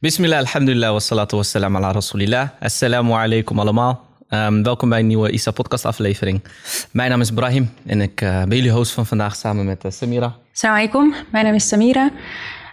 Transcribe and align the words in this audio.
Bismillah, 0.00 0.38
alhamdulillah, 0.38 0.92
wassalatu 0.92 1.36
wassalam 1.36 1.76
ala 1.76 1.92
rasulillah. 1.92 2.48
Assalamu 2.60 3.12
alaikum 3.12 3.58
allemaal. 3.58 4.04
Um, 4.30 4.62
welkom 4.62 4.88
bij 4.88 4.98
een 4.98 5.06
nieuwe 5.06 5.30
ISA 5.30 5.50
podcast 5.50 5.84
aflevering. 5.84 6.44
Mijn 6.92 7.10
naam 7.10 7.20
is 7.20 7.30
Brahim 7.30 7.70
en 7.86 8.00
ik 8.00 8.20
uh, 8.20 8.42
ben 8.44 8.56
jullie 8.56 8.70
host 8.70 8.92
van 8.92 9.06
vandaag 9.06 9.36
samen 9.36 9.64
met 9.64 9.84
uh, 9.84 9.90
Samira. 9.90 10.36
Assalamu 10.52 10.80
alaikum, 10.80 11.14
mijn 11.32 11.44
naam 11.44 11.54
is 11.54 11.68
Samira. 11.68 12.10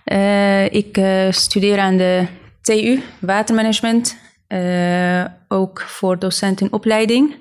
Uh, 0.05 0.73
ik 0.73 1.01
studeer 1.29 1.79
aan 1.79 1.97
de 1.97 2.27
TU 2.61 3.01
Watermanagement, 3.19 4.17
ook 5.47 5.81
voor 5.81 6.19
docent 6.19 6.61
in 6.61 6.71
opleiding. 6.71 7.35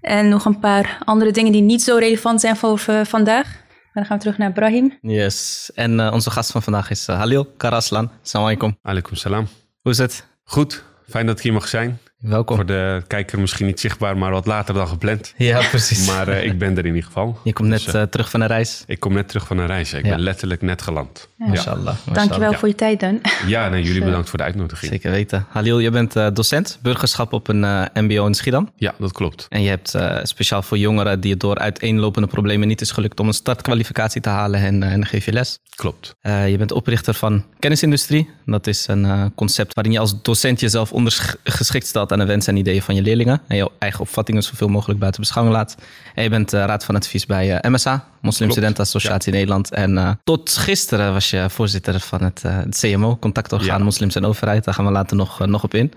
En 0.00 0.28
nog 0.28 0.44
een 0.44 0.58
paar 0.58 0.98
andere 1.04 1.30
dingen 1.30 1.52
die 1.52 1.62
niet 1.62 1.82
zo 1.82 1.96
relevant 1.96 2.40
zijn 2.40 2.56
voor 2.56 2.78
vandaag. 3.02 3.64
Dan 3.96 4.04
gaan 4.04 4.16
we 4.16 4.22
terug 4.22 4.38
naar 4.38 4.52
Brahim. 4.52 4.98
Yes, 5.00 5.70
en 5.74 5.98
uh, 5.98 6.12
onze 6.12 6.30
gast 6.30 6.50
van 6.50 6.62
vandaag 6.62 6.90
is 6.90 7.08
uh, 7.08 7.16
Halil 7.16 7.44
Karaslan. 7.44 8.10
Assalamu 8.22 8.50
alaikum. 8.50 8.78
Alaikum 8.82 9.14
salam. 9.16 9.48
Hoe 9.80 9.92
is 9.92 9.98
het? 9.98 10.26
Goed, 10.44 10.84
fijn 11.08 11.26
dat 11.26 11.36
ik 11.36 11.42
hier 11.42 11.52
mag 11.52 11.68
zijn. 11.68 11.98
Welkom. 12.18 12.56
Voor 12.56 12.66
de 12.66 13.02
kijker 13.06 13.40
misschien 13.40 13.66
niet 13.66 13.80
zichtbaar, 13.80 14.18
maar 14.18 14.30
wat 14.30 14.46
later 14.46 14.74
dan 14.74 14.88
gepland. 14.88 15.34
Ja, 15.36 15.68
precies. 15.68 16.06
Maar 16.06 16.28
uh, 16.28 16.44
ik 16.44 16.58
ben 16.58 16.70
er 16.70 16.78
in 16.78 16.86
ieder 16.86 17.02
geval. 17.02 17.38
Je 17.44 17.52
komt 17.52 17.68
net 17.68 17.84
dus, 17.84 17.94
uh, 17.94 18.02
terug 18.02 18.30
van 18.30 18.40
een 18.40 18.46
reis. 18.46 18.84
Ik 18.86 19.00
kom 19.00 19.12
net 19.12 19.28
terug 19.28 19.46
van 19.46 19.58
een 19.58 19.66
reis. 19.66 19.92
Ik 19.92 20.04
ja. 20.04 20.10
ben 20.10 20.20
letterlijk 20.20 20.62
net 20.62 20.82
geland. 20.82 21.28
Ja. 21.38 21.46
Mashallah. 21.46 21.96
Dankjewel 22.12 22.50
ja. 22.50 22.58
voor 22.58 22.68
je 22.68 22.74
tijd 22.74 23.00
dan. 23.00 23.20
Ja, 23.46 23.68
nee, 23.68 23.82
jullie 23.82 24.04
bedankt 24.04 24.28
voor 24.28 24.38
de 24.38 24.44
uitnodiging. 24.44 24.92
Zeker 24.92 25.10
weten. 25.10 25.46
Halil, 25.48 25.78
je 25.78 25.90
bent 25.90 26.16
uh, 26.16 26.28
docent 26.32 26.78
burgerschap 26.82 27.32
op 27.32 27.48
een 27.48 27.88
mbo 27.94 28.26
in 28.26 28.34
Schiedam. 28.34 28.72
Ja, 28.76 28.94
dat 28.98 29.12
klopt. 29.12 29.46
En 29.48 29.62
je 29.62 29.68
hebt 29.68 29.98
speciaal 30.22 30.62
voor 30.62 30.78
jongeren 30.78 31.20
die 31.20 31.30
het 31.30 31.40
door 31.40 31.58
uiteenlopende 31.58 32.28
problemen 32.28 32.68
niet 32.68 32.80
is 32.80 32.90
gelukt 32.90 33.20
om 33.20 33.26
een 33.26 33.34
startkwalificatie 33.34 34.20
te 34.20 34.28
halen 34.28 34.60
en, 34.60 34.82
en 34.82 34.90
dan 34.90 35.06
geef 35.06 35.24
je 35.24 35.32
les. 35.32 35.58
Klopt. 35.74 36.16
je 36.22 36.54
bent 36.58 36.72
oprichter 36.72 37.14
van 37.14 37.44
Kennisindustrie. 37.58 38.30
Dat 38.44 38.66
is 38.66 38.86
een 38.88 39.34
concept 39.34 39.74
waarin 39.74 39.92
je 39.92 39.98
als 39.98 40.22
docent 40.22 40.60
jezelf 40.60 40.92
ondergeschikt 40.92 41.86
aan 42.12 42.18
de 42.18 42.24
wensen 42.24 42.52
en 42.52 42.58
ideeën 42.58 42.82
van 42.82 42.94
je 42.94 43.02
leerlingen 43.02 43.40
en 43.46 43.56
je 43.56 43.70
eigen 43.78 44.00
opvattingen 44.00 44.42
zoveel 44.42 44.68
mogelijk 44.68 44.98
buiten 45.00 45.20
beschouwing 45.20 45.56
laat. 45.56 45.76
En 46.14 46.22
je 46.22 46.28
bent 46.28 46.54
uh, 46.54 46.64
raad 46.64 46.84
van 46.84 46.94
advies 46.94 47.26
bij 47.26 47.64
uh, 47.64 47.70
MSA, 47.72 48.04
Moslim 48.20 48.50
Studentenassociatie 48.50 49.32
ja. 49.32 49.38
Nederland. 49.38 49.70
En 49.70 49.96
uh, 49.96 50.10
tot 50.24 50.56
gisteren 50.56 51.12
was 51.12 51.30
je 51.30 51.50
voorzitter 51.50 52.00
van 52.00 52.22
het, 52.22 52.42
het 52.42 52.78
CMO, 52.78 53.16
contactorgaan 53.16 53.78
ja. 53.78 53.84
Moslims 53.84 54.14
en 54.14 54.24
Overheid. 54.24 54.64
Daar 54.64 54.74
gaan 54.74 54.84
we 54.84 54.90
later 54.90 55.16
nog, 55.16 55.46
nog 55.46 55.62
op 55.62 55.74
in. 55.74 55.92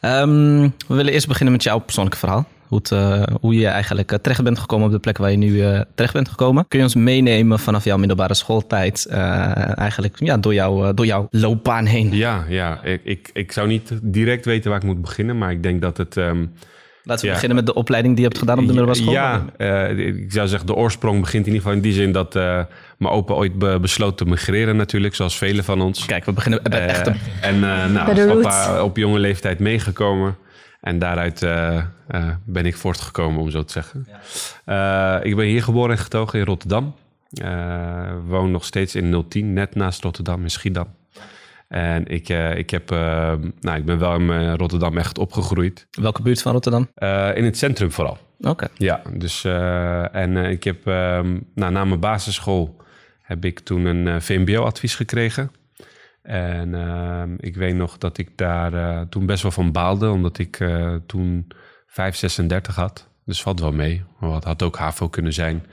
Um, 0.00 0.60
we 0.62 0.94
willen 0.94 1.12
eerst 1.12 1.26
beginnen 1.26 1.52
met 1.52 1.62
jouw 1.62 1.78
persoonlijke 1.78 2.18
verhaal. 2.18 2.46
Hoe, 2.68 2.78
het, 2.78 2.90
uh, 2.90 3.22
hoe 3.40 3.54
je 3.54 3.66
eigenlijk 3.66 4.12
uh, 4.12 4.18
terecht 4.18 4.42
bent 4.42 4.58
gekomen 4.58 4.86
op 4.86 4.92
de 4.92 4.98
plek 4.98 5.18
waar 5.18 5.30
je 5.30 5.36
nu 5.36 5.50
uh, 5.50 5.80
terecht 5.94 6.12
bent 6.12 6.28
gekomen. 6.28 6.64
Kun 6.68 6.78
je 6.78 6.84
ons 6.84 6.94
meenemen 6.94 7.58
vanaf 7.58 7.84
jouw 7.84 7.96
middelbare 7.96 8.34
schooltijd, 8.34 9.06
eigenlijk 9.06 10.16
ja, 10.18 10.36
door, 10.36 10.54
jou, 10.54 10.94
door 10.94 11.06
jouw 11.06 11.26
loopbaan 11.30 11.84
heen? 11.84 12.14
Ja, 12.16 12.44
ja. 12.48 12.82
Ik, 12.82 13.00
ik, 13.04 13.30
ik 13.32 13.52
zou 13.52 13.68
niet 13.68 13.92
direct 14.02 14.44
weten 14.44 14.70
waar 14.70 14.80
ik 14.80 14.86
moet 14.86 15.00
beginnen, 15.00 15.38
maar 15.38 15.50
ik 15.50 15.62
denk 15.62 15.80
dat 15.82 15.96
het... 15.96 16.16
Um, 16.16 16.52
Laten 17.02 17.22
we 17.22 17.28
ja. 17.28 17.34
beginnen 17.34 17.64
met 17.64 17.66
de 17.66 17.74
opleiding 17.74 18.14
die 18.14 18.22
je 18.22 18.28
hebt 18.28 18.40
gedaan 18.40 18.58
op 18.58 18.66
de 18.66 18.72
middelbare 18.72 18.98
school. 18.98 19.12
Ja, 19.12 19.44
ik 19.96 20.32
zou 20.32 20.48
zeggen, 20.48 20.66
de 20.66 20.74
oorsprong 20.74 21.20
begint 21.20 21.46
in 21.46 21.52
ieder 21.52 21.60
geval 21.60 21.76
in 21.76 21.82
die 21.82 21.92
zin 21.92 22.12
dat 22.12 22.34
mijn 22.34 23.14
opa 23.14 23.34
ooit 23.34 23.58
be 23.58 23.78
besloot 23.80 24.16
te 24.16 24.24
migreren 24.24 24.76
natuurlijk, 24.76 25.14
zoals 25.14 25.38
velen 25.38 25.64
van 25.64 25.80
ons. 25.80 26.06
Kijk, 26.06 26.24
we 26.24 26.32
beginnen 26.32 26.62
bij 26.62 26.86
echt 26.86 27.06
een... 27.06 27.16
En 27.40 27.60
nou, 27.92 28.40
papa 28.40 28.82
op 28.82 28.96
jonge 28.96 29.18
leeftijd 29.18 29.58
meegekomen. 29.58 30.36
En 30.80 30.98
daaruit 30.98 31.42
uh, 31.42 31.82
uh, 32.10 32.30
ben 32.44 32.66
ik 32.66 32.76
voortgekomen, 32.76 33.40
om 33.40 33.50
zo 33.50 33.64
te 33.64 33.72
zeggen. 33.72 34.06
Ja. 34.66 35.18
Uh, 35.20 35.24
ik 35.26 35.36
ben 35.36 35.46
hier 35.46 35.62
geboren 35.62 35.90
en 35.90 35.98
getogen 35.98 36.38
in 36.38 36.44
Rotterdam. 36.44 36.94
woon 38.26 38.50
nog 38.50 38.64
steeds 38.64 38.94
in 38.94 39.24
010, 39.28 39.52
net 39.52 39.74
naast 39.74 40.02
Rotterdam, 40.02 40.42
in 40.42 40.50
Schiedam. 40.50 40.96
En 41.68 42.06
ik, 42.06 42.28
ik, 42.56 42.70
heb, 42.70 42.90
nou, 43.60 43.78
ik 43.78 43.84
ben 43.84 43.98
wel 43.98 44.14
in 44.14 44.54
Rotterdam 44.54 44.98
echt 44.98 45.18
opgegroeid. 45.18 45.86
Welke 45.90 46.22
buurt 46.22 46.42
van 46.42 46.52
Rotterdam? 46.52 46.88
in 47.34 47.44
het 47.44 47.58
centrum 47.58 47.92
vooral. 47.92 48.18
Oké. 48.38 48.48
Okay. 48.48 48.68
Ja, 48.74 49.02
dus 49.12 49.44
en 50.12 50.36
ik 50.36 50.64
heb 50.64 50.84
nou, 50.84 51.42
na 51.54 51.84
mijn 51.84 52.00
basisschool 52.00 52.76
heb 53.22 53.44
ik 53.44 53.58
toen 53.58 53.84
een 53.84 54.22
VMBO-advies 54.22 54.94
gekregen. 54.94 55.50
En 56.28 56.68
uh, 56.68 57.22
ik 57.38 57.56
weet 57.56 57.74
nog 57.74 57.98
dat 57.98 58.18
ik 58.18 58.28
daar 58.36 58.72
uh, 58.72 59.00
toen 59.00 59.26
best 59.26 59.42
wel 59.42 59.50
van 59.50 59.72
baalde, 59.72 60.10
omdat 60.10 60.38
ik 60.38 60.60
uh, 60.60 60.94
toen 61.06 61.46
536 61.86 62.74
had. 62.74 63.08
Dus 63.24 63.42
valt 63.42 63.60
wel 63.60 63.72
mee. 63.72 64.04
Het 64.20 64.44
had 64.44 64.62
ook 64.62 64.76
HAVO 64.76 65.08
kunnen 65.08 65.32
zijn. 65.32 65.66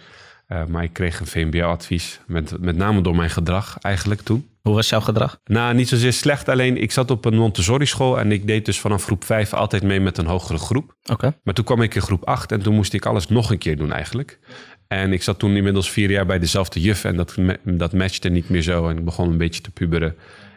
Uh, 0.49 0.65
maar 0.65 0.83
ik 0.83 0.93
kreeg 0.93 1.19
een 1.19 1.27
VMBO-advies, 1.27 2.19
met, 2.27 2.59
met 2.59 2.75
name 2.75 3.01
door 3.01 3.15
mijn 3.15 3.29
gedrag 3.29 3.77
eigenlijk 3.81 4.21
toen. 4.21 4.49
Hoe 4.61 4.73
was 4.73 4.89
jouw 4.89 4.99
gedrag? 4.99 5.39
Nou, 5.45 5.73
niet 5.73 5.89
zozeer 5.89 6.13
slecht. 6.13 6.49
Alleen 6.49 6.81
ik 6.81 6.91
zat 6.91 7.11
op 7.11 7.25
een 7.25 7.35
Montessori-school 7.35 8.19
en 8.19 8.31
ik 8.31 8.47
deed 8.47 8.65
dus 8.65 8.79
vanaf 8.79 9.03
groep 9.03 9.23
5 9.23 9.53
altijd 9.53 9.83
mee 9.83 9.99
met 9.99 10.17
een 10.17 10.25
hogere 10.25 10.57
groep. 10.57 10.95
Oké. 11.01 11.11
Okay. 11.11 11.33
Maar 11.43 11.53
toen 11.53 11.65
kwam 11.65 11.81
ik 11.81 11.95
in 11.95 12.01
groep 12.01 12.25
8 12.25 12.51
en 12.51 12.61
toen 12.61 12.75
moest 12.75 12.93
ik 12.93 13.05
alles 13.05 13.27
nog 13.27 13.51
een 13.51 13.57
keer 13.57 13.77
doen 13.77 13.91
eigenlijk. 13.91 14.39
En 14.87 15.13
ik 15.13 15.23
zat 15.23 15.39
toen 15.39 15.55
inmiddels 15.55 15.91
vier 15.91 16.11
jaar 16.11 16.25
bij 16.25 16.39
dezelfde 16.39 16.81
juf 16.81 17.03
en 17.03 17.15
dat, 17.15 17.35
dat 17.63 17.93
matchte 17.93 18.29
niet 18.29 18.49
meer 18.49 18.61
zo. 18.61 18.89
En 18.89 18.97
ik 18.97 19.05
begon 19.05 19.29
een 19.29 19.37
beetje 19.37 19.61
te 19.61 19.71
puberen. 19.71 20.15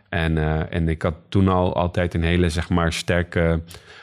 En, 0.08 0.36
uh, 0.36 0.74
en 0.74 0.88
ik 0.88 1.02
had 1.02 1.14
toen 1.28 1.48
al 1.48 1.74
altijd 1.74 2.14
een 2.14 2.22
hele 2.22 2.48
zeg 2.48 2.68
maar, 2.68 2.92
sterke 2.92 3.60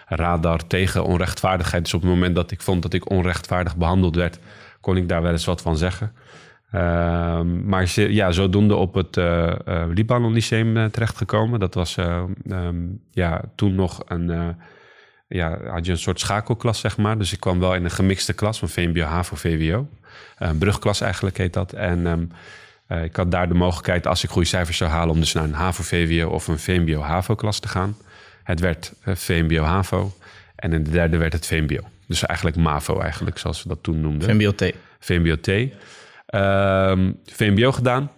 radar 0.07 0.67
tegen 0.67 1.03
onrechtvaardigheid. 1.03 1.83
Dus 1.83 1.93
op 1.93 2.01
het 2.01 2.09
moment 2.09 2.35
dat 2.35 2.51
ik 2.51 2.61
vond 2.61 2.81
dat 2.81 2.93
ik 2.93 3.09
onrechtvaardig 3.09 3.75
behandeld 3.75 4.15
werd, 4.15 4.39
kon 4.81 4.97
ik 4.97 5.09
daar 5.09 5.21
wel 5.21 5.31
eens 5.31 5.45
wat 5.45 5.61
van 5.61 5.77
zeggen. 5.77 6.13
Uh, 6.75 7.41
maar 7.41 7.91
ja, 7.95 8.31
zodoende 8.31 8.75
op 8.75 8.93
het 8.93 9.17
uh, 9.17 9.53
Libanon 9.93 10.33
Lyceum 10.33 10.91
terechtgekomen. 10.91 11.59
Dat 11.59 11.73
was 11.73 11.97
um, 11.97 13.01
ja, 13.11 13.41
toen 13.55 13.75
nog 13.75 14.01
een, 14.07 14.55
ja, 15.27 15.59
had 15.69 15.85
je 15.85 15.91
een 15.91 15.97
soort 15.97 16.19
schakelklas, 16.19 16.79
zeg 16.79 16.97
maar. 16.97 17.17
Dus 17.17 17.33
ik 17.33 17.39
kwam 17.39 17.59
wel 17.59 17.75
in 17.75 17.83
een 17.83 17.91
gemixte 17.91 18.33
klas 18.33 18.59
van 18.59 18.69
VMBO, 18.69 19.01
HAVO, 19.01 19.35
VWO. 19.35 19.87
Een 20.37 20.57
brugklas 20.57 21.01
eigenlijk 21.01 21.37
heet 21.37 21.53
dat. 21.53 21.73
En 21.73 22.05
um, 22.05 22.31
uh, 22.89 23.03
ik 23.03 23.15
had 23.15 23.31
daar 23.31 23.47
de 23.47 23.53
mogelijkheid, 23.53 24.07
als 24.07 24.23
ik 24.23 24.29
goede 24.29 24.47
cijfers 24.47 24.77
zou 24.77 24.91
halen, 24.91 25.13
om 25.13 25.19
dus 25.19 25.33
naar 25.33 25.43
een 25.43 25.53
HAVO-VWO 25.53 26.29
of 26.29 26.47
een 26.47 26.59
VMBO-HAVO-klas 26.59 27.59
te 27.59 27.67
gaan. 27.67 27.97
Het 28.43 28.59
werd 28.59 28.93
uh, 29.05 29.15
VMBO-HAVO 29.15 30.13
en 30.55 30.73
in 30.73 30.83
de 30.83 30.89
derde 30.89 31.17
werd 31.17 31.33
het 31.33 31.45
VMBO. 31.45 31.87
Dus 32.07 32.25
eigenlijk 32.25 32.57
MAVO 32.57 32.99
eigenlijk, 32.99 33.37
zoals 33.37 33.63
we 33.63 33.69
dat 33.69 33.83
toen 33.83 34.01
noemden. 34.01 34.29
VMBO-T. 34.29 34.73
VMBO-T. 34.99 35.47
Um, 35.47 37.19
VMBO 37.25 37.71
gedaan. 37.71 38.11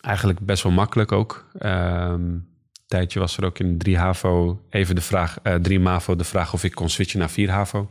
Eigenlijk 0.00 0.40
best 0.40 0.62
wel 0.62 0.72
makkelijk 0.72 1.12
ook. 1.12 1.46
Um, 1.62 2.46
tijdje 2.86 3.18
was 3.18 3.36
er 3.36 3.44
ook 3.44 3.58
in 3.58 3.78
3 3.78 3.98
HAVO 3.98 4.62
even 4.70 4.94
de 4.94 5.00
vraag, 5.00 5.38
uh, 5.42 5.54
3 5.54 5.80
MAVO 5.80 6.16
de 6.16 6.24
vraag 6.24 6.52
of 6.52 6.64
ik 6.64 6.74
kon 6.74 6.88
switchen 6.88 7.18
naar 7.18 7.30
4 7.30 7.50
HAVO. 7.50 7.90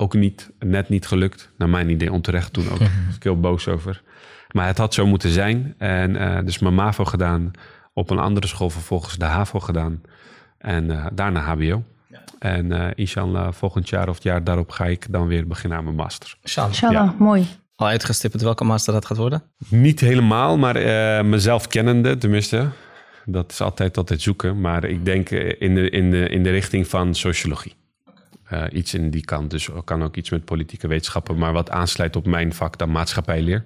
Ook 0.00 0.14
niet, 0.14 0.50
net 0.58 0.88
niet 0.88 1.06
gelukt. 1.06 1.50
Naar 1.56 1.68
mijn 1.68 1.88
idee 1.88 2.12
onterecht 2.12 2.52
toen 2.52 2.70
ook. 2.70 2.78
Daar 2.78 3.02
was 3.06 3.16
ik 3.16 3.22
heel 3.22 3.40
boos 3.40 3.68
over. 3.68 4.02
Maar 4.52 4.66
het 4.66 4.78
had 4.78 4.94
zo 4.94 5.06
moeten 5.06 5.30
zijn. 5.30 5.74
En 5.78 6.10
uh, 6.10 6.38
dus 6.44 6.58
mijn 6.58 6.74
MAVO 6.74 7.04
gedaan. 7.04 7.50
Op 7.92 8.10
een 8.10 8.18
andere 8.18 8.46
school 8.46 8.70
vervolgens 8.70 9.16
de 9.16 9.24
HAVO 9.24 9.60
gedaan. 9.60 10.00
En 10.58 10.84
uh, 10.84 11.06
daarna 11.12 11.40
HBO. 11.40 11.84
Ja. 12.06 12.22
En 12.38 12.66
uh, 12.66 12.86
inshallah 12.94 13.52
volgend 13.52 13.88
jaar 13.88 14.08
of 14.08 14.14
het 14.14 14.22
jaar 14.22 14.44
daarop 14.44 14.70
ga 14.70 14.86
ik 14.86 15.06
dan 15.10 15.26
weer 15.26 15.46
beginnen 15.46 15.78
aan 15.78 15.84
mijn 15.84 15.96
master. 15.96 16.36
Inshallah, 16.42 16.74
ja. 16.74 17.14
mooi. 17.18 17.46
Al 17.74 17.86
uitgestippeld 17.86 18.42
welke 18.42 18.64
master 18.64 18.92
dat 18.92 19.06
gaat 19.06 19.16
worden? 19.16 19.42
Niet 19.68 20.00
helemaal, 20.00 20.58
maar 20.58 20.76
mezelf 21.26 21.66
kennende 21.66 22.18
tenminste. 22.18 22.68
Dat 23.24 23.50
is 23.50 23.60
altijd 23.60 23.96
altijd 23.96 24.22
zoeken. 24.22 24.60
Maar 24.60 24.84
ik 24.84 25.04
denk 25.04 25.30
in 25.30 25.74
de, 25.74 25.90
in 25.90 26.10
de, 26.10 26.28
in 26.28 26.42
de 26.42 26.50
richting 26.50 26.88
van 26.88 27.14
sociologie. 27.14 27.78
Uh, 28.52 28.64
iets 28.72 28.94
in 28.94 29.10
die 29.10 29.24
kant. 29.24 29.50
Dus 29.50 29.68
kan 29.84 30.02
ook 30.02 30.16
iets 30.16 30.30
met 30.30 30.44
politieke 30.44 30.86
wetenschappen, 30.88 31.38
maar 31.38 31.52
wat 31.52 31.70
aansluit 31.70 32.16
op 32.16 32.26
mijn 32.26 32.54
vak 32.54 32.78
dan 32.78 32.90
maatschappijleer. 32.90 33.64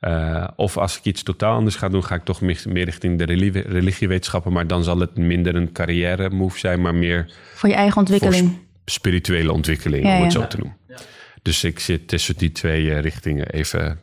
Uh, 0.00 0.48
of 0.56 0.76
als 0.76 0.98
ik 0.98 1.04
iets 1.04 1.22
totaal 1.22 1.54
anders 1.54 1.76
ga 1.76 1.88
doen, 1.88 2.04
ga 2.04 2.14
ik 2.14 2.24
toch 2.24 2.40
meer, 2.40 2.62
meer 2.68 2.84
richting 2.84 3.18
de 3.18 3.24
religie, 3.24 3.62
religiewetenschappen. 3.62 4.52
Maar 4.52 4.66
dan 4.66 4.84
zal 4.84 4.98
het 4.98 5.16
minder 5.16 5.54
een 5.54 5.72
carrière 5.72 6.30
move 6.30 6.58
zijn, 6.58 6.80
maar 6.80 6.94
meer. 6.94 7.32
Voor 7.54 7.68
je 7.68 7.74
eigen 7.74 7.98
ontwikkeling. 7.98 8.58
spirituele 8.84 9.52
ontwikkeling, 9.52 10.04
ja, 10.04 10.16
om 10.16 10.22
het 10.22 10.32
ja. 10.32 10.40
zo 10.40 10.46
te 10.46 10.56
noemen. 10.56 10.76
Ja. 10.88 10.96
Dus 11.42 11.64
ik 11.64 11.78
zit 11.78 12.08
tussen 12.08 12.36
die 12.36 12.52
twee 12.52 12.84
uh, 12.84 13.00
richtingen 13.00 13.48
even 13.50 14.00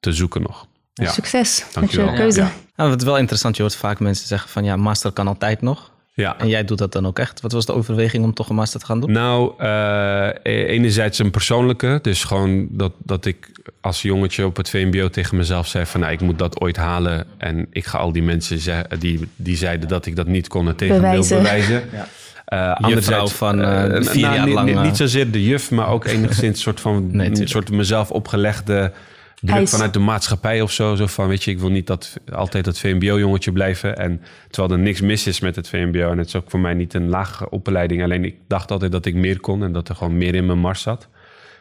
te 0.00 0.12
zoeken 0.12 0.42
nog. 0.42 0.66
Ja. 0.94 1.10
Succes 1.10 1.64
met 1.80 1.92
je 1.92 2.12
keuze. 2.12 2.40
Ja. 2.40 2.52
Nou, 2.76 2.90
wat 2.90 3.02
wel 3.02 3.18
interessant, 3.18 3.56
je 3.56 3.62
hoort 3.62 3.76
vaak 3.76 4.00
mensen 4.00 4.26
zeggen 4.26 4.50
van 4.50 4.64
ja, 4.64 4.76
master 4.76 5.12
kan 5.12 5.28
altijd 5.28 5.62
nog. 5.62 5.92
Ja. 6.22 6.38
En 6.38 6.48
jij 6.48 6.64
doet 6.64 6.78
dat 6.78 6.92
dan 6.92 7.06
ook 7.06 7.18
echt. 7.18 7.40
Wat 7.40 7.52
was 7.52 7.66
de 7.66 7.72
overweging 7.72 8.24
om 8.24 8.34
toch 8.34 8.48
een 8.48 8.54
master 8.54 8.80
te 8.80 8.86
gaan 8.86 9.00
doen? 9.00 9.12
Nou, 9.12 9.52
uh, 9.60 10.28
enerzijds 10.42 11.18
een 11.18 11.30
persoonlijke. 11.30 11.98
Dus 12.02 12.24
gewoon 12.24 12.68
dat, 12.70 12.92
dat 12.98 13.24
ik 13.24 13.50
als 13.80 14.02
jongetje 14.02 14.46
op 14.46 14.56
het 14.56 14.70
VMBO 14.70 15.08
tegen 15.08 15.36
mezelf 15.36 15.66
zei 15.66 15.86
van... 15.86 16.00
Nou, 16.00 16.12
ik 16.12 16.20
moet 16.20 16.38
dat 16.38 16.60
ooit 16.60 16.76
halen. 16.76 17.26
En 17.36 17.66
ik 17.70 17.86
ga 17.86 17.98
al 17.98 18.12
die 18.12 18.22
mensen 18.22 18.58
zeggen 18.58 18.98
die, 18.98 19.28
die 19.36 19.56
zeiden 19.56 19.88
dat 19.88 20.06
ik 20.06 20.16
dat 20.16 20.26
niet 20.26 20.48
kon... 20.48 20.74
tegen 20.74 20.96
bewijzen. 20.96 21.36
bewijzen. 21.36 21.82
Ja. 21.92 22.08
Uh, 22.52 22.74
anderzijds 22.74 23.32
van 23.32 23.60
uh, 23.60 23.84
vier 24.00 24.22
nou, 24.22 24.34
jaar 24.34 24.48
lang. 24.48 24.68
Niet, 24.68 24.82
niet 24.82 24.96
zozeer 24.96 25.30
de 25.30 25.44
juf, 25.44 25.70
maar 25.70 25.88
ook 25.88 26.04
enigszins 26.14 26.60
soort 26.60 26.80
van 26.80 27.16
nee, 27.16 27.28
een 27.28 27.48
soort 27.48 27.70
mezelf 27.70 28.10
opgelegde 28.10 28.92
druk 29.40 29.56
Eis. 29.56 29.70
vanuit 29.70 29.92
de 29.92 29.98
maatschappij 29.98 30.60
of 30.60 30.72
zo. 30.72 30.94
Zo 30.94 31.06
van, 31.06 31.28
weet 31.28 31.44
je, 31.44 31.50
ik 31.50 31.58
wil 31.58 31.70
niet 31.70 31.86
dat 31.86 32.20
altijd 32.32 32.64
dat 32.64 32.78
VMBO-jongetje 32.78 33.52
blijven. 33.52 33.96
En 33.96 34.22
terwijl 34.50 34.74
er 34.74 34.84
niks 34.84 35.00
mis 35.00 35.26
is 35.26 35.40
met 35.40 35.56
het 35.56 35.68
VMBO. 35.68 36.10
En 36.10 36.18
het 36.18 36.26
is 36.26 36.36
ook 36.36 36.50
voor 36.50 36.60
mij 36.60 36.74
niet 36.74 36.94
een 36.94 37.08
lage 37.08 37.50
opleiding. 37.50 38.02
Alleen 38.02 38.24
ik 38.24 38.36
dacht 38.46 38.70
altijd 38.70 38.92
dat 38.92 39.06
ik 39.06 39.14
meer 39.14 39.40
kon 39.40 39.62
en 39.62 39.72
dat 39.72 39.88
er 39.88 39.94
gewoon 39.94 40.18
meer 40.18 40.34
in 40.34 40.46
mijn 40.46 40.58
mars 40.58 40.82
zat. 40.82 41.08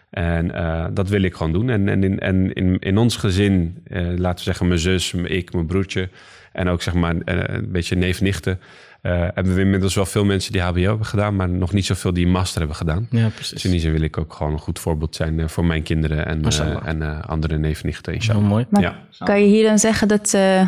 En 0.09 0.51
eh, 0.51 0.85
dat 0.91 1.09
wil 1.09 1.21
ik 1.21 1.35
gewoon 1.35 1.51
doen. 1.51 1.69
En, 1.69 1.89
en, 1.89 2.03
in, 2.03 2.19
en 2.19 2.53
in, 2.53 2.79
in 2.79 2.97
ons 2.97 3.15
gezin, 3.15 3.81
eh, 3.83 4.01
laten 4.01 4.37
we 4.37 4.43
zeggen 4.43 4.67
mijn 4.67 4.79
zus, 4.79 5.13
ik, 5.13 5.53
mijn 5.53 5.65
broertje... 5.65 6.09
en 6.51 6.69
ook 6.69 6.81
zeg 6.81 6.93
maar 6.93 7.15
eh, 7.25 7.55
een 7.55 7.71
beetje 7.71 7.95
neef-nichten... 7.95 8.59
eh, 9.01 9.11
hebben 9.33 9.55
we 9.55 9.61
inmiddels 9.61 9.95
wel 9.95 10.05
veel 10.05 10.25
mensen 10.25 10.51
die 10.51 10.61
HBO 10.61 10.79
hebben 10.81 11.05
gedaan... 11.05 11.35
maar 11.35 11.49
nog 11.49 11.73
niet 11.73 11.85
zoveel 11.85 12.13
die 12.13 12.27
master 12.27 12.59
hebben 12.59 12.77
gedaan. 12.77 13.07
Ja, 13.11 13.23
Dus 13.23 13.33
precies. 13.33 13.65
in 13.65 13.71
die 13.71 13.79
zin 13.79 13.91
wil 13.91 14.01
ik 14.01 14.17
ook 14.17 14.33
gewoon 14.33 14.53
een 14.53 14.59
goed 14.59 14.79
voorbeeld 14.79 15.15
zijn 15.15 15.39
eh, 15.39 15.47
voor 15.47 15.65
mijn 15.65 15.83
kinderen... 15.83 16.25
en, 16.25 16.43
eh, 16.45 16.75
en 16.85 17.01
eh, 17.01 17.23
andere 17.27 17.57
neef-nichten, 17.57 18.11
Heel 18.11 18.21
inshallah. 18.21 18.47
mooi. 18.49 18.65
Maar 18.69 18.81
Ja. 18.81 18.95
kan 19.25 19.41
je 19.41 19.47
hier 19.47 19.67
dan 19.67 19.79
zeggen 19.79 20.07
dat, 20.07 20.33
eh, 20.33 20.67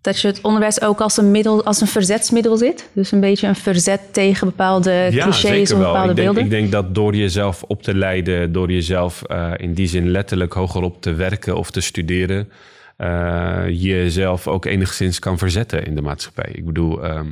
dat 0.00 0.20
je 0.20 0.26
het 0.26 0.40
onderwijs 0.40 0.80
ook 0.80 1.00
als 1.00 1.16
een, 1.16 1.30
middel, 1.30 1.64
als 1.64 1.80
een 1.80 1.86
verzetsmiddel 1.86 2.56
zit? 2.56 2.88
Dus 2.92 3.12
een 3.12 3.20
beetje 3.20 3.46
een 3.46 3.54
verzet 3.56 4.00
tegen 4.10 4.46
bepaalde 4.46 5.06
clichés 5.10 5.72
of 5.72 5.78
bepaalde 5.78 6.10
ik 6.10 6.16
denk, 6.16 6.26
beelden? 6.26 6.44
ik 6.44 6.50
denk 6.50 6.72
dat 6.72 6.94
door 6.94 7.14
jezelf 7.16 7.62
op 7.62 7.82
te 7.82 7.94
leiden, 7.94 8.52
door 8.52 8.70
jezelf 8.72 9.22
eh, 9.22 9.50
in 9.56 9.74
die 9.74 9.86
zin 9.86 10.10
letterlijk 10.10 10.52
hogerop 10.52 11.02
te 11.02 11.12
werken 11.14 11.56
of 11.56 11.70
te 11.70 11.80
studeren, 11.80 12.48
jezelf 13.68 14.48
ook 14.48 14.64
enigszins 14.64 15.18
kan 15.18 15.38
verzetten 15.38 15.86
in 15.86 15.94
de 15.94 16.02
maatschappij. 16.02 16.50
Ik 16.52 16.64
bedoel, 16.64 17.04
ehm, 17.04 17.30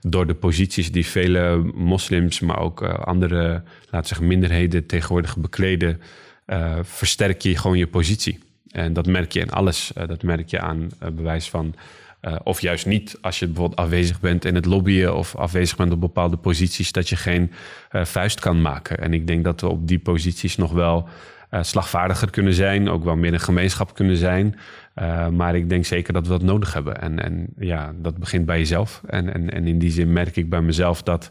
door 0.00 0.26
de 0.26 0.34
posities 0.34 0.92
die 0.92 1.06
vele 1.06 1.70
moslims, 1.74 2.40
maar 2.40 2.58
ook 2.58 2.82
eh, 2.82 2.94
andere, 2.94 3.62
laten 3.90 4.08
zeggen, 4.08 4.26
minderheden 4.26 4.86
tegenwoordig 4.86 5.36
bekleden, 5.36 6.00
eh, 6.46 6.78
versterk 6.82 7.42
je 7.42 7.56
gewoon 7.56 7.78
je 7.78 7.86
positie. 7.86 8.38
En 8.70 8.92
dat 8.92 9.06
merk 9.06 9.32
je 9.32 9.40
in 9.40 9.50
alles. 9.50 9.92
Eh, 9.92 10.06
dat 10.08 10.22
merk 10.22 10.48
je 10.50 10.60
aan 10.60 10.88
eh, 10.98 11.08
bewijs 11.10 11.50
van. 11.50 11.74
eh, 12.20 12.36
of 12.44 12.60
juist 12.60 12.86
niet, 12.86 13.18
als 13.20 13.38
je 13.38 13.46
bijvoorbeeld 13.46 13.78
afwezig 13.78 14.20
bent 14.20 14.44
in 14.44 14.54
het 14.54 14.64
lobbyen 14.64 15.16
of 15.16 15.36
afwezig 15.36 15.76
bent 15.76 15.92
op 15.92 16.00
bepaalde 16.00 16.36
posities, 16.36 16.92
dat 16.92 17.08
je 17.08 17.16
geen 17.16 17.52
eh, 17.90 18.04
vuist 18.04 18.40
kan 18.40 18.62
maken. 18.62 18.98
En 18.98 19.12
ik 19.14 19.26
denk 19.26 19.44
dat 19.44 19.60
we 19.60 19.68
op 19.68 19.88
die 19.88 19.98
posities 19.98 20.56
nog 20.56 20.72
wel 20.72 21.08
eh, 21.50 21.62
slagvaardiger 21.62 22.30
kunnen 22.30 22.54
zijn, 22.54 22.88
ook 22.90 23.04
wel 23.04 23.16
meer 23.16 23.32
een 23.32 23.40
gemeenschap 23.40 23.94
kunnen 23.94 24.16
zijn. 24.16 24.58
Eh, 24.94 25.28
maar 25.28 25.54
ik 25.54 25.68
denk 25.68 25.84
zeker 25.84 26.12
dat 26.12 26.26
we 26.26 26.32
dat 26.32 26.42
nodig 26.42 26.72
hebben. 26.72 27.00
En, 27.00 27.22
en 27.22 27.46
ja, 27.58 27.92
dat 27.96 28.18
begint 28.18 28.46
bij 28.46 28.58
jezelf. 28.58 29.02
En, 29.06 29.34
en, 29.34 29.50
en 29.50 29.66
in 29.66 29.78
die 29.78 29.90
zin 29.90 30.12
merk 30.12 30.36
ik 30.36 30.48
bij 30.48 30.62
mezelf 30.62 31.02
dat 31.02 31.30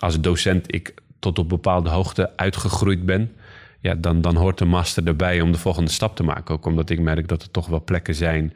als 0.00 0.20
docent 0.20 0.74
ik 0.74 0.94
tot 1.18 1.38
op 1.38 1.48
bepaalde 1.48 1.90
hoogte 1.90 2.36
uitgegroeid 2.36 3.06
ben. 3.06 3.32
Ja, 3.80 3.94
dan, 3.94 4.20
dan 4.20 4.36
hoort 4.36 4.58
de 4.58 4.64
master 4.64 5.06
erbij 5.06 5.40
om 5.40 5.52
de 5.52 5.58
volgende 5.58 5.90
stap 5.90 6.16
te 6.16 6.22
maken. 6.22 6.54
Ook 6.54 6.66
omdat 6.66 6.90
ik 6.90 7.00
merk 7.00 7.28
dat 7.28 7.42
er 7.42 7.50
toch 7.50 7.66
wel 7.66 7.84
plekken 7.84 8.14
zijn 8.14 8.52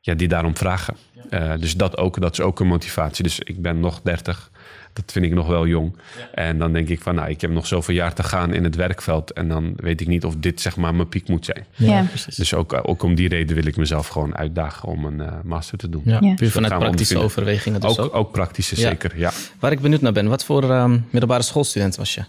ja, 0.00 0.14
die 0.14 0.28
daarom 0.28 0.56
vragen. 0.56 0.96
Eh, 1.30 1.52
dus 1.58 1.76
dat 1.76 1.96
ook, 1.98 2.20
dat 2.20 2.32
is 2.32 2.40
ook 2.40 2.60
een 2.60 2.66
motivatie. 2.66 3.24
Dus 3.24 3.38
ik 3.38 3.62
ben 3.62 3.80
nog 3.80 4.00
30. 4.02 4.50
Dat 4.94 5.12
vind 5.12 5.24
ik 5.24 5.32
nog 5.32 5.46
wel 5.46 5.66
jong. 5.66 5.96
En 6.34 6.58
dan 6.58 6.72
denk 6.72 6.88
ik 6.88 7.00
van, 7.00 7.14
nou, 7.14 7.30
ik 7.30 7.40
heb 7.40 7.50
nog 7.50 7.66
zoveel 7.66 7.94
jaar 7.94 8.14
te 8.14 8.22
gaan 8.22 8.52
in 8.52 8.64
het 8.64 8.76
werkveld. 8.76 9.32
En 9.32 9.48
dan 9.48 9.72
weet 9.76 10.00
ik 10.00 10.06
niet 10.06 10.24
of 10.24 10.34
dit 10.36 10.60
zeg 10.60 10.76
maar 10.76 10.94
mijn 10.94 11.08
piek 11.08 11.28
moet 11.28 11.44
zijn. 11.44 11.66
Ja. 11.76 12.02
precies. 12.02 12.36
Dus 12.36 12.54
ook, 12.54 12.80
ook 12.82 13.02
om 13.02 13.14
die 13.14 13.28
reden 13.28 13.54
wil 13.56 13.66
ik 13.66 13.76
mezelf 13.76 14.08
gewoon 14.08 14.36
uitdagen 14.36 14.88
om 14.88 15.04
een 15.04 15.20
eh, 15.20 15.32
master 15.44 15.78
te 15.78 15.88
doen. 15.88 16.02
Ja, 16.04 16.18
Ja. 16.20 16.34
puur 16.34 16.50
vanuit 16.50 16.78
praktische 16.78 17.18
overwegingen 17.18 17.80
dus 17.80 17.98
ook. 17.98 18.04
ook, 18.04 18.14
ook 18.14 18.32
praktische, 18.32 18.76
zeker, 18.76 19.18
ja. 19.18 19.32
Waar 19.58 19.72
ik 19.72 19.80
benieuwd 19.80 20.00
naar 20.00 20.12
ben, 20.12 20.28
wat 20.28 20.44
voor 20.44 20.70
ehm, 20.70 20.98
middelbare 21.10 21.42
schoolstudent 21.42 21.96
was 21.96 22.14
je? 22.14 22.24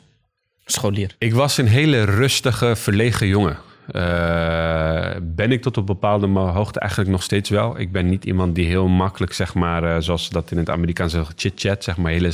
Scholier. 0.66 1.16
Ik 1.18 1.34
was 1.34 1.58
een 1.58 1.68
hele 1.68 2.04
rustige, 2.04 2.76
verlegen 2.76 3.28
jongen. 3.28 3.58
Eh, 3.92 5.16
ben 5.22 5.52
ik 5.52 5.62
tot 5.62 5.78
op 5.78 5.86
bepaalde 5.86 6.28
hoogte 6.28 6.80
eigenlijk 6.80 7.12
nog 7.12 7.24
steeds 7.24 7.50
wel. 7.50 7.80
Ik 7.80 7.92
ben 7.92 8.10
niet 8.10 8.26
iemand 8.26 8.56
die 8.56 8.66
heel 8.66 8.88
makkelijk, 8.88 9.34
zeg 9.34 9.54
maar, 9.54 9.84
eh, 9.84 9.96
zoals 10.02 10.30
dat 10.30 10.52
in 10.52 10.58
het 10.58 10.70
Amerikaans 10.70 11.12
zeggen, 11.12 11.34
chit-chat, 11.38 11.84
zeg 11.84 11.98
maar, 11.98 12.12
hele, 12.12 12.32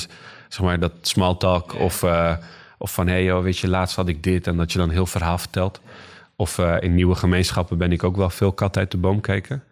zeg 0.47 0.61
maar, 0.61 0.79
dat 0.79 0.91
small 1.01 1.35
talk. 1.37 1.75
Of, 1.79 2.03
eh, 2.03 2.31
of 2.77 2.93
van, 2.93 3.07
hé, 3.07 3.13
hey, 3.13 3.23
joh, 3.23 3.43
weet 3.43 3.57
je, 3.57 3.67
laatst 3.67 3.95
had 3.95 4.07
ik 4.07 4.23
dit 4.23 4.47
en 4.47 4.57
dat 4.57 4.71
je 4.71 4.77
dan 4.77 4.89
heel 4.89 5.05
verhaal 5.05 5.37
vertelt. 5.37 5.81
Of 6.35 6.57
in 6.79 6.95
nieuwe 6.95 7.15
gemeenschappen 7.15 7.77
ben 7.77 7.91
ik 7.91 8.03
ook 8.03 8.15
wel 8.15 8.29
veel 8.29 8.51
kat 8.51 8.77
uit 8.77 8.91
de 8.91 8.97
boom 8.97 9.21
kijken. 9.21 9.63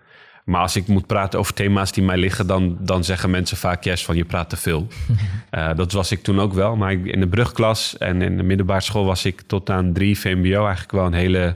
Maar 0.44 0.62
als 0.62 0.76
ik 0.76 0.88
moet 0.88 1.08
praten 1.08 1.40
over 1.40 1.54
thema's 1.54 1.92
die 1.92 2.04
mij 2.04 2.18
liggen, 2.18 2.48
dan, 2.48 2.78
dan 2.80 3.04
zeggen 3.04 3.30
mensen 3.30 3.58
vaak 3.58 3.84
juist 3.84 4.06
van 4.06 4.16
je 4.16 4.26
praat 4.26 4.50
te 4.50 4.58
veel. 4.58 4.88
Dat 5.76 5.92
was 5.92 6.12
ik 6.12 6.24
toen 6.24 6.40
ook 6.40 6.54
wel. 6.54 6.76
Maar 6.76 6.92
ik- 6.92 7.06
in 7.06 7.20
de 7.20 7.28
brugklas 7.28 7.98
en 7.98 8.22
in 8.22 8.38
de 8.38 8.44
middelbare 8.44 8.82
school 8.82 9.06
was 9.06 9.26
ik 9.26 9.42
tot 9.42 9.70
aan 9.70 9.94
drie 9.94 10.20
VMBO 10.20 10.60
eigenlijk 10.64 10.92
wel 10.92 11.06
een 11.06 11.14
hele 11.14 11.56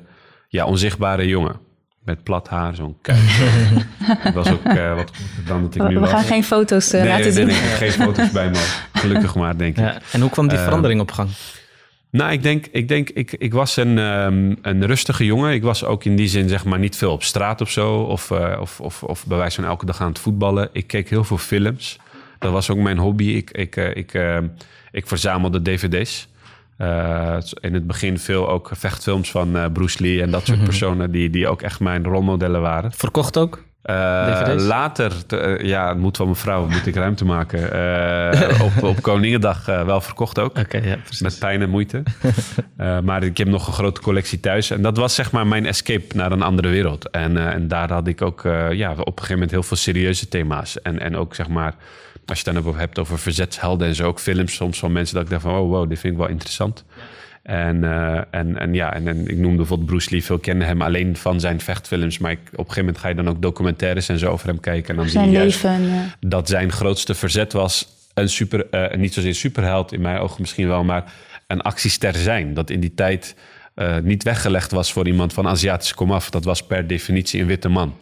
ja, 0.53 0.65
onzichtbare 0.65 1.27
jongen. 1.27 1.55
Met 2.03 2.23
plat 2.23 2.47
haar, 2.49 2.75
zo'n 2.75 2.95
kuit. 3.01 3.19
Ik 4.25 4.33
was 4.33 4.51
ook 4.51 4.63
eh, 4.63 4.95
wat 4.95 5.11
dan 5.47 5.61
dat 5.61 5.75
ik 5.75 5.81
We, 5.81 5.87
nu 5.87 5.93
we 5.93 5.99
was. 5.99 6.09
gaan 6.09 6.23
geen 6.23 6.43
foto's 6.43 6.91
eh, 6.93 6.99
nee, 7.01 7.09
laten 7.09 7.23
nee, 7.23 7.33
zien. 7.33 7.45
nee, 7.45 7.55
geen 7.55 7.91
foto's 7.91 8.31
bij 8.31 8.49
me. 8.49 8.73
Gelukkig 8.93 9.35
maar, 9.35 9.57
denk 9.57 9.77
ik. 9.77 9.83
Ja. 9.83 9.97
En 10.11 10.21
hoe 10.21 10.29
kwam 10.29 10.47
die 10.47 10.55
Ehm, 10.57 10.65
verandering 10.65 11.01
op 11.01 11.11
gang? 11.11 11.29
Nou, 12.09 12.31
ik 12.31 12.43
denk, 12.43 12.65
ik, 12.71 12.87
denk 12.87 13.09
ik, 13.09 13.31
ik 13.31 13.53
was 13.53 13.77
een, 13.77 13.97
ehm, 13.97 14.55
een 14.61 14.85
rustige 14.85 15.25
jongen. 15.25 15.53
Ik 15.53 15.63
was 15.63 15.83
ook 15.83 16.03
in 16.03 16.15
die 16.15 16.27
zin 16.27 16.49
zeg 16.49 16.65
maar 16.65 16.79
niet 16.79 16.95
veel 16.97 17.11
op 17.11 17.23
straat 17.23 17.61
of 17.61 17.69
zo. 17.71 17.95
Of, 18.01 18.31
eh, 18.31 18.57
of, 18.61 18.79
of, 18.79 19.03
of 19.03 19.25
bij 19.25 19.37
wijze 19.37 19.55
van 19.61 19.69
elke 19.69 19.85
dag 19.85 20.01
aan 20.01 20.07
het 20.07 20.19
voetballen. 20.19 20.69
Ik 20.71 20.87
keek 20.87 21.09
heel 21.09 21.23
veel 21.23 21.37
films. 21.37 21.99
Dat 22.39 22.51
was 22.51 22.69
ook 22.69 22.77
mijn 22.77 22.97
hobby. 22.97 23.23
Ik, 23.23 23.51
ik, 23.51 23.75
eh, 23.75 23.95
ik, 23.95 24.13
eh, 24.13 24.37
ik 24.91 25.07
verzamelde 25.07 25.61
dvd's. 25.61 26.27
Eh, 26.77 27.37
in 27.59 27.73
het 27.73 27.87
begin 27.87 28.19
veel 28.19 28.49
ook 28.49 28.69
vechtfilms 28.73 29.31
van 29.31 29.57
eh, 29.57 29.65
Bruce 29.73 30.01
Lee 30.01 30.21
en 30.21 30.31
dat 30.31 30.45
soort 30.45 30.63
personen... 30.71 31.11
Die, 31.11 31.29
die 31.29 31.47
ook 31.47 31.61
echt 31.61 31.79
mijn 31.79 32.03
rolmodellen 32.03 32.61
waren. 32.61 32.91
Verkocht 32.91 33.37
ook? 33.37 33.63
Eh, 33.83 34.53
later, 34.57 35.25
te- 35.25 35.37
eh, 35.37 35.65
ja, 35.67 35.87
het 35.89 35.97
moet 35.97 36.17
van 36.17 36.25
mijn 36.25 36.37
vrouw, 36.37 36.67
moet 36.67 36.85
ik 36.85 36.95
ruimte 36.95 37.25
maken. 37.25 37.71
Eh, 37.71 38.61
op, 38.61 38.83
op 38.83 39.01
Koningendag 39.11 39.67
eh, 39.67 39.85
wel 39.85 40.01
verkocht 40.01 40.39
ook. 40.39 40.57
Oké, 40.59 40.77
ja, 40.77 40.95
precies. 40.95 41.21
Met 41.21 41.39
pijn 41.39 41.61
en 41.61 41.69
moeite. 41.69 42.03
Eh, 42.77 42.99
maar 42.99 43.23
ik 43.23 43.37
heb 43.37 43.47
nog 43.47 43.67
een 43.67 43.73
grote 43.73 44.01
collectie 44.01 44.39
thuis. 44.39 44.69
En 44.71 44.81
dat 44.81 44.97
was 44.97 45.15
zeg 45.15 45.31
maar 45.31 45.47
mijn 45.47 45.65
escape 45.65 46.15
naar 46.15 46.31
een 46.31 46.41
andere 46.41 46.69
wereld. 46.69 47.09
En, 47.09 47.37
eh, 47.37 47.45
en 47.53 47.67
daar 47.67 47.91
had 47.91 48.07
ik 48.07 48.21
ook 48.21 48.45
eh, 48.45 48.71
ja, 48.71 48.91
op 48.91 48.97
een 48.97 49.05
gegeven 49.13 49.33
moment 49.33 49.51
heel 49.51 49.63
veel 49.63 49.77
serieuze 49.77 50.27
thema's. 50.27 50.81
En, 50.81 50.99
en 50.99 51.17
ook 51.17 51.35
zeg 51.35 51.47
maar, 51.47 51.73
als 52.25 52.39
je 52.41 52.49
het 52.51 52.63
dan 52.63 52.75
hebt 52.77 52.99
over 52.99 53.19
verzetshelden 53.19 53.87
en 53.87 53.95
zo. 53.95 54.07
Ook 54.07 54.19
films 54.19 54.55
soms 54.55 54.79
van 54.79 54.91
mensen 54.91 55.15
dat 55.15 55.23
ik 55.23 55.29
dacht 55.29 55.41
van, 55.41 55.53
oh 55.55 55.69
wow, 55.69 55.89
dit 55.89 55.99
vind 55.99 56.13
ik 56.13 56.19
wel 56.19 56.29
interessant. 56.29 56.83
En, 57.43 57.83
eh, 57.83 58.21
en, 58.31 58.59
en 58.59 58.73
ja, 58.73 58.93
en, 58.93 59.07
en 59.07 59.27
ik 59.27 59.37
noemde 59.37 59.57
bijvoorbeeld 59.57 59.89
Bruce 59.89 60.09
Lee. 60.11 60.23
Veel 60.23 60.39
kennen 60.39 60.67
hem 60.67 60.81
alleen 60.81 61.15
van 61.15 61.39
zijn 61.39 61.61
vechtfilms. 61.61 62.17
Maar 62.17 62.31
ik, 62.31 62.39
op 62.39 62.45
een 62.51 62.57
gegeven 62.57 62.79
moment 62.79 62.97
ga 62.97 63.07
je 63.07 63.15
dan 63.15 63.29
ook 63.29 63.41
documentaires 63.41 64.09
en 64.09 64.19
zo 64.19 64.31
over 64.31 64.47
hem 64.47 64.59
kijken. 64.59 64.89
En 64.89 64.95
dan 64.95 65.09
zie 65.09 65.21
je 65.21 65.29
juist 65.29 65.63
leven. 65.63 65.87
ja. 65.87 66.15
dat 66.19 66.49
zijn 66.49 66.71
grootste 66.71 67.13
verzet 67.15 67.53
was 67.53 67.87
een 68.13 68.29
super, 68.29 68.69
eh, 68.69 68.97
niet 68.97 69.13
zozeer 69.13 69.35
superheld 69.35 69.91
in 69.91 70.01
mijn 70.01 70.17
ogen 70.17 70.41
misschien 70.41 70.67
wel, 70.67 70.83
maar 70.83 71.13
een 71.47 71.61
actiester 71.61 72.13
zijn. 72.13 72.53
Dat 72.53 72.69
in 72.69 72.79
die 72.79 72.93
tijd 72.93 73.35
eh, 73.73 73.97
niet 73.97 74.23
weggelegd 74.23 74.71
was 74.71 74.93
voor 74.93 75.07
iemand 75.07 75.33
van 75.33 75.47
Aziatische 75.47 75.95
komaf. 75.95 76.29
Dat 76.29 76.43
was 76.43 76.65
per 76.65 76.87
definitie 76.87 77.41
een 77.41 77.47
witte 77.47 77.69
man. 77.69 77.95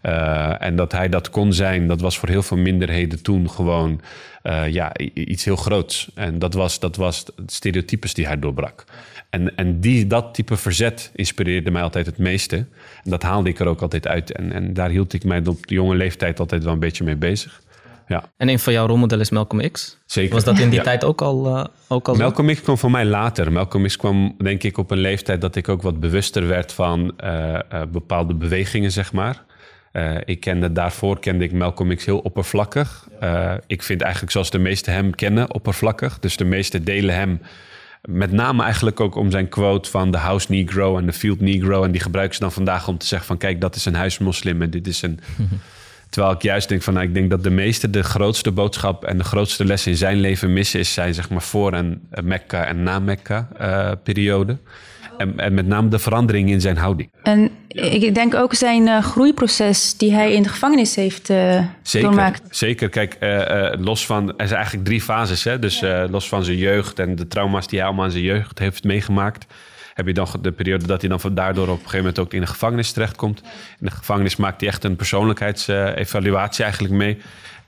Eh, 0.00 0.62
en 0.62 0.76
dat 0.76 0.92
hij 0.92 1.08
dat 1.08 1.30
kon 1.30 1.52
zijn, 1.52 1.86
dat 1.86 2.00
was 2.00 2.18
voor 2.18 2.28
heel 2.28 2.42
veel 2.42 2.56
minderheden 2.56 3.22
toen 3.22 3.50
gewoon 3.50 4.00
eh, 4.42 4.68
ja, 4.68 4.92
iets 5.14 5.44
heel 5.44 5.56
groots. 5.56 6.10
En 6.14 6.38
dat 6.38 6.54
was, 6.54 6.78
dat 6.78 6.96
was 6.96 7.24
de 7.24 7.32
stereotypes 7.46 8.14
die 8.14 8.26
hij 8.26 8.38
doorbrak. 8.38 8.84
En, 9.30 9.56
en 9.56 9.80
die, 9.80 10.06
dat 10.06 10.34
type 10.34 10.56
verzet 10.56 11.10
inspireerde 11.14 11.70
mij 11.70 11.82
altijd 11.82 12.06
het 12.06 12.18
meeste. 12.18 12.56
En 13.04 13.10
dat 13.10 13.22
haalde 13.22 13.48
ik 13.48 13.58
er 13.58 13.66
ook 13.66 13.80
altijd 13.82 14.06
uit. 14.06 14.32
En, 14.32 14.52
en 14.52 14.74
daar 14.74 14.90
hield 14.90 15.12
ik 15.12 15.24
mij 15.24 15.42
op 15.46 15.66
de 15.66 15.74
jonge 15.74 15.94
leeftijd 15.94 16.40
altijd 16.40 16.64
wel 16.64 16.72
een 16.72 16.78
beetje 16.78 17.04
mee 17.04 17.16
bezig. 17.16 17.60
Ja, 18.08 18.24
En 18.36 18.48
een 18.48 18.58
van 18.58 18.72
jouw 18.72 18.86
rolmodellen 18.86 19.24
is 19.24 19.30
Malcolm 19.30 19.70
X. 19.70 19.98
zeker. 20.06 20.34
Was 20.34 20.44
dat 20.44 20.58
in 20.58 20.68
die 20.68 20.78
Ja. 20.78 20.84
tijd 20.84 21.04
ook 21.04 21.22
al, 21.22 21.46
eh, 21.46 21.64
ook 21.88 22.08
al? 22.08 22.14
Malcolm 22.14 22.54
X 22.54 22.60
kwam 22.60 22.78
voor 22.78 22.90
mij 22.90 23.04
later. 23.04 23.52
Malcolm 23.52 23.86
X 23.86 23.96
kwam 23.96 24.34
denk 24.38 24.62
ik 24.62 24.78
op 24.78 24.90
een 24.90 24.98
leeftijd 24.98 25.40
dat 25.40 25.56
ik 25.56 25.68
ook 25.68 25.82
wat 25.82 26.00
bewuster 26.00 26.46
werd 26.46 26.72
van 26.72 27.14
bepaalde 27.92 28.34
bewegingen, 28.34 28.92
zeg 28.92 29.12
maar. 29.12 29.44
Eh, 29.92 30.16
ik 30.24 30.40
kende, 30.40 30.72
daarvoor 30.72 31.20
kende 31.20 31.44
ik 31.44 31.52
Malcolm 31.52 31.94
X 31.94 32.04
heel 32.04 32.18
oppervlakkig. 32.18 33.08
Eh, 33.20 33.54
ik 33.66 33.82
vind 33.82 34.00
eigenlijk 34.00 34.32
zoals 34.32 34.50
de 34.50 34.58
meesten 34.58 34.92
hem 34.92 35.14
kennen, 35.14 35.54
oppervlakkig. 35.54 36.18
Dus 36.18 36.36
de 36.36 36.44
meesten 36.44 36.84
delen 36.84 37.14
hem 37.14 37.40
met 38.02 38.32
name 38.32 38.62
eigenlijk 38.62 39.00
ook 39.00 39.14
om 39.14 39.30
zijn 39.30 39.48
quote 39.48 39.90
van 39.90 40.10
de 40.10 40.18
house 40.18 40.46
negro 40.50 40.98
en 40.98 41.06
de 41.06 41.12
field 41.12 41.40
negro. 41.40 41.84
En 41.84 41.90
die 41.90 42.00
gebruiken 42.00 42.34
ze 42.34 42.40
dan 42.40 42.52
vandaag 42.52 42.88
om 42.88 42.98
te 42.98 43.06
zeggen 43.06 43.28
van 43.28 43.38
kijk, 43.38 43.60
dat 43.60 43.76
is 43.76 43.84
een 43.84 43.94
huismoslim 43.94 44.62
en 44.62 44.70
dit 44.70 44.86
is 44.86 45.02
een... 45.02 45.20
Terwijl 46.10 46.34
ik 46.34 46.42
juist 46.42 46.68
denk 46.68 46.82
van, 46.82 46.94
nou, 46.94 47.06
ik 47.06 47.14
denk 47.14 47.30
dat 47.30 47.42
de 47.42 47.50
meeste 47.50 47.90
de 47.90 48.02
grootste 48.02 48.52
boodschap 48.52 49.04
en 49.04 49.18
de 49.18 49.24
grootste 49.24 49.64
les 49.64 49.86
in 49.86 49.96
zijn 49.96 50.16
leven 50.16 50.52
missen 50.52 50.80
is 50.80 50.92
zijn 50.92 51.14
zeg 51.14 51.30
maar 51.30 51.42
voor 51.42 51.72
en 51.72 52.00
eh, 52.10 52.24
Mekka 52.24 52.64
en 52.64 52.82
na 52.82 52.98
Mekka 52.98 53.48
eh, 53.58 53.90
periode. 54.02 54.56
En, 55.18 55.38
en 55.38 55.54
met 55.54 55.66
name 55.66 55.88
de 55.88 55.98
verandering 55.98 56.50
in 56.50 56.60
zijn 56.60 56.76
houding. 56.76 57.10
En 57.22 57.50
ik 57.68 58.14
denk 58.14 58.34
ook 58.34 58.54
zijn 58.54 58.88
eh, 58.88 59.02
groeiproces 59.02 59.96
die 59.96 60.12
hij 60.12 60.32
in 60.32 60.42
de 60.42 60.48
gevangenis 60.48 60.94
heeft 60.94 61.30
eh 61.30 61.60
Zeker, 61.82 62.08
doormaakt. 62.08 62.56
zeker. 62.56 62.88
Kijk, 62.88 63.14
eh, 63.14 63.72
eh, 63.72 63.80
los 63.80 64.06
van, 64.06 64.28
er 64.28 64.46
zijn 64.46 64.58
eigenlijk 64.58 64.86
drie 64.86 65.00
fases. 65.00 65.44
Hè? 65.44 65.58
Dus 65.58 65.82
eh, 65.82 66.04
los 66.10 66.28
van 66.28 66.44
zijn 66.44 66.56
jeugd 66.56 66.98
en 66.98 67.16
de 67.16 67.26
trauma's 67.28 67.66
die 67.66 67.78
hij 67.78 67.86
allemaal 67.88 68.04
in 68.06 68.10
zijn 68.10 68.24
jeugd 68.24 68.58
heeft 68.58 68.84
meegemaakt, 68.84 69.46
heb 69.94 70.06
je 70.06 70.12
dan 70.14 70.28
de 70.40 70.52
periode 70.52 70.86
dat 70.86 71.00
hij 71.00 71.10
dan 71.10 71.20
van 71.20 71.34
daardoor 71.34 71.64
op 71.64 71.70
een 71.70 71.76
gegeven 71.78 71.98
moment 71.98 72.18
ook 72.18 72.32
in 72.32 72.40
de 72.40 72.46
gevangenis 72.46 72.92
terechtkomt. 72.92 73.40
In 73.80 73.86
de 73.86 73.90
gevangenis 73.90 74.36
maakt 74.36 74.60
hij 74.60 74.70
echt 74.70 74.84
een 74.84 74.96
persoonlijkheidsevaluatie 74.96 76.64
eigenlijk 76.64 76.94
mee. 76.94 77.18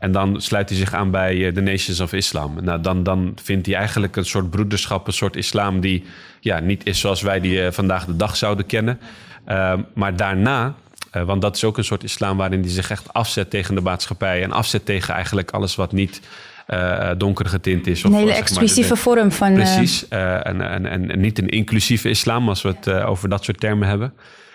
En 0.01 0.13
dan 0.13 0.41
sluit 0.41 0.69
hij 0.69 0.79
zich 0.79 0.95
aan 0.95 1.11
bij 1.11 1.53
de 1.53 1.61
Nations 1.61 2.01
of 2.01 2.13
Islam. 2.13 2.57
Nou, 2.61 2.81
dan, 2.81 3.03
dan 3.03 3.33
vindt 3.43 3.67
hij 3.67 3.75
eigenlijk 3.75 4.17
een 4.17 4.25
soort 4.25 4.51
broederschap, 4.51 5.07
een 5.07 5.13
soort 5.13 5.37
islam 5.37 5.81
die 5.81 6.05
ja, 6.41 6.61
niet 6.61 6.87
is 6.87 7.01
zoals 7.01 7.23
wij 7.23 7.41
die 7.41 7.71
vandaag 7.71 8.05
de 8.05 8.17
dag 8.17 8.37
zouden 8.37 8.67
kennen. 8.67 8.99
Ehm, 9.45 9.83
maar 9.95 10.17
daarna 10.17 10.75
uh, 11.17 11.23
want 11.23 11.43
dat 11.43 11.57
is 11.57 11.65
ook 11.65 11.79
een 11.79 11.85
soort 11.85 12.05
islam 12.05 12.37
waarin 12.37 12.63
die 12.63 12.71
zich 12.71 12.91
echt 12.91 13.13
afzet 13.13 13.51
tegen 13.51 13.75
de 13.75 13.81
maatschappij. 13.81 14.43
En 14.43 14.53
afzet 14.53 14.85
tegen 14.85 15.15
eigenlijk 15.15 15.51
alles 15.51 15.77
wat 15.77 15.93
niet 15.93 16.21
uh, 16.69 17.11
donker 17.17 17.47
getint 17.47 17.87
is. 17.87 18.05
Of, 18.05 18.13
een 18.13 18.19
hele 18.19 18.33
exclusieve 18.33 18.97
vorm 18.97 19.33
van... 19.33 19.55
Precies. 19.55 20.07
Uh, 20.11 20.47
en, 20.47 20.61
en, 20.61 20.87
en, 20.87 21.21
niet 21.21 21.39
een 21.39 21.49
inclusieve 21.49 22.09
islam 22.09 22.49
als 22.49 22.63
we 22.63 22.69
het 22.69 22.91
over 22.91 23.29
dat 23.29 23.45
soort 23.45 23.61
termen 23.61 23.89
hebben. 23.89 24.13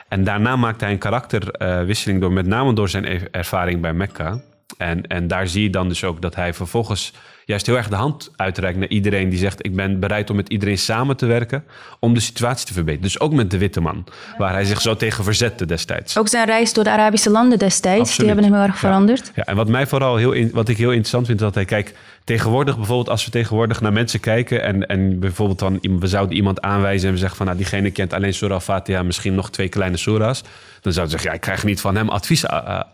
En 0.07 0.23
daarna 0.23 0.55
maakt 0.55 0.81
hij 0.81 0.91
een 0.91 0.97
karakterwisseling 0.97 2.21
door, 2.21 2.31
met 2.31 2.45
name 2.45 2.73
door 2.73 2.89
zijn 2.89 3.05
e-, 3.05 3.27
ervaring 3.31 3.81
bij 3.81 3.93
Mekka. 3.93 4.41
En, 4.77 5.07
en 5.07 5.27
daar 5.27 5.47
zie 5.47 5.63
je 5.63 5.69
dan 5.69 5.87
dus 5.87 6.03
ook 6.03 6.21
dat 6.21 6.35
hij 6.35 6.53
vervolgens 6.53 7.13
juist 7.45 7.65
heel 7.65 7.75
erg 7.75 7.89
de 7.89 7.95
hand 7.95 8.31
uitreikt 8.35 8.77
naar 8.77 8.87
iedereen 8.87 9.29
die 9.29 9.39
zegt: 9.39 9.65
Ik 9.65 9.75
ben 9.75 9.99
bereid 9.99 10.29
om 10.29 10.35
met 10.35 10.49
iedereen 10.49 10.77
samen 10.77 11.17
te 11.17 11.25
werken 11.25 11.63
om 11.99 12.13
de 12.13 12.19
situatie 12.19 12.65
te 12.65 12.73
verbeteren. 12.73 13.07
Dus 13.07 13.19
ook 13.19 13.33
met 13.33 13.51
de 13.51 13.57
witte 13.57 13.81
man, 13.81 14.03
waar 14.37 14.53
hij 14.53 14.65
zich 14.65 14.81
zo 14.81 14.95
tegen 14.95 15.23
verzette 15.23 15.65
destijds. 15.65 16.17
Ook 16.17 16.27
zijn 16.27 16.45
reis 16.45 16.73
door 16.73 16.83
de 16.83 16.89
Arabische 16.89 17.29
landen 17.29 17.59
destijds, 17.59 18.17
die 18.17 18.25
hebben 18.27 18.43
hem 18.43 18.53
heel 18.53 18.63
erg 18.63 18.77
veranderd. 18.77 19.31
Ja, 19.35 19.43
en 19.43 19.55
wat 19.55 19.67
mij 19.67 19.87
vooral 19.87 20.15
heel, 20.15 20.49
wat 20.51 20.69
ik 20.69 20.77
heel 20.77 20.89
interessant 20.89 21.25
vind, 21.25 21.39
is 21.39 21.45
dat 21.45 21.55
hij 21.55 21.65
kijkt 21.65 21.97
tegenwoordig 22.25 22.75
bijvoorbeeld, 22.75 23.09
als 23.09 23.25
we 23.25 23.31
tegenwoordig 23.31 23.81
naar 23.81 23.93
mensen 23.93 24.19
kijken 24.19 24.63
en, 24.63 24.87
en 24.87 25.19
bijvoorbeeld 25.19 25.59
dan 25.59 25.79
we 25.99 26.07
zouden 26.07 26.35
iemand 26.35 26.61
aanwijzen 26.61 27.07
en 27.07 27.13
we 27.13 27.19
zeggen 27.19 27.37
van 27.37 27.45
nou, 27.45 27.57
diegene 27.57 27.91
kent 27.91 28.13
alleen 28.13 28.33
Surah 28.33 28.61
Fatiha, 28.61 29.03
misschien 29.03 29.35
nog 29.35 29.49
twee 29.49 29.69
kleine 29.69 29.97
surahs. 29.97 30.41
Dan 30.81 30.93
zouden 30.93 31.05
ze 31.05 31.09
zeggen, 31.09 31.29
ja, 31.29 31.35
ik 31.35 31.41
krijg 31.41 31.63
niet 31.63 31.81
van 31.81 31.95
hem 31.95 32.09
advies 32.09 32.45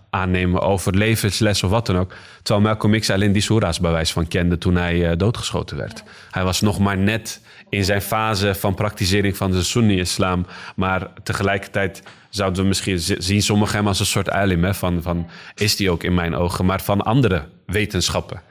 aannemen 0.10 0.62
over 0.62 0.96
levensles 0.96 1.64
of 1.64 1.70
wat 1.70 1.86
dan 1.86 1.98
ook. 1.98 2.14
Terwijl 2.44 2.66
Malcolm 2.66 3.00
X 3.00 3.10
alleen 3.10 3.32
die 3.32 3.42
surahs 3.42 3.80
bij 3.80 3.92
wijze 3.92 4.14
van 4.14 4.28
kende 4.28 4.58
toen 4.58 4.76
hij 4.76 5.12
uh, 5.12 5.18
doodgeschoten 5.18 5.78
werd. 5.78 6.04
Hij 6.32 6.44
was 6.44 6.62
nog 6.62 6.80
maar 6.80 6.98
net 6.98 7.42
in 7.70 7.84
zijn 7.84 8.02
fase 8.02 8.56
van 8.56 8.74
praktisering 8.74 9.38
van 9.38 9.52
de 9.52 9.64
Sunni-islam, 9.64 10.46
maar 10.76 11.08
tegelijkertijd 11.24 12.04
zouden 12.30 12.62
we 12.62 12.68
misschien 12.68 13.00
zien 13.00 13.42
sommigen 13.42 13.78
hem 13.78 13.88
als 13.88 14.00
een 14.00 14.06
soort 14.06 14.30
alim, 14.30 14.74
van, 14.74 15.02
van 15.02 15.30
is 15.56 15.76
die 15.76 15.92
ook 15.92 16.04
in 16.04 16.14
mijn 16.14 16.36
ogen, 16.36 16.66
maar 16.66 16.82
van 16.82 17.02
andere 17.02 17.44
wetenschappen. 17.66 18.42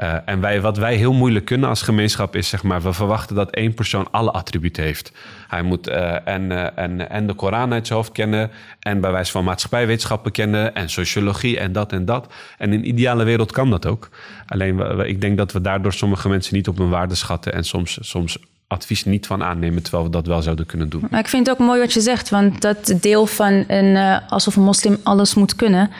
Uh, 0.00 0.14
en 0.24 0.40
wij, 0.40 0.60
wat 0.60 0.76
wij 0.76 0.94
heel 0.94 1.12
moeilijk 1.12 1.44
kunnen 1.44 1.68
als 1.68 1.82
gemeenschap 1.82 2.36
is, 2.36 2.48
zeg 2.48 2.62
maar, 2.62 2.82
we 2.82 2.92
verwachten 2.92 3.36
dat 3.36 3.50
één 3.50 3.74
persoon 3.74 4.08
alle 4.10 4.30
attributen 4.30 4.82
heeft. 4.82 5.12
Hij 5.48 5.62
moet 5.62 5.88
uh, 5.88 6.28
en, 6.28 6.42
uh, 6.50 6.78
en, 6.78 7.10
en 7.10 7.26
de 7.26 7.34
Koran 7.34 7.72
uit 7.72 7.86
zijn 7.86 7.98
hoofd 7.98 8.12
kennen, 8.12 8.50
en 8.80 9.00
bij 9.00 9.12
wijze 9.12 9.30
van 9.30 9.44
maatschappijwetenschappen 9.44 10.32
kennen, 10.32 10.74
en 10.74 10.90
sociologie 10.90 11.58
en 11.58 11.72
dat 11.72 11.92
en 11.92 12.04
dat. 12.04 12.32
En 12.58 12.72
in 12.72 12.78
een 12.78 12.88
ideale 12.88 13.24
wereld 13.24 13.52
kan 13.52 13.70
dat 13.70 13.86
ook. 13.86 14.08
Alleen 14.46 15.00
ik 15.08 15.20
denk 15.20 15.36
dat 15.36 15.52
we 15.52 15.60
daardoor 15.60 15.92
sommige 15.92 16.28
mensen 16.28 16.54
niet 16.54 16.68
op 16.68 16.78
hun 16.78 16.88
waarde 16.88 17.14
schatten 17.14 17.52
en 17.52 17.64
soms, 17.64 17.98
soms 18.00 18.38
advies 18.66 19.04
niet 19.04 19.26
van 19.26 19.42
aannemen, 19.42 19.82
terwijl 19.82 20.04
we 20.04 20.10
dat 20.10 20.26
wel 20.26 20.42
zouden 20.42 20.66
kunnen 20.66 20.88
doen. 20.88 21.06
Maar 21.10 21.20
ik 21.20 21.28
vind 21.28 21.46
het 21.46 21.60
ook 21.60 21.66
mooi 21.66 21.80
wat 21.80 21.92
je 21.92 22.00
zegt, 22.00 22.28
want 22.28 22.60
dat 22.60 22.94
deel 23.00 23.26
van 23.26 23.64
een, 23.66 24.20
alsof 24.28 24.56
een 24.56 24.62
moslim 24.62 24.96
alles 25.02 25.34
moet 25.34 25.56
kunnen 25.56 25.90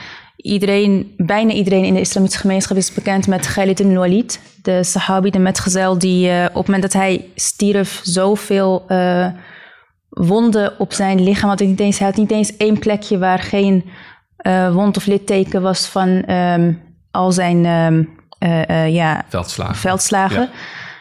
iedereen, 0.46 1.14
bijna 1.16 1.52
iedereen 1.52 1.84
in 1.84 1.94
de 1.94 2.00
islamitische 2.00 2.40
gemeenschap 2.40 2.76
is 2.76 2.94
bekend 2.94 3.26
met 3.26 3.46
Khalid 3.46 3.80
ibn 3.80 3.94
Walid, 3.94 4.40
de 4.62 4.84
Sahabi, 4.84 5.30
de 5.30 5.38
metgezel, 5.38 5.98
die 5.98 6.28
uh, 6.28 6.44
op 6.44 6.54
het 6.54 6.66
moment 6.66 6.82
dat 6.82 6.92
hij 6.92 7.30
stierf 7.34 8.00
zoveel 8.02 8.84
uh, 8.88 9.26
wonden 10.08 10.78
op 10.78 10.92
zijn 10.92 11.22
lichaam 11.22 11.48
had. 11.48 11.60
Niet 11.60 11.80
eens, 11.80 11.98
hij 11.98 12.08
had 12.08 12.16
niet 12.16 12.30
eens 12.30 12.56
één 12.56 12.78
plekje 12.78 13.18
waar 13.18 13.38
geen 13.38 13.84
uh, 14.46 14.74
wond 14.74 14.96
of 14.96 15.06
litteken 15.06 15.62
was 15.62 15.86
van 15.86 16.30
um, 16.30 16.80
al 17.10 17.32
zijn 17.32 17.64
um, 17.64 18.08
ja, 18.88 19.24
veldslagen. 19.28 19.76
veldslagen. 19.76 20.40
Ja. 20.40 20.50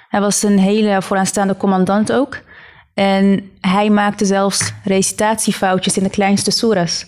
Hij 0.09 0.21
was 0.21 0.43
een 0.43 0.59
hele 0.59 1.01
vooraanstaande 1.01 1.57
commandant 1.57 2.11
ook. 2.11 2.39
En 2.93 3.51
hij 3.61 3.89
maakte 3.89 4.25
zelfs 4.25 4.73
recitatiefoutjes 4.83 5.97
in 5.97 6.03
de 6.03 6.09
kleinste 6.09 6.51
soeras. 6.51 7.05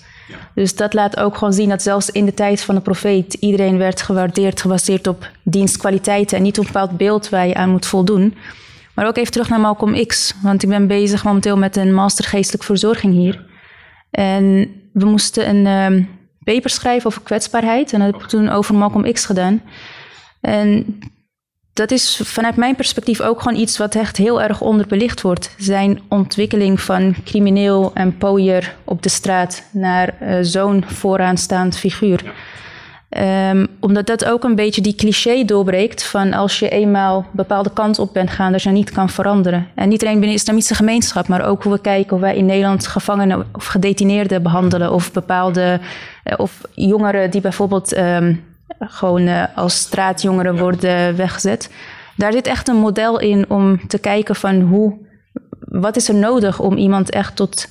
Dus 0.56 0.76
dat 0.76 0.94
laat 0.94 1.18
ook 1.20 1.38
gewoon 1.38 1.54
zien 1.54 1.70
dat 1.70 1.82
zelfs 1.82 2.10
in 2.10 2.26
de 2.26 2.34
tijd 2.34 2.62
van 2.62 2.76
de 2.76 2.82
profeet 2.82 3.34
iedereen 3.34 3.78
werd 3.78 4.02
gewaardeerd 4.02 4.62
gebaseerd 4.62 5.08
op 5.08 5.30
dienstkwaliteiten 5.44 6.38
en 6.38 6.44
niet 6.44 6.60
op 6.60 6.66
een 6.66 6.72
bepaald 6.72 6.98
beeld 6.98 7.30
waar 7.30 7.48
je 7.48 7.56
aan 7.56 7.70
moet 7.70 7.86
voldoen. 7.86 8.36
Maar 8.94 9.08
ook 9.08 9.18
even 9.18 9.32
terug 9.32 9.50
naar 9.50 9.60
Malcolm 9.60 10.06
X, 10.06 10.34
want 10.42 10.64
ik 10.64 10.70
ben 10.70 10.88
bezig 10.88 11.24
momenteel 11.24 11.58
met 11.58 11.76
een 11.76 11.94
master 11.94 12.26
geestelijke 12.26 12.66
verzorging 12.66 13.14
hier. 13.14 13.46
En 14.12 14.72
we 14.94 15.06
moesten 15.06 15.50
een 15.50 15.68
um, 15.94 16.10
paper 16.44 16.70
schrijven 16.70 17.08
over 17.08 17.22
kwetsbaarheid 17.22 17.94
en 17.94 18.00
dat 18.00 18.12
heb 18.12 18.22
ik 18.22 18.28
toen 18.28 18.50
over 18.50 18.76
Malcolm 18.76 19.14
X 19.14 19.26
gedaan. 19.26 19.62
En 20.42 21.00
dat 21.78 21.92
is 21.92 22.22
vanuit 22.24 22.56
mijn 22.56 22.76
perspectief 22.76 23.22
ook 23.22 23.42
gewoon 23.42 23.60
iets 23.60 23.78
wat 23.78 23.96
echt 23.96 24.18
heel 24.18 24.42
erg 24.42 24.62
onderbelicht 24.62 25.22
wordt. 25.22 25.56
Zijn 25.58 26.02
ontwikkeling 26.08 26.82
van 26.82 27.16
crimineel 27.26 27.92
en 27.94 28.18
pooier 28.18 28.76
op 28.84 29.04
de 29.04 29.10
straat 29.10 29.64
naar 29.72 30.16
uh, 30.22 30.38
zo'n 30.42 30.84
vooraanstaand 30.88 31.78
figuur. 31.78 32.34
Um, 33.10 33.68
omdat 33.80 34.06
dat 34.06 34.26
ook 34.26 34.44
een 34.44 34.56
beetje 34.56 34.82
die 34.82 34.96
cliché 34.96 35.46
doorbreekt 35.46 36.04
van 36.04 36.34
als 36.34 36.60
je 36.60 36.70
eenmaal 36.70 37.18
een 37.18 37.26
bepaalde 37.32 37.74
kant 37.74 38.00
op 38.00 38.14
bent 38.14 38.30
gaan, 38.30 38.52
dat 38.52 38.64
je 38.64 38.70
niet 38.70 38.92
kan 38.92 39.10
veranderen. 39.10 39.68
En 39.76 39.90
niet 39.90 40.02
alleen 40.02 40.14
binnen 40.14 40.30
de 40.30 40.42
islamitische 40.42 40.76
gemeenschap, 40.76 41.28
maar 41.28 41.46
ook 41.46 41.64
hoe 41.64 41.74
we 41.74 41.82
kijken 41.82 42.16
of 42.16 42.22
wij 42.22 42.36
in 42.36 42.46
Nederland 42.46 42.88
gevangenen 42.88 43.46
of 43.54 43.66
gedetineerden 43.66 44.44
behandelen. 44.44 44.94
Of 44.94 45.12
bepaalde, 45.12 45.80
uh, 46.24 46.34
of 46.38 46.62
jongeren 46.74 47.32
die 47.32 47.42
bijvoorbeeld 47.42 47.98
um, 47.98 48.44
gewoon 48.80 49.22
uh, 49.22 49.44
als 49.56 49.80
straatjongeren 49.80 50.58
worden 50.58 51.16
weggezet. 51.16 51.72
Daar 52.16 52.32
zit 52.32 52.48
echt 52.48 52.68
een 52.68 52.76
model 52.76 53.20
in 53.20 53.50
om 53.50 53.88
te 53.88 54.00
kijken 54.00 54.36
van 54.36 54.62
hoe, 54.62 54.98
wat 55.60 55.96
is 55.96 56.10
er 56.10 56.16
nodig 56.16 56.60
om 56.60 56.78
iemand 56.78 57.10
echt 57.10 57.36
tot 57.36 57.68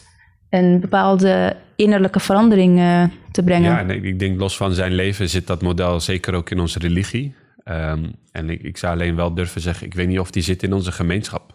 een 0.50 0.80
bepaalde 0.80 1.56
innerlijke 1.76 2.20
verandering 2.20 2.78
uh, 2.78 3.04
te 3.30 3.42
brengen. 3.42 3.70
Ja, 3.70 3.78
en 3.78 4.04
ik 4.04 4.18
denk 4.18 4.40
los 4.40 4.56
van 4.56 4.72
zijn 4.72 4.92
leven 4.92 5.28
zit 5.28 5.46
dat 5.46 5.62
model 5.62 6.00
zeker 6.00 6.34
ook 6.34 6.50
in 6.50 6.60
onze 6.60 6.78
religie. 6.78 7.34
Um, 7.64 8.14
en 8.32 8.50
ik, 8.50 8.62
ik, 8.62 8.76
zou 8.76 8.92
alleen 8.92 9.16
wel 9.16 9.34
durven 9.34 9.60
zeggen, 9.60 9.86
ik 9.86 9.94
weet 9.94 10.08
niet 10.08 10.18
of 10.18 10.30
die 10.30 10.42
zit 10.42 10.62
in 10.62 10.72
onze 10.72 10.92
gemeenschap. 10.92 11.54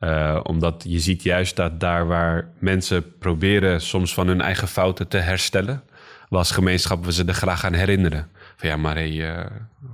Uh, 0.00 0.40
omdat 0.42 0.84
je 0.88 0.98
ziet 0.98 1.22
juist 1.22 1.56
dat 1.56 1.80
daar 1.80 2.06
waar 2.06 2.48
mensen 2.58 3.18
proberen 3.18 3.80
soms 3.80 4.14
van 4.14 4.26
hun 4.26 4.40
eigen 4.40 4.68
fouten 4.68 5.08
te 5.08 5.16
herstellen, 5.16 5.82
was 6.28 6.50
gemeenschap 6.50 7.04
we 7.04 7.12
ze 7.12 7.24
er 7.24 7.34
graag 7.34 7.64
aan 7.64 7.72
herinneren. 7.72 8.28
Van 8.56 8.68
ja, 8.68 8.76
maar 8.76 8.94
hij, 8.94 9.10
uh, 9.10 9.40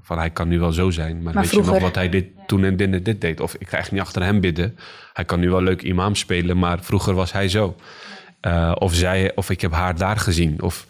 van 0.03 0.19
hij 0.19 0.31
kan 0.31 0.49
nu 0.49 0.59
wel 0.59 0.73
zo 0.73 0.91
zijn. 0.91 1.23
Maar, 1.23 1.35
maar 1.35 1.43
weet 1.43 1.51
vroeger... 1.51 1.75
je 1.75 1.79
nog 1.79 1.89
wat 1.89 1.95
hij 1.95 2.09
dit, 2.09 2.27
toen 2.47 2.65
en 2.65 2.77
dit, 2.77 3.05
dit 3.05 3.21
deed? 3.21 3.41
Of 3.41 3.55
ik 3.55 3.69
ga 3.69 3.77
echt 3.77 3.93
niet 3.93 4.01
achter 4.01 4.23
hem 4.23 4.41
bidden. 4.41 4.79
Hij 5.13 5.25
kan 5.25 5.41
nu 5.41 5.51
wel 5.51 5.63
leuk 5.63 5.83
imam 5.83 6.15
spelen, 6.15 6.59
maar 6.59 6.79
vroeger 6.81 7.15
was 7.15 7.33
hij 7.33 7.49
zo. 7.49 7.77
Uh, 8.43 8.73
of, 8.79 8.95
zij, 8.95 9.33
of 9.35 9.51
ik 9.51 9.61
heb 9.61 9.73
haar 9.73 9.97
daar 9.97 10.17
gezien. 10.17 10.63
Of, 10.63 10.87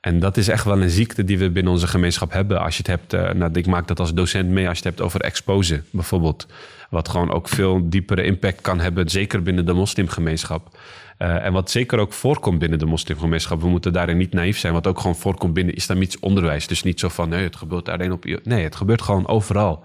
en 0.00 0.18
dat 0.18 0.36
is 0.36 0.48
echt 0.48 0.64
wel 0.64 0.82
een 0.82 0.90
ziekte 0.90 1.24
die 1.24 1.38
we 1.38 1.50
binnen 1.50 1.72
onze 1.72 1.86
gemeenschap 1.86 2.32
hebben. 2.32 2.60
Als 2.60 2.76
je 2.76 2.82
het 2.86 3.00
hebt, 3.00 3.14
uh, 3.14 3.30
nou, 3.30 3.50
ik 3.52 3.66
maak 3.66 3.86
dat 3.86 4.00
als 4.00 4.14
docent 4.14 4.48
mee, 4.48 4.68
als 4.68 4.78
je 4.78 4.84
het 4.84 4.94
hebt 4.94 5.06
over 5.06 5.20
exposen 5.20 5.84
bijvoorbeeld. 5.90 6.46
Wat 6.92 7.08
gewoon 7.08 7.32
ook 7.32 7.48
veel 7.48 7.88
diepere 7.88 8.24
impact 8.24 8.60
kan 8.60 8.80
hebben, 8.80 9.08
zeker 9.08 9.42
binnen 9.42 9.66
de 9.66 9.72
moslimgemeenschap. 9.72 10.78
Uh, 11.18 11.44
en 11.44 11.52
wat 11.52 11.70
zeker 11.70 11.98
ook 11.98 12.12
voorkomt 12.12 12.58
binnen 12.58 12.78
de 12.78 12.86
moslimgemeenschap. 12.86 13.60
We 13.60 13.68
moeten 13.68 13.92
daarin 13.92 14.16
niet 14.16 14.32
naïef 14.32 14.58
zijn. 14.58 14.72
Wat 14.72 14.86
ook 14.86 15.00
gewoon 15.00 15.16
voorkomt 15.16 15.54
binnen 15.54 15.74
islamitisch 15.74 16.20
onderwijs. 16.20 16.66
Dus 16.66 16.82
niet 16.82 17.00
zo 17.00 17.08
van, 17.08 17.28
nee, 17.28 17.42
het 17.42 17.56
gebeurt 17.56 17.88
alleen 17.88 18.12
op... 18.12 18.24
Nee, 18.42 18.64
het 18.64 18.76
gebeurt 18.76 19.02
gewoon 19.02 19.28
overal. 19.28 19.84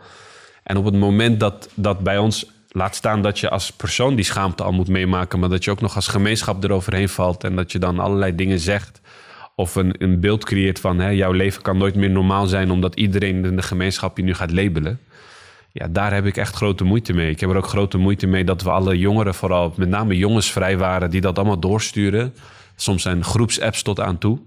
En 0.63 0.77
op 0.77 0.85
het 0.85 0.95
moment 0.95 1.39
dat, 1.39 1.69
dat 1.73 1.99
bij 1.99 2.17
ons... 2.17 2.51
Laat 2.69 2.95
staan 2.95 3.21
dat 3.21 3.39
je 3.39 3.49
als 3.49 3.71
persoon 3.71 4.15
die 4.15 4.25
schaamte 4.25 4.63
al 4.63 4.71
moet 4.71 4.87
meemaken... 4.87 5.39
maar 5.39 5.49
dat 5.49 5.63
je 5.63 5.71
ook 5.71 5.81
nog 5.81 5.95
als 5.95 6.07
gemeenschap 6.07 6.63
eroverheen 6.63 7.09
valt... 7.09 7.43
en 7.43 7.55
dat 7.55 7.71
je 7.71 7.79
dan 7.79 7.99
allerlei 7.99 8.35
dingen 8.35 8.59
zegt... 8.59 9.01
of 9.55 9.75
een, 9.75 9.95
een 9.97 10.19
beeld 10.19 10.45
creëert 10.45 10.79
van... 10.79 10.99
Hè, 10.99 11.09
jouw 11.09 11.31
leven 11.31 11.61
kan 11.61 11.77
nooit 11.77 11.95
meer 11.95 12.09
normaal 12.09 12.47
zijn... 12.47 12.71
omdat 12.71 12.95
iedereen 12.95 13.45
in 13.45 13.55
de 13.55 13.61
gemeenschap 13.61 14.17
je 14.17 14.23
nu 14.23 14.33
gaat 14.33 14.51
labelen... 14.51 14.99
Ja, 15.77 15.87
daar 15.89 16.13
heb 16.13 16.25
ik 16.25 16.37
echt 16.37 16.55
grote 16.55 16.83
moeite 16.83 17.13
mee. 17.13 17.29
Ik 17.29 17.39
heb 17.39 17.49
er 17.49 17.55
ook 17.55 17.67
grote 17.67 17.97
moeite 17.97 18.27
mee 18.27 18.43
dat 18.43 18.61
we 18.61 18.69
alle 18.69 18.97
jongeren, 18.97 19.33
vooral 19.33 19.73
met 19.75 19.89
name 19.89 20.17
jongens, 20.17 20.51
vrij 20.51 20.77
waren 20.77 21.09
die 21.09 21.21
dat 21.21 21.37
allemaal 21.37 21.59
doorsturen. 21.59 22.33
Soms 22.75 23.01
zijn 23.01 23.23
groepsapps 23.23 23.81
tot 23.81 23.99
aan 23.99 24.17
toe. 24.17 24.39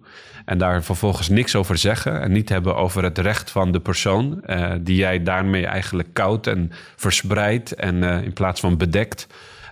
En 0.44 0.58
daar 0.58 0.82
vervolgens 0.82 1.28
niks 1.28 1.56
over 1.56 1.78
zeggen. 1.78 2.20
En 2.20 2.32
niet 2.32 2.48
hebben 2.48 2.76
over 2.76 3.02
het 3.02 3.18
recht 3.18 3.50
van 3.50 3.72
de 3.72 3.80
persoon. 3.80 4.42
Uh, 4.46 4.72
die 4.80 4.96
jij 4.96 5.22
daarmee 5.22 5.66
eigenlijk 5.66 6.08
koudt 6.12 6.46
en 6.46 6.72
verspreidt. 6.96 7.74
En 7.74 7.94
uh, 7.96 8.22
in 8.22 8.32
plaats 8.32 8.60
van 8.60 8.76
bedekt. 8.76 9.26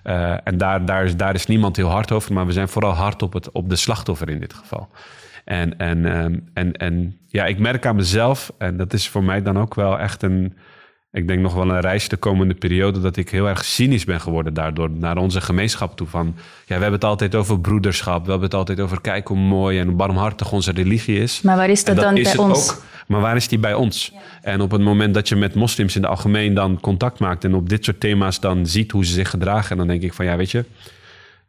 Uh, 0.05 0.35
en 0.45 0.59
daar, 0.59 0.85
daar, 0.85 1.05
is, 1.05 1.17
daar 1.17 1.35
is 1.35 1.47
niemand 1.47 1.77
heel 1.77 1.91
hard 1.91 2.13
over. 2.13 2.33
Maar 2.33 2.47
we 2.47 2.53
zijn 2.53 2.69
vooral 2.69 2.93
hard 2.93 3.23
op, 3.23 3.33
het, 3.33 3.51
op 3.53 3.69
de 3.69 3.77
slachtoffer 3.77 4.29
in 4.29 4.41
dit 4.41 4.55
geval. 4.55 4.89
En, 5.45 5.79
en, 5.79 6.05
en, 6.55 6.73
en 6.73 7.19
ja, 7.27 7.45
ik 7.45 7.59
merk 7.59 7.87
aan 7.87 7.97
mezelf. 7.97 8.53
En 8.59 8.77
dat 8.77 8.93
is 8.93 9.09
voor 9.09 9.25
mij 9.25 9.43
dan 9.43 9.59
ook 9.59 9.75
wel 9.75 9.99
echt 9.99 10.23
een 10.23 10.57
ik 11.19 11.29
denk 11.29 11.41
nog 11.41 11.55
wel 11.55 11.71
een 11.71 11.81
reis 11.81 12.09
de 12.09 12.17
komende 12.17 12.55
periode 12.55 13.01
dat 13.01 13.17
ik 13.17 13.31
heel 13.31 13.49
erg 13.49 13.65
cynisch 13.65 14.05
ben 14.05 14.21
geworden 14.21 14.55
daardoor 14.55 14.91
naar 14.91 15.17
onze 15.17 15.41
gemeenschap 15.41 15.97
toe. 15.97 16.07
Van 16.07 16.27
ja, 16.37 16.43
we 16.65 16.73
hebben 16.73 16.93
het 16.93 17.05
altijd 17.05 17.35
over 17.35 17.61
broederschap, 17.61 18.25
we 18.25 18.31
hebben 18.31 18.49
het 18.49 18.59
altijd 18.59 18.81
over 18.81 19.01
kijk 19.01 19.29
hoe 19.29 19.39
mooi 19.39 19.79
en 19.79 19.97
barmhartig 19.97 20.53
onze 20.53 20.73
religie 20.73 21.21
is. 21.21 21.41
Maar 21.41 21.57
waar 21.57 21.71
is 21.71 21.85
dat, 21.85 21.97
dan 21.97 22.15
bij 22.15 22.37
ons? 22.37 22.71
Ook, 22.71 22.83
maar 23.07 23.21
waar 23.21 23.37
is 23.37 23.49
die 23.49 23.59
bij 23.59 23.75
ons? 23.75 24.13
En 24.43 24.61
op 24.61 24.71
het 24.71 24.81
moment 24.81 25.15
dat 25.15 25.29
je 25.29 25.37
met 25.37 25.55
moslims 25.55 25.97
in 25.97 26.03
het 26.03 26.11
algemeen 26.11 26.55
dan 26.55 26.81
contact 26.81 27.19
maakt 27.19 27.45
en 27.45 27.55
op 27.55 27.69
dit 27.69 27.85
soort 27.85 28.01
thema's 28.01 28.41
dan 28.41 28.67
ziet 28.67 28.91
hoe 28.91 29.05
ze 29.05 29.13
zich 29.13 29.31
gedragen, 29.31 29.77
dan 29.77 29.87
denk 29.87 30.03
ik 30.03 30.15
van 30.15 30.25
ja, 30.25 30.37
weet 30.37 30.51
je, 30.51 30.65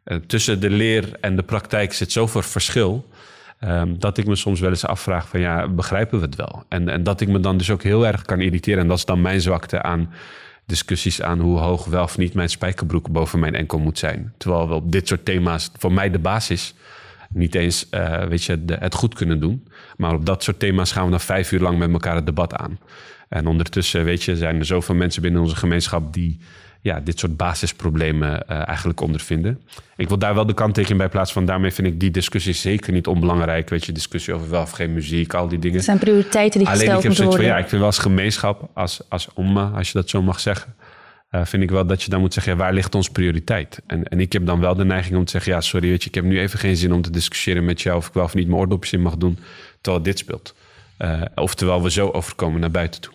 eh, 0.04 0.16
tussen 0.26 0.60
de 0.60 0.70
leer 0.70 1.12
en 1.20 1.36
de 1.36 1.42
praktijk 1.42 1.92
zit 1.92 2.12
zoveel 2.12 2.42
verschil. 2.42 3.08
Um, 3.64 3.98
dat 3.98 4.18
ik 4.18 4.26
me 4.26 4.36
soms 4.36 4.60
wel 4.60 4.70
eens 4.70 4.86
afvraag 4.86 5.28
van 5.28 5.40
ja, 5.40 5.68
begrijpen 5.68 6.18
we 6.18 6.24
het 6.24 6.36
wel? 6.36 6.64
En, 6.68 6.88
en 6.88 7.02
dat 7.02 7.20
ik 7.20 7.28
me 7.28 7.40
dan 7.40 7.56
dus 7.56 7.70
ook 7.70 7.82
heel 7.82 8.06
erg 8.06 8.22
kan 8.22 8.40
irriteren. 8.40 8.80
En 8.80 8.88
dat 8.88 8.96
is 8.96 9.04
dan 9.04 9.20
mijn 9.20 9.40
zwakte 9.40 9.82
aan 9.82 10.12
discussies 10.66 11.22
aan 11.22 11.40
hoe 11.40 11.58
hoog 11.58 11.84
wel 11.84 12.02
of 12.02 12.18
niet 12.18 12.34
mijn 12.34 12.48
spijkerbroek 12.48 13.10
boven 13.10 13.38
mijn 13.38 13.54
enkel 13.54 13.78
moet 13.78 13.98
zijn. 13.98 14.32
Terwijl 14.36 14.68
we 14.68 14.74
op 14.74 14.92
dit 14.92 15.08
soort 15.08 15.24
thema's 15.24 15.70
voor 15.78 15.92
mij 15.92 16.10
de 16.10 16.18
basis 16.18 16.74
niet 17.32 17.54
eens 17.54 17.86
uh, 17.90 18.24
weet 18.24 18.44
je, 18.44 18.62
het 18.66 18.94
goed 18.94 19.14
kunnen 19.14 19.40
doen. 19.40 19.68
Maar 19.96 20.14
op 20.14 20.26
dat 20.26 20.42
soort 20.42 20.58
thema's 20.58 20.92
gaan 20.92 21.04
we 21.04 21.10
dan 21.10 21.20
vijf 21.20 21.52
uur 21.52 21.60
lang 21.60 21.78
met 21.78 21.92
elkaar 21.92 22.14
het 22.14 22.26
debat 22.26 22.54
aan. 22.54 22.78
En 23.28 23.46
ondertussen, 23.46 24.04
weet 24.04 24.22
je, 24.22 24.36
zijn 24.36 24.58
er 24.58 24.64
zoveel 24.64 24.94
mensen 24.94 25.22
binnen 25.22 25.40
onze 25.40 25.56
gemeenschap 25.56 26.12
die 26.12 26.38
ja, 26.82 27.00
dit 27.00 27.18
soort 27.18 27.36
basisproblemen 27.36 28.44
uh, 28.50 28.68
eigenlijk 28.68 29.00
ondervinden. 29.00 29.60
Ik 29.96 30.08
wil 30.08 30.18
daar 30.18 30.34
wel 30.34 30.46
de 30.46 30.54
kanttekening 30.54 30.98
bij 30.98 31.08
plaatsen 31.08 31.34
van 31.34 31.44
daarmee 31.44 31.72
vind 31.72 31.86
ik 31.86 32.00
die 32.00 32.10
discussie 32.10 32.52
zeker 32.52 32.92
niet 32.92 33.06
onbelangrijk. 33.06 33.68
Weet 33.68 33.84
je, 33.84 33.92
discussie 33.92 34.34
over 34.34 34.50
wel 34.50 34.62
of 34.62 34.70
geen 34.70 34.92
muziek, 34.92 35.34
al 35.34 35.48
die 35.48 35.58
dingen. 35.58 35.76
Het 35.76 35.84
zijn 35.84 35.98
prioriteiten 35.98 36.58
die 36.58 36.68
Alleen 36.68 36.80
gesteld 36.80 37.04
moeten 37.04 37.24
worden. 37.24 37.44
Van, 37.44 37.50
ja, 37.50 37.58
ik 37.58 37.68
vind 37.68 37.76
wel 37.76 37.90
als 37.90 37.98
gemeenschap, 37.98 38.70
als, 38.74 39.00
als 39.08 39.28
omma, 39.34 39.70
als 39.74 39.86
je 39.86 39.92
dat 39.92 40.10
zo 40.10 40.22
mag 40.22 40.40
zeggen, 40.40 40.74
uh, 41.30 41.44
vind 41.44 41.62
ik 41.62 41.70
wel 41.70 41.86
dat 41.86 42.02
je 42.02 42.10
dan 42.10 42.20
moet 42.20 42.34
zeggen, 42.34 42.52
ja, 42.52 42.58
waar 42.58 42.72
ligt 42.72 42.94
onze 42.94 43.10
prioriteit? 43.10 43.82
En, 43.86 44.04
en 44.04 44.20
ik 44.20 44.32
heb 44.32 44.46
dan 44.46 44.60
wel 44.60 44.74
de 44.74 44.84
neiging 44.84 45.16
om 45.16 45.24
te 45.24 45.30
zeggen, 45.30 45.52
ja, 45.52 45.60
sorry, 45.60 45.88
weet 45.88 46.02
je, 46.02 46.08
ik 46.08 46.14
heb 46.14 46.24
nu 46.24 46.40
even 46.40 46.58
geen 46.58 46.76
zin 46.76 46.92
om 46.92 47.02
te 47.02 47.10
discussiëren 47.10 47.64
met 47.64 47.80
jou 47.80 47.96
of 47.96 48.06
ik 48.06 48.12
wel 48.12 48.24
of 48.24 48.34
niet 48.34 48.46
mijn 48.46 48.58
oordopjes 48.60 48.92
in 48.92 49.02
mag 49.02 49.16
doen, 49.16 49.38
terwijl 49.80 50.04
dit 50.04 50.18
speelt. 50.18 50.54
Uh, 50.98 51.22
oftewel 51.34 51.82
we 51.82 51.90
zo 51.90 52.08
overkomen 52.08 52.60
naar 52.60 52.70
buiten 52.70 53.00
toe. 53.00 53.12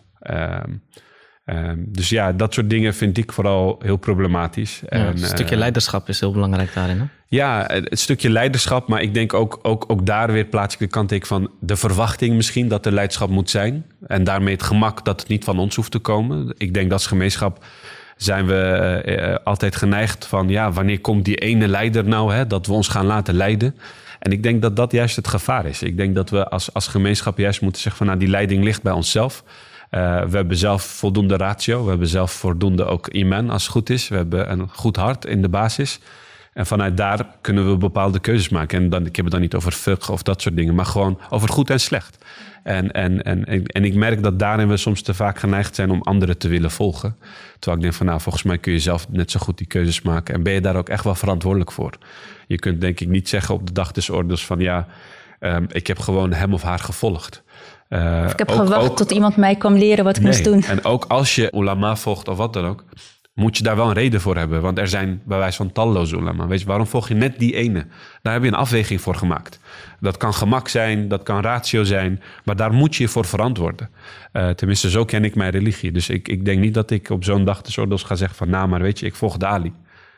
Um, 1.46 1.86
dus 1.88 2.10
ja, 2.10 2.34
dat 2.34 2.54
soort 2.54 2.70
dingen 2.70 2.94
vind 2.94 3.18
ik 3.18 3.32
vooral 3.32 3.80
heel 3.80 3.98
problematisch. 3.98 4.82
Ja, 4.82 4.90
en, 4.90 5.08
een 5.08 5.18
stukje 5.18 5.54
uh, 5.54 5.60
leiderschap 5.60 6.10
is 6.10 6.20
heel 6.20 6.32
belangrijk 6.32 6.74
daarin. 6.74 7.00
Hè? 7.00 7.06
Ja, 7.28 7.64
het 7.68 8.00
stukje 8.00 8.30
leiderschap. 8.30 8.88
Maar 8.88 9.02
ik 9.02 9.14
denk 9.14 9.34
ook, 9.34 9.60
ook, 9.62 9.86
ook 9.88 10.06
daar 10.06 10.32
weer 10.32 10.46
plaats 10.46 10.74
ik 10.74 10.80
de 10.80 10.88
kanttekening 10.88 11.44
van 11.44 11.52
de 11.60 11.76
verwachting 11.76 12.36
misschien 12.36 12.68
dat 12.68 12.86
er 12.86 12.92
leiderschap 12.92 13.30
moet 13.30 13.50
zijn. 13.50 13.86
En 14.08 14.24
daarmee 14.24 14.54
het 14.54 14.64
gemak 14.64 15.06
dat 15.06 15.20
het 15.20 15.30
niet 15.30 15.44
van 15.44 15.60
ons 15.60 15.76
hoeft 15.76 15.92
te 15.92 16.00
komen. 16.00 16.54
Ik 16.58 16.74
denk 16.74 16.90
dat 16.90 17.00
als 17.00 17.08
gemeenschap 17.08 17.66
zijn 18.16 18.46
we 18.46 19.02
uh, 19.06 19.36
altijd 19.44 19.76
geneigd 19.76 20.28
van... 20.28 20.50
ja, 20.50 20.72
wanneer 20.72 21.00
komt 21.00 21.26
die 21.26 21.36
ene 21.36 21.68
leider 21.68 22.04
nou, 22.04 22.34
hè, 22.34 22.48
dat 22.48 22.68
we 22.68 22.74
ons 22.74 22.88
gaan 22.88 23.06
laten 23.06 23.34
leiden... 23.34 23.76
En 24.20 24.32
ik 24.32 24.44
denk 24.44 24.62
dat 24.62 24.76
dat 24.76 24.92
juist 24.92 25.16
het 25.16 25.28
gevaar 25.28 25.66
is. 25.66 25.82
Ik 25.82 25.98
denk 25.98 26.16
dat 26.16 26.30
we 26.30 26.50
als, 26.50 26.74
als 26.74 26.88
gemeenschap 26.88 27.38
juist 27.38 27.62
moeten 27.62 27.82
zeggen 27.82 27.98
van... 27.98 28.08
nou, 28.08 28.20
die 28.20 28.30
leiding 28.30 28.64
ligt 28.64 28.82
bij 28.82 28.94
onszelf. 28.94 29.44
Uh, 29.92 30.24
we 30.24 30.36
hebben 30.36 30.58
zelf 30.58 30.84
voldoende 30.84 31.38
ratio. 31.38 31.84
We 31.84 31.90
hebben 31.90 32.08
zelf 32.08 32.32
voldoende 32.32 32.86
ook 32.86 33.08
iman 33.08 33.50
als 33.50 33.64
het 33.64 33.72
goed 33.72 33.90
is. 33.90 34.08
We 34.08 34.16
hebben 34.16 34.52
een 34.52 34.70
goed 34.70 34.96
hart 34.96 35.26
in 35.26 35.42
de 35.42 35.50
basis. 35.50 36.00
En 36.54 36.66
vanuit 36.66 36.98
daar 36.98 37.28
kunnen 37.42 37.70
we 37.70 37.78
bepaalde 37.78 38.20
keuzes 38.20 38.50
maken. 38.50 38.84
En 38.84 38.90
dan, 38.90 39.06
ik 39.06 39.16
heb 39.16 39.26
het 39.26 39.34
dan 39.34 39.42
niet 39.42 39.56
over 39.56 39.72
fuck 39.72 40.08
of 40.08 40.24
dat 40.24 40.42
soort 40.42 40.56
dingen, 40.56 40.76
maar 40.76 40.86
gewoon 40.86 41.20
over 41.30 41.50
goed 41.50 41.70
en 41.70 41.80
slecht. 41.80 42.26
En, 42.64 42.92
en, 42.92 43.24
en, 43.24 43.46
en, 43.66 43.86
ik 43.86 43.96
merk 43.96 44.24
dat 44.24 44.40
daarin 44.40 44.68
we 44.68 44.78
soms 44.78 45.02
te 45.02 45.14
vaak 45.14 45.40
geneigd 45.40 45.76
zijn 45.76 45.92
om 45.92 46.02
anderen 46.02 46.38
te 46.38 46.48
willen 46.48 46.72
volgen. 46.72 47.18
Terwijl 47.60 47.78
ik 47.78 47.82
denk 47.82 47.94
van 47.94 48.06
nou, 48.06 48.22
volgens 48.22 48.44
mij 48.44 48.58
kun 48.58 48.74
je 48.74 48.80
zelf 48.80 49.10
net 49.10 49.32
zo 49.32 49.40
goed 49.40 49.58
die 49.58 49.68
keuzes 49.68 50.02
maken. 50.02 50.36
En 50.36 50.44
ben 50.44 50.54
je 50.54 50.62
daar 50.62 50.76
ook 50.76 50.90
echt 50.90 51.04
wel 51.04 51.16
verantwoordelijk 51.16 51.72
voor. 51.72 51.98
Je 52.48 52.60
kunt 52.60 52.82
denk 52.82 53.00
ik 53.00 53.08
niet 53.08 53.30
zeggen 53.30 53.56
op 53.56 53.68
de 53.68 53.74
dag 53.74 53.92
des 53.92 54.46
van 54.46 54.60
ja, 54.60 54.88
um, 55.40 55.66
ik 55.72 55.88
heb 55.88 56.00
gewoon 56.00 56.34
hem 56.34 56.54
of 56.54 56.62
haar 56.62 56.80
gevolgd. 56.80 57.44
Uh, 57.90 58.30
ik 58.30 58.40
heb 58.40 58.50
ook, 58.50 58.56
gewacht 58.56 58.90
ook, 58.90 58.98
tot 58.98 59.12
iemand 59.12 59.36
mij 59.36 59.56
kwam 59.56 59.74
leren 59.74 60.04
wat 60.04 60.16
ik 60.16 60.22
nee. 60.24 60.32
moest 60.32 60.44
doen. 60.44 60.64
En 60.64 60.86
ook 60.86 61.06
als 61.08 61.36
je 61.36 61.56
ulama 61.56 61.96
volgt 61.96 62.28
of 62.28 62.38
wat 62.38 62.54
dan 62.54 62.66
ook, 62.66 62.84
moet 63.34 63.58
je 63.58 63.64
daar 63.64 63.76
wel 63.76 63.88
een 63.88 63.94
reden 63.94 64.22
voor 64.22 64.38
hebben. 64.38 64.62
Want 64.62 64.78
er 64.78 64.88
zijn 64.88 65.22
bij 65.26 65.38
wijze 65.38 65.58
van 65.58 65.72
talloze 65.72 66.16
ulama. 66.16 66.48
Weet 66.48 66.60
je, 66.60 66.66
waarom 66.66 66.88
volg 66.88 67.08
je 67.08 67.14
net 67.14 67.40
die 67.40 67.56
ene? 67.56 67.86
Daar 68.22 68.34
heb 68.34 68.42
je 68.42 68.48
een 68.48 68.54
afweging 68.54 69.02
voor 69.02 69.16
gemaakt. 69.16 69.60
Dat 70.00 70.18
kan 70.18 70.34
gemak 70.34 70.68
zijn, 70.68 71.08
dat 71.08 71.24
kan 71.24 71.42
ratio 71.42 71.84
zijn, 71.84 72.22
maar 72.44 72.56
daar 72.56 72.74
moet 72.74 72.96
je 72.96 73.04
je 73.04 73.10
voor 73.10 73.26
verantwoorden. 73.26 73.90
Uh, 74.34 74.50
tenminste, 74.50 74.90
zo 74.90 75.06
ken 75.06 75.24
ik 75.24 75.36
mijn 75.36 75.52
religie. 75.52 75.92
Dus 75.92 76.10
ik, 76.10 76.28
ik 76.28 76.46
denk 76.46 76.60
niet 76.60 76.74
dat 76.74 76.92
ik 76.92 77.10
op 77.10 77.24
zo'n 77.24 77.46
dag 77.46 77.62
de 77.62 77.82
oordeels 77.82 78.04
ga 78.04 78.16
zeggen 78.16 78.38
van... 78.38 78.50
nou, 78.50 78.68
maar 78.68 78.82
weet 78.82 79.00
je, 79.00 79.06
ik 79.06 79.16
volg 79.16 79.38
de 79.38 79.46
Ali. 79.46 79.74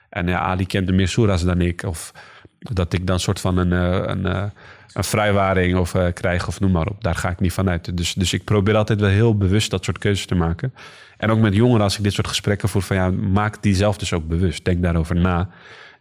En 0.10 0.28
ja, 0.28 0.40
Ali 0.40 0.66
kent 0.66 0.92
meer 0.92 1.08
soeras 1.08 1.44
dan 1.44 1.62
ik. 1.62 1.84
Of 1.84 2.12
dat 2.60 2.94
ik 2.94 3.08
dan 3.08 3.20
soort 3.20 3.40
van 3.40 3.58
een... 3.58 3.72
een, 3.72 4.52
een 4.94 5.04
vrijwaring 5.04 5.78
of 5.78 5.94
uh, 5.94 6.08
krijgen 6.14 6.48
of 6.48 6.60
noem 6.60 6.72
maar 6.72 6.88
op. 6.88 7.04
Daar 7.04 7.16
ga 7.16 7.30
ik 7.30 7.40
niet 7.40 7.54
van 7.54 7.70
uit. 7.70 7.98
Dus, 7.98 8.14
dus 8.14 8.34
ik 8.34 8.44
probeer 8.44 8.76
altijd 8.76 9.00
wel 9.00 9.10
heel 9.10 9.38
bewust 9.38 9.72
dat 9.72 9.84
soort 9.84 9.98
keuzes 9.98 10.26
te 10.26 10.36
maken. 10.36 10.74
En 11.18 11.32
ook 11.32 11.40
met 11.40 11.56
jongeren, 11.56 11.82
als 11.82 11.98
ik 11.98 12.04
dit 12.04 12.14
soort 12.14 12.28
gesprekken 12.28 12.70
voer, 12.70 12.82
van 12.82 12.96
ja, 12.96 13.12
maak 13.12 13.64
die 13.64 13.76
zelf 13.76 13.98
dus 13.98 14.14
ook 14.14 14.28
bewust. 14.28 14.66
Denk 14.66 14.82
daarover 14.82 15.16
na. 15.16 15.50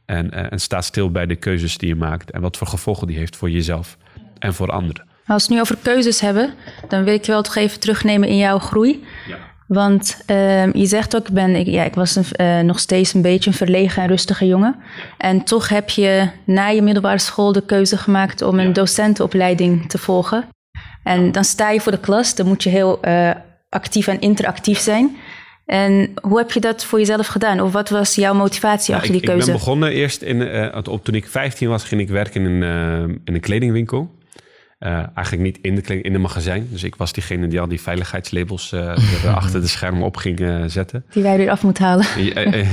En, 0.05 0.31
uh, 0.35 0.53
en 0.53 0.61
sta 0.61 0.81
stil 0.81 1.11
bij 1.11 1.27
de 1.27 1.37
keuzes 1.37 1.79
die 1.79 1.88
je 1.88 1.94
maakt. 1.94 2.31
En 2.31 2.40
wat 2.40 2.57
voor 2.57 2.66
gevolgen 2.66 3.07
die 3.07 3.16
heeft 3.16 3.37
voor 3.37 3.51
jezelf 3.51 3.96
en 4.38 4.55
voor 4.55 4.70
anderen. 4.70 5.07
Als 5.27 5.27
we 5.27 5.33
het 5.35 5.49
nu 5.49 5.61
over 5.61 5.77
keuzes 5.83 6.20
hebben, 6.20 6.55
dan 6.88 7.05
wil 7.05 7.14
ik 7.14 7.25
je 7.25 7.33
wel 7.33 7.42
toch 7.42 7.57
even 7.57 7.81
terugnemen 7.81 8.29
in 8.29 8.37
jouw 8.37 8.59
groei. 8.59 9.05
Ja. 9.27 9.38
Want 9.66 10.22
uh, 10.31 10.72
je 10.72 10.87
zegt 10.87 11.16
ook, 11.16 11.29
ik, 11.29 11.35
ben, 11.35 11.55
ik, 11.55 11.66
ja, 11.66 11.85
ik 11.85 11.94
was 11.94 12.16
een, 12.16 12.24
uh, 12.40 12.61
nog 12.61 12.79
steeds 12.79 13.14
een 13.14 13.22
beetje 13.22 13.50
een 13.50 13.57
verlegen 13.57 14.02
en 14.02 14.09
rustige 14.09 14.46
jongen. 14.46 14.76
En 15.18 15.42
toch 15.42 15.68
heb 15.68 15.90
je 15.90 16.29
na 16.44 16.68
je 16.68 16.83
middelbare 16.83 17.18
school 17.18 17.52
de 17.52 17.64
keuze 17.66 17.96
gemaakt 17.96 18.42
om 18.42 18.59
een 18.59 18.72
docentenopleiding 18.72 19.88
te 19.88 19.98
volgen. 19.98 20.44
En 21.02 21.33
dan 21.33 21.44
sta 21.44 21.70
je 21.70 21.81
voor 21.81 21.92
de 21.92 22.00
klas, 22.00 22.35
dan 22.35 22.46
moet 22.46 22.62
je 22.62 22.68
heel 22.68 22.98
uh, 23.02 23.31
actief 23.68 24.07
en 24.07 24.20
interactief 24.20 24.79
zijn. 24.79 25.16
En 25.66 26.12
hoe 26.22 26.38
heb 26.38 26.52
je 26.52 26.61
dat 26.61 26.85
voor 26.85 26.98
jezelf 26.98 27.26
gedaan? 27.26 27.61
Of 27.61 27.72
wat 27.72 27.88
was 27.88 28.14
jouw 28.14 28.35
motivatie 28.35 28.94
achter 28.94 29.14
ik, 29.14 29.20
die 29.20 29.31
keuze? 29.31 29.46
Ik 29.46 29.46
ben 29.46 29.57
begonnen 29.57 29.92
eerst 29.92 30.22
in, 30.22 30.74
op, 30.88 31.05
toen 31.05 31.14
ik 31.14 31.26
15 31.26 31.68
was, 31.68 31.85
ging 31.85 32.00
ik 32.00 32.09
werken 32.09 32.44
in 32.44 32.62
in 33.24 33.35
een 33.35 33.40
kledingwinkel. 33.40 34.11
Uh, 34.81 34.91
eigenlijk 35.15 35.43
niet 35.43 35.59
in 35.62 35.75
de, 35.75 36.01
in 36.01 36.12
de 36.12 36.19
magazijn. 36.19 36.69
Dus 36.71 36.83
ik 36.83 36.95
was 36.97 37.12
diegene 37.12 37.49
die 37.49 37.61
al 37.61 37.69
die 37.69 37.81
veiligheidslabels 37.81 38.73
uh, 38.73 38.81
er 39.25 39.35
achter 39.35 39.61
de 39.61 39.67
schermen 39.67 40.03
op 40.03 40.17
ging 40.17 40.41
uh, 40.41 40.65
zetten. 40.67 41.05
Die 41.11 41.23
wij 41.23 41.37
weer 41.37 41.51
af 41.51 41.62
moeten 41.62 41.85
halen. 41.85 42.07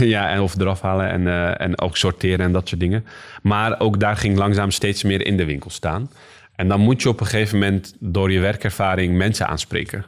ja, 0.08 0.30
en 0.30 0.40
of 0.40 0.60
eraf 0.60 0.82
halen 0.82 1.10
en, 1.10 1.58
en 1.58 1.80
ook 1.80 1.98
sorteren 1.98 2.46
en 2.46 2.52
dat 2.52 2.68
soort 2.68 2.80
dingen. 2.80 3.06
Maar 3.42 3.80
ook 3.80 4.00
daar 4.00 4.18
ging 4.18 4.38
langzaam 4.38 4.72
steeds 4.72 5.04
meer 5.04 5.26
in 5.26 5.38
de 5.38 5.46
winkel 5.46 5.70
staan. 5.70 6.10
En 6.56 6.68
dan 6.68 6.80
moet 6.80 7.02
je 7.02 7.10
op 7.10 7.20
een 7.20 7.26
gegeven 7.26 7.60
moment 7.60 7.96
door 8.00 8.32
je 8.32 8.40
werkervaring 8.40 9.18
mensen 9.18 9.48
aanspreken. 9.48 10.06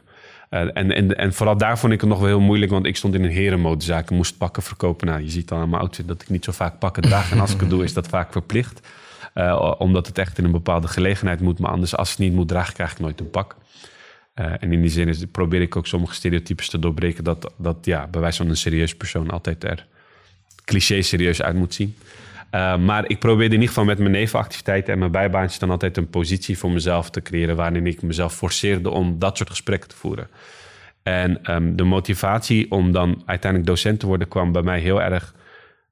en, 0.48 0.72
en, 0.72 1.16
en 1.16 1.32
vooral 1.32 1.56
daar 1.56 1.78
vond 1.78 1.92
ik 1.92 2.00
het 2.00 2.08
nog 2.08 2.18
wel 2.18 2.28
heel 2.28 2.40
moeilijk, 2.40 2.72
want 2.72 2.86
ik 2.86 2.96
stond 2.96 3.14
in 3.14 3.24
een 3.24 3.30
herenmodezaak 3.30 4.10
en 4.10 4.16
moest 4.16 4.38
pakken 4.38 4.62
verkopen. 4.62 5.06
Nou, 5.06 5.22
je 5.22 5.30
ziet 5.30 5.48
dan 5.48 5.60
aan 5.60 5.68
mijn 5.68 5.82
outfit 5.82 6.08
dat 6.08 6.22
ik 6.22 6.28
niet 6.28 6.44
zo 6.44 6.52
vaak 6.52 6.78
pakken 6.78 7.02
draag. 7.02 7.30
En 7.32 7.40
als 7.40 7.54
ik 7.54 7.60
het 7.60 7.70
doe, 7.70 7.84
is 7.84 7.92
dat 7.92 8.08
vaak 8.08 8.32
verplicht. 8.32 8.80
Uh, 9.38 9.74
omdat 9.78 10.06
het 10.06 10.18
echt 10.18 10.38
in 10.38 10.44
een 10.44 10.50
bepaalde 10.50 10.88
gelegenheid 10.88 11.40
moet. 11.40 11.58
Maar 11.58 11.70
anders, 11.70 11.96
als 11.96 12.10
het 12.10 12.18
niet 12.18 12.32
moet 12.32 12.48
dragen, 12.48 12.74
krijg 12.74 12.92
ik 12.92 12.98
nooit 12.98 13.20
een 13.20 13.30
pak. 13.30 13.56
Uh, 14.34 14.46
en 14.60 14.72
in 14.72 14.80
die 14.80 14.90
zin 14.90 15.08
is, 15.08 15.24
probeer 15.32 15.60
ik 15.60 15.76
ook 15.76 15.86
sommige 15.86 16.14
stereotypes 16.14 16.68
te 16.68 16.78
doorbreken. 16.78 17.24
Dat, 17.24 17.52
dat 17.56 17.76
ja, 17.82 18.06
bij 18.06 18.20
wijze 18.20 18.36
van 18.36 18.48
een 18.48 18.56
serieus 18.56 18.94
persoon 18.94 19.30
altijd 19.30 19.64
er 19.64 19.86
cliché 20.64 21.02
serieus 21.02 21.42
uit 21.42 21.56
moet 21.56 21.74
zien. 21.74 21.96
Uh, 22.54 22.78
maar 22.78 23.08
ik 23.08 23.18
probeerde 23.18 23.54
in 23.54 23.60
ieder 23.60 23.68
geval 23.68 23.84
met 23.84 23.98
mijn 23.98 24.10
nevenactiviteiten 24.10 24.92
en 24.92 24.98
mijn 24.98 25.10
bijbaantjes 25.10 25.58
dan 25.58 25.70
altijd 25.70 25.96
een 25.96 26.10
positie 26.10 26.58
voor 26.58 26.70
mezelf 26.70 27.10
te 27.10 27.22
creëren. 27.22 27.56
waarin 27.56 27.86
ik 27.86 28.02
mezelf 28.02 28.34
forceerde 28.34 28.90
om 28.90 29.18
dat 29.18 29.36
soort 29.36 29.50
gesprekken 29.50 29.88
te 29.88 29.96
voeren. 29.96 30.28
En 31.02 31.54
um, 31.54 31.76
de 31.76 31.84
motivatie 31.84 32.70
om 32.70 32.92
dan 32.92 33.22
uiteindelijk 33.26 33.70
docent 33.70 34.00
te 34.00 34.06
worden 34.06 34.28
kwam 34.28 34.52
bij 34.52 34.62
mij 34.62 34.80
heel 34.80 35.02
erg 35.02 35.34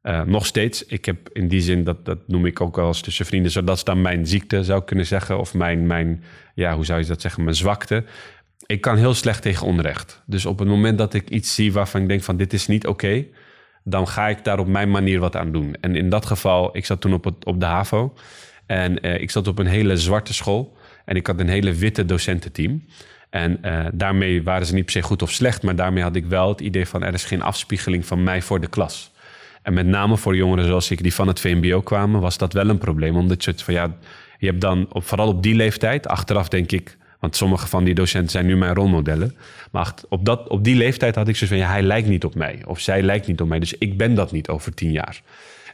uh, 0.05 0.23
nog 0.23 0.47
steeds, 0.47 0.85
ik 0.85 1.05
heb 1.05 1.29
in 1.33 1.49
die 1.49 1.61
zin, 1.61 1.85
dat, 1.85 2.05
dat 2.05 2.19
noem 2.27 2.47
ik 2.47 2.61
ook 2.61 2.77
wel 2.77 2.87
eens 2.87 3.01
tussen 3.01 3.27
vrienden, 3.27 3.51
zo, 3.51 3.65
dat 3.65 3.77
is 3.77 3.85
dan 3.85 4.03
mijn 4.03 4.27
ziekte, 4.27 4.65
zou 4.65 4.81
ik 4.81 4.87
kunnen 4.87 5.07
zeggen. 5.07 5.39
Of 5.39 5.55
mijn, 5.55 5.87
mijn, 5.87 6.25
ja, 6.55 6.75
hoe 6.75 6.85
zou 6.85 7.01
je 7.01 7.07
dat 7.07 7.21
zeggen, 7.21 7.45
mijn 7.45 7.57
zwakte. 7.57 8.05
Ik 8.67 8.81
kan 8.81 8.97
heel 8.97 9.15
slecht 9.15 9.43
tegen 9.43 9.67
onrecht. 9.67 10.23
Dus 10.27 10.47
op 10.47 10.59
het 10.59 10.69
moment 10.69 10.99
dat 10.99 11.15
ik 11.15 11.31
iets 11.31 11.55
zie 11.55 11.73
waarvan 11.73 12.03
ik 12.03 12.09
denk 12.09 12.23
van 12.23 12.37
dit 12.37 12.53
is 12.53 12.67
niet 12.67 12.87
oké, 12.87 13.25
dan 13.85 14.09
ga 14.09 14.29
ik 14.29 14.45
daar 14.45 14.59
op 14.59 14.67
mijn 14.67 14.91
manier 14.91 15.21
wat 15.21 15.37
aan 15.37 15.53
doen. 15.53 15.77
En 15.81 15.97
in 15.97 16.09
dat 16.09 16.27
geval, 16.27 16.77
ik 16.77 16.87
zat 16.87 17.01
toen 17.01 17.13
op, 17.13 17.25
het, 17.25 17.45
op 17.45 17.61
de 17.61 17.67
HAVO 17.67 18.15
en 18.67 19.07
uh, 19.07 19.21
ik 19.21 19.31
zat 19.31 19.49
op 19.49 19.59
een 19.59 19.67
hele 19.67 19.97
zwarte 19.97 20.35
school 20.35 20.77
en 21.05 21.17
ik 21.17 21.27
had 21.27 21.41
een 21.41 21.49
hele 21.49 21.73
witte 21.73 22.05
docententeam. 22.05 22.85
En 23.31 23.59
uh, 23.65 23.87
daarmee 23.93 24.43
waren 24.43 24.67
ze 24.67 24.75
niet 24.75 24.85
per 24.85 24.93
se 24.93 25.03
goed 25.03 25.23
of 25.23 25.31
slecht, 25.31 25.63
maar 25.63 25.77
daarmee 25.77 26.03
had 26.03 26.17
ik 26.17 26.27
wel 26.27 26.49
het 26.49 26.61
idee 26.61 26.87
van 26.87 27.03
er 27.03 27.15
is 27.15 27.25
geen 27.25 27.43
afspiegeling 27.43 28.07
van 28.07 28.23
mij 28.23 28.43
voor 28.43 28.61
de 28.61 28.69
klas. 28.69 29.13
En 29.65 29.75
met 29.75 29.87
name 29.87 30.17
voor 30.17 30.37
jongeren 30.37 30.65
zoals 30.65 30.91
ik 30.91 31.03
die 31.03 31.15
van 31.15 31.29
het 31.29 31.41
VMBO 31.41 31.81
kwamen, 31.81 32.21
was 32.21 32.39
dat 32.39 32.53
wel 32.53 32.69
een 32.69 32.79
probleem. 32.79 33.17
Omdat 33.17 33.45
je 33.45 33.51
het 33.51 33.63
van 33.63 33.75
ja, 33.75 33.97
je 34.39 34.47
hebt 34.47 34.61
dan 34.61 34.87
op, 34.93 35.05
vooral 35.05 35.29
op 35.29 35.43
die 35.43 35.55
leeftijd, 35.55 36.07
achteraf 36.07 36.49
denk 36.49 36.73
ik, 36.73 36.97
Want 37.21 37.37
sommige 37.37 37.67
van 37.67 37.85
die 37.85 37.95
docenten 37.95 38.31
zijn 38.31 38.47
nu 38.47 38.57
mijn 38.57 38.75
rolmodellen. 38.75 39.35
Maar 39.71 39.95
op, 40.09 40.25
dat, 40.25 40.49
op 40.49 40.65
die 40.65 40.77
leeftijd 40.77 41.15
had 41.15 41.29
ik 41.29 41.37
zoiets 41.37 41.57
van, 41.57 41.67
ja, 41.67 41.73
hij 41.73 41.83
lijkt 41.83 42.09
niet 42.09 42.25
op 42.25 42.35
mij. 42.35 42.63
Of 42.67 42.81
zij 42.81 43.03
lijkt 43.03 43.27
niet 43.27 43.41
op 43.41 43.49
mij. 43.49 43.59
Dus 43.59 43.79
ik 43.79 43.97
ben 43.97 44.15
dat 44.15 44.33
niet 44.33 44.49
over 44.49 44.75
tien 44.75 44.93
jaar. 44.93 45.23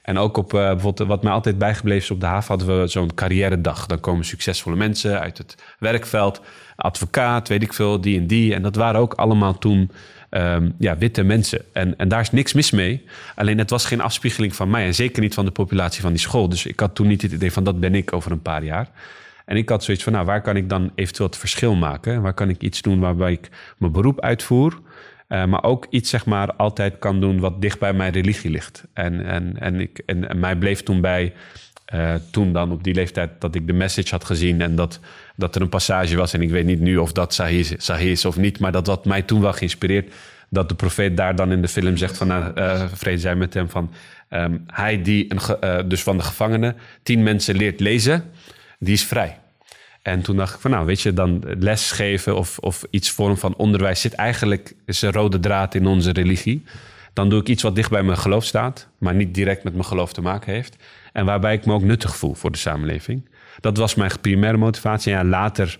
En 0.03 0.19
ook 0.19 0.37
op 0.37 0.53
uh, 0.53 0.61
bijvoorbeeld, 0.61 1.09
wat 1.09 1.23
mij 1.23 1.33
altijd 1.33 1.59
bijgebleven 1.59 2.03
is 2.03 2.11
op 2.11 2.21
de 2.21 2.27
haven, 2.27 2.49
hadden 2.57 2.81
we 2.81 2.87
zo'n 2.87 3.15
carrière 3.15 3.61
dag. 3.61 3.87
Dan 3.87 4.01
komen 4.01 4.25
succesvolle 4.25 4.77
mensen 4.77 5.21
uit 5.21 5.39
het 5.39 5.55
werkveld, 5.79 6.41
advocaat, 6.77 7.49
weet 7.49 7.63
ik 7.63 7.73
veel, 7.73 8.01
die 8.01 8.19
en 8.19 8.27
die. 8.27 8.55
En 8.55 8.63
dat 8.63 8.77
waren 8.77 9.01
ook 9.01 9.15
allemaal 9.15 9.59
toen 9.59 9.91
um, 10.31 10.75
ja, 10.79 10.99
witte 10.99 11.23
mensen. 11.23 11.65
En, 11.73 11.99
en 11.99 12.09
daar 12.09 12.21
is 12.21 12.31
niks 12.31 12.53
mis 12.53 12.71
mee. 12.71 13.05
Alleen 13.35 13.59
het 13.59 13.71
was 13.71 13.85
geen 13.85 14.01
afspiegeling 14.01 14.55
van 14.55 14.71
mij 14.71 14.87
en 14.87 14.95
zeker 14.95 15.23
niet 15.23 15.35
van 15.35 15.45
de 15.45 15.51
populatie 15.51 16.03
van 16.03 16.11
die 16.11 16.21
school. 16.21 16.49
Dus 16.49 16.67
ik 16.67 16.81
had 16.81 16.95
toen 16.95 17.07
niet 17.07 17.23
het 17.23 17.33
idee 17.33 17.53
van 17.53 17.65
dat 17.65 17.81
ben 17.81 17.95
ik 17.95 18.13
over 18.13 18.33
een 18.33 18.43
paar 18.43 18.65
jaar. 18.65 18.89
En 19.45 19.57
ik 19.57 19.69
had 19.69 19.85
zoiets 19.85 20.05
van, 20.05 20.13
nou, 20.13 20.25
waar 20.25 20.43
kan 20.43 20.57
ik 20.57 20.69
dan 20.69 20.93
eventueel 20.95 21.29
het 21.29 21.39
verschil 21.39 21.75
maken? 21.75 22.23
Waar 22.23 22.35
kan 22.35 22.49
ik 22.49 22.63
iets 22.63 22.83
doen 22.83 23.01
waarbij 23.01 23.33
ik 23.33 23.49
mijn 23.79 23.93
beroep 23.93 24.21
uitvoer, 24.21 24.81
uh, 25.29 25.45
maar 25.45 25.63
ook 25.63 25.87
iets, 25.91 26.11
zeg 26.11 26.27
maar, 26.27 26.53
altijd 26.53 26.99
kan 26.99 27.21
doen 27.21 27.41
wat 27.41 27.61
dicht 27.61 27.79
bij 27.79 27.93
mijn 27.93 28.13
religie 28.13 28.51
ligt. 28.51 28.85
En, 28.93 29.27
en, 29.27 29.57
en, 29.59 29.81
ik, 29.81 30.03
en 30.07 30.41
mij 30.41 30.57
bleef 30.57 30.83
toen 30.83 31.01
bij, 31.01 31.33
uh, 31.95 32.15
toen 32.31 32.53
dan 32.53 32.73
op 32.73 32.85
die 32.85 32.95
leeftijd, 32.95 33.31
dat 33.39 33.55
ik 33.55 33.67
de 33.67 33.73
message 33.73 34.11
had 34.11 34.25
gezien 34.25 34.61
en 34.61 34.75
dat, 34.75 35.01
dat 35.37 35.55
er 35.55 35.61
een 35.61 35.69
passage 35.69 36.17
was. 36.17 36.33
En 36.33 36.43
ik 36.43 36.51
weet 36.51 36.65
niet 36.65 36.81
nu 36.81 36.97
of 36.97 37.13
dat 37.13 37.35
Sahih, 37.35 38.11
is 38.11 38.25
of 38.25 38.37
niet, 38.37 38.59
maar 38.59 38.73
dat 38.73 38.87
wat 38.87 39.05
mij 39.05 39.23
toen 39.23 39.41
wel 39.41 39.53
geïnspireerd. 39.53 40.13
Dat 40.49 40.69
de 40.69 40.75
profeet 40.75 41.17
daar 41.17 41.37
dan 41.37 41.53
in 41.53 41.63
de 41.63 41.69
film 41.69 41.97
zegt 41.97 42.17
van, 42.17 42.31
uh, 42.31 42.85
vrede 42.93 43.19
zij 43.19 43.37
met 43.37 43.55
hem 43.55 43.71
van, 43.71 43.91
um, 44.31 44.65
hij 44.67 45.03
die, 45.03 45.35
een, 45.61 45.89
dus 45.89 46.03
van 46.03 46.17
de 46.17 46.23
gevangenen, 46.23 46.77
tien 47.03 47.23
mensen 47.23 47.57
leert 47.57 47.81
lezen, 47.81 48.25
die 48.79 48.95
is 48.95 49.05
vrij. 49.05 49.39
En 50.03 50.23
toen 50.23 50.37
dacht 50.37 50.55
ik 50.55 50.61
van 50.61 50.71
nou, 50.71 50.87
weet 50.87 51.01
je, 51.01 51.13
dan 51.13 51.45
lesgeven 51.59 52.37
of, 52.37 52.59
of 52.59 52.85
iets 52.91 53.11
vorm 53.11 53.37
van 53.37 53.57
onderwijs 53.57 54.01
zit 54.01 54.13
eigenlijk, 54.13 54.75
is 54.87 55.03
een 55.03 55.13
rode 55.13 55.41
draad 55.41 55.75
in 55.75 55.87
onze 55.87 56.13
religie. 56.13 56.65
Dan 57.13 57.29
doe 57.29 57.41
ik 57.41 57.49
iets 57.49 57.63
wat 57.63 57.75
dicht 57.75 57.91
bij 57.91 58.03
mijn 58.03 58.19
geloof 58.19 58.45
staat, 58.45 58.89
maar 58.99 59.15
niet 59.15 59.35
direct 59.35 59.65
met 59.65 59.73
mijn 59.73 59.85
geloof 59.85 60.13
te 60.13 60.21
maken 60.21 60.53
heeft. 60.53 60.77
En 61.13 61.25
waarbij 61.25 61.55
ik 61.55 61.67
me 61.67 61.73
ook 61.73 61.83
nuttig 61.83 62.17
voel 62.17 62.35
voor 62.35 62.51
de 62.51 62.59
samenleving. 62.59 63.29
Dat 63.61 63.77
was 63.77 63.95
mijn 63.95 64.11
primaire 64.21 64.59
motivatie. 64.59 65.13
En 65.13 65.19
ja, 65.19 65.25
later 65.25 65.79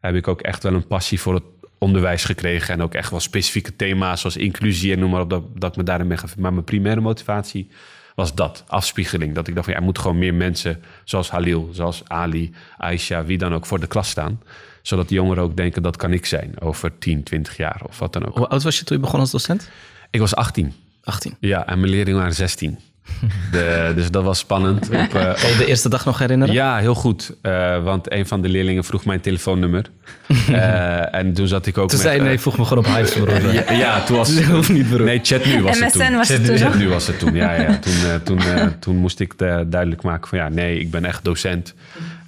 heb 0.00 0.14
ik 0.14 0.28
ook 0.28 0.40
echt 0.40 0.62
wel 0.62 0.74
een 0.74 0.86
passie 0.86 1.20
voor 1.20 1.34
het 1.34 1.44
onderwijs 1.78 2.24
gekregen. 2.24 2.74
En 2.74 2.82
ook 2.82 2.94
echt 2.94 3.10
wel 3.10 3.20
specifieke 3.20 3.76
thema's 3.76 4.20
zoals 4.20 4.36
inclusie 4.36 4.92
en 4.92 4.98
noem 4.98 5.10
maar 5.10 5.20
op, 5.20 5.30
dat, 5.30 5.42
dat 5.54 5.70
ik 5.70 5.76
me 5.76 5.82
daarin 5.82 6.08
ben 6.08 6.18
Maar 6.38 6.52
mijn 6.52 6.64
primaire 6.64 7.00
motivatie 7.00 7.68
was 8.14 8.34
dat, 8.34 8.64
afspiegeling. 8.66 9.34
Dat 9.34 9.48
ik 9.48 9.54
dacht 9.54 9.64
van 9.64 9.74
ja, 9.74 9.80
er 9.80 9.84
moeten 9.84 10.02
gewoon 10.02 10.18
meer 10.18 10.34
mensen 10.34 10.82
zoals 11.04 11.30
Halil, 11.30 11.68
zoals 11.72 12.02
Ali, 12.06 12.54
Aisha, 12.76 13.24
wie 13.24 13.38
dan 13.38 13.54
ook 13.54 13.66
voor 13.66 13.80
de 13.80 13.86
klas 13.86 14.08
staan. 14.08 14.40
Zodat 14.82 15.08
die 15.08 15.16
jongeren 15.16 15.42
ook 15.42 15.56
denken 15.56 15.82
dat 15.82 15.96
kan 15.96 16.12
ik 16.12 16.26
zijn 16.26 16.60
over 16.60 16.98
10, 16.98 17.22
20 17.22 17.56
jaar 17.56 17.80
of 17.88 17.98
wat 17.98 18.12
dan 18.12 18.26
ook. 18.26 18.36
Hoe 18.36 18.48
oud 18.48 18.62
was 18.62 18.78
je 18.78 18.84
toen 18.84 18.96
je 18.96 19.02
begon 19.02 19.20
als 19.20 19.30
docent? 19.30 19.70
Ik 20.10 20.20
was 20.20 20.34
18. 20.34 20.72
18. 21.02 21.36
Ja, 21.40 21.66
en 21.66 21.80
mijn 21.80 21.90
leerlingen 21.90 22.18
waren 22.18 22.34
16. 22.34 22.78
De, 23.50 23.92
dus 23.94 24.10
dat 24.10 24.24
was 24.24 24.38
spannend. 24.38 24.88
Op, 24.88 24.92
uh, 24.92 25.10
kan 25.10 25.50
je 25.50 25.54
de 25.58 25.66
eerste 25.66 25.88
dag 25.88 26.04
nog 26.04 26.18
herinneren? 26.18 26.54
Ja, 26.54 26.78
heel 26.78 26.94
goed. 26.94 27.36
Uh, 27.42 27.82
want 27.82 28.12
een 28.12 28.26
van 28.26 28.42
de 28.42 28.48
leerlingen 28.48 28.84
vroeg 28.84 29.04
mijn 29.04 29.20
telefoonnummer. 29.20 29.84
Uh, 30.50 31.14
en 31.18 31.32
toen 31.32 31.48
zat 31.48 31.66
ik 31.66 31.78
ook 31.78 31.88
toen 31.88 31.98
met... 31.98 32.06
zei 32.06 32.20
nee, 32.20 32.38
vroeg 32.38 32.58
me 32.58 32.64
gewoon 32.64 32.84
op 32.84 32.94
Hives, 32.94 33.12
broer. 33.12 33.52
ja, 33.54 33.72
ja, 33.72 34.04
toen 34.04 34.16
was... 34.16 34.42
hoeft 34.42 34.72
niet, 34.72 34.88
broer. 34.88 35.04
Nee, 35.04 35.20
chat 35.22 35.44
nu 35.44 35.62
was 35.62 35.76
MSN 35.76 35.84
het 35.84 35.92
toen. 35.92 36.16
was 36.16 36.28
het 36.28 36.44
toen 36.44 36.56
chat 36.56 36.74
nu 36.74 36.88
was 36.88 37.06
het 37.06 37.18
toen, 37.18 37.34
ja. 37.34 37.52
ja. 37.52 37.78
Toen, 37.78 38.22
toen, 38.22 38.40
toen 38.78 38.96
moest 38.96 39.20
ik 39.20 39.38
duidelijk 39.38 40.02
maken 40.02 40.28
van... 40.28 40.38
Ja, 40.38 40.48
nee, 40.48 40.78
ik 40.78 40.90
ben 40.90 41.04
echt 41.04 41.24
docent. 41.24 41.74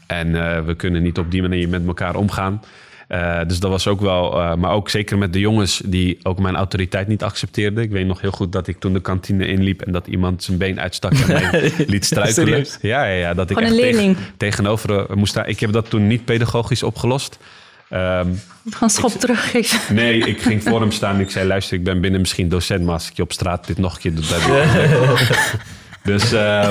En 0.07 0.33
we 0.67 0.75
kunnen 0.75 1.03
niet 1.03 1.19
op 1.19 1.31
die 1.31 1.43
manier 1.43 1.69
met 1.69 1.87
elkaar 1.87 2.15
omgaan. 2.15 2.61
Uh, 3.09 3.41
dus 3.47 3.61
dat 3.61 3.71
was 3.71 3.87
ook 3.87 4.01
wel, 4.01 4.41
uh, 4.41 4.55
maar 4.55 4.71
ook 4.71 4.91
zeker 4.91 5.19
met 5.19 5.33
de 5.33 5.41
jongens 5.41 5.83
die 5.85 6.19
ook 6.23 6.39
mijn 6.39 6.57
autoriteit 6.57 7.09
niet 7.09 7.23
accepteerden. 7.23 7.85
Ik 7.85 7.91
weet 7.91 8.07
nog 8.07 8.21
heel 8.21 8.31
goed 8.31 8.53
dat 8.53 8.67
ik 8.67 8.79
toen 8.79 8.93
de 8.93 9.01
kantine 9.01 9.47
inliep 9.47 9.83
en 9.83 9.93
dat 9.93 10.07
iemand 10.07 10.43
zijn 10.43 10.59
been 10.59 10.81
uitstak 10.81 11.13
en 11.13 11.27
mij 11.33 11.73
liet 11.87 12.05
struikelen. 12.05 12.67
Ja, 12.81 13.05
ja, 13.05 13.15
ja, 13.15 13.35
dat 13.35 13.51
ik 13.51 13.57
Gewoon 13.57 13.73
echt 13.73 13.81
een 13.81 13.85
leerling. 13.85 14.17
tegen, 14.17 14.35
tegenover 14.37 14.91
uh, 14.91 15.17
moest 15.17 15.31
staan. 15.31 15.47
Ik 15.47 15.61
heb 15.61 15.73
dat 15.73 15.91
toen 15.91 16.07
niet 16.07 16.25
pedagogisch 16.25 16.83
opgelost. 16.83 17.39
Um, 17.91 18.41
Gewoon 18.71 18.91
schop 18.91 19.13
teruggeven. 19.13 19.95
Nee, 19.95 20.19
ik 20.19 20.43
ging 20.43 20.63
voor 20.63 20.81
hem 20.85 20.91
staan 20.91 21.15
en 21.15 21.21
ik 21.21 21.31
zei: 21.31 21.47
luister, 21.47 21.77
ik 21.77 21.85
ben 21.85 22.01
binnen 22.01 22.21
misschien 22.21 22.49
docent, 22.49 22.83
maar 22.85 22.95
als 22.95 23.09
ik 23.11 23.17
je 23.17 23.23
op 23.23 23.33
straat 23.33 23.67
dit 23.67 23.79
nog 23.79 23.95
een 23.95 24.01
keer 24.01 24.15
doe, 24.15 24.25
dan 24.27 24.41
Dus 26.05 26.33
uh, 26.33 26.69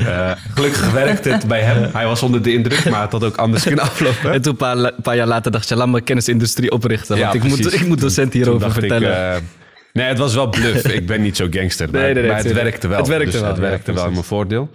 uh, 0.00 0.30
gelukkig 0.54 0.92
werkte 0.92 1.28
het 1.28 1.46
bij 1.46 1.60
hem. 1.60 1.90
Hij 1.92 2.06
was 2.06 2.22
onder 2.22 2.42
de 2.42 2.52
indruk, 2.52 2.90
maar 2.90 3.02
het 3.02 3.12
had 3.12 3.24
ook 3.24 3.36
anders 3.36 3.62
kunnen 3.62 3.84
aflopen. 3.84 4.32
En 4.32 4.42
toen 4.42 4.52
een 4.52 4.58
paar, 4.58 4.92
paar 5.02 5.16
jaar 5.16 5.26
later 5.26 5.52
dacht 5.52 5.68
je, 5.68 5.76
laat 5.76 5.88
me 5.88 6.00
kennisindustrie 6.00 6.70
oprichten. 6.70 7.18
Want 7.18 7.32
ja, 7.32 7.40
ik, 7.40 7.48
moet, 7.48 7.72
ik 7.72 7.86
moet 7.86 8.00
docent 8.00 8.32
hierover 8.32 8.72
vertellen. 8.72 9.34
Ik, 9.34 9.40
uh, 9.40 9.46
nee, 9.92 10.06
het 10.06 10.18
was 10.18 10.34
wel 10.34 10.48
bluff. 10.48 10.84
ik 10.88 11.06
ben 11.06 11.22
niet 11.22 11.36
zo 11.36 11.46
gangster. 11.50 11.90
Maar, 11.90 12.00
nee, 12.00 12.14
nee, 12.14 12.22
nee, 12.22 12.32
maar 12.32 12.42
het, 12.42 12.52
werkte 12.52 12.88
wel. 12.88 12.98
Het 12.98 13.08
werkte 13.08 13.30
dus 13.30 13.40
wel. 13.40 13.50
Het 13.50 13.58
werkte 13.58 13.90
ja, 13.90 13.96
wel 13.96 14.06
in 14.06 14.12
mijn 14.12 14.24
voordeel. 14.24 14.70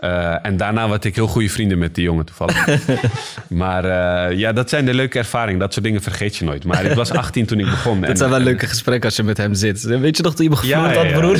Uh, 0.00 0.46
en 0.46 0.56
daarna 0.56 0.88
werd 0.88 1.04
ik 1.04 1.14
heel 1.14 1.26
goede 1.26 1.48
vrienden 1.48 1.78
met 1.78 1.94
die 1.94 2.04
jongen 2.04 2.24
toevallig. 2.24 2.66
maar 3.48 3.84
uh, 3.84 4.38
ja, 4.38 4.52
dat 4.52 4.68
zijn 4.68 4.84
de 4.84 4.94
leuke 4.94 5.18
ervaringen. 5.18 5.60
Dat 5.60 5.72
soort 5.72 5.84
dingen 5.84 6.02
vergeet 6.02 6.36
je 6.36 6.44
nooit. 6.44 6.64
Maar 6.64 6.84
ik 6.84 6.92
was 6.92 7.10
18 7.10 7.46
toen 7.46 7.58
ik 7.58 7.64
begon. 7.64 8.00
Dat 8.00 8.18
zijn 8.18 8.30
wel 8.30 8.38
leuke 8.38 8.66
gesprekken 8.66 9.04
als 9.04 9.16
je 9.16 9.22
met 9.22 9.36
hem 9.36 9.54
zit. 9.54 9.82
Weet 9.82 10.16
je 10.16 10.22
nog 10.22 10.34
dat 10.34 10.42
je 10.42 10.50
me 10.50 10.56
gevloerd 10.56 10.94
ja, 10.94 11.02
ja, 11.02 11.10
had, 11.10 11.20
broer? 11.20 11.36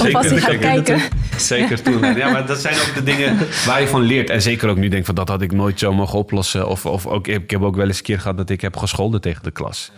Zeker 1.36 1.82
toen. 1.82 2.14
Ja, 2.16 2.30
maar 2.30 2.46
dat 2.46 2.58
zijn 2.58 2.74
ook 2.74 2.94
de 2.94 3.02
dingen 3.02 3.38
waar 3.66 3.80
je 3.80 3.88
van 3.88 4.02
leert. 4.02 4.30
En 4.30 4.42
zeker 4.42 4.68
ook 4.68 4.76
nu 4.76 4.88
denk 4.88 5.04
van 5.04 5.14
dat 5.14 5.28
had 5.28 5.42
ik 5.42 5.52
nooit 5.52 5.78
zo 5.78 5.92
mogen 5.92 6.18
oplossen. 6.18 6.68
Of, 6.68 6.86
of 6.86 7.06
ook, 7.06 7.26
ik 7.26 7.50
heb 7.50 7.62
ook 7.62 7.76
wel 7.76 7.86
eens 7.86 7.98
een 7.98 8.04
keer 8.04 8.20
gehad 8.20 8.36
dat 8.36 8.50
ik 8.50 8.60
heb 8.60 8.76
gescholden 8.76 9.20
tegen 9.20 9.42
de 9.42 9.50
klas. 9.50 9.92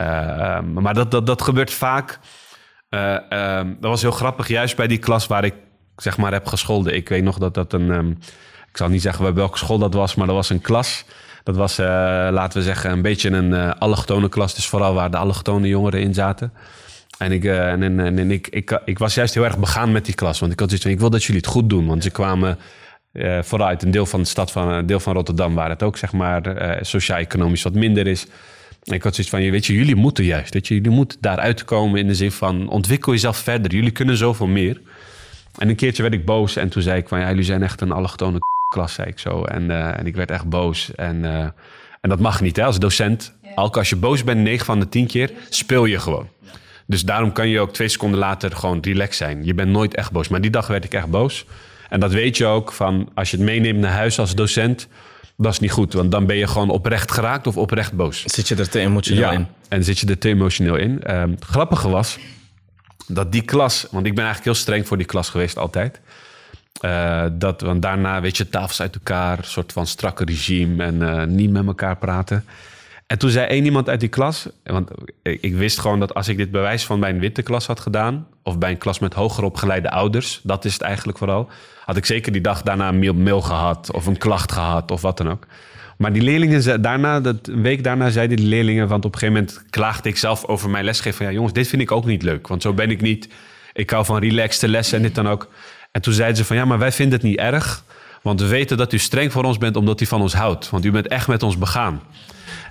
Uh, 0.00 0.60
maar 0.60 0.94
dat, 0.94 1.10
dat, 1.10 1.26
dat 1.26 1.42
gebeurt 1.42 1.72
vaak. 1.72 2.18
Uh, 2.90 3.16
dat 3.80 3.90
was 3.90 4.02
heel 4.02 4.10
grappig, 4.10 4.48
juist 4.48 4.76
bij 4.76 4.86
die 4.86 4.98
klas 4.98 5.26
waar 5.26 5.44
ik 5.44 5.54
zeg 5.96 6.16
maar 6.16 6.32
heb 6.32 6.46
gescholden. 6.46 6.94
Ik 6.94 7.08
weet 7.08 7.22
nog 7.22 7.38
dat 7.38 7.54
dat 7.54 7.72
een... 7.72 7.90
Um, 7.90 8.18
ik 8.70 8.80
zal 8.80 8.88
niet 8.88 9.02
zeggen 9.02 9.24
bij 9.24 9.34
welke 9.34 9.58
school 9.58 9.78
dat 9.78 9.94
was, 9.94 10.14
maar 10.14 10.26
dat 10.26 10.36
was 10.36 10.50
een 10.50 10.60
klas. 10.60 11.04
Dat 11.42 11.56
was, 11.56 11.78
uh, 11.78 11.86
laten 12.30 12.58
we 12.58 12.64
zeggen, 12.64 12.90
een 12.90 13.02
beetje 13.02 13.30
een 13.30 13.50
uh, 13.50 13.70
allochtone 13.78 14.28
klas. 14.28 14.54
Dus 14.54 14.66
vooral 14.66 14.94
waar 14.94 15.10
de 15.10 15.16
allochtone 15.16 15.68
jongeren 15.68 16.00
in 16.00 16.14
zaten. 16.14 16.52
En, 17.18 17.32
ik, 17.32 17.44
uh, 17.44 17.72
en, 17.72 17.82
en, 17.82 18.18
en 18.18 18.30
ik, 18.30 18.48
ik, 18.48 18.80
ik, 18.84 18.98
was 18.98 19.14
juist 19.14 19.34
heel 19.34 19.44
erg 19.44 19.58
begaan 19.58 19.92
met 19.92 20.04
die 20.04 20.14
klas. 20.14 20.38
Want 20.38 20.52
ik 20.52 20.58
had 20.58 20.68
zoiets 20.68 20.86
van, 20.86 20.94
ik 20.94 21.00
wil 21.00 21.10
dat 21.10 21.24
jullie 21.24 21.40
het 21.40 21.50
goed 21.50 21.70
doen. 21.70 21.86
Want 21.86 22.02
ze 22.02 22.10
kwamen 22.10 22.58
vooruit 23.40 23.82
een 23.82 23.90
deel 23.90 24.06
van 24.06 24.20
de 24.20 24.26
stad 24.26 24.50
van, 24.50 24.68
een 24.68 24.86
deel 24.86 25.00
van 25.00 25.14
Rotterdam... 25.14 25.54
waar 25.54 25.68
het 25.68 25.82
ook, 25.82 25.96
zeg 25.96 26.12
maar, 26.12 26.78
sociaal-economisch 26.80 27.62
wat 27.62 27.74
minder 27.74 28.06
is. 28.06 28.26
En 28.82 28.94
ik 28.94 29.02
had 29.02 29.14
zoiets 29.14 29.32
van, 29.32 29.50
weet 29.50 29.66
je, 29.66 29.72
jullie 29.72 29.94
moeten 29.94 30.24
juist. 30.24 30.54
Weet 30.54 30.68
je, 30.68 30.74
jullie 30.74 30.90
moeten 30.90 31.18
daaruit 31.20 31.64
komen 31.64 32.00
in 32.00 32.06
de 32.06 32.14
zin 32.14 32.32
van... 32.32 32.68
ontwikkel 32.68 33.12
jezelf 33.12 33.36
verder. 33.36 33.74
Jullie 33.74 33.90
kunnen 33.90 34.16
zoveel 34.16 34.46
meer. 34.46 34.80
En 35.58 35.68
een 35.68 35.76
keertje 35.76 36.02
werd 36.02 36.14
ik 36.14 36.24
boos 36.24 36.56
en 36.56 36.68
toen 36.68 36.82
zei 36.82 36.98
ik 36.98 37.08
van 37.08 37.20
ja, 37.20 37.28
jullie 37.28 37.44
zijn 37.44 37.62
echt 37.62 37.80
een 37.80 37.92
allochtone 37.92 38.38
klas, 38.68 38.94
zei 38.94 39.08
ik 39.08 39.18
zo. 39.18 39.44
En, 39.44 39.62
uh, 39.62 39.98
en 39.98 40.06
ik 40.06 40.16
werd 40.16 40.30
echt 40.30 40.48
boos. 40.48 40.94
En, 40.94 41.16
uh, 41.16 41.40
en 42.00 42.08
dat 42.08 42.20
mag 42.20 42.40
niet 42.40 42.56
hè, 42.56 42.64
als 42.64 42.78
docent. 42.78 43.34
Ja. 43.42 43.50
Ook 43.54 43.76
als 43.76 43.88
je 43.88 43.96
boos 43.96 44.24
bent, 44.24 44.40
9 44.40 44.66
van 44.66 44.80
de 44.80 44.88
10 44.88 45.06
keer, 45.06 45.30
speel 45.48 45.84
je 45.84 45.98
gewoon. 45.98 46.28
Dus 46.86 47.02
daarom 47.02 47.32
kan 47.32 47.48
je 47.48 47.60
ook 47.60 47.72
twee 47.72 47.88
seconden 47.88 48.18
later 48.18 48.56
gewoon 48.56 48.78
relaxed 48.82 49.16
zijn. 49.16 49.44
Je 49.44 49.54
bent 49.54 49.70
nooit 49.70 49.94
echt 49.94 50.12
boos. 50.12 50.28
Maar 50.28 50.40
die 50.40 50.50
dag 50.50 50.66
werd 50.66 50.84
ik 50.84 50.94
echt 50.94 51.10
boos. 51.10 51.46
En 51.88 52.00
dat 52.00 52.12
weet 52.12 52.36
je 52.36 52.46
ook 52.46 52.72
van 52.72 53.10
als 53.14 53.30
je 53.30 53.36
het 53.36 53.46
meeneemt 53.46 53.78
naar 53.78 53.92
huis 53.92 54.18
als 54.18 54.34
docent. 54.34 54.88
Dat 55.36 55.52
is 55.52 55.58
niet 55.58 55.70
goed, 55.70 55.92
want 55.92 56.10
dan 56.10 56.26
ben 56.26 56.36
je 56.36 56.46
gewoon 56.46 56.70
oprecht 56.70 57.12
geraakt 57.12 57.46
of 57.46 57.56
oprecht 57.56 57.92
boos. 57.92 58.22
Zit 58.22 58.48
je 58.48 58.54
er 58.54 58.68
te 58.68 58.80
emotioneel 58.80 59.22
ja, 59.22 59.32
in? 59.32 59.46
En 59.68 59.84
zit 59.84 59.98
je 59.98 60.06
er 60.06 60.18
te 60.18 60.28
emotioneel 60.28 60.76
in. 60.76 60.90
Um, 61.16 61.30
het 61.30 61.44
grappige 61.44 61.88
was, 61.88 62.18
dat 63.06 63.32
die 63.32 63.42
klas, 63.42 63.86
want 63.90 64.06
ik 64.06 64.14
ben 64.14 64.24
eigenlijk 64.24 64.54
heel 64.54 64.62
streng 64.64 64.86
voor 64.86 64.96
die 64.96 65.06
klas 65.06 65.28
geweest 65.28 65.58
altijd. 65.58 66.00
Uh, 66.84 67.24
dat, 67.32 67.60
want 67.60 67.82
daarna, 67.82 68.20
weet 68.20 68.36
je, 68.36 68.48
tafels 68.48 68.80
uit 68.80 68.94
elkaar, 68.94 69.38
een 69.38 69.44
soort 69.44 69.72
van 69.72 69.86
strakke 69.86 70.24
regime 70.24 70.84
en 70.84 70.94
uh, 70.94 71.24
niet 71.24 71.50
met 71.50 71.66
elkaar 71.66 71.96
praten. 71.96 72.44
En 73.06 73.18
toen 73.18 73.30
zei 73.30 73.46
één 73.46 73.64
iemand 73.64 73.88
uit 73.88 74.00
die 74.00 74.08
klas, 74.08 74.48
want 74.62 74.90
ik, 75.22 75.54
wist 75.54 75.78
gewoon 75.78 76.00
dat 76.00 76.14
als 76.14 76.28
ik 76.28 76.36
dit 76.36 76.50
bewijs 76.50 76.84
van 76.84 77.00
bij 77.00 77.10
een 77.10 77.18
witte 77.18 77.42
klas 77.42 77.66
had 77.66 77.80
gedaan, 77.80 78.26
of 78.42 78.58
bij 78.58 78.70
een 78.70 78.78
klas 78.78 78.98
met 78.98 79.14
hoger 79.14 79.44
opgeleide 79.44 79.90
ouders, 79.90 80.40
dat 80.42 80.64
is 80.64 80.72
het 80.72 80.82
eigenlijk 80.82 81.18
vooral, 81.18 81.48
had 81.84 81.96
ik 81.96 82.06
zeker 82.06 82.32
die 82.32 82.40
dag 82.40 82.62
daarna 82.62 82.88
een 82.88 82.98
mail, 82.98 83.14
mail 83.14 83.40
gehad 83.40 83.92
of 83.92 84.06
een 84.06 84.18
klacht 84.18 84.52
gehad 84.52 84.90
of 84.90 85.00
wat 85.00 85.16
dan 85.16 85.30
ook. 85.30 85.46
Maar 85.96 86.12
die 86.12 86.22
leerlingen, 86.22 86.82
daarna, 86.82 87.20
dat, 87.20 87.48
een 87.48 87.62
week 87.62 87.84
daarna 87.84 88.10
zeiden 88.10 88.36
die 88.36 88.46
leerlingen... 88.46 88.88
want 88.88 89.04
op 89.04 89.12
een 89.12 89.18
gegeven 89.18 89.40
moment 89.42 89.64
klaagde 89.70 90.08
ik 90.08 90.16
zelf 90.16 90.44
over 90.44 90.70
mijn 90.70 90.84
lesgeven... 90.84 91.16
van 91.16 91.26
ja 91.26 91.32
jongens, 91.32 91.52
dit 91.52 91.68
vind 91.68 91.82
ik 91.82 91.92
ook 91.92 92.04
niet 92.04 92.22
leuk. 92.22 92.48
Want 92.48 92.62
zo 92.62 92.72
ben 92.72 92.90
ik 92.90 93.00
niet. 93.00 93.28
Ik 93.72 93.90
hou 93.90 94.04
van 94.04 94.18
relaxte 94.18 94.68
lessen 94.68 94.96
en 94.96 95.02
dit 95.02 95.14
dan 95.14 95.28
ook. 95.28 95.48
En 95.92 96.02
toen 96.02 96.12
zeiden 96.12 96.36
ze 96.36 96.44
van 96.44 96.56
ja, 96.56 96.64
maar 96.64 96.78
wij 96.78 96.92
vinden 96.92 97.18
het 97.18 97.28
niet 97.28 97.38
erg... 97.38 97.84
want 98.22 98.40
we 98.40 98.46
weten 98.46 98.76
dat 98.76 98.92
u 98.92 98.98
streng 98.98 99.32
voor 99.32 99.44
ons 99.44 99.58
bent 99.58 99.76
omdat 99.76 100.00
u 100.00 100.06
van 100.06 100.20
ons 100.20 100.34
houdt. 100.34 100.70
Want 100.70 100.84
u 100.84 100.90
bent 100.90 101.08
echt 101.08 101.28
met 101.28 101.42
ons 101.42 101.58
begaan. 101.58 102.00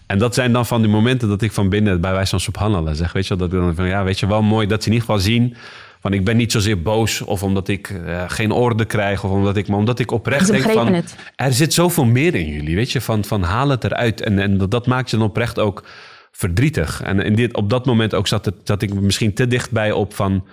En 0.05 0.17
dat 0.17 0.33
zijn 0.33 0.53
dan 0.53 0.65
van 0.65 0.81
die 0.81 0.91
momenten 0.91 1.27
dat 1.27 1.41
ik 1.41 1.51
van 1.51 1.69
binnen... 1.69 2.01
bij 2.01 2.13
wijze 2.13 2.29
van 2.29 2.39
subhanallah 2.39 2.93
zeg, 2.93 3.11
weet 3.11 3.27
je 3.27 3.35
wel... 3.35 3.47
dat 3.47 3.57
ik 3.57 3.63
dan 3.65 3.75
van 3.75 3.87
ja, 3.87 4.03
weet 4.03 4.19
je 4.19 4.27
wel 4.27 4.41
mooi 4.41 4.67
dat 4.67 4.83
ze 4.83 4.89
in 4.89 4.93
ieder 4.93 5.07
geval 5.07 5.23
zien 5.23 5.55
Van 6.03 6.13
ik 6.13 6.23
ben 6.23 6.37
niet 6.37 6.51
zozeer 6.51 6.81
boos 6.81 7.21
of 7.21 7.43
omdat 7.43 7.67
ik 7.67 7.89
uh, 7.89 8.23
geen 8.27 8.51
orde 8.51 8.85
krijg 8.85 9.23
of 9.23 9.31
omdat 9.31 9.57
ik, 9.57 9.67
maar 9.67 9.77
omdat 9.77 9.99
ik 9.99 10.11
oprecht 10.11 10.51
denk 10.51 10.63
van 10.63 10.93
het. 10.93 11.15
er 11.35 11.53
zit 11.53 11.73
zoveel 11.73 12.05
meer 12.05 12.35
in 12.35 12.47
jullie, 12.47 12.75
weet 12.75 12.91
je, 12.91 13.01
van, 13.01 13.23
van 13.23 13.43
haal 13.43 13.69
het 13.69 13.83
eruit 13.83 14.21
en, 14.21 14.39
en 14.39 14.57
dat, 14.57 14.71
dat 14.71 14.87
maakt 14.87 15.09
je 15.09 15.17
dan 15.17 15.25
oprecht 15.25 15.59
ook 15.59 15.83
verdrietig. 16.31 17.01
En 17.01 17.19
in 17.19 17.35
dit, 17.35 17.55
op 17.55 17.69
dat 17.69 17.85
moment 17.85 18.13
ook 18.13 18.27
zat, 18.27 18.45
het, 18.45 18.55
zat 18.63 18.81
ik 18.81 18.93
misschien 18.93 19.33
te 19.33 19.47
dichtbij 19.47 19.91
op 19.91 20.13
van 20.13 20.47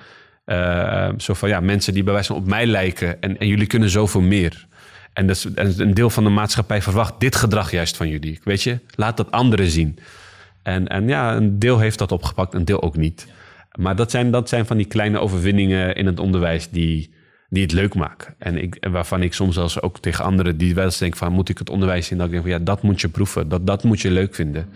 uh, 0.46 1.08
zo 1.16 1.34
van 1.34 1.48
ja, 1.48 1.60
mensen 1.60 1.94
die 1.94 2.02
bij 2.02 2.12
wijze 2.12 2.32
van 2.32 2.42
op 2.42 2.46
mij 2.46 2.66
lijken 2.66 3.20
en, 3.20 3.38
en 3.38 3.46
jullie 3.46 3.66
kunnen 3.66 3.90
zoveel 3.90 4.20
meer. 4.20 4.66
En, 5.12 5.26
dat 5.26 5.36
is, 5.36 5.46
en 5.54 5.74
een 5.76 5.94
deel 5.94 6.10
van 6.10 6.24
de 6.24 6.30
maatschappij 6.30 6.82
verwacht 6.82 7.20
dit 7.20 7.36
gedrag 7.36 7.70
juist 7.70 7.96
van 7.96 8.08
jullie. 8.08 8.40
Weet 8.44 8.62
je, 8.62 8.78
laat 8.94 9.16
dat 9.16 9.30
anderen 9.30 9.70
zien. 9.70 9.98
En, 10.62 10.88
en 10.88 11.08
ja, 11.08 11.34
een 11.36 11.58
deel 11.58 11.78
heeft 11.78 11.98
dat 11.98 12.12
opgepakt, 12.12 12.54
een 12.54 12.64
deel 12.64 12.82
ook 12.82 12.96
niet. 12.96 13.26
Maar 13.78 13.96
dat 13.96 14.11
zijn, 14.11 14.30
dat 14.30 14.48
zijn 14.48 14.66
van 14.66 14.76
die 14.76 14.87
kleine 14.87 15.18
overwinningen 15.18 15.94
in 15.94 16.06
het 16.06 16.18
onderwijs 16.18 16.70
die, 16.70 17.14
die 17.48 17.62
het 17.62 17.72
leuk 17.72 17.94
maken. 17.94 18.35
En, 18.38 18.62
ik, 18.62 18.87
waarvan 18.90 19.22
ik 19.22 19.35
soms 19.35 19.54
zelfs 19.54 19.83
ook 19.83 19.98
tegen 19.98 20.24
anderen 20.24 20.56
die 20.56 20.74
wel 20.74 20.85
eens 20.85 20.98
denken 20.98 21.18
van... 21.18 21.33
moet 21.33 21.48
ik 21.48 21.59
het 21.59 21.70
onderwijs 21.70 22.11
in? 22.11 22.16
Dat 22.16 22.26
ik 22.26 22.33
denk 22.33 22.44
van 22.44 22.52
ja, 22.52 22.59
dat 22.59 22.83
moet 22.83 23.00
je 23.00 23.09
proeven. 23.09 23.48
Dat, 23.48 23.66
dat 23.66 23.85
moet 23.85 24.00
je 24.00 24.11
leuk 24.11 24.35
vinden. 24.35 24.68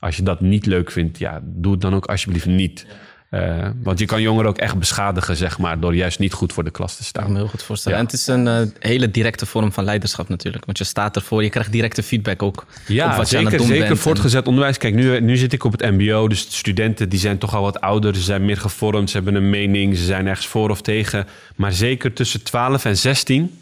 Als 0.00 0.16
je 0.16 0.22
dat 0.22 0.40
niet 0.40 0.66
leuk 0.66 0.90
vindt, 0.90 1.18
ja, 1.18 1.40
doe 1.44 1.72
het 1.72 1.80
dan 1.80 1.94
ook 1.94 2.06
alsjeblieft 2.06 2.46
niet. 2.46 2.86
Uh, 3.34 3.66
want 3.82 3.98
je 3.98 4.04
kan 4.06 4.22
jongeren 4.22 4.50
ook 4.50 4.58
echt 4.58 4.78
beschadigen, 4.78 5.36
zeg 5.36 5.58
maar, 5.58 5.80
door 5.80 5.94
juist 5.94 6.18
niet 6.18 6.32
goed 6.32 6.52
voor 6.52 6.64
de 6.64 6.70
klas 6.70 6.96
te 6.96 7.04
staan. 7.04 7.22
Ik 7.22 7.28
kan 7.28 7.36
me 7.36 7.42
heel 7.42 7.50
goed 7.50 7.62
voorstellen. 7.62 7.98
En 7.98 8.04
het 8.04 8.12
is 8.12 8.26
een 8.26 8.46
uh, 8.46 8.60
hele 8.78 9.10
directe 9.10 9.46
vorm 9.46 9.72
van 9.72 9.84
leiderschap 9.84 10.28
natuurlijk. 10.28 10.64
Want 10.64 10.78
je 10.78 10.84
staat 10.84 11.16
ervoor, 11.16 11.42
je 11.42 11.50
krijgt 11.50 11.72
directe 11.72 12.02
feedback 12.02 12.42
ook. 12.42 12.66
Ja, 12.86 13.10
op 13.10 13.16
wat 13.16 13.28
zeker, 13.28 13.40
je 13.40 13.46
aan 13.46 13.52
het 13.52 13.60
doen 13.60 13.70
zeker 13.70 13.88
bent. 13.88 14.00
voortgezet 14.00 14.46
onderwijs. 14.46 14.78
Kijk, 14.78 14.94
nu, 14.94 15.20
nu 15.20 15.36
zit 15.36 15.52
ik 15.52 15.64
op 15.64 15.72
het 15.72 15.80
MBO, 15.80 16.28
dus 16.28 16.46
de 16.46 16.52
studenten 16.52 17.08
die 17.08 17.18
zijn 17.18 17.38
toch 17.38 17.54
al 17.54 17.62
wat 17.62 17.80
ouder. 17.80 18.14
Ze 18.14 18.22
zijn 18.22 18.44
meer 18.44 18.56
gevormd, 18.56 19.10
ze 19.10 19.16
hebben 19.16 19.34
een 19.34 19.50
mening, 19.50 19.96
ze 19.96 20.04
zijn 20.04 20.26
ergens 20.26 20.46
voor 20.46 20.70
of 20.70 20.82
tegen. 20.82 21.26
Maar 21.56 21.72
zeker 21.72 22.12
tussen 22.12 22.42
12 22.42 22.84
en 22.84 22.96
16 22.96 23.58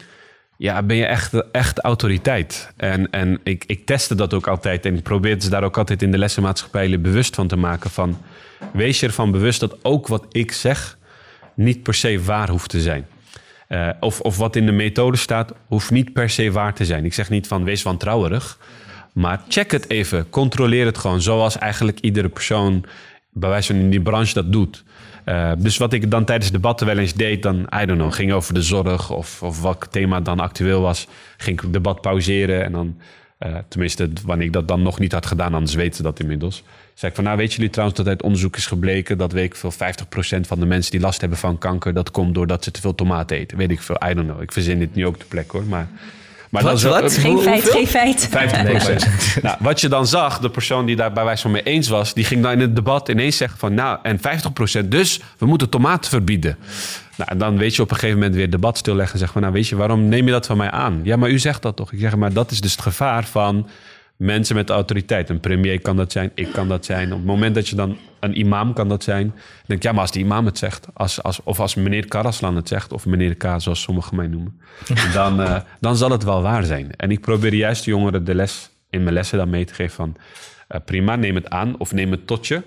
ja, 0.61 0.83
ben 0.83 0.95
je 0.95 1.05
echt, 1.05 1.51
echt 1.51 1.79
autoriteit. 1.79 2.71
En, 2.77 3.09
en 3.09 3.39
ik, 3.43 3.63
ik 3.67 3.85
testte 3.85 4.15
dat 4.15 4.33
ook 4.33 4.47
altijd. 4.47 4.85
En 4.85 4.95
ik 4.95 5.03
probeerde 5.03 5.43
ze 5.43 5.49
daar 5.49 5.63
ook 5.63 5.77
altijd 5.77 6.01
in 6.01 6.11
de 6.11 6.17
lessenmaatschappij 6.17 7.01
bewust 7.01 7.35
van 7.35 7.47
te 7.47 7.55
maken. 7.55 7.89
Van, 7.89 8.17
wees 8.73 8.99
je 8.99 9.05
ervan 9.05 9.31
bewust 9.31 9.59
dat 9.59 9.77
ook 9.81 10.07
wat 10.07 10.25
ik 10.31 10.51
zeg 10.51 10.97
niet 11.53 11.83
per 11.83 11.93
se 11.93 12.23
waar 12.23 12.49
hoeft 12.49 12.69
te 12.69 12.81
zijn. 12.81 13.07
Uh, 13.69 13.89
of, 13.99 14.19
of 14.19 14.37
wat 14.37 14.55
in 14.55 14.65
de 14.65 14.71
methode 14.71 15.17
staat, 15.17 15.53
hoeft 15.67 15.91
niet 15.91 16.13
per 16.13 16.29
se 16.29 16.51
waar 16.51 16.73
te 16.73 16.85
zijn. 16.85 17.05
Ik 17.05 17.13
zeg 17.13 17.29
niet 17.29 17.47
van 17.47 17.63
wees 17.63 17.83
wantrouwerig. 17.83 18.57
Maar 19.13 19.41
check 19.47 19.71
het 19.71 19.89
even. 19.89 20.29
Controleer 20.29 20.85
het 20.85 20.97
gewoon. 20.97 21.21
Zoals 21.21 21.57
eigenlijk 21.57 21.99
iedere 21.99 22.29
persoon 22.29 22.85
bij 23.33 23.49
wijze 23.49 23.73
van 23.73 23.81
in 23.81 23.89
die 23.89 24.01
branche 24.01 24.33
dat 24.33 24.51
doet. 24.51 24.83
Uh, 25.25 25.51
dus 25.57 25.77
wat 25.77 25.93
ik 25.93 26.11
dan 26.11 26.25
tijdens 26.25 26.51
debatten 26.51 26.87
wel 26.87 26.97
eens 26.97 27.13
deed, 27.13 27.43
dan, 27.43 27.59
I 27.81 27.85
don't 27.85 27.99
know, 27.99 28.13
ging 28.13 28.31
over 28.31 28.53
de 28.53 28.61
zorg 28.61 29.09
of, 29.09 29.43
of 29.43 29.61
wat 29.61 29.87
thema 29.91 30.19
dan 30.19 30.39
actueel 30.39 30.81
was, 30.81 31.07
ging 31.37 31.57
ik 31.57 31.63
het 31.63 31.73
debat 31.73 32.01
pauzeren 32.01 32.63
en 32.63 32.71
dan, 32.71 32.97
uh, 33.39 33.55
tenminste 33.67 34.09
wanneer 34.25 34.45
ik 34.45 34.53
dat 34.53 34.67
dan 34.67 34.81
nog 34.81 34.99
niet 34.99 35.11
had 35.11 35.25
gedaan, 35.25 35.53
anders 35.53 35.73
weten 35.73 35.95
ze 35.95 36.03
dat 36.03 36.19
inmiddels. 36.19 36.63
Zei 37.01 37.13
ik 37.13 37.19
van, 37.19 37.27
nou 37.29 37.39
weten 37.39 37.55
jullie 37.55 37.71
trouwens 37.71 37.99
dat 37.99 38.07
uit 38.07 38.21
onderzoek 38.21 38.55
is 38.55 38.65
gebleken 38.65 39.17
dat 39.17 39.31
weet 39.31 39.45
ik 39.45 39.55
veel 39.55 39.73
50% 39.73 39.75
van 40.47 40.59
de 40.59 40.65
mensen 40.65 40.91
die 40.91 40.99
last 40.99 41.21
hebben 41.21 41.37
van 41.37 41.57
kanker, 41.57 41.93
dat 41.93 42.11
komt 42.11 42.33
doordat 42.33 42.63
ze 42.63 42.71
te 42.71 42.81
veel 42.81 42.95
tomaten 42.95 43.37
eten. 43.37 43.57
Weet 43.57 43.71
ik 43.71 43.81
veel, 43.81 43.95
I 44.09 44.13
don't 44.13 44.27
know. 44.27 44.41
Ik 44.41 44.51
verzin 44.51 44.79
dit 44.79 44.95
nu 44.95 45.05
ook 45.05 45.17
te 45.17 45.25
plek 45.25 45.51
hoor, 45.51 45.63
maar... 45.63 45.87
Maar 46.49 46.63
wat, 46.63 46.81
dat 46.81 47.01
wat? 47.01 47.17
Geen 47.17 47.39
feit, 47.39 47.69
geen 47.69 47.87
feit. 47.87 48.29
50% 48.29 48.31
nou, 49.41 49.57
wat 49.59 49.81
je 49.81 49.87
dan 49.87 50.07
zag, 50.07 50.39
de 50.39 50.49
persoon 50.49 50.85
die 50.85 50.95
daar 50.95 51.13
bij 51.13 51.23
wijze 51.23 51.41
van 51.41 51.51
mee 51.51 51.63
eens 51.63 51.87
was... 51.87 52.13
die 52.13 52.23
ging 52.23 52.43
dan 52.43 52.51
in 52.51 52.59
het 52.59 52.75
debat 52.75 53.09
ineens 53.09 53.37
zeggen 53.37 53.59
van... 53.59 53.73
nou, 53.73 53.99
en 54.03 54.19
50% 54.83 54.87
dus 54.87 55.21
we 55.37 55.45
moeten 55.45 55.69
tomaten 55.69 56.09
verbieden. 56.09 56.57
Nou, 57.17 57.29
en 57.31 57.37
dan 57.37 57.57
weet 57.57 57.75
je 57.75 57.81
op 57.81 57.89
een 57.89 57.95
gegeven 57.95 58.17
moment 58.17 58.33
weer 58.33 58.43
het 58.43 58.51
debat 58.51 58.77
stilleggen... 58.77 59.13
en 59.13 59.19
zeggen 59.19 59.33
van, 59.33 59.41
nou 59.41 59.53
weet 59.53 59.67
je, 59.67 59.75
waarom 59.75 60.07
neem 60.07 60.25
je 60.25 60.31
dat 60.31 60.45
van 60.45 60.57
mij 60.57 60.71
aan? 60.71 60.99
Ja, 61.03 61.15
maar 61.15 61.29
u 61.29 61.39
zegt 61.39 61.61
dat 61.61 61.75
toch? 61.75 61.91
Ik 61.91 61.99
zeg, 61.99 62.15
maar 62.15 62.33
dat 62.33 62.51
is 62.51 62.61
dus 62.61 62.71
het 62.71 62.81
gevaar 62.81 63.23
van 63.23 63.67
mensen 64.21 64.55
met 64.55 64.69
autoriteit. 64.69 65.29
Een 65.29 65.39
premier 65.39 65.81
kan 65.81 65.95
dat 65.95 66.11
zijn, 66.11 66.31
ik 66.35 66.51
kan 66.51 66.67
dat 66.67 66.85
zijn. 66.85 67.11
Op 67.11 67.17
het 67.17 67.27
moment 67.27 67.55
dat 67.55 67.67
je 67.67 67.75
dan 67.75 67.97
een 68.19 68.39
imam 68.39 68.73
kan 68.73 68.89
dat 68.89 69.03
zijn, 69.03 69.33
denk 69.65 69.83
ja, 69.83 69.91
maar 69.91 70.01
als 70.01 70.11
die 70.11 70.23
imam 70.23 70.45
het 70.45 70.57
zegt, 70.57 70.87
als, 70.93 71.23
als, 71.23 71.43
of 71.43 71.59
als 71.59 71.75
meneer 71.75 72.07
Karaslan 72.07 72.55
het 72.55 72.67
zegt, 72.67 72.93
of 72.93 73.05
meneer 73.05 73.35
K, 73.35 73.43
zoals 73.57 73.81
sommigen 73.81 74.15
mij 74.15 74.27
noemen, 74.27 74.61
dan, 75.13 75.41
uh, 75.41 75.57
dan 75.79 75.95
zal 75.95 76.11
het 76.11 76.23
wel 76.23 76.41
waar 76.41 76.63
zijn. 76.63 76.95
En 76.95 77.11
ik 77.11 77.21
probeer 77.21 77.53
juist 77.53 77.83
de 77.83 77.91
jongeren 77.91 78.23
de 78.23 78.35
les 78.35 78.69
in 78.89 79.03
mijn 79.03 79.13
lessen 79.13 79.37
dan 79.37 79.49
mee 79.49 79.65
te 79.65 79.73
geven 79.73 79.95
van, 79.95 80.15
uh, 80.69 80.77
prima, 80.85 81.15
neem 81.15 81.35
het 81.35 81.49
aan 81.49 81.77
of 81.77 81.93
neem 81.93 82.11
het 82.11 82.27
tot 82.27 82.47
je. 82.47 82.63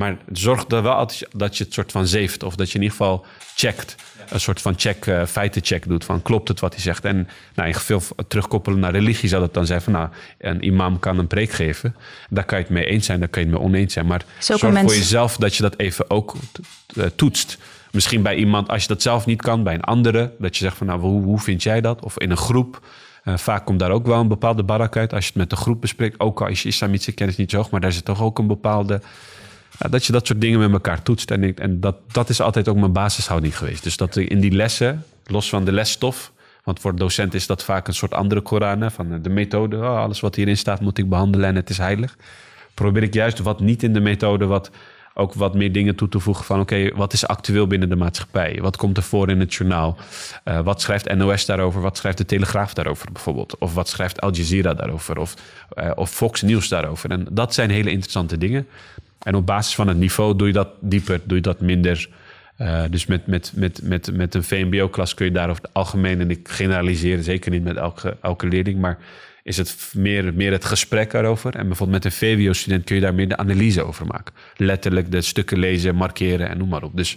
Maar 0.00 0.16
zorg 0.32 0.64
er 0.68 0.82
wel 0.82 0.92
altijd 0.92 1.26
dat 1.32 1.56
je 1.56 1.64
het 1.64 1.72
soort 1.72 1.92
van 1.92 2.06
zeeft. 2.06 2.42
Of 2.42 2.54
dat 2.54 2.68
je 2.70 2.74
in 2.74 2.82
ieder 2.82 2.96
geval 2.96 3.26
checkt. 3.54 3.94
Een 4.28 4.40
soort 4.40 4.60
van 4.60 4.74
check, 4.76 5.06
uh, 5.06 5.24
feitencheck 5.26 5.88
doet. 5.88 6.04
Van 6.04 6.22
klopt 6.22 6.48
het 6.48 6.60
wat 6.60 6.72
hij 6.72 6.82
zegt? 6.82 7.04
En 7.04 7.28
nou, 7.54 7.68
in 7.68 7.74
veel 7.74 8.02
terugkoppelen 8.28 8.78
naar 8.78 8.92
religie 8.92 9.28
zou 9.28 9.42
dat 9.42 9.54
dan 9.54 9.66
zijn 9.66 9.82
van... 9.82 9.92
nou, 9.92 10.08
een 10.38 10.64
imam 10.64 10.98
kan 10.98 11.18
een 11.18 11.26
preek 11.26 11.50
geven. 11.50 11.96
Daar 12.30 12.44
kan 12.44 12.58
je 12.58 12.64
het 12.64 12.72
mee 12.72 12.84
eens 12.84 13.06
zijn, 13.06 13.18
daar 13.18 13.28
kan 13.28 13.42
je 13.42 13.48
het 13.48 13.58
mee 13.58 13.66
oneens 13.66 13.92
zijn. 13.92 14.06
Maar 14.06 14.24
zorg 14.38 14.60
voor 14.60 14.94
jezelf 14.94 15.36
dat 15.36 15.56
je 15.56 15.62
dat 15.62 15.78
even 15.78 16.10
ook 16.10 16.36
uh, 16.94 17.04
toetst. 17.16 17.58
Misschien 17.90 18.22
bij 18.22 18.36
iemand, 18.36 18.68
als 18.68 18.82
je 18.82 18.88
dat 18.88 19.02
zelf 19.02 19.26
niet 19.26 19.42
kan, 19.42 19.62
bij 19.62 19.74
een 19.74 19.84
andere. 19.84 20.32
Dat 20.38 20.56
je 20.56 20.64
zegt 20.64 20.76
van 20.76 20.86
nou, 20.86 21.00
hoe, 21.00 21.22
hoe 21.22 21.40
vind 21.40 21.62
jij 21.62 21.80
dat? 21.80 22.04
Of 22.04 22.18
in 22.18 22.30
een 22.30 22.36
groep. 22.36 22.80
Uh, 23.24 23.36
vaak 23.36 23.64
komt 23.64 23.78
daar 23.78 23.90
ook 23.90 24.06
wel 24.06 24.20
een 24.20 24.28
bepaalde 24.28 24.62
barak 24.62 24.96
uit. 24.96 25.12
Als 25.12 25.24
je 25.24 25.30
het 25.30 25.38
met 25.38 25.50
de 25.50 25.56
groep 25.56 25.80
bespreekt. 25.80 26.20
Ook 26.20 26.40
al 26.40 26.46
is 26.46 26.62
je 26.62 26.68
islamitische 26.68 27.12
kennis 27.12 27.36
niet 27.36 27.50
zo 27.50 27.56
hoog. 27.56 27.70
Maar 27.70 27.80
daar 27.80 27.92
zit 27.92 28.04
toch 28.04 28.22
ook 28.22 28.38
een 28.38 28.46
bepaalde 28.46 29.00
dat 29.88 30.04
je 30.04 30.12
dat 30.12 30.26
soort 30.26 30.40
dingen 30.40 30.58
met 30.58 30.72
elkaar 30.72 31.02
toetst. 31.02 31.30
En, 31.30 31.56
en 31.56 31.80
dat, 31.80 31.96
dat 32.12 32.28
is 32.28 32.40
altijd 32.40 32.68
ook 32.68 32.76
mijn 32.76 32.92
basishouding 32.92 33.58
geweest. 33.58 33.82
Dus 33.82 33.96
dat 33.96 34.16
in 34.16 34.40
die 34.40 34.52
lessen, 34.52 35.04
los 35.24 35.48
van 35.48 35.64
de 35.64 35.72
lesstof... 35.72 36.32
want 36.64 36.80
voor 36.80 36.96
docenten 36.96 37.38
is 37.38 37.46
dat 37.46 37.64
vaak 37.64 37.88
een 37.88 37.94
soort 37.94 38.14
andere 38.14 38.40
Koran... 38.40 38.90
Van 38.90 39.22
de 39.22 39.30
methode, 39.30 39.76
oh, 39.76 39.96
alles 39.96 40.20
wat 40.20 40.34
hierin 40.34 40.56
staat 40.56 40.80
moet 40.80 40.98
ik 40.98 41.08
behandelen 41.08 41.48
en 41.48 41.56
het 41.56 41.70
is 41.70 41.78
heilig. 41.78 42.16
Probeer 42.74 43.02
ik 43.02 43.14
juist 43.14 43.38
wat 43.38 43.60
niet 43.60 43.82
in 43.82 43.92
de 43.92 44.00
methode... 44.00 44.46
wat 44.46 44.70
ook 45.14 45.34
wat 45.34 45.54
meer 45.54 45.72
dingen 45.72 45.94
toe 45.94 46.08
te 46.08 46.20
voegen 46.20 46.44
van... 46.44 46.60
oké, 46.60 46.90
wat 46.94 47.12
is 47.12 47.26
actueel 47.26 47.66
binnen 47.66 47.88
de 47.88 47.96
maatschappij? 47.96 48.58
Wat 48.60 48.76
komt 48.76 48.96
er 48.96 49.02
voor 49.02 49.28
in 49.28 49.40
het 49.40 49.54
journaal? 49.54 49.96
Uh, 50.44 50.60
wat 50.60 50.80
schrijft 50.80 51.14
NOS 51.14 51.46
daarover? 51.46 51.80
Wat 51.80 51.96
schrijft 51.96 52.18
de 52.18 52.24
Telegraaf 52.24 52.74
daarover 52.74 53.12
bijvoorbeeld? 53.12 53.58
Of 53.58 53.74
wat 53.74 53.88
schrijft 53.88 54.20
Al 54.20 54.32
Jazeera 54.32 54.74
daarover? 54.74 55.18
Of, 55.18 55.34
uh, 55.78 55.90
of 55.94 56.10
Fox 56.10 56.42
News 56.42 56.68
daarover? 56.68 57.10
En 57.10 57.26
dat 57.30 57.54
zijn 57.54 57.70
hele 57.70 57.90
interessante 57.90 58.38
dingen. 58.38 58.66
En 59.22 59.34
op 59.34 59.46
basis 59.46 59.74
van 59.74 59.88
het 59.88 59.96
niveau 59.96 60.36
doe 60.36 60.46
je 60.46 60.52
dat 60.52 60.68
dieper, 60.80 61.20
doe 61.24 61.36
je 61.36 61.42
dat 61.42 61.60
minder. 61.60 62.08
Uh, 62.58 62.82
dus 62.90 63.06
met, 63.06 63.26
met, 63.26 63.52
met, 63.54 63.80
met, 63.82 64.10
met 64.12 64.34
een 64.34 64.44
VMBO-klas 64.44 65.14
kun 65.14 65.26
je 65.26 65.32
daar 65.32 65.50
over 65.50 65.62
het 65.62 65.74
algemeen, 65.74 66.20
en 66.20 66.30
ik 66.30 66.48
generaliseer 66.48 67.22
zeker 67.22 67.50
niet 67.50 67.64
met 67.64 67.76
elke, 67.76 68.16
elke 68.22 68.46
leerling, 68.46 68.78
maar 68.78 68.98
is 69.42 69.56
het 69.56 69.92
meer, 69.96 70.34
meer 70.34 70.52
het 70.52 70.64
gesprek 70.64 71.12
erover. 71.12 71.54
En 71.54 71.66
bijvoorbeeld 71.66 72.02
met 72.02 72.12
een 72.12 72.18
VWO-student 72.18 72.84
kun 72.84 72.94
je 72.94 73.00
daar 73.00 73.14
meer 73.14 73.28
de 73.28 73.36
analyse 73.36 73.82
over 73.82 74.06
maken. 74.06 74.34
Letterlijk 74.56 75.10
de 75.10 75.20
stukken 75.20 75.58
lezen, 75.58 75.94
markeren 75.94 76.48
en 76.48 76.58
noem 76.58 76.68
maar 76.68 76.82
op. 76.82 76.96
Dus 76.96 77.16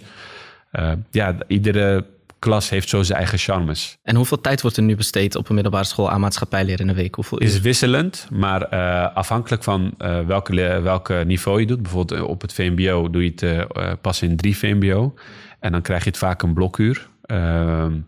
uh, 0.72 0.92
ja, 1.10 1.36
iedere 1.46 2.04
klas 2.44 2.68
heeft 2.68 2.88
zo 2.88 3.02
zijn 3.02 3.18
eigen 3.18 3.38
charmes. 3.38 3.98
En 4.02 4.16
hoeveel 4.16 4.40
tijd 4.40 4.62
wordt 4.62 4.76
er 4.76 4.82
nu 4.82 4.96
besteed 4.96 5.34
op 5.34 5.48
een 5.48 5.54
middelbare 5.54 5.84
school 5.84 6.10
aan 6.10 6.20
maatschappijleer 6.20 6.80
in 6.80 6.88
een 6.88 6.94
week? 6.94 7.14
Hoeveel 7.14 7.38
is 7.38 7.60
wisselend, 7.60 8.28
maar 8.32 8.74
uh, 8.74 9.14
afhankelijk 9.14 9.62
van 9.62 9.94
uh, 9.98 10.20
welke, 10.20 10.80
welke 10.80 11.22
niveau 11.26 11.60
je 11.60 11.66
doet. 11.66 11.82
Bijvoorbeeld 11.82 12.20
op 12.20 12.40
het 12.40 12.52
VMBO 12.52 13.10
doe 13.10 13.24
je 13.24 13.30
het 13.30 13.42
uh, 13.42 13.92
pas 14.00 14.22
in 14.22 14.36
drie 14.36 14.56
VMBO. 14.56 15.14
En 15.60 15.72
dan 15.72 15.82
krijg 15.82 16.04
je 16.04 16.10
het 16.10 16.18
vaak 16.18 16.42
een 16.42 16.54
blokuur. 16.54 17.08
Ehm, 17.22 18.00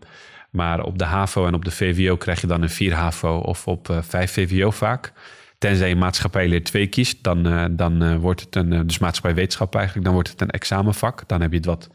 maar 0.51 0.83
op 0.83 0.97
de 0.97 1.05
HAVO 1.05 1.45
en 1.45 1.53
op 1.53 1.65
de 1.65 1.71
VWO 1.71 2.17
krijg 2.17 2.41
je 2.41 2.47
dan 2.47 2.61
een 2.61 2.69
4 2.69 2.93
HAVO 2.93 3.37
of 3.37 3.67
op 3.67 3.99
5 4.01 4.31
VWO 4.31 4.71
vaak. 4.71 5.13
Tenzij 5.57 5.89
je 5.89 5.95
maatschappijleer 5.95 6.63
2 6.63 6.87
kiest, 6.87 7.23
dan, 7.23 7.69
dan 7.75 8.19
wordt 8.19 8.41
het 8.41 8.55
een, 8.55 8.87
dus 8.87 8.99
maatschappijwetenschap 8.99 9.75
eigenlijk, 9.75 10.05
dan 10.05 10.13
wordt 10.13 10.29
het 10.29 10.41
een 10.41 10.49
examenvak. 10.49 11.23
Dan 11.27 11.41
heb 11.41 11.51
je 11.51 11.57
het 11.57 11.65
wat, 11.65 11.89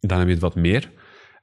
dan 0.00 0.18
heb 0.18 0.26
je 0.26 0.32
het 0.32 0.42
wat 0.42 0.54
meer. 0.54 0.90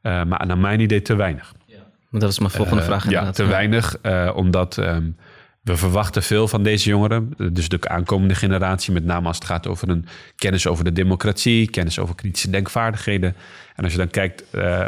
Uh, 0.03 0.23
maar 0.23 0.45
naar 0.45 0.57
mijn 0.57 0.79
idee 0.79 1.01
te 1.01 1.15
weinig. 1.15 1.53
Ja. 1.65 1.77
Dat 2.11 2.21
was 2.21 2.39
mijn 2.39 2.51
volgende 2.51 2.81
uh, 2.81 2.87
vraag. 2.87 3.03
Inderdaad. 3.03 3.37
Ja, 3.37 3.43
te 3.43 3.51
weinig, 3.51 3.97
uh, 4.01 4.31
omdat 4.35 4.77
um, 4.77 5.15
we 5.61 5.77
verwachten 5.77 6.23
veel 6.23 6.47
van 6.47 6.63
deze 6.63 6.89
jongeren. 6.89 7.33
Dus 7.51 7.69
de 7.69 7.89
aankomende 7.89 8.35
generatie, 8.35 8.93
met 8.93 9.05
name 9.05 9.27
als 9.27 9.35
het 9.35 9.45
gaat 9.45 9.67
over 9.67 9.89
een 9.89 10.05
kennis 10.35 10.67
over 10.67 10.83
de 10.83 10.91
democratie, 10.91 11.69
kennis 11.69 11.99
over 11.99 12.15
kritische 12.15 12.49
denkvaardigheden. 12.49 13.35
En 13.75 13.83
als 13.83 13.91
je 13.91 13.97
dan 13.97 14.09
kijkt 14.09 14.43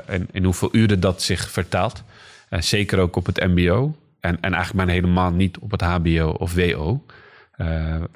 in, 0.08 0.28
in, 0.32 0.44
hoeveel 0.44 0.70
uren 0.72 1.00
dat 1.00 1.22
zich 1.22 1.52
vertaalt, 1.52 2.04
zeker 2.50 3.00
ook 3.00 3.16
op 3.16 3.26
het 3.26 3.40
MBO. 3.40 3.96
En, 4.20 4.36
en 4.42 4.54
eigenlijk 4.54 4.86
maar 4.86 4.96
helemaal 4.96 5.32
niet 5.32 5.58
op 5.58 5.72
het 5.72 5.82
HBO 5.82 6.30
of 6.30 6.54
WO. 6.54 7.06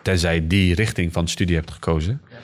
tenzij 0.02 0.36
je 0.36 0.48
die 0.48 0.76
richting 0.76 1.14
van 1.14 1.28
studie 1.28 1.56
hebt 1.56 1.72
gekozen. 1.72 2.22
Ja 2.30 2.38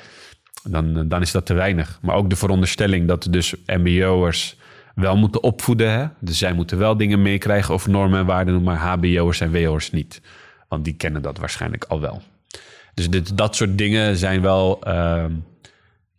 dan, 0.69 1.07
dan 1.07 1.21
is 1.21 1.31
dat 1.31 1.45
te 1.45 1.53
weinig. 1.53 1.99
Maar 2.01 2.15
ook 2.15 2.29
de 2.29 2.35
veronderstelling 2.35 3.07
dat 3.07 3.27
dus 3.29 3.55
MBO'ers 3.65 4.57
wel 4.95 5.17
moeten 5.17 5.43
opvoeden. 5.43 5.91
Hè? 5.91 6.07
Dus 6.19 6.37
zij 6.37 6.53
moeten 6.53 6.77
wel 6.77 6.97
dingen 6.97 7.21
meekrijgen 7.21 7.73
over 7.73 7.89
normen 7.89 8.19
en 8.19 8.25
waarden, 8.25 8.63
maar 8.63 8.77
HBO'ers 8.77 9.41
en 9.41 9.51
WO'ers 9.51 9.91
niet. 9.91 10.21
Want 10.67 10.83
die 10.83 10.93
kennen 10.93 11.21
dat 11.21 11.37
waarschijnlijk 11.37 11.83
al 11.83 12.01
wel. 12.01 12.21
Dus 12.93 13.09
dit, 13.09 13.37
dat 13.37 13.55
soort 13.55 13.77
dingen 13.77 14.17
zijn 14.17 14.41
wel. 14.41 14.79
Uh, 14.87 15.25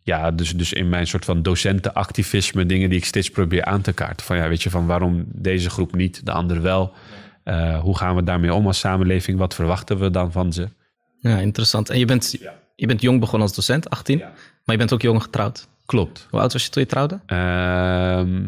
ja, 0.03 0.31
dus, 0.31 0.57
dus 0.57 0.73
in 0.73 0.89
mijn 0.89 1.07
soort 1.07 1.25
van 1.25 1.43
docentenactivisme, 1.43 2.67
dingen 2.67 2.89
die 2.89 2.99
ik 2.99 3.05
steeds 3.05 3.31
probeer 3.31 3.65
aan 3.65 3.81
te 3.81 3.93
kaarten. 3.93 4.27
Van 4.27 4.37
ja, 4.37 4.49
weet 4.49 4.63
je, 4.63 4.71
van 4.71 4.87
waarom 4.87 5.25
deze 5.27 5.71
groep 5.71 5.95
niet, 5.95 6.27
de 6.27 6.33
andere 6.33 6.61
wel? 6.61 6.93
Uh, 7.45 7.81
hoe 7.81 7.97
gaan 7.97 8.17
we 8.17 8.23
daarmee 8.23 8.55
om 8.55 8.67
als 8.67 8.79
samenleving? 8.79 9.39
Wat 9.39 9.55
verwachten 9.55 9.99
we 9.99 10.11
dan 10.11 10.33
van 10.33 10.53
ze? 10.53 10.69
Ja, 11.21 11.39
interessant. 11.39 11.91
En 11.91 11.99
je 11.99 12.05
bent, 12.05 12.39
je 12.77 12.87
bent 12.87 13.01
jong 13.01 13.21
begonnen 13.21 13.49
als 13.49 13.57
docent, 13.57 13.91
18, 13.91 14.19
maar 14.19 14.31
je 14.65 14.77
bent 14.77 14.93
ook 14.93 15.03
jong 15.03 15.23
getrouwd. 15.23 15.69
Klopt. 15.87 16.27
Hoe 16.31 16.41
oud 16.41 16.53
was 16.53 16.65
je 16.65 16.71
toen 16.71 16.83
je 16.83 16.89
trouwde? 16.89 17.21
Uh, 17.27 18.45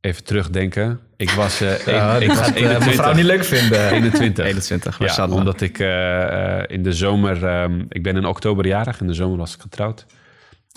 even 0.00 0.24
terugdenken. 0.24 1.00
Ik 1.16 1.30
was, 1.30 1.62
uh, 1.62 1.86
ja, 1.86 2.16
ik 2.16 2.28
was 2.28 2.48
uh, 2.48 2.78
vrouw 2.78 3.14
niet 3.14 3.24
leuk 3.24 3.44
vinden. 3.44 3.90
21. 3.92 4.44
21, 4.44 5.16
ja, 5.16 5.28
omdat 5.28 5.60
ik 5.60 5.78
uh, 5.78 6.62
in 6.66 6.82
de 6.82 6.92
zomer... 6.92 7.62
Um, 7.62 7.86
ik 7.88 8.02
ben 8.02 8.16
in 8.16 8.26
oktober 8.26 8.66
jarig. 8.66 9.00
In 9.00 9.06
de 9.06 9.14
zomer 9.14 9.38
was 9.38 9.54
ik 9.54 9.60
getrouwd. 9.60 10.06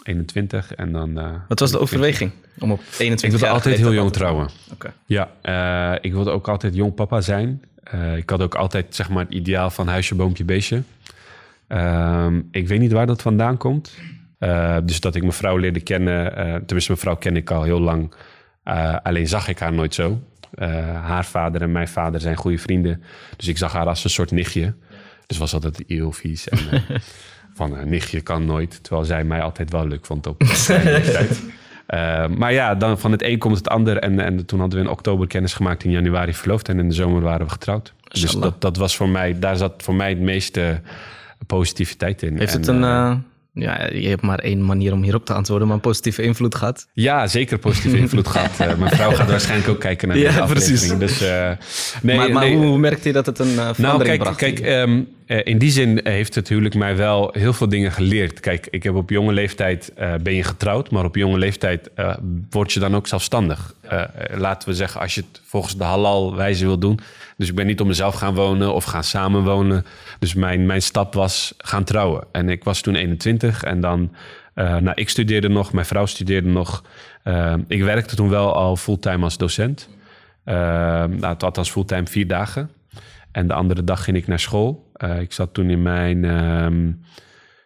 21 0.03 0.73
en 0.73 0.91
dan... 0.91 1.19
Uh, 1.19 1.31
Wat 1.47 1.59
was 1.59 1.71
de 1.71 1.79
overweging 1.79 2.31
om 2.59 2.71
op 2.71 2.81
21 2.97 3.23
Ik 3.23 3.31
wilde 3.31 3.47
altijd 3.47 3.77
heel 3.77 3.93
jong 3.93 4.11
trouwen. 4.11 4.49
Okay. 4.73 4.91
Ja, 5.05 5.29
uh, 5.43 5.97
ik 6.01 6.13
wilde 6.13 6.31
ook 6.31 6.47
altijd 6.47 6.75
jong 6.75 6.93
papa 6.93 7.21
zijn. 7.21 7.63
Uh, 7.93 8.17
ik 8.17 8.29
had 8.29 8.41
ook 8.41 8.55
altijd 8.55 8.95
zeg 8.95 9.09
maar 9.09 9.23
het 9.23 9.33
ideaal 9.33 9.69
van 9.69 9.87
huisje, 9.87 10.15
boompje, 10.15 10.43
beestje. 10.43 10.83
Ehm, 11.67 12.41
ik 12.51 12.67
weet 12.67 12.79
niet 12.79 12.91
waar 12.91 13.05
dat 13.05 13.21
vandaan 13.21 13.57
komt. 13.57 13.97
dus 14.83 14.99
dat 14.99 15.15
ik 15.15 15.21
mijn 15.21 15.33
vrouw 15.33 15.57
leerde 15.57 15.81
kennen. 15.81 16.33
tenminste, 16.33 16.91
mijn 16.91 17.03
vrouw 17.03 17.15
ken 17.15 17.35
ik 17.35 17.51
al 17.51 17.63
heel 17.63 17.79
lang. 17.79 18.13
alleen 19.03 19.27
zag 19.27 19.47
ik 19.47 19.59
haar 19.59 19.73
nooit 19.73 19.93
zo. 19.93 20.21
haar 21.01 21.25
vader 21.25 21.61
en 21.61 21.71
mijn 21.71 21.87
vader 21.87 22.21
zijn 22.21 22.35
goede 22.35 22.57
vrienden. 22.57 23.03
Dus 23.37 23.47
ik 23.47 23.57
zag 23.57 23.73
haar 23.73 23.87
als 23.87 24.03
een 24.03 24.09
soort 24.09 24.31
nichtje. 24.31 24.73
Dus 25.25 25.37
was 25.37 25.53
altijd 25.53 25.83
heel 25.87 26.11
vies. 26.11 26.49
En, 26.49 26.59
van 27.55 27.77
een 27.77 27.89
nichtje 27.89 28.21
kan 28.21 28.45
nooit. 28.45 28.83
Terwijl 28.83 29.05
zij 29.05 29.23
mij 29.23 29.41
altijd 29.41 29.71
wel 29.71 29.87
leuk 29.87 30.05
vond 30.05 30.27
op 30.27 30.39
tijd. 30.43 31.43
Maar 32.37 32.53
ja, 32.53 32.75
dan 32.75 32.99
van 32.99 33.11
het 33.11 33.23
een 33.23 33.37
komt 33.37 33.57
het 33.57 33.69
ander. 33.69 33.97
En, 33.97 34.19
en 34.19 34.45
toen 34.45 34.59
hadden 34.59 34.79
we 34.79 34.85
in 34.85 34.91
oktober 34.91 35.27
kennis 35.27 35.53
gemaakt, 35.53 35.83
in 35.83 35.91
januari 35.91 36.33
verloofd. 36.33 36.69
En 36.69 36.79
in 36.79 36.87
de 36.87 36.95
zomer 36.95 37.21
waren 37.21 37.45
we 37.45 37.51
getrouwd. 37.51 37.93
Dus 38.21 38.31
dat, 38.31 38.61
dat 38.61 38.77
was 38.77 38.95
voor 38.95 39.09
mij, 39.09 39.39
daar 39.39 39.57
zat 39.57 39.83
voor 39.83 39.95
mij 39.95 40.09
het 40.09 40.19
meeste 40.19 40.81
positiviteit 41.45 42.23
in. 42.23 42.37
Heeft 42.37 42.53
en, 42.53 42.59
het 42.59 42.67
een... 42.67 42.81
Uh, 42.81 43.15
ja, 43.55 43.89
je 43.93 44.07
hebt 44.07 44.21
maar 44.21 44.39
één 44.39 44.65
manier 44.65 44.93
om 44.93 45.03
hierop 45.03 45.25
te 45.25 45.33
antwoorden, 45.33 45.67
maar 45.67 45.75
een 45.75 45.81
positieve 45.81 46.21
invloed 46.21 46.55
gehad. 46.55 46.87
Ja, 46.93 47.27
zeker 47.27 47.57
positieve 47.57 47.97
invloed 47.97 48.27
gehad. 48.27 48.51
Uh, 48.61 48.75
mijn 48.79 48.91
vrouw 48.91 49.11
gaat 49.11 49.29
waarschijnlijk 49.29 49.69
ook 49.69 49.79
kijken 49.79 50.07
naar 50.07 50.17
deze 50.17 50.31
ja, 50.31 50.39
aflevering. 50.39 50.97
Precies. 50.97 51.17
Dus, 51.17 51.29
uh, 51.29 51.51
nee, 52.01 52.17
maar, 52.17 52.31
maar 52.31 52.43
nee, 52.43 52.55
hoe 52.55 52.77
merkte 52.77 53.07
je 53.07 53.13
dat 53.13 53.25
het 53.25 53.39
een 53.39 53.47
uh, 53.47 53.53
verandering 53.53 53.77
nou, 53.87 54.03
kijk, 54.03 54.19
bracht? 54.19 54.37
Kijk, 54.37 54.65
um, 54.65 55.07
in 55.25 55.57
die 55.57 55.71
zin 55.71 55.99
heeft 56.03 56.35
het 56.35 56.49
huwelijk 56.49 56.75
mij 56.75 56.95
wel 56.95 57.29
heel 57.33 57.53
veel 57.53 57.69
dingen 57.69 57.91
geleerd. 57.91 58.39
Kijk, 58.39 58.67
ik 58.69 58.83
heb 58.83 58.95
op 58.95 59.09
jonge 59.09 59.33
leeftijd 59.33 59.91
ben 60.21 60.33
je 60.33 60.43
getrouwd, 60.43 60.91
maar 60.91 61.05
op 61.05 61.15
jonge 61.15 61.37
leeftijd 61.37 61.89
word 62.49 62.71
je 62.73 62.79
dan 62.79 62.95
ook 62.95 63.07
zelfstandig. 63.07 63.73
laten 64.35 64.69
we 64.69 64.75
zeggen, 64.75 65.01
als 65.01 65.15
je 65.15 65.21
het 65.21 65.41
volgens 65.43 65.77
de 65.77 65.83
halal 65.83 66.35
wijze 66.35 66.65
wil 66.65 66.77
doen. 66.77 66.99
Dus 67.37 67.49
ik 67.49 67.55
ben 67.55 67.65
niet 67.65 67.81
op 67.81 67.87
mezelf 67.87 68.15
gaan 68.15 68.35
wonen 68.35 68.73
of 68.73 68.83
gaan 68.83 69.03
samenwonen. 69.03 69.85
Dus 70.19 70.33
mijn, 70.33 70.65
mijn 70.65 70.81
stap 70.81 71.13
was 71.13 71.53
gaan 71.57 71.83
trouwen. 71.83 72.23
En 72.31 72.49
ik 72.49 72.63
was 72.63 72.81
toen 72.81 72.95
21 72.95 73.63
en 73.63 73.79
dan... 73.79 74.11
Nou, 74.55 74.91
ik 74.93 75.09
studeerde 75.09 75.49
nog, 75.49 75.73
mijn 75.73 75.85
vrouw 75.85 76.05
studeerde 76.05 76.49
nog. 76.49 76.83
Ik 77.67 77.83
werkte 77.83 78.15
toen 78.15 78.29
wel 78.29 78.55
al 78.55 78.75
fulltime 78.75 79.23
als 79.23 79.37
docent. 79.37 79.89
Nou, 80.45 81.35
althans 81.37 81.71
fulltime 81.71 82.07
vier 82.07 82.27
dagen. 82.27 82.69
En 83.31 83.47
de 83.47 83.53
andere 83.53 83.83
dag 83.83 84.03
ging 84.03 84.17
ik 84.17 84.27
naar 84.27 84.39
school. 84.39 84.84
Ik 85.21 85.31
zat 85.31 85.53
toen 85.53 85.69
in 85.69 85.81
mijn 85.81 86.23
um, 86.23 87.01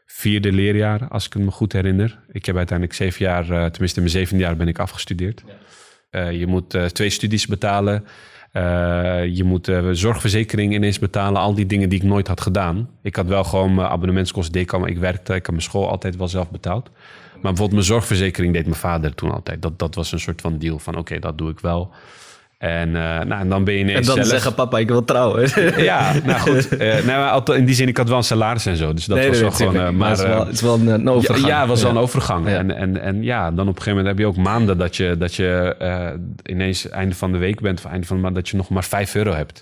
vierde 0.06 0.52
leerjaar, 0.52 1.08
als 1.08 1.26
ik 1.26 1.34
het 1.34 1.42
me 1.42 1.52
goed 1.52 1.74
herinner. 1.74 2.20
Ik 2.32 2.46
heb 2.46 2.58
uiteindelijk 2.58 2.98
zeven 2.98 3.26
jaar, 3.26 3.46
tenminste 3.46 4.00
in 4.00 4.04
mijn 4.04 4.18
zevende 4.18 4.44
jaar 4.44 4.56
ben 4.56 4.68
ik 4.68 4.80
afgestudeerd. 4.80 5.44
Ja. 6.12 6.28
je 6.28 6.48
moet 6.48 6.78
twee 6.94 7.10
studies 7.10 7.48
betalen. 7.48 8.06
Je 9.34 9.42
moet 9.46 9.72
zorgverzekering 9.92 10.74
ineens 10.74 11.00
betalen. 11.00 11.42
Al 11.42 11.54
die 11.54 11.65
dingen 11.65 11.89
die 11.89 12.00
ik 12.00 12.06
nooit 12.06 12.28
had 12.28 12.42
gedaan. 12.42 12.89
Ik 13.02 13.15
had 13.15 13.26
wel 13.26 13.44
gewoon 13.44 13.76
mijn 13.76 13.88
abonnementskosten 13.88 14.54
deed 14.54 14.72
maar 14.72 14.89
ik 14.89 14.98
werkte. 14.98 15.34
Ik 15.34 15.46
had 15.46 15.56
mijn 15.56 15.62
school 15.62 15.89
altijd 15.89 16.15
wel 16.15 16.28
zelf 16.28 16.52
betaald. 16.52 16.89
Maar 17.42 17.52
bijvoorbeeld 17.52 17.72
mijn 17.72 17.84
zorgverzekering 17.84 18.54
deed 18.54 18.65
mijn 18.65 18.76
vader 18.76 19.15
toen 19.15 19.32
altijd. 19.32 19.62
Dat, 19.62 19.80
dat 19.80 19.96
was 19.96 20.12
een 20.12 20.20
soort 20.20 20.42
van 20.42 20.58
deal 20.58 20.80
van 20.80 20.94
oké, 20.94 21.02
okay, 21.02 21.20
dat 21.20 21.38
doe 21.38 21.50
ik 21.50 21.60
wel. 21.60 21.92
En, 22.60 22.88
uh, 22.88 22.93
nou, 22.93 23.32
en 23.32 23.50
dan 23.50 23.63
ben 23.63 23.74
je 23.74 23.80
ineens 23.80 24.00
En 24.00 24.06
dan 24.06 24.15
zelf... 24.15 24.28
zeggen 24.28 24.54
papa, 24.54 24.78
ik 24.78 24.88
wil 24.88 25.06
trouwen. 25.06 25.50
ja, 25.84 26.13
nou 26.24 26.39
goed. 26.39 26.82
Uh, 26.82 27.04
maar 27.04 27.50
in 27.56 27.65
die 27.65 27.76
zin, 27.76 27.88
ik 27.88 27.98
had 27.98 28.08
wel 28.08 28.17
een 28.17 28.24
salaris 28.24 28.65
en 28.65 28.76
zo. 28.76 28.93
Dus 28.93 29.06
dat 29.06 29.17
nee, 29.17 29.28
was 29.30 29.39
wel 29.39 29.52
gewoon... 29.52 29.76
Uh, 29.76 29.89
maar, 29.89 30.10
het 30.10 30.19
is 30.19 30.26
wel, 30.26 30.45
het 30.45 30.54
is 30.54 30.62
wel 30.62 30.74
een, 30.74 30.88
een 30.88 31.10
overgang. 31.10 31.48
Ja, 31.48 31.60
het 31.60 31.69
was 31.69 31.82
wel 31.82 31.91
een 31.91 31.98
overgang. 31.98 32.50
Ja. 32.50 32.58
En, 32.58 32.76
en, 32.76 33.02
en 33.02 33.24
ja, 33.24 33.52
dan 33.52 33.67
op 33.67 33.76
een 33.76 33.82
gegeven 33.82 33.89
moment 33.89 34.08
heb 34.08 34.17
je 34.17 34.26
ook 34.26 34.38
maanden 34.38 34.78
dat 34.78 34.95
je, 34.95 35.15
dat 35.17 35.36
je 35.36 35.76
ineens 36.45 36.89
einde 36.89 37.15
van 37.15 37.32
de 37.32 37.38
week 37.38 37.62
bent... 37.62 37.80
of 37.86 37.91
einde 37.91 38.08
van 38.08 38.15
de 38.15 38.22
maand 38.22 38.36
dat 38.36 38.50
je 38.50 38.58
nog 38.58 38.69
maar 38.69 38.84
5 38.84 39.15
euro 39.15 39.34
hebt. 39.34 39.62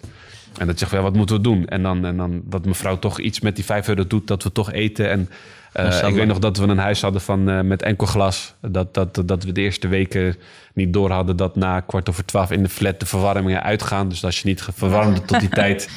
En 0.57 0.67
dat 0.67 0.79
je 0.79 0.85
zegt, 0.85 0.91
ja, 0.91 1.01
wat 1.01 1.15
moeten 1.15 1.35
we 1.35 1.41
doen? 1.41 1.67
En 1.67 1.83
dan, 1.83 2.05
en 2.05 2.17
dan 2.17 2.41
dat 2.45 2.65
mevrouw 2.65 2.99
toch 2.99 3.19
iets 3.19 3.39
met 3.39 3.55
die 3.55 3.65
5 3.65 3.87
euro 3.87 4.07
doet... 4.07 4.27
dat 4.27 4.43
we 4.43 4.51
toch 4.51 4.71
eten 4.71 5.09
en... 5.09 5.29
Uh, 5.79 6.07
ik 6.07 6.15
weet 6.15 6.27
nog 6.27 6.39
dat 6.39 6.57
we 6.57 6.67
een 6.67 6.77
huis 6.77 7.01
hadden 7.01 7.21
van, 7.21 7.49
uh, 7.49 7.61
met 7.61 7.81
enkel 7.81 8.07
glas. 8.07 8.53
Dat, 8.61 8.93
dat, 8.93 9.21
dat 9.25 9.43
we 9.43 9.51
de 9.51 9.61
eerste 9.61 9.87
weken 9.87 10.35
niet 10.73 10.93
door 10.93 11.11
hadden 11.11 11.35
dat 11.35 11.55
na 11.55 11.79
kwart 11.79 12.09
over 12.09 12.25
twaalf 12.25 12.51
in 12.51 12.63
de 12.63 12.69
flat 12.69 12.99
de 12.99 13.05
verwarmingen 13.05 13.63
uitgaan. 13.63 14.09
Dus 14.09 14.25
als 14.25 14.39
je 14.39 14.47
niet 14.47 14.67
verwarmde 14.73 15.21
tot 15.21 15.39
die 15.39 15.49
tijd. 15.63 15.89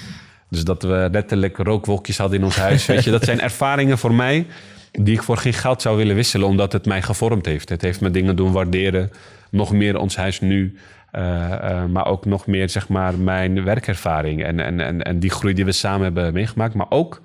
Dus 0.48 0.64
dat 0.64 0.82
we 0.82 1.08
letterlijk 1.12 1.56
rookwolkjes 1.56 2.18
hadden 2.18 2.38
in 2.38 2.44
ons 2.44 2.56
huis. 2.56 2.86
Weet 2.86 3.04
je, 3.04 3.10
dat 3.10 3.24
zijn 3.24 3.40
ervaringen 3.40 3.98
voor 3.98 4.14
mij 4.14 4.46
die 4.92 5.14
ik 5.14 5.22
voor 5.22 5.36
geen 5.36 5.52
geld 5.52 5.82
zou 5.82 5.96
willen 5.96 6.14
wisselen, 6.14 6.46
omdat 6.46 6.72
het 6.72 6.86
mij 6.86 7.02
gevormd 7.02 7.46
heeft. 7.46 7.68
Het 7.68 7.82
heeft 7.82 8.00
me 8.00 8.10
dingen 8.10 8.36
doen 8.36 8.52
waarderen. 8.52 9.10
Nog 9.50 9.72
meer 9.72 9.98
ons 9.98 10.16
huis 10.16 10.40
nu. 10.40 10.76
Uh, 11.12 11.22
uh, 11.22 11.84
maar 11.84 12.06
ook 12.06 12.24
nog 12.24 12.46
meer, 12.46 12.68
zeg 12.68 12.88
maar, 12.88 13.18
mijn 13.18 13.64
werkervaring. 13.64 14.44
En, 14.44 14.60
en, 14.60 14.80
en, 14.80 15.02
en 15.02 15.18
die 15.18 15.30
groei 15.30 15.54
die 15.54 15.64
we 15.64 15.72
samen 15.72 16.02
hebben 16.02 16.32
meegemaakt. 16.32 16.74
Maar 16.74 16.86
ook 16.88 17.20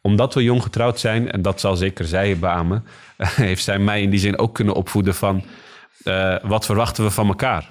omdat 0.00 0.34
we 0.34 0.42
jong 0.42 0.62
getrouwd 0.62 1.00
zijn, 1.00 1.30
en 1.30 1.42
dat 1.42 1.60
zal 1.60 1.76
zeker 1.76 2.04
zij 2.04 2.38
beamen, 2.38 2.84
heeft 3.46 3.64
zij 3.64 3.78
mij 3.78 4.02
in 4.02 4.10
die 4.10 4.20
zin 4.20 4.38
ook 4.38 4.54
kunnen 4.54 4.74
opvoeden 4.74 5.14
van 5.14 5.44
uh, 6.04 6.36
wat 6.42 6.66
verwachten 6.66 7.04
we 7.04 7.10
van 7.10 7.28
elkaar. 7.28 7.70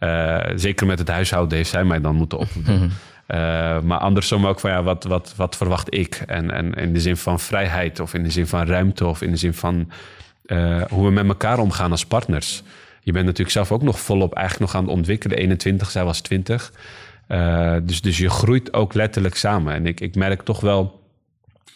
Uh, 0.00 0.40
zeker 0.54 0.86
met 0.86 0.98
het 0.98 1.08
huishouden 1.08 1.56
heeft 1.56 1.70
zij 1.70 1.84
mij 1.84 2.00
dan 2.00 2.14
moeten 2.14 2.38
opvoeden. 2.38 2.74
Mm 2.74 2.80
-hmm. 2.80 2.90
uh, 3.38 3.80
maar 3.80 3.98
andersom 3.98 4.46
ook 4.46 4.60
van 4.60 4.70
ja, 4.70 4.82
wat, 4.82 5.04
wat, 5.04 5.34
wat 5.36 5.56
verwacht 5.56 5.94
ik? 5.94 6.22
En, 6.26 6.50
en 6.50 6.74
in 6.74 6.92
de 6.92 7.00
zin 7.00 7.16
van 7.16 7.40
vrijheid, 7.40 8.00
of 8.00 8.14
in 8.14 8.22
de 8.22 8.30
zin 8.30 8.46
van 8.46 8.66
ruimte, 8.66 9.06
of 9.06 9.22
in 9.22 9.30
de 9.30 9.36
zin 9.36 9.54
van 9.54 9.90
hoe 10.88 11.04
we 11.04 11.10
met 11.10 11.26
elkaar 11.26 11.58
omgaan 11.58 11.90
als 11.90 12.06
partners. 12.06 12.62
Je 13.00 13.12
bent 13.12 13.24
natuurlijk 13.24 13.52
zelf 13.52 13.72
ook 13.72 13.82
nog 13.82 14.00
volop 14.00 14.34
eigenlijk 14.34 14.72
nog 14.72 14.80
aan 14.80 14.88
het 14.88 14.96
ontwikkelen. 14.96 15.36
21, 15.36 15.90
zij 15.90 16.04
was 16.04 16.20
20. 16.20 16.72
dus, 17.82 18.00
dus 18.00 18.18
je 18.18 18.30
groeit 18.30 18.72
ook 18.72 18.94
letterlijk 18.94 19.36
samen. 19.36 19.74
En 19.74 19.86
ik, 19.86 20.00
ik 20.00 20.14
merk 20.14 20.42
toch 20.42 20.60
wel 20.60 21.01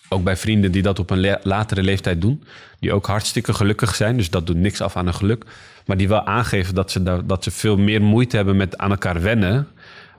ook 0.08 0.24
bij 0.24 0.36
vrienden 0.36 0.72
die 0.72 0.82
dat 0.82 0.98
op 0.98 1.10
een 1.10 1.38
latere 1.42 1.82
leeftijd 1.82 2.20
doen. 2.20 2.42
Die 2.80 2.92
ook 2.92 3.06
hartstikke 3.06 3.54
gelukkig 3.54 3.94
zijn. 3.94 4.16
Dus 4.16 4.30
dat 4.30 4.46
doet 4.46 4.56
niks 4.56 4.80
af 4.80 4.96
aan 4.96 5.04
hun 5.04 5.14
geluk. 5.14 5.44
Maar 5.86 5.96
die 5.96 6.08
wel 6.08 6.26
aangeven 6.26 6.74
dat 6.74 6.90
ze, 6.90 7.22
dat 7.26 7.44
ze 7.44 7.50
veel 7.50 7.76
meer 7.76 8.02
moeite 8.02 8.36
hebben 8.36 8.56
met 8.56 8.78
aan 8.78 8.90
elkaar 8.90 9.22
wennen. 9.22 9.68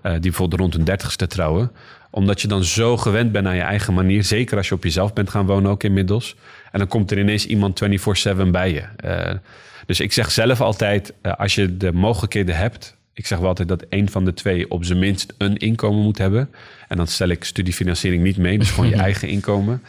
Uh, 0.04 0.12
die 0.12 0.22
bijvoorbeeld 0.22 0.62
rond 0.62 0.74
hun 0.74 0.84
dertigste 0.84 1.28
trouwen. 1.28 1.72
Omdat 2.10 2.42
je 2.42 2.48
dan 2.48 2.64
zo 2.64 2.98
gewend 2.98 3.32
bent 3.32 3.48
aan 3.48 3.56
je 3.56 3.62
eigen 3.62 3.94
manier. 3.94 4.24
Zeker 4.24 4.58
als 4.58 4.68
je 4.68 4.76
op 4.76 4.84
jezelf 4.84 5.14
bent 5.14 5.30
gaan 5.30 5.46
wonen 5.46 5.72
ook 5.72 5.84
inmiddels. 5.84 6.36
En 6.72 6.80
dan 6.80 6.88
komt 6.88 7.12
er 7.12 7.20
ineens 7.20 7.46
iemand 7.46 7.82
24-7 7.84 8.48
bij 8.52 8.74
je. 8.74 8.84
Uh, 9.06 9.38
dus 9.86 10.00
ik 10.00 10.14
zeg 10.14 10.32
zelf 10.32 10.62
altijd, 10.62 11.14
uh, 11.22 11.34
als 11.34 11.56
je 11.56 11.78
de 11.78 11.92
mogelijkheden 11.92 12.56
hebt... 12.56 12.97
Ik 13.18 13.26
zeg 13.26 13.38
wel 13.38 13.48
altijd 13.48 13.68
dat 13.68 13.86
een 13.90 14.10
van 14.10 14.26
de 14.26 14.34
twee 14.34 14.72
op 14.72 14.86
zijn 14.86 15.00
minst 15.00 15.34
een 15.38 15.58
inkomen 15.58 16.04
moet 16.04 16.18
hebben. 16.18 16.50
En 16.88 16.98
dan 16.98 17.08
stel 17.08 17.28
ik 17.28 17.44
studiefinanciering 17.44 18.24
niet 18.24 18.38
mee, 18.38 18.58
dus 18.58 18.72
gewoon 18.72 18.90
je 18.90 18.96
eigen 19.10 19.28
inkomen. 19.28 19.82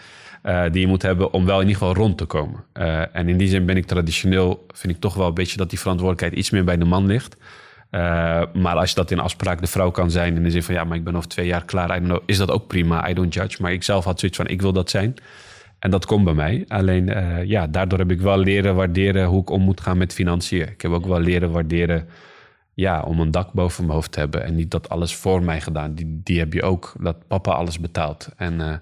Uh, 0.44 0.62
die 0.72 0.80
je 0.80 0.86
moet 0.86 1.02
hebben 1.02 1.32
om 1.32 1.44
wel 1.44 1.60
in 1.60 1.66
ieder 1.66 1.78
geval 1.78 1.94
rond 1.94 2.18
te 2.18 2.24
komen. 2.24 2.64
Uh, 2.74 3.16
en 3.16 3.28
in 3.28 3.36
die 3.36 3.48
zin 3.48 3.66
ben 3.66 3.76
ik 3.76 3.86
traditioneel, 3.86 4.66
vind 4.74 4.94
ik 4.94 5.00
toch 5.00 5.14
wel 5.14 5.26
een 5.26 5.34
beetje 5.34 5.56
dat 5.56 5.70
die 5.70 5.78
verantwoordelijkheid 5.78 6.38
iets 6.40 6.50
meer 6.50 6.64
bij 6.64 6.76
de 6.76 6.84
man 6.84 7.06
ligt. 7.06 7.36
Uh, 7.90 8.00
maar 8.52 8.76
als 8.76 8.88
je 8.88 8.94
dat 8.94 9.10
in 9.10 9.18
afspraak 9.18 9.60
de 9.60 9.66
vrouw 9.66 9.90
kan 9.90 10.10
zijn, 10.10 10.36
in 10.36 10.42
de 10.42 10.50
zin 10.50 10.62
van 10.62 10.74
ja, 10.74 10.84
maar 10.84 10.96
ik 10.96 11.04
ben 11.04 11.16
over 11.16 11.28
twee 11.28 11.46
jaar 11.46 11.64
klaar, 11.64 11.88
I 11.90 11.92
don't 11.92 12.04
know, 12.04 12.22
is 12.26 12.36
dat 12.36 12.50
ook 12.50 12.66
prima, 12.66 13.08
I 13.08 13.14
don't 13.14 13.34
judge. 13.34 13.62
Maar 13.62 13.72
ik 13.72 13.82
zelf 13.82 14.04
had 14.04 14.20
zoiets 14.20 14.38
van, 14.38 14.46
ik 14.46 14.62
wil 14.62 14.72
dat 14.72 14.90
zijn. 14.90 15.14
En 15.78 15.90
dat 15.90 16.06
komt 16.06 16.24
bij 16.24 16.34
mij. 16.34 16.64
Alleen 16.68 17.12
ja, 17.46 17.66
daardoor 17.66 17.98
heb 17.98 18.10
ik 18.10 18.20
wel 18.20 18.38
leren 18.38 18.74
waarderen 18.74 19.26
hoe 19.26 19.40
ik 19.40 19.50
om 19.50 19.62
moet 19.62 19.80
gaan 19.80 19.98
met 19.98 20.12
financiën. 20.12 20.68
Ik 20.68 20.82
heb 20.82 20.92
ook 20.92 21.06
wel 21.06 21.20
leren 21.20 21.50
waarderen 21.50 22.08
ja, 22.78 23.00
om 23.00 23.20
een 23.20 23.30
dak 23.30 23.52
boven 23.52 23.82
mijn 23.82 23.94
hoofd 23.94 24.12
te 24.12 24.18
hebben. 24.18 24.44
En 24.44 24.54
niet 24.54 24.70
dat 24.70 24.88
alles 24.88 25.14
voor 25.14 25.42
mij 25.42 25.60
gedaan. 25.60 25.94
Die, 25.94 26.20
die 26.24 26.38
heb 26.38 26.52
je 26.52 26.62
ook, 26.62 26.94
dat 27.00 27.26
papa 27.26 27.52
alles 27.52 27.80
betaalt. 27.80 28.28
En 28.36 28.60
uh, 28.60 28.74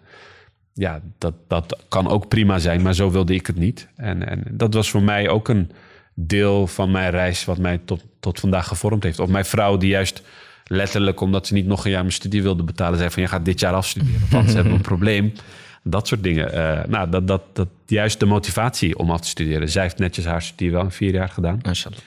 ja, 0.72 1.00
dat, 1.18 1.34
dat 1.48 1.84
kan 1.88 2.08
ook 2.08 2.28
prima 2.28 2.58
zijn, 2.58 2.82
maar 2.82 2.94
zo 2.94 3.10
wilde 3.10 3.34
ik 3.34 3.46
het 3.46 3.56
niet. 3.56 3.88
En, 3.96 4.28
en 4.28 4.42
dat 4.50 4.74
was 4.74 4.90
voor 4.90 5.02
mij 5.02 5.28
ook 5.28 5.48
een 5.48 5.70
deel 6.14 6.66
van 6.66 6.90
mijn 6.90 7.10
reis... 7.10 7.44
wat 7.44 7.58
mij 7.58 7.80
tot, 7.84 8.04
tot 8.20 8.40
vandaag 8.40 8.68
gevormd 8.68 9.02
heeft. 9.02 9.18
Of 9.18 9.28
mijn 9.28 9.44
vrouw 9.44 9.76
die 9.76 9.90
juist 9.90 10.22
letterlijk... 10.64 11.20
omdat 11.20 11.46
ze 11.46 11.54
niet 11.54 11.66
nog 11.66 11.84
een 11.84 11.90
jaar 11.90 12.00
mijn 12.00 12.12
studie 12.12 12.42
wilde 12.42 12.62
betalen... 12.62 12.98
zei 12.98 13.10
van, 13.10 13.22
je 13.22 13.28
gaat 13.28 13.44
dit 13.44 13.60
jaar 13.60 13.74
afstuderen, 13.74 14.22
of 14.22 14.34
anders 14.34 14.54
hebben 14.54 14.72
we 14.72 14.78
een 14.78 14.84
probleem. 14.94 15.32
Dat 15.82 16.08
soort 16.08 16.22
dingen. 16.22 16.54
Uh, 16.54 16.84
nou, 16.84 17.10
dat, 17.10 17.26
dat, 17.26 17.42
dat, 17.52 17.68
juist 17.86 18.20
de 18.20 18.26
motivatie 18.26 18.98
om 18.98 19.10
af 19.10 19.20
te 19.20 19.28
studeren. 19.28 19.68
Zij 19.68 19.82
heeft 19.82 19.98
netjes 19.98 20.24
haar 20.24 20.42
studie 20.42 20.72
wel 20.72 20.82
in 20.82 20.90
vier 20.90 21.12
jaar 21.12 21.28
gedaan. 21.28 21.58
Mashallah. 21.62 21.98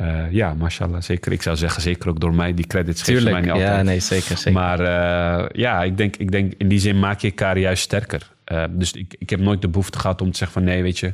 Uh, 0.00 0.30
ja, 0.30 0.54
mashallah, 0.54 1.02
zeker. 1.02 1.32
Ik 1.32 1.42
zou 1.42 1.56
zeggen, 1.56 1.82
zeker 1.82 2.08
ook 2.08 2.20
door 2.20 2.34
mij. 2.34 2.54
Die 2.54 2.66
credits 2.66 3.02
geven 3.02 3.24
mij 3.24 3.40
niet 3.40 3.50
altijd. 3.50 3.76
Ja, 3.76 3.82
nee, 3.82 4.00
zeker, 4.00 4.36
zeker. 4.36 4.52
Maar 4.52 4.80
uh, 4.80 5.48
ja, 5.52 5.82
ik 5.82 5.96
denk, 5.96 6.16
ik 6.16 6.30
denk 6.30 6.52
in 6.58 6.68
die 6.68 6.78
zin 6.78 6.98
maak 6.98 7.20
je 7.20 7.28
elkaar 7.28 7.58
juist 7.58 7.82
sterker. 7.82 8.30
Uh, 8.52 8.64
dus 8.70 8.92
ik, 8.92 9.14
ik 9.18 9.30
heb 9.30 9.40
nooit 9.40 9.62
de 9.62 9.68
behoefte 9.68 9.98
gehad 9.98 10.20
om 10.20 10.30
te 10.30 10.38
zeggen 10.38 10.60
van... 10.60 10.70
nee, 10.70 10.82
weet 10.82 10.98
je, 10.98 11.12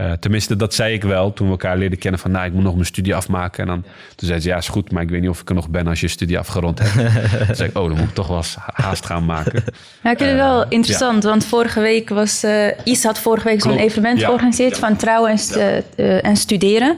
uh, 0.00 0.12
tenminste, 0.12 0.56
dat 0.56 0.74
zei 0.74 0.94
ik 0.94 1.02
wel 1.02 1.32
toen 1.32 1.46
we 1.46 1.52
elkaar 1.52 1.78
leerden 1.78 1.98
kennen. 1.98 2.20
Van, 2.20 2.30
nou, 2.30 2.46
ik 2.46 2.52
moet 2.52 2.62
nog 2.62 2.74
mijn 2.74 2.86
studie 2.86 3.14
afmaken. 3.14 3.62
En 3.62 3.66
dan, 3.66 3.82
toen 4.14 4.28
zei 4.28 4.40
ze, 4.40 4.48
ja, 4.48 4.56
is 4.56 4.68
goed, 4.68 4.92
maar 4.92 5.02
ik 5.02 5.08
weet 5.08 5.20
niet 5.20 5.30
of 5.30 5.40
ik 5.40 5.48
er 5.48 5.54
nog 5.54 5.68
ben 5.68 5.86
als 5.86 6.00
je 6.00 6.08
studie 6.08 6.38
afgerond 6.38 6.78
hebt. 6.78 6.92
toen 7.46 7.54
zei 7.54 7.68
ik, 7.68 7.78
oh, 7.78 7.88
dan 7.88 7.96
moet 7.96 8.08
ik 8.08 8.14
toch 8.14 8.26
wel 8.26 8.36
eens 8.36 8.56
haast 8.58 9.06
gaan 9.06 9.24
maken. 9.24 9.64
Ja, 10.02 10.10
ik 10.10 10.18
vind 10.18 10.30
het 10.30 10.38
wel 10.38 10.68
interessant, 10.68 11.22
ja. 11.22 11.28
want 11.28 11.44
vorige 11.44 11.80
week 11.80 12.08
was... 12.08 12.44
Uh, 12.44 12.66
Is 12.84 13.04
had 13.04 13.18
vorige 13.18 13.48
week 13.48 13.60
zo'n 13.60 13.76
evenement 13.76 14.20
ja. 14.20 14.26
georganiseerd 14.26 14.74
ja. 14.74 14.78
van 14.78 14.96
trouwen 14.96 15.30
en, 15.30 15.38
st 15.38 15.56
uh, 15.56 16.24
en 16.24 16.36
studeren. 16.36 16.96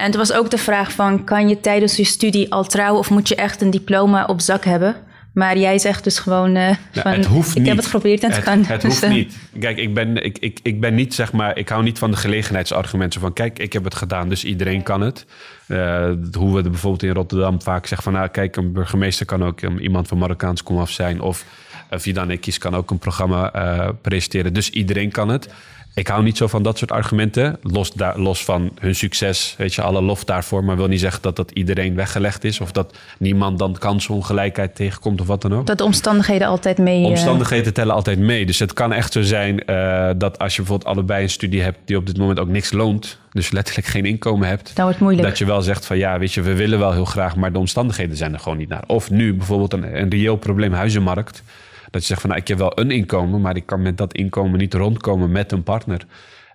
En 0.00 0.10
toen 0.10 0.20
was 0.20 0.32
ook 0.32 0.50
de 0.50 0.58
vraag 0.58 0.92
van, 0.92 1.24
kan 1.24 1.48
je 1.48 1.60
tijdens 1.60 1.96
je 1.96 2.04
studie 2.04 2.52
al 2.52 2.64
trouwen... 2.64 2.98
of 2.98 3.10
moet 3.10 3.28
je 3.28 3.34
echt 3.34 3.60
een 3.60 3.70
diploma 3.70 4.24
op 4.24 4.40
zak 4.40 4.64
hebben... 4.64 4.96
Maar 5.32 5.58
jij 5.58 5.78
zegt 5.78 6.04
dus 6.04 6.18
gewoon 6.18 6.56
uh, 6.56 6.70
van, 6.92 7.12
het 7.12 7.26
hoeft 7.26 7.50
ik 7.50 7.56
niet. 7.56 7.66
heb 7.66 7.76
het 7.76 7.84
geprobeerd 7.84 8.22
en 8.22 8.28
het, 8.28 8.36
het 8.36 8.44
kan. 8.44 8.64
Het 8.64 8.82
hoeft 8.82 9.08
niet. 9.18 9.36
Kijk, 9.58 9.78
ik 9.78 9.94
ben, 9.94 10.24
ik, 10.24 10.38
ik, 10.38 10.60
ik 10.62 10.80
ben 10.80 10.94
niet, 10.94 11.14
zeg 11.14 11.32
maar, 11.32 11.58
ik 11.58 11.68
hou 11.68 11.82
niet 11.82 11.98
van 11.98 12.10
de 12.10 12.16
gelegenheidsargumenten 12.16 13.20
van, 13.20 13.32
kijk, 13.32 13.58
ik 13.58 13.72
heb 13.72 13.84
het 13.84 13.94
gedaan, 13.94 14.28
dus 14.28 14.44
iedereen 14.44 14.82
kan 14.82 15.00
het. 15.00 15.26
Uh, 15.68 16.10
hoe 16.32 16.54
we 16.54 16.62
bijvoorbeeld 16.62 17.02
in 17.02 17.12
Rotterdam 17.12 17.62
vaak 17.62 17.86
zeggen 17.86 18.02
van, 18.02 18.12
nou, 18.12 18.28
kijk, 18.28 18.56
een 18.56 18.72
burgemeester 18.72 19.26
kan 19.26 19.44
ook 19.44 19.62
um, 19.62 19.78
iemand 19.78 20.08
van 20.08 20.18
Marokkaans 20.18 20.62
komaf 20.62 20.90
zijn 20.90 21.20
of 21.20 21.44
uh, 21.92 21.98
Vidan 21.98 22.30
Ekis 22.30 22.58
kan 22.58 22.74
ook 22.74 22.90
een 22.90 22.98
programma 22.98 23.56
uh, 23.56 23.88
presenteren, 24.02 24.52
dus 24.52 24.70
iedereen 24.70 25.10
kan 25.10 25.28
het. 25.28 25.48
Ik 26.00 26.08
hou 26.08 26.22
niet 26.22 26.36
zo 26.36 26.46
van 26.46 26.62
dat 26.62 26.78
soort 26.78 26.92
argumenten. 26.92 27.58
Los, 27.62 27.92
daar, 27.92 28.18
los 28.18 28.44
van 28.44 28.70
hun 28.78 28.94
succes, 28.94 29.54
weet 29.58 29.74
je, 29.74 29.82
alle 29.82 30.02
lof 30.02 30.24
daarvoor. 30.24 30.64
Maar 30.64 30.76
wil 30.76 30.86
niet 30.86 31.00
zeggen 31.00 31.22
dat 31.22 31.36
dat 31.36 31.50
iedereen 31.50 31.94
weggelegd 31.94 32.44
is. 32.44 32.60
Of 32.60 32.72
dat 32.72 32.96
niemand 33.18 33.58
dan 33.58 33.76
kansenongelijkheid 33.78 34.74
tegenkomt 34.74 35.20
of 35.20 35.26
wat 35.26 35.42
dan 35.42 35.54
ook. 35.54 35.66
Dat 35.66 35.78
de 35.78 35.84
omstandigheden 35.84 36.46
altijd 36.46 36.78
mee... 36.78 37.04
Omstandigheden 37.04 37.66
uh... 37.66 37.72
tellen 37.72 37.94
altijd 37.94 38.18
mee. 38.18 38.46
Dus 38.46 38.58
het 38.58 38.72
kan 38.72 38.92
echt 38.92 39.12
zo 39.12 39.22
zijn 39.22 39.62
uh, 39.66 40.10
dat 40.16 40.38
als 40.38 40.56
je 40.56 40.62
bijvoorbeeld 40.62 40.90
allebei 40.90 41.22
een 41.22 41.30
studie 41.30 41.62
hebt... 41.62 41.78
die 41.84 41.96
op 41.96 42.06
dit 42.06 42.18
moment 42.18 42.38
ook 42.38 42.48
niks 42.48 42.72
loont. 42.72 43.18
Dus 43.32 43.50
letterlijk 43.50 43.86
geen 43.86 44.04
inkomen 44.04 44.48
hebt. 44.48 44.76
Dan 44.76 44.84
wordt 44.84 45.00
moeilijk. 45.00 45.28
Dat 45.28 45.38
je 45.38 45.44
wel 45.44 45.62
zegt 45.62 45.86
van 45.86 45.98
ja, 45.98 46.18
weet 46.18 46.32
je, 46.32 46.42
we 46.42 46.54
willen 46.54 46.78
wel 46.78 46.92
heel 46.92 47.04
graag... 47.04 47.36
maar 47.36 47.52
de 47.52 47.58
omstandigheden 47.58 48.16
zijn 48.16 48.32
er 48.32 48.40
gewoon 48.40 48.58
niet 48.58 48.68
naar. 48.68 48.84
Of 48.86 49.10
nu 49.10 49.34
bijvoorbeeld 49.34 49.72
een, 49.72 50.00
een 50.00 50.10
reëel 50.10 50.36
probleem 50.36 50.72
huizenmarkt... 50.72 51.42
Dat 51.90 52.00
je 52.00 52.06
zegt 52.06 52.20
van 52.20 52.30
nou, 52.30 52.42
ik 52.42 52.48
heb 52.48 52.58
wel 52.58 52.78
een 52.78 52.90
inkomen, 52.90 53.40
maar 53.40 53.56
ik 53.56 53.66
kan 53.66 53.82
met 53.82 53.98
dat 53.98 54.14
inkomen 54.14 54.58
niet 54.58 54.74
rondkomen 54.74 55.30
met 55.30 55.52
een 55.52 55.62
partner. 55.62 56.06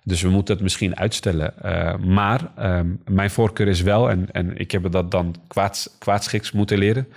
Dus 0.04 0.22
we 0.22 0.28
moeten 0.28 0.54
het 0.54 0.62
misschien 0.62 0.96
uitstellen. 0.96 1.54
Uh, 1.64 1.96
maar 1.96 2.40
uh, 2.58 2.80
mijn 3.08 3.30
voorkeur 3.30 3.68
is 3.68 3.82
wel, 3.82 4.10
en, 4.10 4.28
en 4.32 4.56
ik 4.56 4.70
heb 4.70 4.92
dat 4.92 5.10
dan 5.10 5.34
kwaad, 5.48 5.96
kwaadschiks 5.98 6.52
moeten 6.52 6.78
leren. 6.78 7.08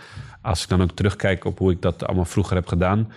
Als 0.41 0.63
ik 0.63 0.69
dan 0.69 0.81
ook 0.81 0.91
terugkijk 0.91 1.45
op 1.45 1.57
hoe 1.57 1.71
ik 1.71 1.81
dat 1.81 2.05
allemaal 2.05 2.25
vroeger 2.25 2.55
heb 2.55 2.67
gedaan. 2.67 3.11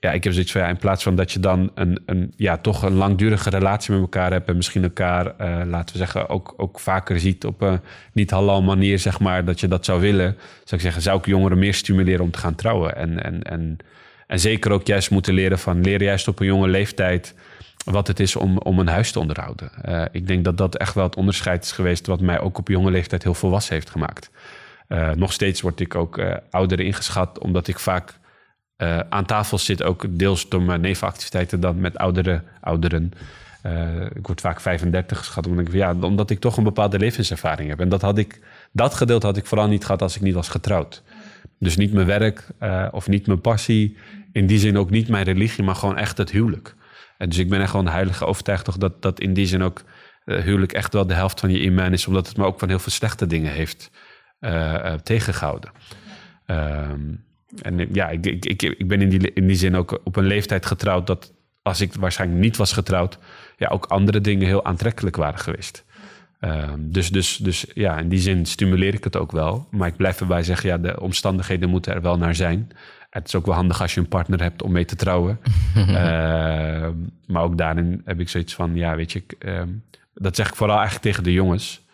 Ja, 0.00 0.12
ik 0.12 0.24
heb 0.24 0.32
zoiets 0.32 0.52
van 0.52 0.60
ja, 0.60 0.68
in 0.68 0.76
plaats 0.76 1.02
van 1.02 1.16
dat 1.16 1.32
je 1.32 1.40
dan 1.40 1.70
een, 1.74 2.02
een, 2.06 2.32
ja, 2.36 2.56
toch 2.56 2.82
een 2.82 2.94
langdurige 2.94 3.50
relatie 3.50 3.92
met 3.92 4.00
elkaar 4.00 4.30
hebt. 4.30 4.48
En 4.48 4.56
misschien 4.56 4.82
elkaar, 4.82 5.26
uh, 5.26 5.60
laten 5.66 5.92
we 5.92 5.98
zeggen, 5.98 6.28
ook, 6.28 6.54
ook 6.56 6.80
vaker 6.80 7.20
ziet 7.20 7.44
op 7.44 7.60
een 7.60 7.80
niet 8.12 8.30
halal 8.30 8.62
manier, 8.62 8.98
zeg 8.98 9.20
maar, 9.20 9.44
dat 9.44 9.60
je 9.60 9.68
dat 9.68 9.84
zou 9.84 10.00
willen. 10.00 10.36
Zou 10.64 10.70
ik 10.70 10.80
zeggen, 10.80 11.02
zou 11.02 11.18
ik 11.18 11.26
jongeren 11.26 11.58
meer 11.58 11.74
stimuleren 11.74 12.24
om 12.24 12.30
te 12.30 12.38
gaan 12.38 12.54
trouwen. 12.54 12.96
En, 12.96 13.24
en, 13.24 13.42
en 13.42 13.78
en 14.30 14.40
zeker 14.40 14.70
ook 14.70 14.86
juist 14.86 15.10
moeten 15.10 15.34
leren 15.34 15.58
van 15.58 15.80
leren 15.80 16.06
juist 16.06 16.28
op 16.28 16.40
een 16.40 16.46
jonge 16.46 16.68
leeftijd 16.68 17.34
wat 17.84 18.06
het 18.06 18.20
is 18.20 18.36
om, 18.36 18.58
om 18.58 18.78
een 18.78 18.88
huis 18.88 19.12
te 19.12 19.18
onderhouden. 19.18 19.70
Uh, 19.88 20.04
ik 20.12 20.26
denk 20.26 20.44
dat 20.44 20.58
dat 20.58 20.76
echt 20.76 20.94
wel 20.94 21.04
het 21.04 21.16
onderscheid 21.16 21.64
is 21.64 21.72
geweest 21.72 22.06
wat 22.06 22.20
mij 22.20 22.40
ook 22.40 22.58
op 22.58 22.68
jonge 22.68 22.90
leeftijd 22.90 23.22
heel 23.22 23.34
volwassen 23.34 23.74
heeft 23.74 23.90
gemaakt. 23.90 24.30
Uh, 24.88 25.10
nog 25.10 25.32
steeds 25.32 25.60
word 25.60 25.80
ik 25.80 25.94
ook 25.94 26.18
uh, 26.18 26.34
ouder 26.50 26.80
ingeschat, 26.80 27.38
omdat 27.38 27.68
ik 27.68 27.78
vaak 27.78 28.18
aan 29.08 29.24
tafel 29.24 29.58
zit, 29.58 29.82
ook 29.82 30.06
deels 30.08 30.48
door 30.48 30.62
mijn 30.62 30.80
nevenactiviteiten 30.80 31.60
dan 31.60 31.80
met 31.80 31.98
oudere 31.98 32.42
ouderen. 32.60 33.12
ik 34.14 34.26
word 34.26 34.40
vaak 34.40 34.60
35 34.60 35.18
geschat, 35.18 35.46
omdat 35.46 35.66
ik, 35.66 35.72
ja, 35.72 35.94
omdat 36.00 36.30
ik 36.30 36.40
toch 36.40 36.56
een 36.56 36.64
bepaalde 36.64 36.98
levenservaring 36.98 37.68
heb. 37.68 37.80
En 37.80 37.88
dat, 37.88 38.00
had 38.00 38.18
ik, 38.18 38.40
dat 38.72 38.94
gedeelte 38.94 39.26
had 39.26 39.36
ik 39.36 39.46
vooral 39.46 39.68
niet 39.68 39.84
gehad 39.84 40.02
als 40.02 40.16
ik 40.16 40.22
niet 40.22 40.34
was 40.34 40.48
getrouwd. 40.48 41.02
Dus 41.58 41.76
niet 41.76 41.92
mijn 41.92 42.06
werk 42.06 42.46
of 42.90 43.08
niet 43.08 43.26
mijn 43.26 43.40
passie, 43.40 43.96
in 44.32 44.46
die 44.46 44.58
zin 44.58 44.78
ook 44.78 44.90
niet 44.90 45.08
mijn 45.08 45.24
religie, 45.24 45.64
maar 45.64 45.74
gewoon 45.74 45.96
echt 45.96 46.18
het 46.18 46.30
huwelijk. 46.30 46.74
En 47.18 47.28
dus 47.28 47.38
ik 47.38 47.48
ben 47.48 47.60
echt 47.60 47.70
gewoon 47.70 47.88
heilige 47.88 48.24
overtuigd 48.24 48.64
toch 48.64 48.76
dat, 48.76 49.02
dat 49.02 49.20
in 49.20 49.34
die 49.34 49.46
zin 49.46 49.62
ook 49.62 49.82
uh, 50.24 50.38
huwelijk 50.38 50.72
echt 50.72 50.92
wel 50.92 51.06
de 51.06 51.14
helft 51.14 51.40
van 51.40 51.50
je 51.50 51.62
iman 51.62 51.92
is, 51.92 52.06
omdat 52.06 52.28
het 52.28 52.36
me 52.36 52.44
ook 52.44 52.58
van 52.58 52.68
heel 52.68 52.78
veel 52.78 52.92
slechte 52.92 53.26
dingen 53.26 53.52
heeft 53.52 53.90
uh, 54.40 54.50
uh, 54.50 54.94
tegengehouden. 54.94 55.70
Um, 56.46 57.24
en 57.62 57.88
ja, 57.92 58.08
ik, 58.08 58.26
ik, 58.26 58.44
ik, 58.44 58.62
ik 58.62 58.88
ben 58.88 59.00
in 59.00 59.08
die, 59.08 59.32
in 59.32 59.46
die 59.46 59.56
zin 59.56 59.76
ook 59.76 60.00
op 60.04 60.16
een 60.16 60.26
leeftijd 60.26 60.66
getrouwd 60.66 61.06
dat 61.06 61.32
als 61.62 61.80
ik 61.80 61.94
waarschijnlijk 61.94 62.40
niet 62.40 62.56
was 62.56 62.72
getrouwd, 62.72 63.18
ja, 63.56 63.68
ook 63.68 63.86
andere 63.86 64.20
dingen 64.20 64.46
heel 64.46 64.64
aantrekkelijk 64.64 65.16
waren 65.16 65.38
geweest. 65.38 65.84
Um, 66.40 66.92
dus, 66.92 67.10
dus, 67.10 67.36
dus 67.36 67.66
ja, 67.74 67.98
in 67.98 68.08
die 68.08 68.18
zin 68.18 68.46
stimuleer 68.46 68.94
ik 68.94 69.04
het 69.04 69.16
ook 69.16 69.32
wel. 69.32 69.66
Maar 69.70 69.88
ik 69.88 69.96
blijf 69.96 70.20
erbij 70.20 70.42
zeggen, 70.42 70.68
ja, 70.68 70.78
de 70.78 71.00
omstandigheden 71.00 71.68
moeten 71.68 71.94
er 71.94 72.02
wel 72.02 72.18
naar 72.18 72.34
zijn. 72.34 72.68
Het 73.10 73.26
is 73.26 73.34
ook 73.34 73.46
wel 73.46 73.54
handig 73.54 73.80
als 73.80 73.94
je 73.94 74.00
een 74.00 74.08
partner 74.08 74.42
hebt 74.42 74.62
om 74.62 74.72
mee 74.72 74.84
te 74.84 74.96
trouwen. 74.96 75.40
uh, 75.76 75.84
maar 77.32 77.42
ook 77.42 77.58
daarin 77.58 78.02
heb 78.04 78.20
ik 78.20 78.28
zoiets 78.28 78.54
van, 78.54 78.74
ja, 78.74 78.96
weet 78.96 79.12
je, 79.12 79.24
uh, 79.38 79.62
dat 80.14 80.36
zeg 80.36 80.48
ik 80.48 80.56
vooral 80.56 80.76
eigenlijk 80.76 81.06
tegen 81.06 81.24
de 81.24 81.32
jongens. 81.32 81.88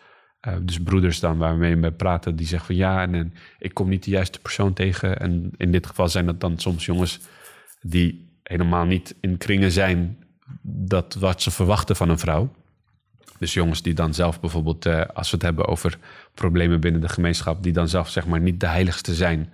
Uh, 0.47 0.53
dus 0.61 0.83
broeders 0.83 1.19
dan 1.19 1.37
waarmee 1.37 1.77
we 1.77 1.91
praten, 1.91 2.35
die 2.35 2.47
zeggen 2.47 2.67
van 2.67 2.75
ja, 2.75 3.01
en, 3.01 3.15
en, 3.15 3.33
ik 3.59 3.73
kom 3.73 3.89
niet 3.89 4.03
de 4.03 4.11
juiste 4.11 4.39
persoon 4.39 4.73
tegen. 4.73 5.19
En 5.19 5.51
in 5.57 5.71
dit 5.71 5.87
geval 5.87 6.07
zijn 6.07 6.25
dat 6.25 6.39
dan 6.39 6.57
soms 6.57 6.85
jongens 6.85 7.19
die 7.81 8.39
helemaal 8.43 8.85
niet 8.85 9.15
in 9.21 9.37
kringen 9.37 9.71
zijn 9.71 10.17
dat 10.61 11.13
wat 11.13 11.41
ze 11.41 11.51
verwachten 11.51 11.95
van 11.95 12.09
een 12.09 12.19
vrouw. 12.19 12.51
Dus 13.39 13.53
jongens 13.53 13.81
die 13.81 13.93
dan 13.93 14.13
zelf 14.13 14.39
bijvoorbeeld, 14.39 14.85
uh, 14.85 15.01
als 15.13 15.29
we 15.29 15.35
het 15.35 15.45
hebben 15.45 15.67
over 15.67 15.97
problemen 16.33 16.79
binnen 16.79 17.01
de 17.01 17.09
gemeenschap, 17.09 17.63
die 17.63 17.73
dan 17.73 17.89
zelf 17.89 18.09
zeg 18.09 18.27
maar 18.27 18.39
niet 18.39 18.59
de 18.59 18.67
heiligste 18.67 19.13
zijn. 19.13 19.53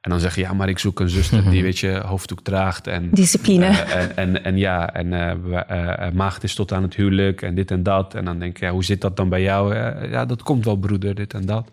En 0.00 0.10
dan 0.10 0.20
zeg 0.20 0.34
je, 0.34 0.40
ja, 0.40 0.52
maar 0.52 0.68
ik 0.68 0.78
zoek 0.78 1.00
een 1.00 1.08
zuster 1.08 1.50
die, 1.50 1.62
weet 1.68 1.78
je, 1.78 2.00
hoofddoek 2.04 2.42
draagt. 2.42 2.86
En, 2.86 3.10
Discipline. 3.10 3.68
Uh, 3.68 4.00
en, 4.00 4.16
en, 4.16 4.44
en, 4.44 4.56
ja, 4.56 4.94
en 4.94 5.12
uh, 5.12 6.10
maagd 6.12 6.42
is 6.42 6.54
tot 6.54 6.72
aan 6.72 6.82
het 6.82 6.94
huwelijk 6.94 7.42
en 7.42 7.54
dit 7.54 7.70
en 7.70 7.82
dat. 7.82 8.14
En 8.14 8.24
dan 8.24 8.38
denk 8.38 8.56
ik, 8.56 8.60
ja, 8.60 8.70
hoe 8.70 8.84
zit 8.84 9.00
dat 9.00 9.16
dan 9.16 9.28
bij 9.28 9.42
jou? 9.42 9.74
ja, 10.10 10.24
dat 10.24 10.42
komt 10.42 10.64
wel, 10.64 10.76
broeder, 10.76 11.14
dit 11.14 11.34
en 11.34 11.46
dat. 11.46 11.70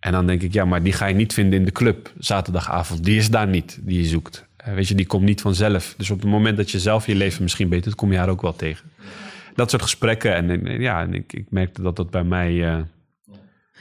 En 0.00 0.12
dan 0.12 0.26
denk 0.26 0.42
ik, 0.42 0.52
ja, 0.52 0.64
maar 0.64 0.82
die 0.82 0.92
ga 0.92 1.06
je 1.06 1.14
niet 1.14 1.32
vinden 1.32 1.58
in 1.58 1.64
de 1.64 1.72
club 1.72 2.12
zaterdagavond. 2.18 3.04
Die 3.04 3.16
is 3.16 3.30
daar 3.30 3.48
niet, 3.48 3.78
die 3.80 4.02
je 4.02 4.08
zoekt. 4.08 4.46
weet 4.64 4.88
je, 4.88 4.94
die 4.94 5.06
komt 5.06 5.24
niet 5.24 5.40
vanzelf. 5.40 5.94
Dus 5.96 6.10
op 6.10 6.20
het 6.20 6.30
moment 6.30 6.56
dat 6.56 6.70
je 6.70 6.78
zelf 6.78 7.06
je 7.06 7.14
leven 7.14 7.42
misschien 7.42 7.68
beter, 7.68 7.84
dat 7.84 7.94
kom 7.94 8.12
je 8.12 8.18
haar 8.18 8.28
ook 8.28 8.42
wel 8.42 8.56
tegen. 8.56 8.90
Dat 9.54 9.70
soort 9.70 9.82
gesprekken. 9.82 10.34
En 10.34 10.80
ja, 10.80 11.00
en 11.00 11.14
ik, 11.14 11.32
ik 11.32 11.46
merkte 11.50 11.82
dat 11.82 11.96
dat 11.96 12.10
bij 12.10 12.24
mij... 12.24 12.52
ja, 12.52 12.86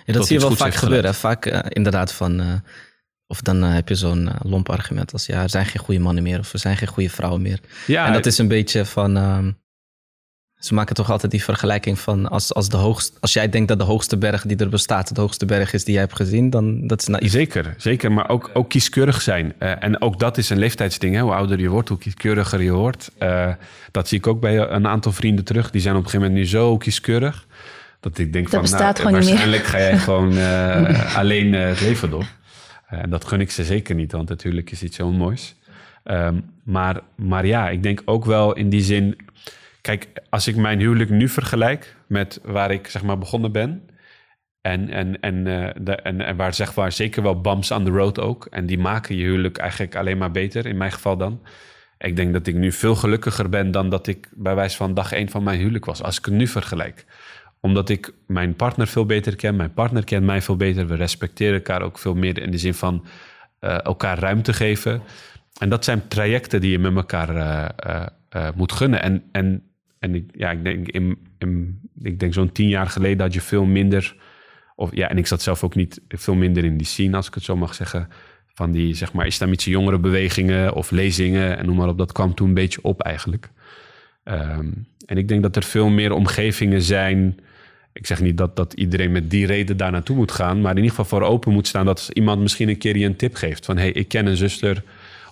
dat 0.06 0.28
zie 0.28 0.40
je 0.40 0.46
wel 0.46 0.56
vaak 0.56 0.74
gebeuren. 0.74 1.16
Vaak 1.16 1.46
inderdaad 1.68 2.14
van 2.14 2.62
of 3.32 3.42
dan 3.42 3.64
uh, 3.64 3.74
heb 3.74 3.88
je 3.90 3.96
zo'n 3.96 4.22
uh, 4.22 4.34
lomp 4.42 4.70
argument 4.70 5.14
als 5.14 5.26
ja, 5.26 5.42
er 5.42 5.50
zijn 5.50 5.66
geen 5.66 5.82
goede 5.82 6.00
mannen 6.00 6.24
meer 6.24 6.40
of 6.40 6.54
er 6.54 6.60
zijn 6.60 6.78
geen 6.78 6.88
goede 6.88 7.10
vrouwen 7.10 7.42
meer. 7.42 7.60
Ja, 7.88 8.06
en 8.06 8.14
dat 8.14 8.26
is 8.26 8.38
een 8.38 8.48
beetje 8.48 8.86
van. 8.86 9.18
Um, 9.18 9.60
ze 10.58 10.74
maken 10.74 10.96
toch 10.96 11.12
altijd 11.12 11.32
die 11.32 11.44
vergelijking 11.44 12.00
van 12.00 12.30
als, 12.30 12.54
als, 12.54 12.70
de 12.70 12.78
hoogst, 12.78 13.18
als 13.20 13.34
jij 13.34 13.50
denkt 13.50 13.68
dat 13.68 13.80
de 13.80 13.86
hoogste 13.86 14.18
berg 14.18 14.44
die 14.44 14.58
er 14.58 14.70
bestaat, 14.70 15.16
de 15.16 15.22
hoogste 15.22 15.46
berg 15.46 15.74
is 15.74 15.84
die 15.84 15.94
jij 15.94 16.04
hebt 16.04 16.16
gezien, 16.16 16.50
dan 16.50 16.88
dat 16.88 17.02
is 17.02 17.08
naïef. 17.08 17.32
Zeker, 17.32 17.74
zeker. 17.78 18.12
Maar 18.12 18.30
ook, 18.30 18.50
ook 18.54 18.70
kieskeurig 18.70 19.22
zijn. 19.22 19.54
Uh, 19.60 19.84
en 19.84 20.02
ook 20.02 20.20
dat 20.20 20.38
is 20.38 20.50
een 20.50 20.58
leeftijdsding. 20.58 21.16
Hè? 21.16 21.22
Hoe 21.22 21.34
ouder 21.34 21.60
je 21.60 21.70
wordt, 21.70 21.90
hoe 21.90 21.98
kieskeuriger 21.98 22.62
je 22.62 22.72
wordt. 22.72 23.12
dat 23.92 24.08
zie 24.08 24.18
ik 24.18 24.28
ook 24.28 24.40
bij 24.40 24.58
een 24.58 24.88
aantal 24.88 25.12
vrienden 25.12 25.46
terug. 25.46 25.72
Die 25.72 25.82
zijn 25.82 25.96
op 25.96 26.04
een 26.04 26.10
gegeven 26.10 26.28
moment 26.28 26.46
nu 26.46 26.50
zo 26.50 26.78
kieskeurig. 26.78 27.46
Dat 28.00 28.18
ik 28.18 28.34
denk 28.34 28.52
dat 28.52 28.70
van, 28.70 28.80
nou, 28.80 29.12
waarschijnlijk 29.12 29.64
ga 29.64 29.78
jij 29.78 29.98
gewoon 29.98 30.38
alleen 31.22 31.54
het 31.54 31.82
leven 31.82 32.10
door. 32.10 32.26
En 32.92 33.10
dat 33.10 33.26
gun 33.26 33.42
ik 33.42 33.52
ze 33.52 33.64
zeker 33.64 33.96
niet, 33.96 34.12
want 34.12 34.30
natuurlijk 34.30 34.72
is 34.72 34.84
iets 34.84 34.98
heel 34.98 35.12
moois. 35.12 35.56
Um, 36.04 36.54
maar, 36.64 37.02
maar 37.16 37.46
ja, 37.46 37.70
ik 37.70 37.84
denk 37.84 38.02
ook 38.06 38.26
wel 38.26 38.54
in 38.54 38.70
die 38.70 38.82
zin. 38.82 39.18
Kijk, 39.82 40.08
als 40.30 40.48
ik 40.48 40.56
mijn 40.56 40.80
huwelijk 40.80 41.10
nu 41.10 41.28
vergelijk 41.28 41.96
met 42.08 42.40
waar 42.44 42.72
ik 42.72 42.88
zeg 42.88 43.04
maar 43.04 43.18
begonnen 43.18 43.52
ben. 43.52 43.90
En, 44.62 44.90
en, 44.90 45.20
en, 45.20 45.44
de, 45.84 45.96
en, 45.96 46.22
en 46.22 46.36
waar 46.36 46.54
zeg 46.54 46.76
maar 46.76 46.92
zeker 46.92 47.24
wel 47.24 47.42
bumps 47.42 47.72
on 47.72 47.86
the 47.86 47.92
road 47.92 48.20
ook. 48.20 48.46
En 48.46 48.66
die 48.66 48.80
maken 48.80 49.16
je 49.16 49.24
huwelijk 49.24 49.58
eigenlijk 49.58 49.96
alleen 49.96 50.18
maar 50.18 50.32
beter, 50.32 50.66
in 50.66 50.78
mijn 50.78 50.92
geval 50.92 51.18
dan. 51.18 51.42
Ik 51.98 52.16
denk 52.16 52.34
dat 52.34 52.48
ik 52.48 52.56
nu 52.56 52.72
veel 52.72 52.96
gelukkiger 52.96 53.50
ben 53.50 53.72
dan 53.72 53.90
dat 53.90 54.08
ik 54.08 54.30
bij 54.32 54.56
wijze 54.56 54.78
van 54.78 54.94
dag 54.94 55.12
één 55.12 55.30
van 55.30 55.44
mijn 55.44 55.60
huwelijk 55.60 55.86
was. 55.86 56.04
Als 56.04 56.18
ik 56.18 56.26
het 56.26 56.34
nu 56.34 56.48
vergelijk 56.48 57.06
omdat 57.62 57.90
ik 57.90 58.14
mijn 58.28 58.56
partner 58.56 58.88
veel 58.88 59.06
beter 59.06 59.36
ken. 59.36 59.56
Mijn 59.56 59.74
partner 59.74 60.04
kent 60.04 60.26
mij 60.26 60.42
veel 60.42 60.56
beter. 60.56 60.88
We 60.88 60.96
respecteren 60.96 61.54
elkaar 61.54 61.82
ook 61.82 62.00
veel 62.00 62.16
meer 62.16 62.42
in 62.42 62.52
de 62.52 62.58
zin 62.58 62.74
van 62.74 63.06
uh, 63.62 63.86
elkaar 63.86 64.20
ruimte 64.20 64.54
geven. 64.54 65.02
En 65.58 65.70
dat 65.70 65.84
zijn 65.84 66.08
trajecten 66.08 66.62
die 66.62 66.72
je 66.72 66.80
met 66.80 66.96
elkaar 66.96 67.36
uh, 67.36 68.06
uh, 68.36 68.50
moet 68.56 68.72
gunnen. 68.72 69.02
En, 69.02 69.24
en, 69.32 69.64
en 70.00 70.16
ik, 70.16 70.30
ja, 70.34 70.52
ik 70.52 70.64
denk, 70.64 70.88
in, 70.88 71.18
in, 71.38 71.80
ik 72.02 72.20
denk 72.20 72.34
zo'n 72.34 72.52
tien 72.52 72.68
jaar 72.68 72.88
geleden 72.88 73.22
had 73.22 73.34
je 73.34 73.42
veel 73.42 73.66
minder... 73.66 74.16
Of, 74.76 74.96
ja, 74.96 75.10
en 75.10 75.18
ik 75.18 75.28
zat 75.28 75.42
zelf 75.42 75.64
ook 75.64 75.76
niet 75.76 76.02
veel 76.08 76.36
minder 76.36 76.64
in 76.64 76.78
die 76.78 76.88
scene, 76.88 77.16
als 77.16 77.28
ik 77.28 77.34
het 77.34 77.44
zo 77.44 77.56
mag 77.56 77.74
zeggen 77.74 78.10
van 78.54 78.72
die 78.72 78.94
zeg 78.94 79.14
maar 79.14 79.26
islamitische 79.26 79.70
jongerenbewegingen 79.70 80.74
of 80.74 80.92
lezingen 80.92 81.58
en 81.58 81.66
noem 81.66 81.76
maar 81.76 81.88
op. 81.88 81.98
Dat 81.98 82.12
kwam 82.12 82.34
toen 82.34 82.48
een 82.48 82.54
beetje 82.54 82.82
op 82.82 83.02
eigenlijk. 83.02 83.50
Ehm, 84.24 84.72
en 85.06 85.18
ik 85.18 85.28
denk 85.28 85.42
dat 85.42 85.56
er 85.56 85.64
veel 85.64 85.90
meer 85.90 86.12
omgevingen 86.12 86.82
zijn. 86.82 87.40
Ik 87.94 88.08
zeg 88.08 88.22
niet 88.22 88.38
dat, 88.38 88.56
dat 88.56 88.74
iedereen 88.74 89.12
met 89.12 89.30
die 89.30 89.46
reden 89.46 89.78
daar 89.78 89.92
naartoe 89.92 90.16
moet 90.16 90.32
gaan, 90.32 90.62
maar 90.62 90.72
in 90.72 90.78
ieder 90.78 90.90
geval 90.90 91.20
voor 91.20 91.28
open 91.28 91.54
moet 91.54 91.68
staan 91.68 91.86
dat 91.86 92.10
iemand 92.14 92.42
misschien 92.42 92.70
een 92.70 92.78
keer 92.78 92.98
je 92.98 93.06
een 93.06 93.16
tip 93.16 93.36
geeft 93.36 93.66
van 93.66 93.78
hey, 93.78 93.92
ik 93.92 94.08
ken 94.08 94.26
een 94.26 94.38
zuster 94.38 94.84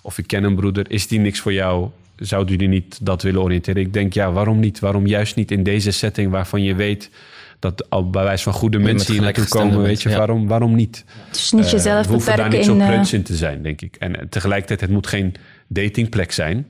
of 0.02 0.18
ik 0.18 0.26
ken 0.26 0.44
een 0.44 0.54
broeder, 0.54 0.90
is 0.90 1.06
die 1.06 1.18
niks 1.18 1.40
voor 1.40 1.52
jou? 1.52 1.88
Zou 2.16 2.52
u 2.52 2.66
niet 2.66 2.98
dat 3.02 3.22
willen 3.22 3.42
oriënteren? 3.42 3.82
Ik 3.82 3.92
denk 3.92 4.12
ja, 4.12 4.32
waarom 4.32 4.60
niet? 4.60 4.78
Waarom 4.78 5.06
juist 5.06 5.36
niet 5.36 5.50
in 5.50 5.62
deze 5.62 5.90
setting 5.90 6.30
waarvan 6.30 6.62
je 6.62 6.74
weet 6.74 7.10
dat 7.58 7.90
al 7.90 8.10
bij 8.10 8.24
wijze 8.24 8.42
van 8.42 8.52
goede 8.52 8.78
mensen 8.78 9.12
hier 9.12 9.22
naartoe 9.22 9.48
komen, 9.48 9.82
weet 9.82 10.02
je, 10.02 10.08
waarom, 10.08 10.46
waarom 10.46 10.74
niet? 10.74 11.04
Dus 11.30 11.52
niet 11.52 11.70
jezelf 11.70 12.04
uh, 12.04 12.10
hoeven 12.10 12.36
daar 12.36 12.48
niet 12.48 12.64
zo 12.64 12.76
pruts 12.76 13.12
in 13.12 13.22
te 13.22 13.36
zijn, 13.36 13.62
denk 13.62 13.80
ik. 13.80 13.96
En 13.98 14.28
tegelijkertijd, 14.28 14.80
het 14.80 14.90
moet 14.90 15.06
geen 15.06 15.34
datingplek 15.66 16.32
zijn. 16.32 16.66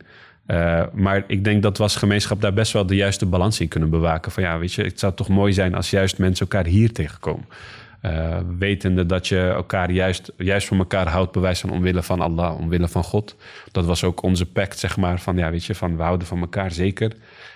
Uh, 0.50 0.82
maar 0.92 1.24
ik 1.26 1.44
denk 1.44 1.62
dat 1.62 1.76
we 1.76 1.82
als 1.82 1.96
gemeenschap 1.96 2.40
daar 2.40 2.52
best 2.52 2.72
wel 2.72 2.86
de 2.86 2.94
juiste 2.94 3.26
balans 3.26 3.60
in 3.60 3.68
kunnen 3.68 3.90
bewaken. 3.90 4.32
Van 4.32 4.42
ja, 4.42 4.58
weet 4.58 4.72
je, 4.72 4.82
het 4.82 4.98
zou 4.98 5.14
toch 5.14 5.28
mooi 5.28 5.52
zijn 5.52 5.74
als 5.74 5.90
juist 5.90 6.18
mensen 6.18 6.46
elkaar 6.48 6.66
hier 6.66 6.92
tegenkomen. 6.92 7.44
Uh, 8.02 8.38
wetende 8.58 9.06
dat 9.06 9.28
je 9.28 9.38
elkaar 9.40 9.90
juist, 9.90 10.32
juist 10.36 10.66
van 10.66 10.78
elkaar 10.78 11.08
houdt, 11.08 11.32
bewijs 11.32 11.60
van 11.60 11.70
omwille 11.70 12.02
van 12.02 12.20
Allah, 12.20 12.58
omwille 12.58 12.88
van 12.88 13.04
God. 13.04 13.36
Dat 13.72 13.84
was 13.84 14.04
ook 14.04 14.22
onze 14.22 14.46
pact, 14.46 14.78
zeg 14.78 14.96
maar, 14.96 15.20
van 15.20 15.36
ja, 15.36 15.50
weet 15.50 15.64
je, 15.64 15.74
van 15.74 15.96
we 15.96 16.02
houden 16.02 16.26
van 16.26 16.40
elkaar 16.40 16.72
zeker. 16.72 17.12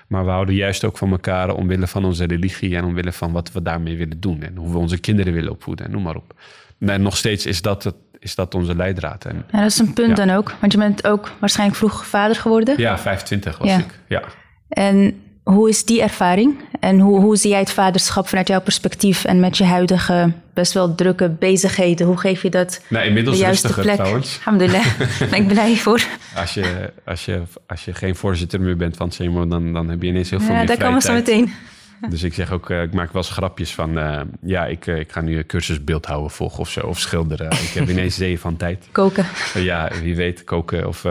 Maar 0.06 0.24
we 0.24 0.30
houden 0.30 0.54
juist 0.54 0.84
ook 0.84 0.98
van 0.98 1.10
elkaar 1.10 1.54
omwille 1.54 1.86
van 1.86 2.04
onze 2.04 2.24
religie 2.24 2.76
en 2.76 2.84
omwille 2.84 3.12
van 3.12 3.32
wat 3.32 3.52
we 3.52 3.62
daarmee 3.62 3.96
willen 3.96 4.20
doen. 4.20 4.42
En 4.42 4.56
hoe 4.56 4.72
we 4.72 4.78
onze 4.78 4.98
kinderen 4.98 5.32
willen 5.32 5.50
opvoeden 5.50 5.86
en 5.86 5.92
noem 5.92 6.02
maar 6.02 6.16
op. 6.16 6.34
En 6.78 7.02
nog 7.02 7.16
steeds 7.16 7.46
is 7.46 7.62
dat, 7.62 7.84
het, 7.84 7.94
is 8.24 8.34
dat 8.34 8.54
onze 8.54 8.74
leidraad. 8.76 9.24
En, 9.24 9.44
ja, 9.50 9.60
dat 9.60 9.70
is 9.70 9.78
een 9.78 9.92
punt 9.92 10.16
dan 10.16 10.30
ook. 10.30 10.54
Want 10.60 10.72
je 10.72 10.78
bent 10.78 11.06
ook 11.06 11.32
waarschijnlijk 11.38 11.78
vroeg 11.78 12.06
vader 12.06 12.36
geworden. 12.36 12.74
Ja, 12.78 12.98
25 12.98 13.58
was 13.58 13.70
ik. 13.70 13.98
Ja. 14.08 14.22
En 14.68 15.22
hoe 15.42 15.68
is 15.68 15.84
die 15.84 16.02
ervaring? 16.02 16.60
En 16.80 16.98
hoe, 16.98 17.20
hoe 17.20 17.36
zie 17.36 17.50
jij 17.50 17.58
het 17.58 17.72
vaderschap 17.72 18.28
vanuit 18.28 18.48
jouw 18.48 18.60
perspectief 18.60 19.24
en 19.24 19.40
met 19.40 19.58
je 19.58 19.64
huidige 19.64 20.32
best 20.54 20.72
wel 20.72 20.94
drukke 20.94 21.28
bezigheden? 21.28 22.06
Hoe 22.06 22.18
geef 22.18 22.42
je 22.42 22.50
dat 22.50 22.82
nou, 22.88 23.06
inmiddels 23.06 23.36
de 23.36 23.42
juiste 23.42 23.72
plek? 23.72 23.94
Trouwens. 23.94 24.38
Alhamdulillah, 24.38 24.86
ben 25.30 25.40
ik 25.40 25.48
blij 25.48 25.76
voor. 25.76 26.06
Als 26.36 26.54
je, 26.54 26.92
als, 27.04 27.24
je, 27.24 27.42
als 27.66 27.84
je 27.84 27.94
geen 27.94 28.16
voorzitter 28.16 28.60
meer 28.60 28.76
bent 28.76 28.96
van 28.96 29.08
CMO, 29.08 29.46
dan, 29.46 29.72
dan 29.72 29.88
heb 29.88 30.02
je 30.02 30.08
ineens 30.08 30.30
heel 30.30 30.40
veel 30.40 30.52
ja, 30.52 30.58
meer 30.58 30.66
daar 30.66 30.78
komen 30.78 30.94
we 30.94 31.06
zo 31.06 31.12
meteen. 31.12 31.52
Dus 32.10 32.22
ik 32.22 32.34
zeg 32.34 32.52
ook, 32.52 32.70
uh, 32.70 32.82
ik 32.82 32.92
maak 32.92 33.12
wel 33.12 33.22
eens 33.22 33.30
grapjes 33.30 33.74
van... 33.74 33.98
Uh, 33.98 34.20
ja, 34.42 34.66
ik, 34.66 34.86
uh, 34.86 34.98
ik 34.98 35.12
ga 35.12 35.20
nu 35.20 35.38
een 35.38 35.46
cursus 35.46 35.84
beeldhouden 35.84 36.30
volgen 36.30 36.58
of 36.58 36.70
zo, 36.70 36.80
of 36.80 36.98
schilderen. 36.98 37.50
ik 37.50 37.70
heb 37.74 37.88
ineens 37.88 38.14
zee 38.14 38.40
van 38.40 38.56
tijd. 38.56 38.88
Koken. 38.92 39.26
ja, 39.54 39.90
wie 40.02 40.16
weet, 40.16 40.44
koken 40.44 40.86
of 40.86 41.04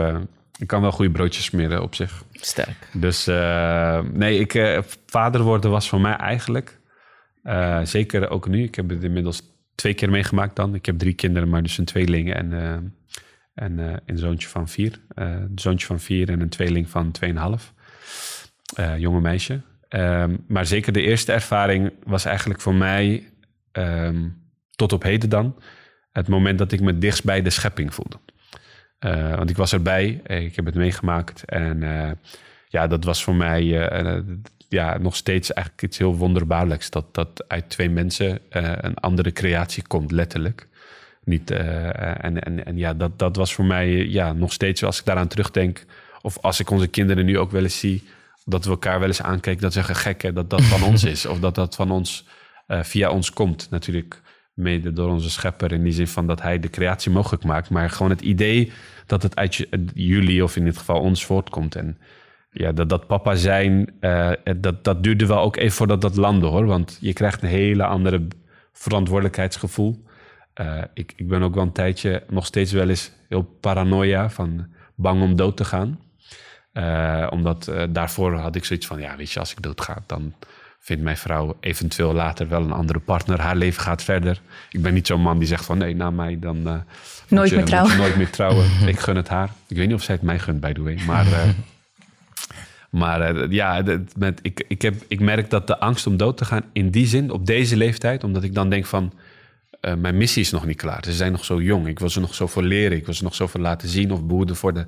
ik 0.58 0.66
kan 0.66 0.80
wel 0.80 0.92
goede 0.92 1.10
broodjes 1.10 1.44
smeren 1.44 1.82
op 1.82 1.94
zich. 1.94 2.24
Sterk. 2.32 2.88
Dus 2.92 3.28
uh, 3.28 4.00
nee, 4.12 4.38
ik, 4.38 4.54
uh, 4.54 4.78
vader 5.06 5.42
worden 5.42 5.70
was 5.70 5.88
voor 5.88 6.00
mij 6.00 6.16
eigenlijk, 6.16 6.80
uh, 7.44 7.80
zeker 7.82 8.28
ook 8.30 8.48
nu. 8.48 8.62
Ik 8.62 8.74
heb 8.74 8.88
het 8.88 9.02
inmiddels 9.02 9.42
twee 9.74 9.94
keer 9.94 10.10
meegemaakt 10.10 10.56
dan. 10.56 10.74
Ik 10.74 10.86
heb 10.86 10.98
drie 10.98 11.14
kinderen, 11.14 11.48
maar 11.48 11.62
dus 11.62 11.78
een 11.78 11.84
tweeling 11.84 12.32
en, 12.34 12.52
en 13.54 14.02
een 14.06 14.18
zoontje 14.18 14.48
van 14.48 14.68
vier. 14.68 15.00
een 15.14 15.52
zoontje 15.54 15.86
van 15.86 16.00
vier 16.00 16.30
en 16.30 16.40
een 16.40 16.48
tweeling 16.48 16.90
van 16.90 17.10
tweeënhalf. 17.10 17.72
jonge 18.96 19.20
meisje. 19.20 19.60
Um, 19.96 20.44
maar 20.48 20.66
zeker 20.66 20.92
de 20.92 21.02
eerste 21.02 21.32
ervaring 21.32 21.92
was 22.04 22.24
eigenlijk 22.24 22.60
voor 22.60 22.74
mij, 22.74 23.28
um, 23.72 24.42
tot 24.70 24.92
op 24.92 25.02
heden 25.02 25.28
dan, 25.28 25.56
het 26.12 26.28
moment 26.28 26.58
dat 26.58 26.72
ik 26.72 26.80
me 26.80 26.98
dichtst 26.98 27.24
bij 27.24 27.42
de 27.42 27.50
schepping 27.50 27.94
voelde. 27.94 28.18
Uh, 29.00 29.36
want 29.36 29.50
ik 29.50 29.56
was 29.56 29.72
erbij, 29.72 30.06
ik 30.26 30.56
heb 30.56 30.64
het 30.64 30.74
meegemaakt. 30.74 31.44
En 31.44 31.82
uh, 31.82 32.10
ja, 32.68 32.86
dat 32.86 33.04
was 33.04 33.24
voor 33.24 33.34
mij 33.34 33.64
ja, 34.68 34.98
nog 34.98 35.16
steeds 35.16 35.52
eigenlijk 35.52 35.86
iets 35.86 35.98
heel 35.98 36.16
wonderbaarlijks. 36.16 36.90
Dat, 36.90 37.14
dat 37.14 37.44
uit 37.48 37.68
twee 37.68 37.90
mensen 37.90 38.38
een 38.80 38.96
andere 38.96 39.32
creatie 39.32 39.82
komt, 39.86 40.10
letterlijk. 40.10 40.68
Niet, 41.24 41.50
en, 41.50 42.42
en, 42.42 42.64
en 42.64 42.76
ja, 42.76 42.94
dat, 42.94 43.18
dat 43.18 43.36
was 43.36 43.54
voor 43.54 43.64
mij 43.64 44.06
ja, 44.06 44.32
nog 44.32 44.52
steeds, 44.52 44.84
als 44.84 44.98
ik 44.98 45.04
daaraan 45.04 45.28
terugdenk... 45.28 45.84
of 46.22 46.38
als 46.40 46.60
ik 46.60 46.70
onze 46.70 46.88
kinderen 46.88 47.24
nu 47.24 47.38
ook 47.38 47.50
wel 47.50 47.62
eens 47.62 47.78
zie... 47.78 48.02
dat 48.44 48.64
we 48.64 48.70
elkaar 48.70 48.98
wel 48.98 49.08
eens 49.08 49.22
aankijken, 49.22 49.62
dat 49.62 49.72
zeggen 49.72 49.96
gek 49.96 50.34
dat 50.34 50.50
dat 50.50 50.62
van 50.62 50.82
ons 50.82 51.04
is. 51.04 51.26
Of 51.32 51.40
dat 51.40 51.54
dat 51.54 51.74
van 51.74 51.90
ons, 51.90 52.26
via 52.66 53.10
ons 53.10 53.30
komt. 53.30 53.70
Natuurlijk 53.70 54.22
mede 54.54 54.92
door 54.92 55.10
onze 55.10 55.30
schepper 55.30 55.72
in 55.72 55.82
die 55.82 55.92
zin 55.92 56.06
van 56.06 56.26
dat 56.26 56.42
hij 56.42 56.58
de 56.58 56.70
creatie 56.70 57.10
mogelijk 57.10 57.44
maakt. 57.44 57.70
Maar 57.70 57.90
gewoon 57.90 58.10
het 58.10 58.20
idee 58.20 58.72
dat 59.06 59.22
het 59.22 59.36
uit 59.36 59.66
jullie 59.94 60.44
of 60.44 60.56
in 60.56 60.64
dit 60.64 60.78
geval 60.78 61.00
ons 61.00 61.24
voortkomt. 61.24 61.74
En 61.74 61.98
ja, 62.50 62.72
dat, 62.72 62.88
dat 62.88 63.06
papa 63.06 63.34
zijn, 63.34 63.94
uh, 64.00 64.32
dat, 64.56 64.84
dat 64.84 65.02
duurde 65.02 65.26
wel 65.26 65.40
ook 65.40 65.56
even 65.56 65.76
voordat 65.76 66.00
dat 66.00 66.16
landde 66.16 66.46
hoor. 66.46 66.66
Want 66.66 66.98
je 67.00 67.12
krijgt 67.12 67.42
een 67.42 67.48
hele 67.48 67.84
andere 67.84 68.28
verantwoordelijkheidsgevoel. 68.72 70.04
Uh, 70.60 70.82
ik, 70.94 71.12
ik 71.16 71.28
ben 71.28 71.42
ook 71.42 71.54
wel 71.54 71.64
een 71.64 71.72
tijdje 71.72 72.22
nog 72.28 72.46
steeds 72.46 72.72
wel 72.72 72.88
eens 72.88 73.12
heel 73.28 73.42
paranoia 73.60 74.30
van 74.30 74.66
bang 74.94 75.22
om 75.22 75.36
dood 75.36 75.56
te 75.56 75.64
gaan. 75.64 76.00
Uh, 76.74 77.26
omdat 77.30 77.72
daarvoor 77.90 78.34
had 78.34 78.56
ik 78.56 78.64
zoiets 78.64 78.86
van, 78.86 79.00
ja 79.00 79.16
weet 79.16 79.30
je, 79.30 79.40
als 79.40 79.52
ik 79.52 79.62
dood 79.62 79.80
ga, 79.80 80.02
dan 80.06 80.34
vindt 80.84 81.02
mijn 81.02 81.16
vrouw 81.16 81.56
eventueel 81.60 82.12
later 82.12 82.48
wel 82.48 82.62
een 82.62 82.72
andere 82.72 82.98
partner. 82.98 83.40
Haar 83.40 83.56
leven 83.56 83.82
gaat 83.82 84.02
verder. 84.02 84.40
Ik 84.70 84.82
ben 84.82 84.94
niet 84.94 85.06
zo'n 85.06 85.20
man 85.20 85.38
die 85.38 85.48
zegt 85.48 85.64
van 85.64 85.78
nee, 85.78 85.96
na 85.96 86.10
mij 86.10 86.38
dan 86.38 86.56
uh, 86.56 86.74
nooit, 87.28 87.50
je, 87.50 87.56
meer 87.56 87.64
trouwen. 87.64 87.96
nooit 88.04 88.16
meer 88.16 88.30
trouwen. 88.30 88.66
ik 88.88 88.98
gun 88.98 89.16
het 89.16 89.28
haar. 89.28 89.50
Ik 89.68 89.76
weet 89.76 89.86
niet 89.86 89.96
of 89.96 90.02
zij 90.02 90.14
het 90.14 90.24
mij 90.24 90.38
gunt, 90.38 90.60
by 90.60 90.72
the 90.72 90.82
way. 90.82 90.98
Maar, 91.06 91.26
maar 93.00 93.50
ja, 93.52 93.82
met, 94.16 94.38
ik, 94.42 94.64
ik, 94.68 94.82
heb, 94.82 94.94
ik 95.08 95.20
merk 95.20 95.50
dat 95.50 95.66
de 95.66 95.78
angst 95.78 96.06
om 96.06 96.16
dood 96.16 96.36
te 96.36 96.44
gaan 96.44 96.64
in 96.72 96.90
die 96.90 97.06
zin, 97.06 97.30
op 97.30 97.46
deze 97.46 97.76
leeftijd, 97.76 98.24
omdat 98.24 98.42
ik 98.42 98.54
dan 98.54 98.70
denk 98.70 98.86
van 98.86 99.12
mijn 99.98 100.16
missie 100.16 100.42
is 100.42 100.50
nog 100.50 100.66
niet 100.66 100.76
klaar. 100.76 101.04
Ze 101.04 101.12
zijn 101.12 101.32
nog 101.32 101.44
zo 101.44 101.62
jong. 101.62 101.86
Ik 101.86 101.98
wil 101.98 102.10
ze 102.10 102.20
nog 102.20 102.34
zo 102.34 102.46
voor 102.46 102.62
leren. 102.62 102.96
Ik 102.96 103.04
wil 103.04 103.14
ze 103.14 103.22
nog 103.22 103.34
zo 103.34 103.46
voor 103.46 103.60
laten 103.60 103.88
zien 103.88 104.12
of 104.12 104.24
behoeden 104.24 104.56
voor 104.56 104.74
de 104.74 104.86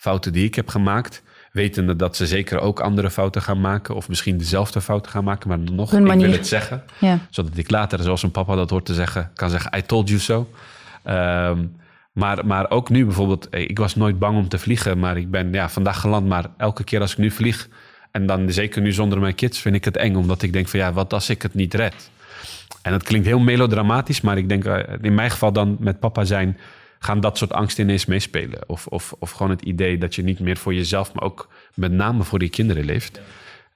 fouten 0.00 0.32
die 0.32 0.44
ik 0.44 0.54
heb 0.54 0.68
gemaakt 0.68 1.22
wetende 1.52 1.96
dat 1.96 2.16
ze 2.16 2.26
zeker 2.26 2.60
ook 2.60 2.80
andere 2.80 3.10
fouten 3.10 3.42
gaan 3.42 3.60
maken. 3.60 3.94
Of 3.94 4.08
misschien 4.08 4.36
dezelfde 4.36 4.80
fouten 4.80 5.10
gaan 5.10 5.24
maken, 5.24 5.48
maar 5.48 5.58
nog, 5.58 5.92
ik 5.92 6.04
wil 6.04 6.30
het 6.30 6.46
zeggen. 6.46 6.82
Ja. 6.98 7.18
Zodat 7.30 7.56
ik 7.56 7.70
later, 7.70 8.02
zoals 8.02 8.22
een 8.22 8.30
papa 8.30 8.54
dat 8.54 8.70
hoort 8.70 8.84
te 8.84 8.94
zeggen, 8.94 9.30
kan 9.34 9.50
zeggen, 9.50 9.78
I 9.78 9.82
told 9.82 10.08
you 10.08 10.20
so. 10.20 10.50
Um, 11.04 11.78
maar, 12.12 12.46
maar 12.46 12.70
ook 12.70 12.88
nu 12.88 13.04
bijvoorbeeld, 13.04 13.48
eh, 13.48 13.60
ik 13.60 13.78
was 13.78 13.94
nooit 13.94 14.18
bang 14.18 14.36
om 14.36 14.48
te 14.48 14.58
vliegen, 14.58 14.98
maar 14.98 15.16
ik 15.16 15.30
ben 15.30 15.52
ja, 15.52 15.68
vandaag 15.68 16.00
geland. 16.00 16.26
Maar 16.26 16.46
elke 16.56 16.84
keer 16.84 17.00
als 17.00 17.12
ik 17.12 17.18
nu 17.18 17.30
vlieg, 17.30 17.68
en 18.10 18.26
dan 18.26 18.52
zeker 18.52 18.82
nu 18.82 18.92
zonder 18.92 19.20
mijn 19.20 19.34
kids, 19.34 19.58
vind 19.58 19.74
ik 19.74 19.84
het 19.84 19.96
eng. 19.96 20.14
Omdat 20.14 20.42
ik 20.42 20.52
denk 20.52 20.68
van 20.68 20.80
ja, 20.80 20.92
wat 20.92 21.12
als 21.12 21.30
ik 21.30 21.42
het 21.42 21.54
niet 21.54 21.74
red? 21.74 22.10
En 22.82 22.92
dat 22.92 23.02
klinkt 23.02 23.26
heel 23.26 23.38
melodramatisch, 23.38 24.20
maar 24.20 24.38
ik 24.38 24.48
denk 24.48 24.64
eh, 24.64 24.94
in 25.00 25.14
mijn 25.14 25.30
geval 25.30 25.52
dan 25.52 25.76
met 25.80 26.00
papa 26.00 26.24
zijn 26.24 26.58
gaan 27.02 27.20
dat 27.20 27.38
soort 27.38 27.52
angsten 27.52 27.84
ineens 27.84 28.06
meespelen. 28.06 28.68
Of, 28.68 28.86
of, 28.86 29.14
of 29.18 29.30
gewoon 29.30 29.50
het 29.50 29.62
idee 29.62 29.98
dat 29.98 30.14
je 30.14 30.22
niet 30.22 30.40
meer 30.40 30.56
voor 30.56 30.74
jezelf, 30.74 31.12
maar 31.12 31.24
ook 31.24 31.48
met 31.74 31.92
name 31.92 32.24
voor 32.24 32.38
die 32.38 32.48
kinderen 32.48 32.84
leeft. 32.84 33.20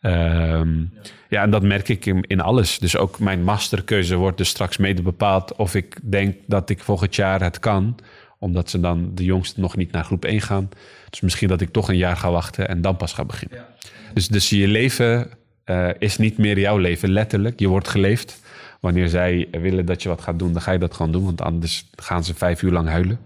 Ja, 0.01 0.53
um, 0.53 0.93
ja 1.29 1.43
en 1.43 1.51
dat 1.51 1.63
merk 1.63 1.89
ik 1.89 2.07
in, 2.07 2.23
in, 2.23 2.41
alles. 2.41 2.79
Dus 2.79 2.97
ook 2.97 3.19
mijn 3.19 3.45
masterkeuze 3.45 4.17
wordt 4.17 4.39
dus 4.39 4.49
straks 4.49 4.77
mede 4.77 5.03
bepaald 5.03 5.57
of 5.57 5.75
ik 5.75 5.99
denk 6.03 6.37
dat 6.47 6.71
ik 6.71 6.83
volgend 6.83 7.15
jaar 7.15 7.43
het 7.43 7.59
kan. 7.59 7.97
Omdat 8.39 8.71
ze 8.71 8.81
dan 8.81 9.11
de 9.15 9.25
jongsten 9.25 9.61
nog 9.61 9.77
niet 9.77 9.93
naar 9.93 10.05
groep 10.05 10.25
1 10.25 10.41
gaan. 10.41 10.69
Dus 11.11 11.21
misschien 11.21 11.49
dat 11.49 11.61
ik 11.61 11.71
toch 11.71 11.89
een 11.89 11.97
jaar 11.97 12.17
ga 12.17 12.31
wachten 12.31 12.69
en 12.69 12.81
dan 12.81 12.97
pas 12.97 13.13
ga 13.13 13.25
beginnen. 13.25 13.59
Ja. 13.59 13.89
Dus, 14.15 14.29
dus 14.29 14.49
je 14.49 14.69
leven 14.69 15.31
uh, 15.67 15.89
is 15.99 16.17
niet 16.17 16.39
meer 16.39 16.59
jouw 16.59 16.77
leven, 16.77 17.11
letterlijk. 17.11 17.61
Je 17.61 17.69
wordt 17.69 17.89
geleefd 17.89 18.43
wanneer 18.85 19.09
zij 19.09 19.49
willen 19.51 19.87
dat 19.87 20.03
je 20.03 20.09
wat 20.09 20.21
gaat 20.21 20.39
doen, 20.39 20.53
dan 20.53 20.63
ga 20.63 20.73
je 20.73 20.79
dat 20.79 20.95
gewoon 20.95 21.13
doen. 21.13 21.25
Want 21.25 21.41
anders 21.41 21.91
gaan 21.97 22.25
ze 22.25 22.35
vijf 22.35 22.63
uur 22.63 22.73
lang 22.73 22.89
huilen. 22.89 23.19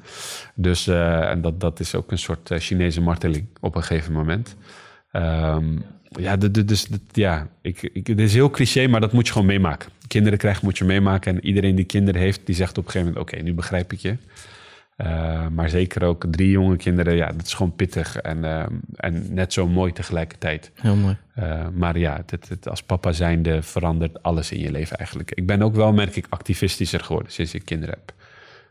Dus 0.54 0.86
uh, 0.86 1.30
en 1.30 1.40
dat, 1.40 1.60
dat 1.60 1.80
is 1.80 1.94
ook 1.94 2.10
een 2.10 2.18
soort 2.18 2.50
uh, 2.50 2.58
Chinese 2.58 3.00
marteling 3.00 3.46
op 3.60 3.74
een 3.74 3.82
gegeven 3.82 4.12
moment. 4.12 4.56
Um, 5.12 5.84
ja, 6.10 6.36
dus 6.36 6.88
ja 7.12 7.48
ik, 7.62 7.82
ik, 7.92 8.06
het 8.06 8.20
is 8.20 8.34
heel 8.34 8.50
cliché, 8.50 8.86
maar 8.86 9.00
dat 9.00 9.12
moet 9.12 9.26
je 9.26 9.32
gewoon 9.32 9.46
meemaken. 9.46 9.90
Kinderen 10.06 10.38
krijgen 10.38 10.64
moet 10.64 10.78
je 10.78 10.84
meemaken. 10.84 11.34
En 11.34 11.46
iedereen 11.46 11.74
die 11.74 11.84
kinderen 11.84 12.20
heeft, 12.20 12.40
die 12.44 12.54
zegt 12.54 12.78
op 12.78 12.84
een 12.84 12.90
gegeven 12.90 13.12
moment... 13.12 13.32
oké, 13.32 13.42
nu 13.42 13.54
begrijp 13.54 13.92
ik 13.92 13.98
je. 13.98 14.16
Uh, 14.98 15.46
maar 15.48 15.68
zeker 15.68 16.04
ook 16.04 16.24
drie 16.30 16.50
jonge 16.50 16.76
kinderen, 16.76 17.14
ja, 17.14 17.32
dat 17.32 17.46
is 17.46 17.54
gewoon 17.54 17.76
pittig 17.76 18.16
en, 18.16 18.38
uh, 18.38 18.66
en 18.96 19.34
net 19.34 19.52
zo 19.52 19.68
mooi 19.68 19.92
tegelijkertijd. 19.92 20.70
Heel 20.74 20.96
mooi. 20.96 21.16
Uh, 21.38 21.66
maar 21.72 21.98
ja, 21.98 22.22
het, 22.26 22.48
het, 22.48 22.68
als 22.68 22.82
papa 22.82 23.12
zijnde 23.12 23.62
verandert 23.62 24.22
alles 24.22 24.52
in 24.52 24.60
je 24.60 24.70
leven 24.70 24.96
eigenlijk. 24.96 25.30
Ik 25.30 25.46
ben 25.46 25.62
ook 25.62 25.74
wel, 25.74 25.92
merk 25.92 26.16
ik, 26.16 26.26
activistischer 26.28 27.00
geworden 27.00 27.32
sinds 27.32 27.54
ik 27.54 27.64
kinderen 27.64 27.94
heb. 27.94 28.12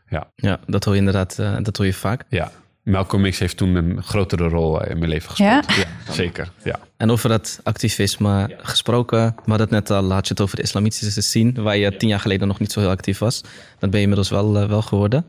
Ja, 0.08 0.30
ja 0.34 0.60
dat 0.66 0.84
hoor 0.84 0.94
je 0.94 0.98
inderdaad, 0.98 1.36
dat 1.36 1.76
hoor 1.76 1.86
je 1.86 1.94
vaak. 1.94 2.24
Ja, 2.28 2.50
Malcolm 2.88 3.30
X 3.30 3.38
heeft 3.38 3.56
toen 3.56 3.74
een 3.74 4.02
grotere 4.02 4.48
rol 4.48 4.84
in 4.84 4.98
mijn 4.98 5.10
leven 5.10 5.30
gespeeld. 5.30 5.74
Ja? 5.74 6.12
zeker. 6.12 6.50
Ja. 6.64 6.78
En 6.96 7.10
over 7.10 7.28
dat 7.28 7.60
activisme 7.62 8.56
gesproken, 8.58 9.18
we 9.18 9.50
hadden 9.50 9.60
het 9.60 9.70
net 9.70 9.90
al, 9.90 10.12
had 10.12 10.26
je 10.26 10.32
het 10.32 10.42
over 10.42 10.56
de 10.56 10.62
islamitische 10.62 11.20
scene, 11.20 11.62
waar 11.62 11.76
je 11.76 11.96
tien 11.96 12.08
jaar 12.08 12.20
geleden 12.20 12.48
nog 12.48 12.58
niet 12.58 12.72
zo 12.72 12.80
heel 12.80 12.88
actief 12.88 13.18
was. 13.18 13.40
Dat 13.78 13.90
ben 13.90 14.00
je 14.00 14.06
inmiddels 14.06 14.30
wel, 14.30 14.68
wel 14.68 14.82
geworden. 14.82 15.24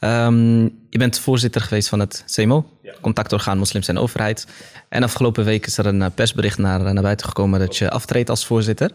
Um, 0.00 0.62
je 0.90 0.98
bent 0.98 1.18
voorzitter 1.18 1.60
geweest 1.60 1.88
van 1.88 2.00
het 2.00 2.24
CMO, 2.26 2.68
contactorgaan 3.00 3.58
Moslims 3.58 3.88
en 3.88 3.98
Overheid. 3.98 4.46
En 4.88 5.02
afgelopen 5.02 5.44
week 5.44 5.66
is 5.66 5.78
er 5.78 5.86
een 5.86 6.12
persbericht 6.12 6.58
naar, 6.58 6.94
naar 6.94 7.02
buiten 7.02 7.26
gekomen 7.26 7.60
dat 7.60 7.76
je 7.76 7.90
aftreedt 7.90 8.30
als 8.30 8.46
voorzitter. 8.46 8.90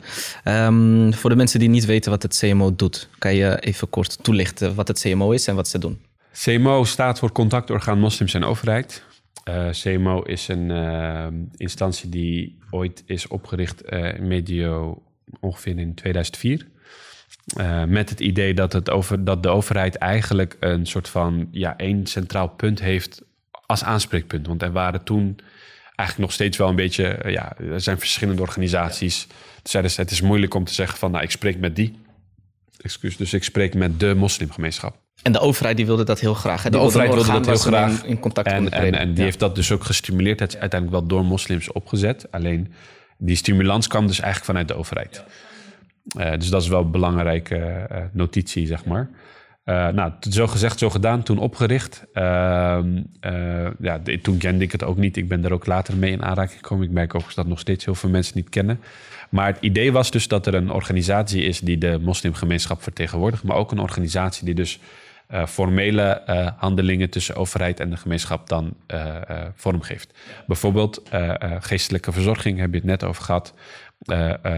Um, 0.45 1.13
voor 1.13 1.29
de 1.29 1.35
mensen 1.35 1.59
die 1.59 1.69
niet 1.69 1.85
weten 1.85 2.11
wat 2.11 2.23
het 2.23 2.37
CMO 2.37 2.75
doet, 2.75 3.09
kan 3.19 3.35
je 3.35 3.59
even 3.59 3.89
kort 3.89 4.23
toelichten 4.23 4.75
wat 4.75 4.87
het 4.87 4.99
CMO 4.99 5.31
is 5.31 5.47
en 5.47 5.55
wat 5.55 5.67
ze 5.67 5.79
doen? 5.79 5.99
CMO 6.43 6.83
staat 6.83 7.19
voor 7.19 7.31
Contactorgaan 7.31 7.99
Moslims 7.99 8.33
en 8.33 8.43
Overheid. 8.43 9.03
Uh, 9.49 9.69
CMO 9.69 10.21
is 10.21 10.47
een 10.47 10.69
uh, 10.69 11.27
instantie 11.55 12.09
die 12.09 12.59
ooit 12.69 13.03
is 13.05 13.27
opgericht 13.27 13.93
uh, 13.93 14.19
medio 14.19 15.01
ongeveer 15.39 15.79
in 15.79 15.93
2004. 15.93 16.67
met 17.87 18.09
het 18.09 18.19
idee 18.19 18.53
dat, 18.53 18.73
het 18.73 18.89
over, 18.89 19.23
dat 19.23 19.43
de 19.43 19.49
overheid 19.49 19.95
eigenlijk 19.95 20.57
een 20.59 20.85
soort 20.85 21.09
van 21.09 21.47
ja, 21.51 21.77
één 21.77 22.05
centraal 22.05 22.47
punt 22.47 22.79
heeft 22.79 23.21
als 23.65 23.83
aanspreekpunt. 23.83 24.47
Want 24.47 24.61
er 24.61 24.71
waren 24.71 25.03
toen 25.03 25.39
eigenlijk 25.95 26.17
nog 26.17 26.31
steeds 26.31 26.57
wel 26.57 26.69
een 26.69 26.75
beetje, 26.75 27.19
ja, 27.25 27.57
er 27.57 27.81
zijn 27.81 27.99
verschillende 27.99 28.41
organisaties. 28.41 29.27
Dus 29.61 29.97
het 29.97 30.11
is 30.11 30.21
moeilijk 30.21 30.53
om 30.53 30.63
te 30.63 30.73
zeggen 30.73 30.97
van, 30.97 31.11
nou, 31.11 31.23
ik 31.23 31.31
spreek 31.31 31.59
met 31.59 31.75
die. 31.75 31.99
Excuus, 32.77 33.17
dus 33.17 33.33
ik 33.33 33.43
spreek 33.43 33.73
met 33.73 33.99
de 33.99 34.15
moslimgemeenschap. 34.15 35.06
En 35.21 35.31
de 35.31 35.39
overheid 35.39 35.77
die 35.77 35.85
wilde 35.85 36.03
dat 36.03 36.19
heel 36.19 36.33
graag. 36.33 36.63
De 36.63 36.77
overheid 36.77 37.13
wilde 37.13 37.31
dat 37.31 37.45
heel 37.45 37.55
graag. 37.55 38.03
In, 38.03 38.19
contact 38.19 38.47
en, 38.47 38.71
en, 38.71 38.93
en 38.93 39.13
die 39.13 39.23
heeft 39.23 39.39
dat 39.39 39.55
dus 39.55 39.71
ook 39.71 39.83
gestimuleerd. 39.83 40.39
Het 40.39 40.53
is 40.53 40.59
uiteindelijk 40.59 40.99
wel 40.99 41.09
door 41.09 41.25
moslims 41.25 41.71
opgezet. 41.71 42.27
Alleen 42.31 42.73
die 43.17 43.35
stimulans 43.35 43.87
kwam 43.87 44.07
dus 44.07 44.19
eigenlijk 44.19 44.45
vanuit 44.45 44.67
de 44.67 44.73
overheid. 44.73 45.23
Uh, 46.17 46.31
dus 46.31 46.49
dat 46.49 46.61
is 46.61 46.67
wel 46.67 46.81
een 46.81 46.91
belangrijke 46.91 47.87
uh, 47.91 47.97
notitie, 48.11 48.67
zeg 48.67 48.85
maar. 48.85 49.09
Uh, 49.65 49.87
nou, 49.87 50.11
zo 50.19 50.47
gezegd, 50.47 50.79
zo 50.79 50.89
gedaan, 50.89 51.23
toen 51.23 51.37
opgericht. 51.37 52.05
Ehm, 52.13 53.01
ja, 53.79 53.99
de, 54.03 54.19
toen 54.21 54.37
kende 54.37 54.63
ik 54.63 54.71
het 54.71 54.83
ook 54.83 54.97
niet. 54.97 55.17
Ik 55.17 55.27
ben 55.27 55.45
er 55.45 55.53
ook 55.53 55.65
later 55.65 55.97
mee 55.97 56.11
in 56.11 56.23
aanraking 56.23 56.59
gekomen. 56.59 56.85
Ik 56.85 56.91
merk 56.91 57.15
ook 57.15 57.33
dat 57.33 57.47
nog 57.47 57.59
steeds 57.59 57.85
heel 57.85 57.95
veel 57.95 58.09
mensen 58.09 58.35
niet 58.35 58.49
kennen. 58.49 58.79
Maar 59.29 59.47
het 59.47 59.57
idee 59.59 59.91
was 59.91 60.11
dus 60.11 60.27
dat 60.27 60.47
er 60.47 60.53
een 60.53 60.71
organisatie 60.71 61.43
is 61.43 61.59
die 61.59 61.77
de 61.77 61.99
moslimgemeenschap 62.01 62.83
vertegenwoordigt. 62.83 63.43
Maar 63.43 63.57
ook 63.57 63.71
een 63.71 63.79
organisatie 63.79 64.45
die 64.45 64.55
dus 64.55 64.79
uh, 65.33 65.45
formele 65.45 66.23
uh, 66.29 66.47
handelingen 66.57 67.09
tussen 67.09 67.35
overheid 67.35 67.79
en 67.79 67.89
de 67.89 67.97
gemeenschap 67.97 68.49
dan 68.49 68.73
uh, 68.93 69.15
vormgeeft. 69.55 70.13
Bijvoorbeeld 70.47 71.01
geestelijke 71.59 72.11
verzorging, 72.11 72.59
heb 72.59 72.69
je 72.71 72.77
het 72.77 72.85
net 72.85 73.03
over 73.03 73.23
gehad. 73.23 73.53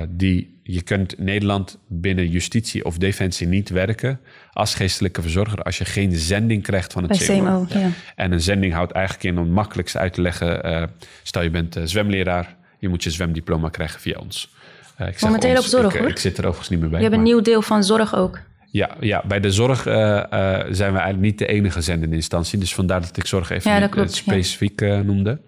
die, 0.10 0.60
je 0.64 0.82
kunt 0.82 1.18
Nederland 1.18 1.78
binnen 1.88 2.30
justitie 2.30 2.86
of 2.86 2.98
defensie 2.98 3.48
niet 3.48 3.70
werken 3.70 4.20
als 4.52 4.76
geestelijke 4.76 5.22
verzorger 5.22 5.64
als 5.64 5.78
je 5.78 5.86
geen 5.86 6.16
zending 6.16 6.64
krijgt 6.64 6.94
van 6.94 7.04
het 7.04 7.26
CMO. 7.26 7.66
Ja. 7.70 7.90
En 8.16 8.32
een 8.32 8.42
zending 8.42 8.74
houdt 8.74 8.92
eigenlijk 8.92 9.26
in 9.26 9.38
om 9.38 9.44
het 9.44 9.54
makkelijkst 9.54 9.98
uit 9.98 10.14
te 10.14 10.22
leggen. 10.22 10.90
stel 11.24 11.42
je 11.42 11.50
bent 11.50 11.80
zwemleraar, 11.84 12.56
je 12.80 12.90
moet 12.90 13.04
je 13.04 13.10
zwemdiploma 13.10 13.70
krijgen 13.70 14.00
via 14.00 14.20
ons. 14.20 14.54
ik 14.98 15.22
Momenteel 15.22 15.58
op 15.58 15.64
zorg 15.64 15.94
ik, 15.94 16.00
hoor. 16.00 16.10
Ik 16.10 16.18
zit 16.18 16.38
er 16.38 16.44
overigens 16.44 16.70
niet 16.70 16.80
meer 16.80 16.90
bij. 16.90 17.00
Je 17.00 17.06
hebt 17.06 17.18
een 17.18 17.24
nieuw 17.24 17.42
deel 17.42 17.62
van 17.62 17.84
zorg 17.84 18.16
ook. 18.16 18.40
Ja, 18.72 18.96
ja, 19.00 19.24
bij 19.28 19.40
de 19.40 19.52
zorg 19.52 19.88
uh, 19.88 19.96
uh, 19.96 20.24
zijn 20.70 20.94
we 20.94 21.00
eigenlijk 21.00 21.20
niet 21.20 21.38
de 21.38 21.48
enige 21.48 21.82
zendende 21.82 22.16
instantie. 22.16 22.60
Dus 22.60 22.74
vandaar 22.74 23.02
dat 23.02 23.18
ik 23.18 23.26
zorg 23.26 23.50
even 23.50 23.72
ja, 23.72 23.88
klopt, 23.88 24.14
specifiek 24.14 24.82
uh, 24.82 25.00
noemde. 25.00 25.40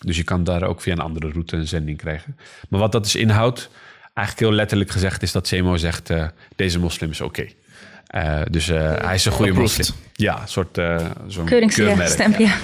Dus 0.00 0.16
je 0.16 0.24
kan 0.24 0.44
daar 0.44 0.62
ook 0.62 0.80
via 0.80 0.92
een 0.92 0.98
andere 0.98 1.30
route 1.30 1.56
een 1.56 1.66
zending 1.66 1.98
krijgen. 1.98 2.36
Maar 2.68 2.80
wat 2.80 2.92
dat 2.92 3.02
dus 3.02 3.14
inhoudt, 3.14 3.70
eigenlijk 4.14 4.48
heel 4.48 4.56
letterlijk 4.56 4.90
gezegd, 4.90 5.22
is 5.22 5.32
dat 5.32 5.48
CMO 5.48 5.76
zegt: 5.76 6.10
deze 6.56 6.78
moslim 6.78 7.10
is 7.10 7.20
oké. 7.20 7.46
Okay. 8.06 8.44
dus 8.50 8.66
hij 8.66 9.14
is 9.14 9.24
een 9.24 9.32
goede 9.32 9.52
moslim. 9.52 9.86
Ja, 10.12 10.40
een 10.40 10.48
soort 10.48 10.80
zo'n 11.26 11.46
keurmerk. 11.46 12.38
Ja. 12.38 12.54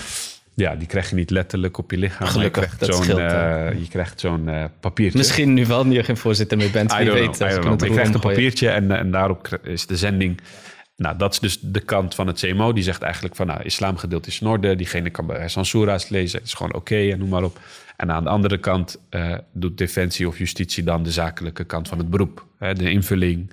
Ja, 0.60 0.76
die 0.76 0.86
krijg 0.86 1.10
je 1.10 1.14
niet 1.14 1.30
letterlijk 1.30 1.78
op 1.78 1.90
je 1.90 1.96
lichaam. 1.96 2.26
Gelukkig, 2.26 2.70
je 2.70 2.76
krijgt 2.76 2.94
zo'n 2.94 3.18
uh, 3.18 3.80
je 3.80 3.88
krijgt 3.88 4.20
zo'n 4.20 4.48
uh, 4.48 4.64
papiertje. 4.80 5.18
Misschien 5.18 5.54
nu 5.54 5.66
wel, 5.66 5.86
nu 5.86 5.94
je 5.94 6.02
geen 6.02 6.16
voorzitter 6.16 6.58
meer 6.58 6.70
bent. 6.70 6.96
Wie 6.96 7.10
weet. 7.10 7.36
Know, 7.36 7.60
know. 7.60 7.84
Je 7.84 7.90
krijgt 7.90 8.14
een 8.14 8.20
papiertje 8.20 8.68
en, 8.68 8.90
en 8.90 9.10
daarop 9.10 9.58
is 9.62 9.86
de 9.86 9.96
zending. 9.96 10.40
Nou, 10.96 11.16
dat 11.16 11.32
is 11.32 11.38
dus 11.38 11.58
de 11.60 11.80
kant 11.80 12.14
van 12.14 12.26
het 12.26 12.40
CMO. 12.40 12.72
Die 12.72 12.82
zegt 12.82 13.02
eigenlijk 13.02 13.36
van, 13.36 13.46
nou, 13.46 13.62
islamgedeelte 13.62 14.28
is 14.28 14.40
in 14.40 14.46
orde. 14.46 14.76
Diegene 14.76 15.10
kan 15.10 15.26
bij 15.26 15.48
Sansura's 15.48 16.08
lezen. 16.08 16.38
Het 16.38 16.48
is 16.48 16.54
gewoon 16.54 16.74
oké 16.74 16.96
en 16.96 17.18
noem 17.18 17.28
maar 17.28 17.42
op. 17.42 17.60
En 17.96 18.10
aan 18.10 18.24
de 18.24 18.30
andere 18.30 18.58
kant 18.58 18.98
uh, 19.10 19.34
doet 19.52 19.78
Defensie 19.78 20.28
of 20.28 20.38
Justitie 20.38 20.84
dan 20.84 21.02
de 21.02 21.10
zakelijke 21.10 21.64
kant 21.64 21.88
van 21.88 21.98
het 21.98 22.10
beroep. 22.10 22.46
Hè, 22.58 22.74
de 22.74 22.90
invulling, 22.90 23.50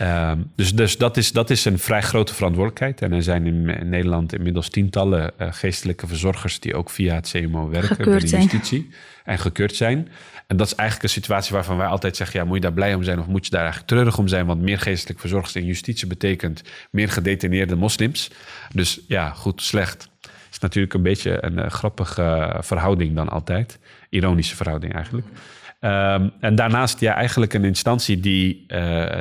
Um, 0.00 0.50
dus 0.56 0.74
dus 0.74 0.96
dat, 0.96 1.16
is, 1.16 1.32
dat 1.32 1.50
is 1.50 1.64
een 1.64 1.78
vrij 1.78 2.02
grote 2.02 2.34
verantwoordelijkheid. 2.34 3.02
En 3.02 3.12
er 3.12 3.22
zijn 3.22 3.46
in, 3.46 3.88
Nederland 3.88 4.32
inmiddels 4.32 4.68
tientallen 4.68 5.32
uh, 5.38 5.48
geestelijke 5.50 6.06
verzorgers 6.06 6.60
die 6.60 6.74
ook 6.74 6.90
via 6.90 7.14
het 7.14 7.30
CMO 7.30 7.68
werken 7.68 7.96
gekeurd 7.96 8.22
binnen 8.22 8.40
justitie 8.40 8.90
en 9.24 9.38
gekeurd 9.38 9.74
zijn. 9.74 10.08
En 10.46 10.56
dat 10.56 10.66
is 10.66 10.74
eigenlijk 10.74 11.08
een 11.08 11.20
situatie 11.22 11.54
waarvan 11.54 11.76
wij 11.76 11.86
altijd 11.86 12.16
zeggen: 12.16 12.40
ja, 12.40 12.46
moet 12.46 12.54
je 12.54 12.62
daar 12.62 12.72
blij 12.72 12.94
om 12.94 13.02
zijn 13.02 13.18
of 13.18 13.26
moet 13.26 13.44
je 13.44 13.50
daar 13.50 13.62
eigenlijk 13.62 13.90
treurig 13.90 14.18
om 14.18 14.28
zijn? 14.28 14.46
Want 14.46 14.60
meer 14.60 14.78
geestelijke 14.78 15.20
verzorgers 15.20 15.56
in 15.56 15.64
justitie 15.64 16.06
betekent 16.06 16.62
meer 16.90 17.08
gedetineerde 17.08 17.76
moslims. 17.76 18.30
Dus 18.72 19.00
ja, 19.08 19.30
goed, 19.30 19.62
slecht. 19.62 20.08
Is 20.50 20.58
natuurlijk 20.58 20.94
een 20.94 21.02
beetje 21.02 21.44
een 21.44 21.58
uh, 21.58 21.66
grappige 21.66 22.22
uh, 22.22 22.62
verhouding 22.62 23.14
dan 23.14 23.28
altijd. 23.28 23.78
Ironische 24.08 24.56
verhouding 24.56 24.94
eigenlijk. 24.94 25.26
Um, 25.84 26.32
en 26.40 26.54
daarnaast 26.54 27.00
ja, 27.00 27.14
eigenlijk 27.14 27.54
een 27.54 27.64
instantie 27.64 28.20
die 28.20 28.64
uh, 28.68 28.68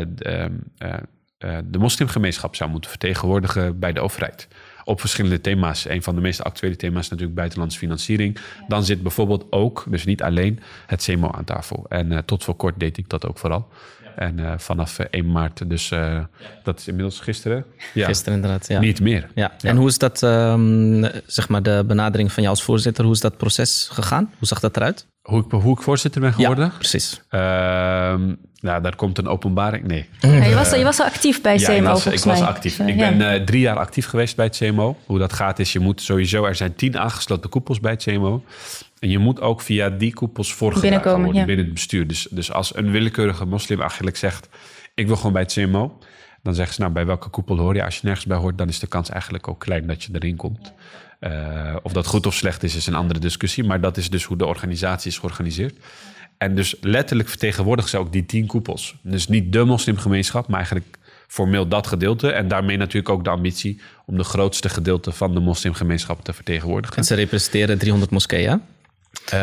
de, 0.08 0.50
uh, 0.80 0.94
uh, 1.40 1.58
de 1.66 1.78
moslimgemeenschap 1.78 2.56
zou 2.56 2.70
moeten 2.70 2.90
vertegenwoordigen 2.90 3.80
bij 3.80 3.94
de 3.94 4.00
overheid. 4.00 4.48
Op 4.84 5.00
verschillende 5.00 5.42
thema's. 5.42 5.90
Een 5.90 6.04
van 6.04 6.16
de 6.16 6.22
meest 6.22 6.44
actuele 6.44 6.76
thema's 6.76 7.04
is 7.04 7.10
natuurlijk 7.10 7.38
buitenlandse 7.38 7.78
financiering. 7.78 8.38
Dan 8.68 8.86
zit 8.86 9.02
bijvoorbeeld 9.02 9.46
ook, 9.50 9.86
dus 9.88 10.06
niet 10.06 10.22
alleen, 10.22 10.60
het 10.88 11.04
CMO 11.04 11.32
aan 11.32 11.44
tafel. 11.44 11.86
En 11.90 12.26
tot 12.26 12.44
voor 12.44 12.56
kort 12.56 12.80
deed 12.80 12.98
ik 12.98 13.10
dat 13.10 13.28
ook 13.28 13.38
vooral. 13.38 13.68
En 14.16 14.40
uh, 14.40 14.54
vanaf 14.58 15.00
1 15.00 15.32
maart, 15.32 15.70
dus 15.70 15.92
uh, 15.92 16.24
dat 16.64 16.80
is 16.80 16.88
inmiddels 16.88 17.20
gisteren. 17.20 17.66
Ja, 17.94 18.06
gisteren 18.06 18.34
inderdaad, 18.34 18.68
ja. 18.68 18.80
Niet 18.80 19.02
meer. 19.02 19.30
Ja. 19.36 19.52
En 19.62 19.78
hoe 19.78 19.88
is 19.88 19.98
dat, 19.98 20.22
um, 20.22 21.06
zeg 21.26 21.50
maar, 21.50 21.64
de 21.64 21.84
benadering 21.88 22.32
van 22.32 22.44
jou 22.44 22.56
als 22.56 22.66
voorzitter, 22.66 23.04
hoe 23.04 23.14
is 23.14 23.20
dat 23.20 23.38
proces 23.38 23.88
gegaan? 23.92 24.32
Hoe 24.38 24.48
zag 24.48 24.60
dat 24.60 24.76
eruit? 24.76 25.06
Hoe 25.24 25.44
ik, 25.44 25.52
hoe 25.52 25.78
ik 25.78 25.82
voorzitter 25.82 26.22
ben 26.22 26.34
geworden? 26.34 26.66
Ja, 26.66 26.72
precies. 26.78 27.22
Uh, 27.32 27.40
nou, 28.60 28.82
daar 28.82 28.96
komt 28.96 29.18
een 29.18 29.28
openbaring. 29.28 29.88
Nee. 29.88 30.10
Ja, 30.20 30.44
je, 30.44 30.56
was, 30.56 30.72
je 30.72 30.84
was 30.84 31.00
al 31.00 31.06
actief 31.06 31.42
bij 31.42 31.58
CMO, 31.58 31.74
ja, 31.74 31.82
was, 31.82 32.06
ik 32.06 32.20
was 32.20 32.42
actief. 32.42 32.80
ik 32.80 32.98
ben 32.98 33.20
uh, 33.20 33.46
drie 33.46 33.62
jaar 33.62 33.78
actief 33.78 34.06
geweest 34.06 34.36
bij 34.36 34.46
het 34.46 34.58
CMO. 34.58 34.98
Hoe 35.06 35.20
dat 35.20 35.34
gaat 35.34 35.60
is, 35.60 35.74
je 35.74 35.80
moet 35.80 36.02
sowieso... 36.02 36.46
Er 36.46 36.56
zijn 36.56 36.76
tien 36.76 37.00
aangesloten 37.00 37.50
koepels 37.50 37.80
bij 37.80 37.92
het 37.92 38.04
CMO. 38.04 38.44
En 39.00 39.10
je 39.10 39.18
moet 39.18 39.42
ook 39.42 39.62
via 39.62 39.90
die 39.90 40.14
koepels 40.14 40.54
voorgedragen 40.54 41.16
worden 41.16 41.40
ja. 41.42 41.46
binnen 41.46 41.66
het 41.66 41.74
bestuur. 41.74 42.08
Dus, 42.08 42.28
dus 42.30 42.52
als 42.52 42.76
een 42.76 42.92
willekeurige 42.92 43.46
moslim 43.46 43.80
eigenlijk 43.80 44.18
zegt... 44.18 44.50
ik 44.94 45.08
wil 45.08 45.16
gewoon 45.16 45.34
bij 45.34 45.42
het 45.42 45.54
CMO... 45.54 45.98
dan 46.42 46.56
zeggen 46.56 46.76
ze, 46.76 46.82
nou, 46.82 46.94
bij 46.94 47.06
welke 47.06 47.30
koepel 47.30 47.58
hoor 47.58 47.76
je? 47.76 47.84
Als 47.84 47.96
je 47.96 48.02
nergens 48.04 48.26
bij 48.26 48.38
hoort, 48.38 48.58
dan 48.58 48.68
is 48.68 48.80
de 48.80 48.88
kans 48.88 49.10
eigenlijk 49.10 49.48
ook 49.48 49.60
klein 49.60 49.88
dat 49.88 50.04
je 50.04 50.10
erin 50.14 50.36
komt. 50.36 50.74
Uh, 51.24 51.76
of 51.82 51.94
dat 51.94 52.06
goed 52.06 52.26
of 52.26 52.34
slecht 52.34 52.64
is, 52.64 52.76
is 52.76 52.88
een 52.88 52.96
andere 52.96 53.20
discussie. 53.20 53.64
Maar 53.64 53.82
dat 53.82 53.98
is 53.98 54.10
dus 54.10 54.24
hoe 54.24 54.38
de 54.38 54.46
organisatie 54.46 55.12
is 55.12 55.18
georganiseerd. 55.18 55.76
En 56.38 56.56
dus 56.56 56.76
letterlijk 56.82 57.30
vertegenwoordigen 57.30 57.92
ze 57.92 57.98
ook 57.98 58.12
die 58.12 58.26
tien 58.26 58.48
koepels. 58.48 58.96
Dus 59.02 59.28
niet 59.28 59.54
de 59.54 59.64
moslimgemeenschap, 59.64 60.48
maar 60.48 60.58
eigenlijk 60.58 60.98
formeel 61.28 61.68
dat 61.68 61.88
gedeelte. 61.88 62.32
En 62.32 62.48
daarmee 62.48 62.78
natuurlijk 62.78 63.10
ook 63.10 63.24
de 63.24 63.30
ambitie 63.30 63.82
om 64.06 64.18
de 64.18 64.24
grootste 64.24 64.70
gedeelte 64.70 65.12
van 65.12 65.34
de 65.34 65.40
moslimgemeenschap 65.40 66.24
te 66.24 66.34
vertegenwoordigen. 66.34 66.98
En 66.98 67.04
ze 67.04 67.16
representeren 67.16 67.78
300 67.78 68.12
moskeeën. 68.12 68.62
Uh, 69.34 69.40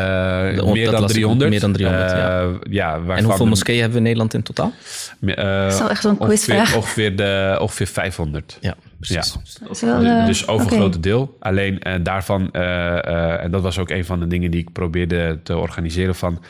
meer, 0.73 0.91
dan 0.91 1.07
300. 1.07 1.49
meer 1.49 1.59
dan 1.59 1.73
300. 1.73 2.11
Uh, 2.11 2.17
ja. 2.17 2.59
ja 2.69 3.15
en 3.15 3.23
hoeveel 3.23 3.45
moskeeën 3.45 3.79
hebben 3.79 3.91
we 3.91 3.97
in 3.97 4.03
Nederland 4.03 4.33
in 4.33 4.43
totaal? 4.43 4.73
Uh, 5.21 5.35
dat 5.35 5.73
is 5.73 5.79
wel 5.79 5.89
echt 5.89 6.01
zo'n 6.01 6.17
quizvraag. 6.17 6.75
Ongeveer, 6.75 7.15
de, 7.15 7.57
ongeveer 7.61 7.87
500. 7.87 8.57
Ja, 8.61 8.75
precies. 8.99 9.37
Ja. 9.81 10.01
Wel, 10.01 10.25
dus 10.25 10.47
overgrote 10.47 10.85
okay. 10.85 10.99
deel. 10.99 11.37
Alleen 11.39 11.81
daarvan, 12.03 12.51
en 12.51 13.51
dat 13.51 13.61
was 13.61 13.77
ook 13.77 13.89
een 13.89 14.05
van 14.05 14.19
de 14.19 14.27
dingen 14.27 14.51
die 14.51 14.61
ik 14.61 14.71
probeerde 14.71 15.39
te 15.43 15.57
organiseren 15.57 16.15
van. 16.15 16.41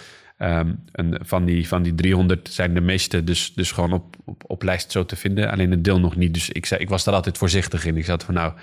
Um, 0.41 0.84
en 0.91 1.17
van, 1.24 1.45
die, 1.45 1.67
van 1.67 1.84
die 1.84 1.95
300 1.95 2.49
zijn 2.51 2.74
de 2.74 2.82
meeste 2.82 3.24
dus, 3.24 3.53
dus 3.55 3.72
gewoon 3.72 3.93
op, 3.93 4.15
op, 4.26 4.43
op 4.47 4.63
lijst 4.63 4.91
zo 4.91 5.05
te 5.05 5.15
vinden. 5.15 5.51
Alleen 5.51 5.72
het 5.72 5.84
deel 5.84 5.99
nog 5.99 6.15
niet. 6.15 6.34
Dus 6.34 6.49
ik, 6.49 6.65
zei, 6.65 6.82
ik 6.82 6.89
was 6.89 7.03
daar 7.03 7.13
altijd 7.13 7.38
voorzichtig 7.38 7.86
in. 7.86 7.97
Ik 7.97 8.05
zat 8.05 8.24
van 8.24 8.34
nou, 8.34 8.53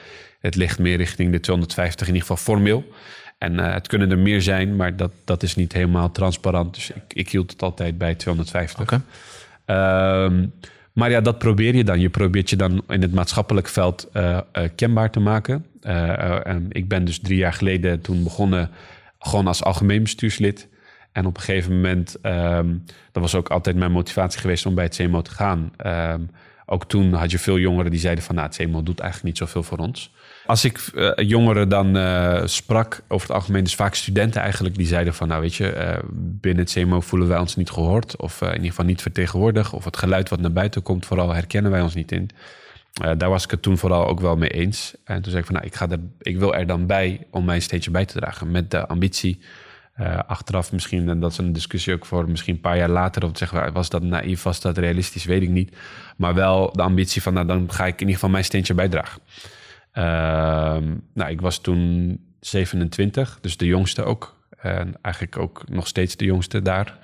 het 0.40 0.54
ligt 0.54 0.78
meer 0.78 0.96
richting 0.96 1.32
de 1.32 1.40
250 1.40 2.08
in 2.08 2.14
ieder 2.14 2.28
geval 2.28 2.44
formeel. 2.44 2.84
En 3.38 3.54
uh, 3.54 3.72
het 3.72 3.86
kunnen 3.86 4.10
er 4.10 4.18
meer 4.18 4.42
zijn, 4.42 4.76
maar 4.76 4.96
dat, 4.96 5.12
dat 5.24 5.42
is 5.42 5.54
niet 5.54 5.72
helemaal 5.72 6.12
transparant. 6.12 6.74
Dus 6.74 6.90
ik, 6.90 7.02
ik 7.08 7.30
hield 7.30 7.50
het 7.50 7.62
altijd 7.62 7.98
bij 7.98 8.14
250. 8.14 8.80
Okay. 8.80 9.00
Um, 10.24 10.52
Maar 10.92 11.10
ja, 11.10 11.20
dat 11.20 11.38
probeer 11.38 11.74
je 11.74 11.84
dan. 11.84 12.00
Je 12.00 12.08
probeert 12.08 12.50
je 12.50 12.56
dan 12.56 12.82
in 12.88 13.02
het 13.02 13.12
maatschappelijk 13.12 13.68
veld 13.68 14.08
uh, 14.14 14.38
kenbaar 14.74 15.10
te 15.10 15.20
maken. 15.20 15.66
en 16.42 16.66
ik 16.68 16.88
ben 16.88 17.04
dus 17.04 17.18
drie 17.18 17.38
jaar 17.38 17.52
geleden 17.52 18.00
toen 18.00 18.22
begonnen 18.22 18.70
gewoon 19.18 19.46
als 19.46 19.62
algemeen 19.62 20.02
bestuurslid. 20.02 20.68
En 21.12 21.26
op 21.26 21.36
een 21.36 21.42
gegeven 21.42 21.74
moment, 21.74 22.16
um, 22.22 22.84
dat 23.12 23.22
was 23.22 23.34
ook 23.34 23.48
altijd 23.48 23.76
mijn 23.76 23.92
motivatie 23.92 24.40
geweest 24.40 24.66
om 24.66 24.74
bij 24.74 24.84
het 24.84 24.96
CMO 24.96 25.22
te 25.22 25.30
gaan. 25.30 25.72
Um, 25.86 26.30
ook 26.66 26.84
toen 26.84 27.12
had 27.12 27.30
je 27.30 27.38
veel 27.38 27.58
jongeren 27.58 27.90
die 27.90 28.00
zeiden 28.00 28.24
van, 28.24 28.34
nou, 28.34 28.46
het 28.46 28.56
CMO 28.56 28.82
doet 28.82 29.00
eigenlijk 29.00 29.28
niet 29.28 29.48
zoveel 29.48 29.62
voor 29.62 29.78
ons. 29.78 30.12
Als 30.48 30.64
ik 30.64 30.90
uh, 30.94 31.10
jongeren 31.16 31.68
dan 31.68 31.96
uh, 31.96 32.40
sprak, 32.44 33.02
over 33.08 33.26
het 33.26 33.36
algemeen, 33.36 33.64
dus 33.64 33.74
vaak 33.74 33.94
studenten 33.94 34.40
eigenlijk, 34.40 34.76
die 34.76 34.86
zeiden 34.86 35.14
van, 35.14 35.28
nou 35.28 35.40
weet 35.40 35.54
je, 35.54 35.74
uh, 35.74 36.10
binnen 36.12 36.64
het 36.64 36.72
CMO 36.72 37.00
voelen 37.00 37.28
wij 37.28 37.38
ons 37.38 37.56
niet 37.56 37.70
gehoord, 37.70 38.16
of 38.16 38.40
in 38.40 38.52
ieder 38.52 38.68
geval 38.68 38.84
niet 38.84 39.02
vertegenwoordigd, 39.02 39.72
of 39.72 39.84
het 39.84 39.96
geluid 39.96 40.28
wat 40.28 40.40
naar 40.40 40.52
buiten 40.52 40.82
komt, 40.82 41.06
vooral 41.06 41.34
herkennen 41.34 41.70
wij 41.70 41.80
ons 41.80 41.94
niet 41.94 42.12
in. 42.12 42.30
daar 42.92 43.28
was 43.28 43.44
ik 43.44 43.50
het 43.50 43.62
toen 43.62 43.78
vooral 43.78 44.06
ook 44.06 44.20
wel 44.20 44.36
mee 44.36 44.48
eens. 44.48 44.94
En 45.04 45.22
toen 45.22 45.30
zei 45.30 45.38
ik 45.38 45.46
van, 45.46 45.54
nou, 45.54 45.66
ik, 45.66 45.74
ga 45.74 45.88
er, 45.90 46.00
ik 46.20 46.38
wil 46.38 46.54
er 46.54 46.66
dan 46.66 46.86
bij 46.86 47.26
om 47.30 47.44
mijn 47.44 47.62
steentje 47.62 47.90
bij 47.90 48.04
te 48.04 48.18
dragen, 48.18 48.50
met 48.50 48.70
de 48.70 48.86
ambitie 48.86 49.40
achteraf 50.26 50.72
misschien, 50.72 51.08
en 51.08 51.20
dat 51.20 51.32
is 51.32 51.38
een 51.38 51.52
discussie 51.52 51.94
ook 51.94 52.06
voor 52.06 52.28
misschien 52.28 52.54
een 52.54 52.60
paar 52.60 52.76
jaar 52.76 52.90
later, 52.90 53.24
of 53.24 53.30
zeggen 53.34 53.72
was 53.72 53.88
dat 53.88 54.02
naïef, 54.02 54.42
was 54.42 54.60
dat 54.60 54.78
realistisch, 54.78 55.24
weet 55.24 55.42
ik 55.42 55.48
niet. 55.48 55.76
Maar 56.16 56.34
wel 56.34 56.72
de 56.72 56.82
ambitie 56.82 57.22
van, 57.22 57.34
nou 57.34 57.46
dan 57.46 57.72
ga 57.72 57.86
ik 57.86 57.92
in 57.92 57.98
ieder 57.98 58.14
geval 58.14 58.30
mijn 58.30 58.44
steentje 58.44 58.74
bijdragen. 58.74 59.20
Uh, 59.98 60.04
nou, 61.14 61.30
ik 61.30 61.40
was 61.40 61.58
toen 61.58 62.20
27, 62.40 63.38
dus 63.40 63.56
de 63.56 63.66
jongste 63.66 64.04
ook. 64.04 64.36
En 64.58 64.94
eigenlijk 65.02 65.38
ook 65.38 65.62
nog 65.68 65.86
steeds 65.86 66.16
de 66.16 66.24
jongste 66.24 66.62
daar. 66.62 66.98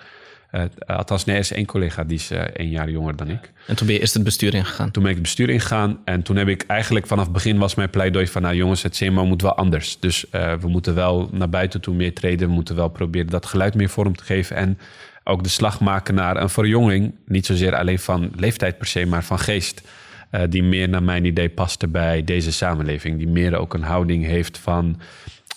Uh, 0.53 0.63
althans, 0.87 1.25
nee, 1.25 1.35
er 1.35 1.41
is 1.41 1.53
één 1.53 1.67
collega 1.67 2.05
die 2.05 2.17
is 2.17 2.33
uh, 2.33 2.39
één 2.39 2.69
jaar 2.69 2.91
jonger 2.91 3.17
dan 3.17 3.31
ik. 3.31 3.53
En 3.67 3.77
toen 3.77 3.87
ben 3.87 3.95
je 3.97 4.01
eerst 4.01 4.15
het 4.15 4.25
bestuur 4.25 4.55
ingegaan? 4.55 4.91
Toen 4.91 5.03
ben 5.03 5.11
ik 5.13 5.19
het 5.19 5.27
bestuur 5.27 5.51
ingegaan. 5.51 5.99
En 6.05 6.23
toen 6.23 6.37
heb 6.37 6.49
ik 6.49 6.65
eigenlijk 6.67 7.07
vanaf 7.07 7.25
het 7.25 7.33
begin 7.33 7.59
was 7.59 7.75
mijn 7.75 7.91
pleidooi 7.91 8.27
van... 8.27 8.43
nou 8.43 8.55
jongens, 8.55 8.83
het 8.83 8.97
CMO 8.97 9.27
moet 9.27 9.43
wel 9.43 9.57
anders. 9.57 10.01
Dus 10.01 10.25
uh, 10.33 10.55
we 10.55 10.69
moeten 10.69 10.95
wel 10.95 11.29
naar 11.33 11.49
buiten 11.49 11.81
toe 11.81 11.95
meer 11.95 12.15
treden. 12.15 12.49
We 12.49 12.55
moeten 12.55 12.77
wel 12.77 12.89
proberen 12.89 13.31
dat 13.31 13.47
geluid 13.47 13.75
meer 13.75 13.89
vorm 13.89 14.17
te 14.17 14.25
geven. 14.25 14.57
En 14.57 14.79
ook 15.25 15.43
de 15.43 15.49
slag 15.49 15.81
maken 15.81 16.15
naar 16.15 16.37
een 16.37 16.51
verjonging. 16.51 17.15
Niet 17.27 17.47
zozeer 17.47 17.77
alleen 17.77 17.99
van 17.99 18.31
leeftijd 18.37 18.79
per 18.79 18.87
se, 18.87 19.07
maar 19.07 19.25
van 19.25 19.39
geest. 19.39 19.83
Die 20.49 20.63
meer 20.63 20.89
naar 20.89 21.03
mijn 21.03 21.25
idee 21.25 21.49
paste 21.49 21.89
bij 21.89 22.25
deze 22.25 22.53
samenleving. 22.53 23.19
Die 23.19 23.29
meer 23.29 23.57
ook 23.57 23.75
een 23.75 23.83
houding 23.83 24.25
heeft 24.25 24.59
van 24.59 25.01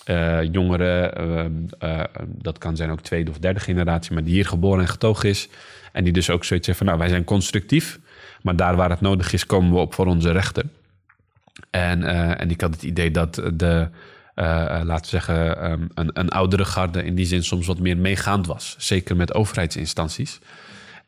uh, 0.06 0.42
jongeren, 0.52 1.68
uh, 1.82 2.04
dat 2.26 2.58
kan 2.58 2.76
zijn 2.76 2.90
ook 2.90 3.00
tweede 3.00 3.30
of 3.30 3.38
derde 3.38 3.60
generatie, 3.60 4.12
maar 4.12 4.24
die 4.24 4.34
hier 4.34 4.46
geboren 4.46 4.80
en 4.80 4.88
getogen 4.88 5.28
is. 5.28 5.48
En 5.92 6.04
die 6.04 6.12
dus 6.12 6.30
ook 6.30 6.44
zoiets 6.44 6.66
heeft 6.66 6.78
van, 6.78 6.86
nou, 6.86 6.98
wij 6.98 7.08
zijn 7.08 7.24
constructief, 7.24 7.98
maar 8.42 8.56
daar 8.56 8.76
waar 8.76 8.90
het 8.90 9.00
nodig 9.00 9.32
is, 9.32 9.46
komen 9.46 9.72
we 9.72 9.78
op 9.78 9.94
voor 9.94 10.06
onze 10.06 10.30
rechten. 10.30 10.70
En, 11.70 12.02
en 12.38 12.50
ik 12.50 12.60
had 12.60 12.74
het 12.74 12.82
idee 12.82 13.10
dat 13.10 13.34
de, 13.54 13.88
laten 14.34 15.00
we 15.00 15.06
zeggen, 15.06 15.70
um, 15.70 15.88
een, 15.94 16.10
een 16.12 16.28
oudere 16.28 16.64
garde 16.64 17.04
in 17.04 17.14
die 17.14 17.26
zin 17.26 17.44
soms 17.44 17.66
wat 17.66 17.78
meer 17.78 17.96
meegaand 17.96 18.46
was. 18.46 18.74
Zeker 18.78 19.16
met 19.16 19.34
overheidsinstanties. 19.34 20.38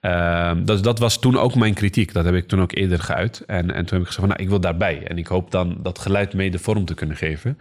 Uh, 0.01 0.53
dat, 0.65 0.85
dat 0.85 0.99
was 0.99 1.19
toen 1.19 1.39
ook 1.39 1.55
mijn 1.55 1.75
kritiek. 1.75 2.13
Dat 2.13 2.25
heb 2.25 2.35
ik 2.35 2.49
toen 2.49 2.61
ook 2.61 2.75
eerder 2.75 3.01
geuit. 3.01 3.43
En, 3.47 3.75
en 3.75 3.87
toen 3.87 3.99
heb 3.99 4.01
ik 4.01 4.07
gezegd 4.07 4.15
van, 4.15 4.29
nou, 4.29 4.43
ik 4.43 4.49
wil 4.49 4.61
daarbij. 4.61 5.07
En 5.07 5.19
ik 5.19 5.27
hoop 5.27 5.51
dan 5.51 5.79
dat 5.83 5.99
geluid 5.99 6.35
mee 6.35 6.51
de 6.51 6.59
vorm 6.59 6.85
te 6.85 6.95
kunnen 6.95 7.17
geven. 7.17 7.59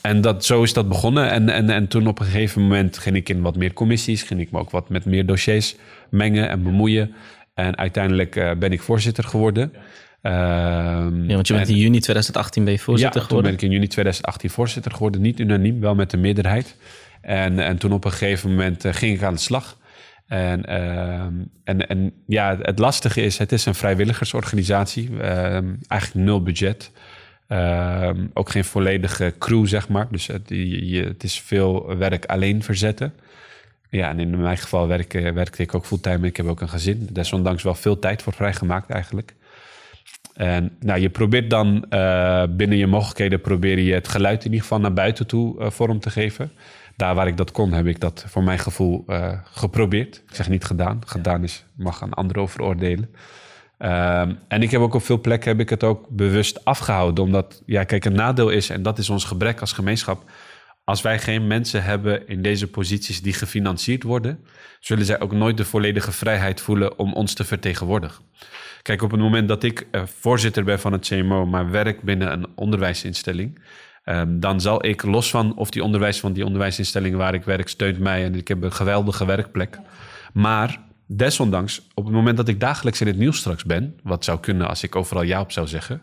En 0.00 0.20
dat, 0.20 0.44
zo 0.44 0.62
is 0.62 0.72
dat 0.72 0.88
begonnen. 0.88 1.30
En, 1.30 1.48
en, 1.48 1.70
en 1.70 1.88
toen 1.88 2.06
op 2.06 2.18
een 2.18 2.26
gegeven 2.26 2.62
moment 2.62 2.98
ging 2.98 3.16
ik 3.16 3.28
in 3.28 3.40
wat 3.40 3.56
meer 3.56 3.72
commissies. 3.72 4.22
Ging 4.22 4.40
ik 4.40 4.50
me 4.50 4.58
ook 4.58 4.70
wat 4.70 4.88
met 4.88 5.04
meer 5.04 5.26
dossiers 5.26 5.76
mengen 6.10 6.48
en 6.48 6.62
bemoeien. 6.62 7.14
En 7.54 7.76
uiteindelijk 7.76 8.36
uh, 8.36 8.50
ben 8.58 8.72
ik 8.72 8.82
voorzitter 8.82 9.24
geworden. 9.24 9.72
Uh, 9.74 10.32
ja, 10.32 11.34
want 11.34 11.46
je 11.46 11.54
bent 11.54 11.68
in 11.68 11.76
juni 11.76 12.00
2018 12.00 12.64
ben 12.64 12.72
je 12.72 12.78
voorzitter 12.78 13.20
ja, 13.20 13.26
geworden. 13.26 13.50
toen 13.50 13.56
ben 13.58 13.66
ik 13.66 13.72
in 13.72 13.80
juni 13.80 13.88
2018 13.88 14.50
voorzitter 14.50 14.92
geworden. 14.92 15.20
Niet 15.20 15.40
unaniem, 15.40 15.80
wel 15.80 15.94
met 15.94 16.10
de 16.10 16.16
meerderheid. 16.16 16.76
En, 17.20 17.58
en 17.58 17.78
toen 17.78 17.92
op 17.92 18.04
een 18.04 18.10
gegeven 18.10 18.50
moment 18.50 18.84
uh, 18.84 18.92
ging 18.92 19.16
ik 19.16 19.22
aan 19.22 19.34
de 19.34 19.40
slag. 19.40 19.76
En, 20.26 20.64
en, 21.64 21.88
en 21.88 22.12
ja, 22.26 22.56
het 22.62 22.78
lastige 22.78 23.22
is, 23.22 23.38
het 23.38 23.52
is 23.52 23.66
een 23.66 23.74
vrijwilligersorganisatie. 23.74 25.20
eigenlijk 25.88 26.14
nul 26.14 26.42
budget. 26.42 26.90
Um, 27.48 28.30
ook 28.34 28.50
geen 28.50 28.64
volledige 28.64 29.34
crew, 29.38 29.66
zeg 29.66 29.88
maar. 29.88 30.06
Dus 30.10 30.26
het, 30.26 30.48
het 31.08 31.24
is 31.24 31.40
veel 31.40 31.96
werk 31.96 32.24
alleen 32.24 32.62
verzetten. 32.62 33.12
Ja, 33.90 34.08
en 34.08 34.20
in 34.20 34.40
mijn 34.40 34.58
geval 34.58 34.86
werk, 34.86 35.12
werkte 35.12 35.62
ik 35.62 35.74
ook 35.74 35.86
fulltime. 35.86 36.26
Ik 36.26 36.36
heb 36.36 36.46
ook 36.46 36.60
een 36.60 36.68
gezin. 36.68 37.08
Desondanks 37.10 37.62
wel 37.62 37.74
veel 37.74 37.98
tijd 37.98 38.22
voor 38.22 38.32
vrijgemaakt 38.32 38.90
eigenlijk. 38.90 39.34
En 40.34 40.76
nou, 40.80 41.00
je 41.00 41.08
probeert 41.08 41.50
dan 41.50 41.84
uh, 41.90 42.42
binnen 42.50 42.78
je 42.78 42.86
mogelijkheden... 42.86 43.40
probeer 43.40 43.78
je 43.78 43.94
het 43.94 44.08
geluid 44.08 44.38
in 44.38 44.50
ieder 44.50 44.60
geval 44.60 44.80
naar 44.80 44.92
buiten 44.92 45.26
toe 45.26 45.60
uh, 45.60 45.70
vorm 45.70 46.00
te 46.00 46.10
geven. 46.10 46.50
Daar 46.96 47.14
waar 47.14 47.26
ik 47.26 47.36
dat 47.36 47.50
kon, 47.50 47.72
heb 47.72 47.86
ik 47.86 48.00
dat 48.00 48.24
voor 48.28 48.42
mijn 48.42 48.58
gevoel 48.58 49.04
uh, 49.06 49.32
geprobeerd. 49.44 50.22
Ik 50.28 50.34
zeg 50.34 50.48
niet 50.48 50.64
gedaan. 50.64 51.00
Gedaan 51.06 51.42
is, 51.42 51.64
mag 51.76 52.02
aan 52.02 52.14
anderen 52.14 52.42
over 52.42 52.62
oordelen. 52.62 53.14
Um, 53.78 54.38
en 54.48 54.62
ik 54.62 54.70
heb 54.70 54.80
ook 54.80 54.94
op 54.94 55.02
veel 55.02 55.20
plekken 55.20 55.50
heb 55.50 55.60
ik 55.60 55.70
het 55.70 55.84
ook 55.84 56.08
bewust 56.08 56.64
afgehouden. 56.64 57.24
Omdat, 57.24 57.62
ja, 57.66 57.84
kijk, 57.84 58.04
een 58.04 58.12
nadeel 58.12 58.48
is, 58.48 58.70
en 58.70 58.82
dat 58.82 58.98
is 58.98 59.10
ons 59.10 59.24
gebrek 59.24 59.60
als 59.60 59.72
gemeenschap. 59.72 60.30
Als 60.84 61.02
wij 61.02 61.18
geen 61.18 61.46
mensen 61.46 61.82
hebben 61.82 62.28
in 62.28 62.42
deze 62.42 62.66
posities 62.70 63.22
die 63.22 63.32
gefinancierd 63.32 64.02
worden, 64.02 64.44
zullen 64.80 65.04
zij 65.04 65.20
ook 65.20 65.32
nooit 65.32 65.56
de 65.56 65.64
volledige 65.64 66.12
vrijheid 66.12 66.60
voelen 66.60 66.98
om 66.98 67.12
ons 67.12 67.34
te 67.34 67.44
vertegenwoordigen. 67.44 68.24
Kijk, 68.82 69.02
op 69.02 69.10
het 69.10 69.20
moment 69.20 69.48
dat 69.48 69.62
ik 69.62 69.86
uh, 69.92 70.02
voorzitter 70.04 70.64
ben 70.64 70.80
van 70.80 70.92
het 70.92 71.06
CMO, 71.06 71.46
maar 71.46 71.70
werk 71.70 72.02
binnen 72.02 72.32
een 72.32 72.46
onderwijsinstelling, 72.54 73.58
um, 74.08 74.40
dan 74.40 74.60
zal 74.60 74.86
ik 74.86 75.02
los 75.02 75.30
van 75.30 75.56
of 75.56 75.70
die 75.70 75.84
onderwijs 75.84 76.20
van 76.20 76.32
die 76.32 76.44
onderwijsinstelling 76.44 77.16
waar 77.16 77.34
ik 77.34 77.44
werk 77.44 77.68
steunt 77.68 77.98
mij 77.98 78.24
en 78.24 78.34
ik 78.34 78.48
heb 78.48 78.62
een 78.62 78.72
geweldige 78.72 79.24
werkplek. 79.24 79.78
Maar 80.32 80.80
desondanks, 81.06 81.86
op 81.94 82.04
het 82.04 82.14
moment 82.14 82.36
dat 82.36 82.48
ik 82.48 82.60
dagelijks 82.60 83.00
in 83.00 83.06
het 83.06 83.18
nieuws 83.18 83.38
straks 83.38 83.64
ben, 83.64 83.98
wat 84.02 84.24
zou 84.24 84.40
kunnen 84.40 84.68
als 84.68 84.82
ik 84.82 84.96
overal 84.96 85.22
ja 85.22 85.40
op 85.40 85.52
zou 85.52 85.66
zeggen, 85.66 86.02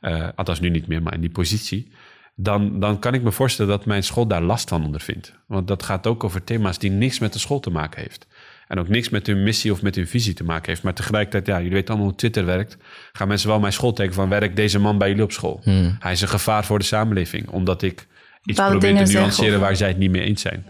uh, 0.00 0.28
althans 0.34 0.60
nu 0.60 0.70
niet 0.70 0.86
meer, 0.86 1.02
maar 1.02 1.14
in 1.14 1.20
die 1.20 1.30
positie, 1.30 1.92
dan, 2.34 2.80
dan 2.80 2.98
kan 2.98 3.14
ik 3.14 3.22
me 3.22 3.32
voorstellen 3.32 3.70
dat 3.70 3.86
mijn 3.86 4.02
school 4.02 4.26
daar 4.26 4.42
last 4.42 4.68
van 4.68 4.84
ondervindt. 4.84 5.32
Want 5.46 5.68
dat 5.68 5.82
gaat 5.82 6.06
ook 6.06 6.24
over 6.24 6.44
thema's 6.44 6.78
die 6.78 6.90
niks 6.90 7.18
met 7.18 7.32
de 7.32 7.38
school 7.38 7.60
te 7.60 7.70
maken 7.70 8.00
heeft. 8.00 8.26
En 8.66 8.78
ook 8.78 8.88
niks 8.88 9.08
met 9.08 9.26
hun 9.26 9.42
missie 9.42 9.72
of 9.72 9.82
met 9.82 9.94
hun 9.94 10.06
visie 10.06 10.34
te 10.34 10.44
maken 10.44 10.68
heeft. 10.68 10.82
Maar 10.82 10.94
tegelijkertijd, 10.94 11.46
ja, 11.46 11.56
jullie 11.56 11.72
weten 11.72 11.88
allemaal 11.88 12.08
hoe 12.08 12.16
Twitter 12.16 12.44
werkt. 12.44 12.76
Gaan 13.12 13.28
mensen 13.28 13.48
wel 13.48 13.60
mijn 13.60 13.72
school 13.72 13.92
tekenen 13.92 14.14
van 14.14 14.28
werkt 14.28 14.56
deze 14.56 14.78
man 14.78 14.98
bij 14.98 15.08
jullie 15.08 15.22
op 15.22 15.32
school? 15.32 15.60
Hmm. 15.62 15.96
Hij 15.98 16.12
is 16.12 16.20
een 16.20 16.28
gevaar 16.28 16.64
voor 16.64 16.78
de 16.78 16.84
samenleving, 16.84 17.48
omdat 17.48 17.82
ik 17.82 18.06
iets 18.44 18.58
Bouw 18.58 18.70
probeer 18.70 19.04
te 19.04 19.12
nuanceren 19.12 19.60
waar 19.60 19.76
zij 19.76 19.88
het 19.88 19.98
niet 19.98 20.10
mee 20.10 20.22
eens 20.22 20.40
zijn. 20.40 20.66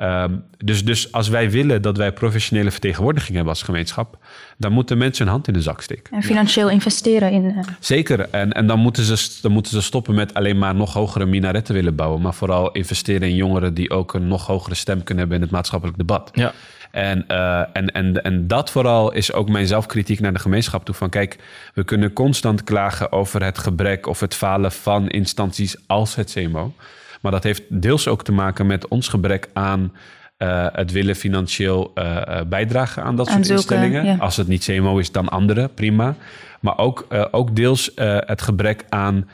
Um, 0.00 0.44
dus, 0.58 0.84
dus 0.84 1.12
als 1.12 1.28
wij 1.28 1.50
willen 1.50 1.82
dat 1.82 1.96
wij 1.96 2.12
professionele 2.12 2.70
vertegenwoordiging 2.70 3.34
hebben 3.34 3.52
als 3.52 3.62
gemeenschap, 3.62 4.18
dan 4.58 4.72
moeten 4.72 4.98
mensen 4.98 5.24
hun 5.24 5.32
hand 5.32 5.48
in 5.48 5.54
de 5.54 5.62
zak 5.62 5.80
steken. 5.80 6.16
En 6.16 6.22
financieel 6.22 6.70
investeren 6.70 7.32
in. 7.32 7.44
Uh... 7.44 7.58
Zeker. 7.80 8.30
En, 8.30 8.52
en 8.52 8.66
dan, 8.66 8.78
moeten 8.78 9.04
ze, 9.04 9.38
dan 9.42 9.52
moeten 9.52 9.72
ze 9.72 9.82
stoppen 9.82 10.14
met 10.14 10.34
alleen 10.34 10.58
maar 10.58 10.74
nog 10.74 10.92
hogere 10.92 11.26
minaretten 11.26 11.74
willen 11.74 11.94
bouwen, 11.94 12.20
maar 12.20 12.34
vooral 12.34 12.72
investeren 12.72 13.28
in 13.28 13.34
jongeren 13.34 13.74
die 13.74 13.90
ook 13.90 14.14
een 14.14 14.28
nog 14.28 14.46
hogere 14.46 14.74
stem 14.74 15.02
kunnen 15.02 15.18
hebben 15.18 15.36
in 15.36 15.42
het 15.42 15.52
maatschappelijk 15.52 15.98
debat. 15.98 16.30
Ja. 16.32 16.52
En, 16.94 17.24
uh, 17.28 17.58
en, 17.72 17.92
en, 17.92 18.22
en 18.22 18.46
dat 18.46 18.70
vooral 18.70 19.12
is 19.12 19.32
ook 19.32 19.48
mijn 19.48 19.66
zelfkritiek 19.66 20.20
naar 20.20 20.32
de 20.32 20.38
gemeenschap 20.38 20.84
toe. 20.84 20.94
Van 20.94 21.10
kijk, 21.10 21.36
we 21.74 21.84
kunnen 21.84 22.12
constant 22.12 22.64
klagen 22.64 23.12
over 23.12 23.44
het 23.44 23.58
gebrek 23.58 24.06
of 24.06 24.20
het 24.20 24.34
falen 24.34 24.72
van 24.72 25.08
instanties 25.08 25.76
als 25.86 26.14
het 26.14 26.32
CMO. 26.32 26.74
Maar 27.20 27.32
dat 27.32 27.42
heeft 27.42 27.62
deels 27.68 28.08
ook 28.08 28.24
te 28.24 28.32
maken 28.32 28.66
met 28.66 28.88
ons 28.88 29.08
gebrek 29.08 29.48
aan 29.52 29.92
uh, 30.38 30.66
het 30.72 30.92
willen 30.92 31.16
financieel 31.16 31.92
uh, 31.94 32.40
bijdragen 32.48 33.02
aan 33.02 33.16
dat 33.16 33.28
soort 33.28 33.48
instellingen. 33.48 34.04
Ja. 34.04 34.16
Als 34.16 34.36
het 34.36 34.48
niet 34.48 34.64
CMO 34.64 34.98
is, 34.98 35.12
dan 35.12 35.28
andere, 35.28 35.68
prima. 35.68 36.14
Maar 36.60 36.78
ook, 36.78 37.06
uh, 37.10 37.24
ook 37.30 37.56
deels 37.56 37.90
het 38.26 38.42
gebrek 38.42 38.84
aan 38.88 39.28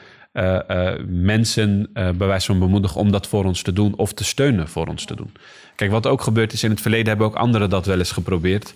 mensen 1.07 1.91
bij 1.93 2.27
wijze 2.27 2.47
van 2.47 2.59
bemoedigen 2.59 3.01
om 3.01 3.11
dat 3.11 3.27
voor 3.27 3.45
ons 3.45 3.63
te 3.63 3.73
doen 3.73 3.97
of 3.97 4.13
te 4.13 4.25
steunen 4.25 4.69
voor 4.69 4.87
ons 4.87 5.05
te 5.05 5.17
doen. 5.17 5.33
Kijk, 5.81 5.93
wat 5.93 6.07
ook 6.07 6.23
gebeurd 6.23 6.53
is 6.53 6.63
in 6.63 6.71
het 6.71 6.81
verleden, 6.81 7.07
hebben 7.07 7.27
ook 7.27 7.35
anderen 7.35 7.71
dat 7.71 7.87
wel 7.87 7.99
eens 7.99 8.13
geprobeerd. 8.13 8.75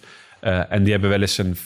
en 0.69 0.83
die 0.83 0.93
hebben 0.93 1.11
wel 1.11 1.21
eens 1.21 1.39
een, 1.39 1.57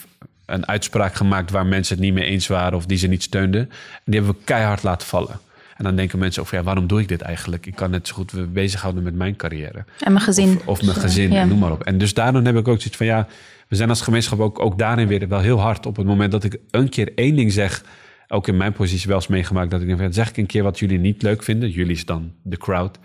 een 0.45 0.67
uitspraak 0.67 1.13
gemaakt 1.13 1.51
waar 1.51 1.65
mensen 1.65 1.95
het 1.95 2.03
niet 2.03 2.13
mee 2.13 2.23
eens 2.23 2.47
waren 2.47 2.77
of 2.77 2.85
die 2.85 2.97
ze 2.97 3.07
niet 3.07 3.23
steunden. 3.23 3.61
En 3.61 4.01
die 4.05 4.15
hebben 4.15 4.33
we 4.33 4.43
keihard 4.43 4.83
laten 4.83 5.07
vallen. 5.07 5.39
En 5.77 5.83
dan 5.83 5.95
denken 5.95 6.19
mensen 6.19 6.41
over, 6.41 6.57
ja, 6.57 6.63
waarom 6.63 6.87
doe 6.87 7.01
ik 7.01 7.07
dit 7.07 7.21
eigenlijk? 7.21 7.65
Ik 7.65 7.75
kan 7.75 7.89
net 7.91 8.07
zo 8.07 8.15
goed 8.15 8.53
bezighouden 8.53 9.03
met 9.03 9.15
mijn 9.15 9.35
carrière. 9.35 9.85
En 9.99 10.11
mijn 10.11 10.23
gezin. 10.23 10.57
Of, 10.57 10.65
of 10.65 10.81
mijn 10.81 10.97
gezin, 10.97 11.31
ja. 11.31 11.45
noem 11.45 11.59
maar 11.59 11.71
op. 11.71 11.83
En 11.83 11.97
dus 11.97 12.13
daarom 12.13 12.45
heb 12.45 12.55
ik 12.55 12.67
ook 12.67 12.81
zoiets 12.81 12.97
van, 12.97 13.05
ja, 13.05 13.27
we 13.67 13.75
zijn 13.75 13.89
als 13.89 14.01
gemeenschap 14.01 14.39
ook, 14.39 14.59
ook 14.59 14.77
daarin 14.77 15.07
weer 15.07 15.27
wel 15.27 15.39
heel 15.39 15.59
hard. 15.59 15.85
Op 15.85 15.95
het 15.95 16.05
moment 16.05 16.31
dat 16.31 16.43
ik 16.43 16.57
een 16.71 16.89
keer 16.89 17.11
één 17.15 17.35
ding 17.35 17.51
zeg, 17.51 17.83
ook 18.27 18.47
in 18.47 18.57
mijn 18.57 18.73
positie 18.73 19.07
wel 19.07 19.15
eens 19.15 19.27
meegemaakt, 19.27 19.71
dat 19.71 19.81
ik 19.81 19.97
denk, 19.97 20.13
zeg 20.13 20.29
ik 20.29 20.37
een 20.37 20.45
keer 20.45 20.63
wat 20.63 20.79
jullie 20.79 20.99
niet 20.99 21.21
leuk 21.21 21.43
vinden. 21.43 21.69
Jullie 21.69 21.95
is 21.95 22.05
dan 22.05 22.31
de 22.41 22.57
crowd. 22.57 22.99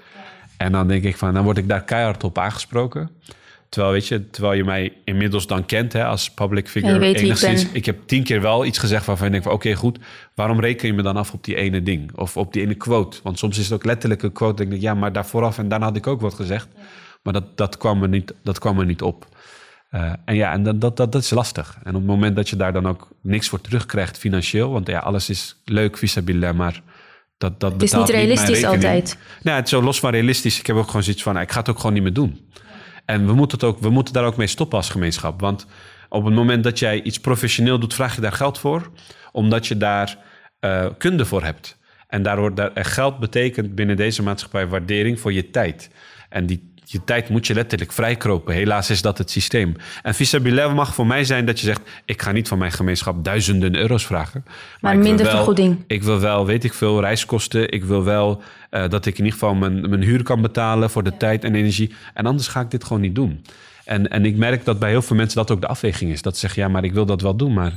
En 0.56 0.72
dan 0.72 0.88
denk 0.88 1.04
ik 1.04 1.16
van, 1.16 1.34
dan 1.34 1.44
word 1.44 1.58
ik 1.58 1.68
daar 1.68 1.84
keihard 1.84 2.24
op 2.24 2.38
aangesproken. 2.38 3.10
Terwijl, 3.74 3.94
weet 3.94 4.08
je, 4.08 4.30
terwijl 4.30 4.54
je 4.54 4.64
mij 4.64 4.92
inmiddels 5.04 5.46
dan 5.46 5.66
kent 5.66 5.92
hè, 5.92 6.04
als 6.04 6.30
public 6.30 6.68
figure. 6.68 7.00
Ja, 7.00 7.06
ik 7.06 7.16
enigszins, 7.16 7.66
ik 7.72 7.86
heb 7.86 7.98
tien 8.06 8.22
keer 8.22 8.40
wel 8.40 8.64
iets 8.64 8.78
gezegd 8.78 9.06
waarvan 9.06 9.26
je 9.26 9.32
denkt 9.32 9.46
van... 9.46 9.56
oké, 9.56 9.74
goed, 9.74 9.98
waarom 10.34 10.60
reken 10.60 10.86
je 10.86 10.94
me 10.94 11.02
dan 11.02 11.16
af 11.16 11.32
op 11.32 11.44
die 11.44 11.54
ene 11.54 11.82
ding? 11.82 12.16
Of 12.16 12.36
op 12.36 12.52
die 12.52 12.62
ene 12.62 12.74
quote? 12.74 13.18
Want 13.22 13.38
soms 13.38 13.58
is 13.58 13.64
het 13.64 13.74
ook 13.74 13.84
letterlijk 13.84 14.22
een 14.22 14.32
quote. 14.32 14.62
denk 14.62 14.72
ik, 14.72 14.80
ja, 14.80 14.94
maar 14.94 15.12
daar 15.12 15.26
vooraf 15.26 15.58
en 15.58 15.68
daarna 15.68 15.86
had 15.86 15.96
ik 15.96 16.06
ook 16.06 16.20
wat 16.20 16.34
gezegd. 16.34 16.68
Maar 17.22 17.32
dat, 17.32 17.56
dat, 17.56 17.76
kwam 17.76 18.02
er 18.02 18.08
niet, 18.08 18.34
dat 18.42 18.58
kwam 18.58 18.78
er 18.78 18.86
niet 18.86 19.02
op. 19.02 19.26
Eh, 19.90 20.12
en 20.24 20.34
ja, 20.34 20.52
en 20.52 20.62
dat, 20.62 20.80
dat, 20.80 20.96
dat, 20.96 21.12
dat 21.12 21.22
is 21.22 21.30
lastig. 21.30 21.78
En 21.82 21.94
op 21.94 22.00
het 22.00 22.10
moment 22.10 22.36
dat 22.36 22.48
je 22.48 22.56
daar 22.56 22.72
dan 22.72 22.86
ook 22.86 23.08
niks 23.20 23.48
voor 23.48 23.60
terugkrijgt 23.60 24.18
financieel... 24.18 24.70
want 24.70 24.86
ja, 24.86 24.98
alles 24.98 25.28
is 25.30 25.56
leuk, 25.64 25.96
vis-à-vis, 25.96 26.52
maar... 26.52 26.82
Dat, 27.44 27.60
dat 27.60 27.72
Het 27.72 27.82
is 27.82 27.92
niet 27.92 28.08
realistisch 28.08 28.64
altijd. 28.64 29.18
Nou, 29.42 29.56
het 29.56 29.64
is 29.64 29.70
zo 29.70 29.82
los 29.82 30.00
van 30.00 30.10
realistisch. 30.10 30.58
Ik 30.58 30.66
heb 30.66 30.76
ook 30.76 30.86
gewoon 30.86 31.02
zoiets 31.02 31.22
van, 31.22 31.40
ik 31.40 31.52
ga 31.52 31.58
het 31.58 31.68
ook 31.68 31.76
gewoon 31.76 31.92
niet 31.92 32.02
meer 32.02 32.12
doen. 32.12 32.48
En 33.04 33.26
we 33.26 33.32
moeten, 33.32 33.58
het 33.58 33.66
ook, 33.66 33.80
we 33.80 33.90
moeten 33.90 34.14
daar 34.14 34.24
ook 34.24 34.36
mee 34.36 34.46
stoppen 34.46 34.78
als 34.78 34.88
gemeenschap. 34.88 35.40
Want 35.40 35.66
op 36.08 36.24
het 36.24 36.34
moment 36.34 36.64
dat 36.64 36.78
jij 36.78 37.02
iets 37.02 37.18
professioneel 37.18 37.78
doet, 37.78 37.94
vraag 37.94 38.14
je 38.14 38.20
daar 38.20 38.32
geld 38.32 38.58
voor. 38.58 38.90
Omdat 39.32 39.66
je 39.66 39.76
daar 39.76 40.18
eh, 40.60 40.86
kunde 40.98 41.24
voor 41.24 41.44
hebt. 41.44 41.78
En 42.06 42.22
daar 42.22 42.38
wordt 42.38 42.56
daar, 42.56 42.70
geld 42.74 43.18
betekent 43.18 43.74
binnen 43.74 43.96
deze 43.96 44.22
maatschappij 44.22 44.66
waardering 44.66 45.20
voor 45.20 45.32
je 45.32 45.50
tijd. 45.50 45.90
En 46.28 46.46
die, 46.46 46.73
je 46.84 47.04
tijd 47.04 47.28
moet 47.28 47.46
je 47.46 47.54
letterlijk 47.54 47.92
vrijkropen. 47.92 48.54
Helaas 48.54 48.90
is 48.90 49.02
dat 49.02 49.18
het 49.18 49.30
systeem. 49.30 49.76
En 50.02 50.14
vis-à-vis 50.14 50.72
mag 50.74 50.94
voor 50.94 51.06
mij 51.06 51.24
zijn 51.24 51.46
dat 51.46 51.60
je 51.60 51.66
zegt... 51.66 51.80
ik 52.04 52.22
ga 52.22 52.32
niet 52.32 52.48
van 52.48 52.58
mijn 52.58 52.72
gemeenschap 52.72 53.24
duizenden 53.24 53.76
euro's 53.76 54.06
vragen. 54.06 54.44
Maar 54.80 54.96
minder 54.96 55.26
wel- 55.26 55.34
vergoeding. 55.34 55.84
Ik 55.86 56.02
wil 56.02 56.20
wel, 56.20 56.46
weet 56.46 56.64
ik 56.64 56.74
veel, 56.74 57.00
reiskosten. 57.00 57.70
Ik 57.70 57.84
wil 57.84 58.04
wel 58.04 58.42
eh, 58.70 58.88
dat 58.88 59.06
ik 59.06 59.18
in 59.18 59.24
ieder 59.24 59.38
geval 59.38 59.54
mijn, 59.54 59.88
mijn 59.88 60.02
huur 60.02 60.22
kan 60.22 60.42
betalen... 60.42 60.90
voor 60.90 61.02
de 61.02 61.16
tijd 61.16 61.44
en 61.44 61.54
energie. 61.54 61.94
En 62.14 62.26
anders 62.26 62.48
ga 62.48 62.60
ik 62.60 62.70
dit 62.70 62.84
gewoon 62.84 63.02
niet 63.02 63.14
doen. 63.14 63.44
En, 63.84 64.08
en 64.08 64.24
ik 64.24 64.36
merk 64.36 64.64
dat 64.64 64.78
bij 64.78 64.90
heel 64.90 65.02
veel 65.02 65.16
mensen 65.16 65.38
dat 65.38 65.50
ook 65.50 65.60
de 65.60 65.66
afweging 65.66 66.12
is. 66.12 66.22
Dat 66.22 66.34
ze 66.34 66.40
zeggen, 66.40 66.62
ja, 66.62 66.68
maar 66.68 66.84
ik 66.84 66.92
wil 66.92 67.06
dat 67.06 67.20
wel 67.20 67.36
doen, 67.36 67.52
maar 67.52 67.72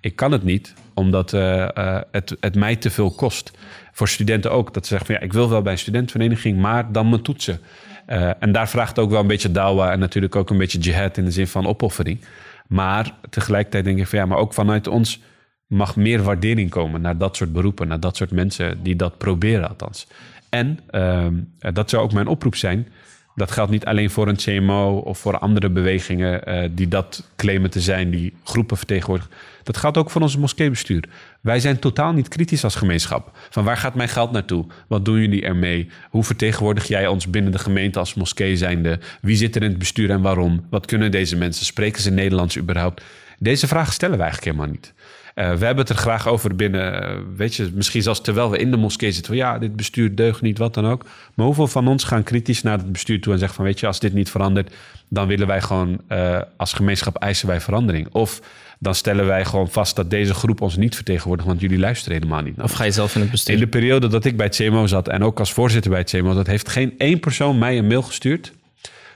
ik 0.00 0.16
kan 0.16 0.32
het 0.32 0.42
niet... 0.42 0.74
omdat 0.94 1.32
eh, 1.32 1.76
eh, 1.76 2.02
het, 2.10 2.36
het 2.40 2.54
mij 2.54 2.76
te 2.76 2.90
veel 2.90 3.10
kost. 3.10 3.50
Voor 3.92 4.08
studenten 4.08 4.50
ook. 4.50 4.74
Dat 4.74 4.82
ze 4.82 4.88
zeggen, 4.88 5.06
van, 5.06 5.16
ja, 5.16 5.20
ik 5.20 5.32
wil 5.32 5.48
wel 5.48 5.62
bij 5.62 5.72
een 5.72 5.78
studentenvereniging... 5.78 6.58
maar 6.58 6.92
dan 6.92 7.08
mijn 7.08 7.22
toetsen. 7.22 7.60
Eh, 8.06 8.30
en 8.38 8.52
daar 8.52 8.68
vraagt 8.68 8.98
ook 8.98 9.10
wel 9.10 9.20
een 9.20 9.26
beetje 9.26 9.50
dawa... 9.50 9.92
en 9.92 9.98
natuurlijk 9.98 10.36
ook 10.36 10.50
een 10.50 10.58
beetje 10.58 10.78
jihad 10.78 11.16
in 11.16 11.24
de 11.24 11.30
zin 11.30 11.46
van 11.46 11.66
opoffering. 11.66 12.20
Maar 12.68 13.14
tegelijkertijd 13.30 13.84
denk 13.84 13.98
ik 13.98 14.06
van... 14.06 14.18
ja, 14.18 14.26
maar 14.26 14.38
ook 14.38 14.54
vanuit 14.54 14.86
ons 14.86 15.22
mag 15.66 15.96
meer 15.96 16.22
waardering 16.22 16.70
komen... 16.70 17.00
naar 17.00 17.18
dat 17.18 17.36
soort 17.36 17.52
beroepen, 17.52 17.88
naar 17.88 18.00
dat 18.00 18.16
soort 18.16 18.30
mensen... 18.30 18.82
die 18.82 18.96
dat 18.96 19.18
proberen 19.18 19.68
althans. 19.68 20.06
En 20.48 20.78
ehm, 20.90 21.34
eh, 21.58 21.74
dat 21.74 21.90
zou 21.90 22.02
ook 22.02 22.12
mijn 22.12 22.26
oproep 22.26 22.54
zijn... 22.54 22.88
Dat 23.36 23.50
geldt 23.50 23.70
niet 23.70 23.84
alleen 23.84 24.10
voor 24.10 24.28
een 24.28 24.36
CMO 24.36 24.96
of 24.96 25.18
voor 25.18 25.38
andere 25.38 25.70
bewegingen 25.70 26.44
eh, 26.44 26.68
die 26.72 26.88
dat 26.88 27.30
claimen 27.36 27.70
te 27.70 27.80
zijn, 27.80 28.10
die 28.10 28.34
groepen 28.44 28.76
vertegenwoordigen. 28.76 29.32
Dat 29.62 29.76
geldt 29.76 29.96
ook 29.96 30.10
voor 30.10 30.20
ons 30.20 30.36
moskeebestuur. 30.36 31.04
Wij 31.40 31.60
zijn 31.60 31.78
totaal 31.78 32.12
niet 32.12 32.28
kritisch 32.28 32.64
als 32.64 32.74
gemeenschap. 32.74 33.38
Van 33.50 33.64
waar 33.64 33.76
gaat 33.76 33.94
mijn 33.94 34.08
geld 34.08 34.32
naartoe? 34.32 34.66
Wat 34.88 35.04
doen 35.04 35.20
jullie 35.20 35.42
ermee? 35.42 35.88
Hoe 36.10 36.24
vertegenwoordig 36.24 36.88
jij 36.88 37.06
ons 37.06 37.30
binnen 37.30 37.52
de 37.52 37.58
gemeente 37.58 37.98
als 37.98 38.14
moskee 38.14 38.56
zijnde? 38.56 38.98
Wie 39.20 39.36
zit 39.36 39.56
er 39.56 39.62
in 39.62 39.68
het 39.68 39.78
bestuur 39.78 40.10
en 40.10 40.22
waarom? 40.22 40.66
Wat 40.70 40.86
kunnen 40.86 41.10
deze 41.10 41.36
mensen? 41.36 41.64
Spreken 41.64 42.02
ze 42.02 42.10
Nederlands 42.10 42.58
überhaupt? 42.58 43.02
Deze 43.38 43.66
vragen 43.66 43.92
stellen 43.92 44.16
we 44.16 44.22
eigenlijk 44.22 44.52
helemaal 44.52 44.74
niet. 44.74 44.94
Eh, 45.36 45.44
we 45.44 45.64
hebben 45.64 45.84
het 45.84 45.88
er 45.88 45.96
graag 45.96 46.28
over 46.28 46.54
binnen, 46.54 47.02
eh, 47.02 47.16
weet 47.36 47.54
je, 47.54 47.70
misschien 47.74 48.02
zelfs 48.02 48.20
terwijl 48.20 48.50
we 48.50 48.58
in 48.58 48.70
de 48.70 48.76
moskee 48.76 49.12
zitten. 49.12 49.26
Van, 49.26 49.36
ja, 49.36 49.58
dit 49.58 49.76
bestuur 49.76 50.14
deugt 50.14 50.40
niet, 50.40 50.58
wat 50.58 50.74
dan 50.74 50.86
ook. 50.86 51.04
Maar 51.34 51.46
hoeveel 51.46 51.66
van 51.66 51.88
ons 51.88 52.04
gaan 52.04 52.22
kritisch 52.22 52.62
naar 52.62 52.78
het 52.78 52.92
bestuur 52.92 53.20
toe 53.20 53.32
en 53.32 53.38
zeggen 53.38 53.56
van, 53.56 53.64
weet 53.64 53.80
je, 53.80 53.86
als 53.86 54.00
dit 54.00 54.12
niet 54.12 54.30
verandert, 54.30 54.74
dan 55.08 55.26
willen 55.26 55.46
wij 55.46 55.60
gewoon 55.60 56.00
eh, 56.08 56.40
als 56.56 56.72
gemeenschap 56.72 57.16
eisen 57.16 57.48
wij 57.48 57.60
verandering. 57.60 58.08
Of 58.12 58.40
dan 58.78 58.94
stellen 58.94 59.26
wij 59.26 59.44
gewoon 59.44 59.68
vast 59.68 59.96
dat 59.96 60.10
deze 60.10 60.34
groep 60.34 60.60
ons 60.60 60.76
niet 60.76 60.94
vertegenwoordigt, 60.94 61.48
want 61.48 61.60
jullie 61.60 61.78
luisteren 61.78 62.18
helemaal 62.18 62.42
niet 62.42 62.56
naar 62.56 62.64
Of 62.64 62.72
ga 62.72 62.84
je 62.84 62.90
zelf 62.90 63.14
in 63.14 63.20
het 63.20 63.30
bestuur? 63.30 63.54
In 63.54 63.60
de 63.60 63.66
periode 63.66 64.08
dat 64.08 64.24
ik 64.24 64.36
bij 64.36 64.46
het 64.46 64.56
CMO 64.56 64.86
zat 64.86 65.08
en 65.08 65.22
ook 65.22 65.38
als 65.38 65.52
voorzitter 65.52 65.90
bij 65.90 66.00
het 66.00 66.10
CMO, 66.10 66.34
dat 66.34 66.46
heeft 66.46 66.68
geen 66.68 66.94
één 66.98 67.20
persoon 67.20 67.58
mij 67.58 67.78
een 67.78 67.86
mail 67.86 68.02
gestuurd 68.02 68.52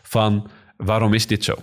van 0.02 0.50
waarom 0.76 1.14
is 1.14 1.26
dit 1.26 1.44
zo? 1.44 1.54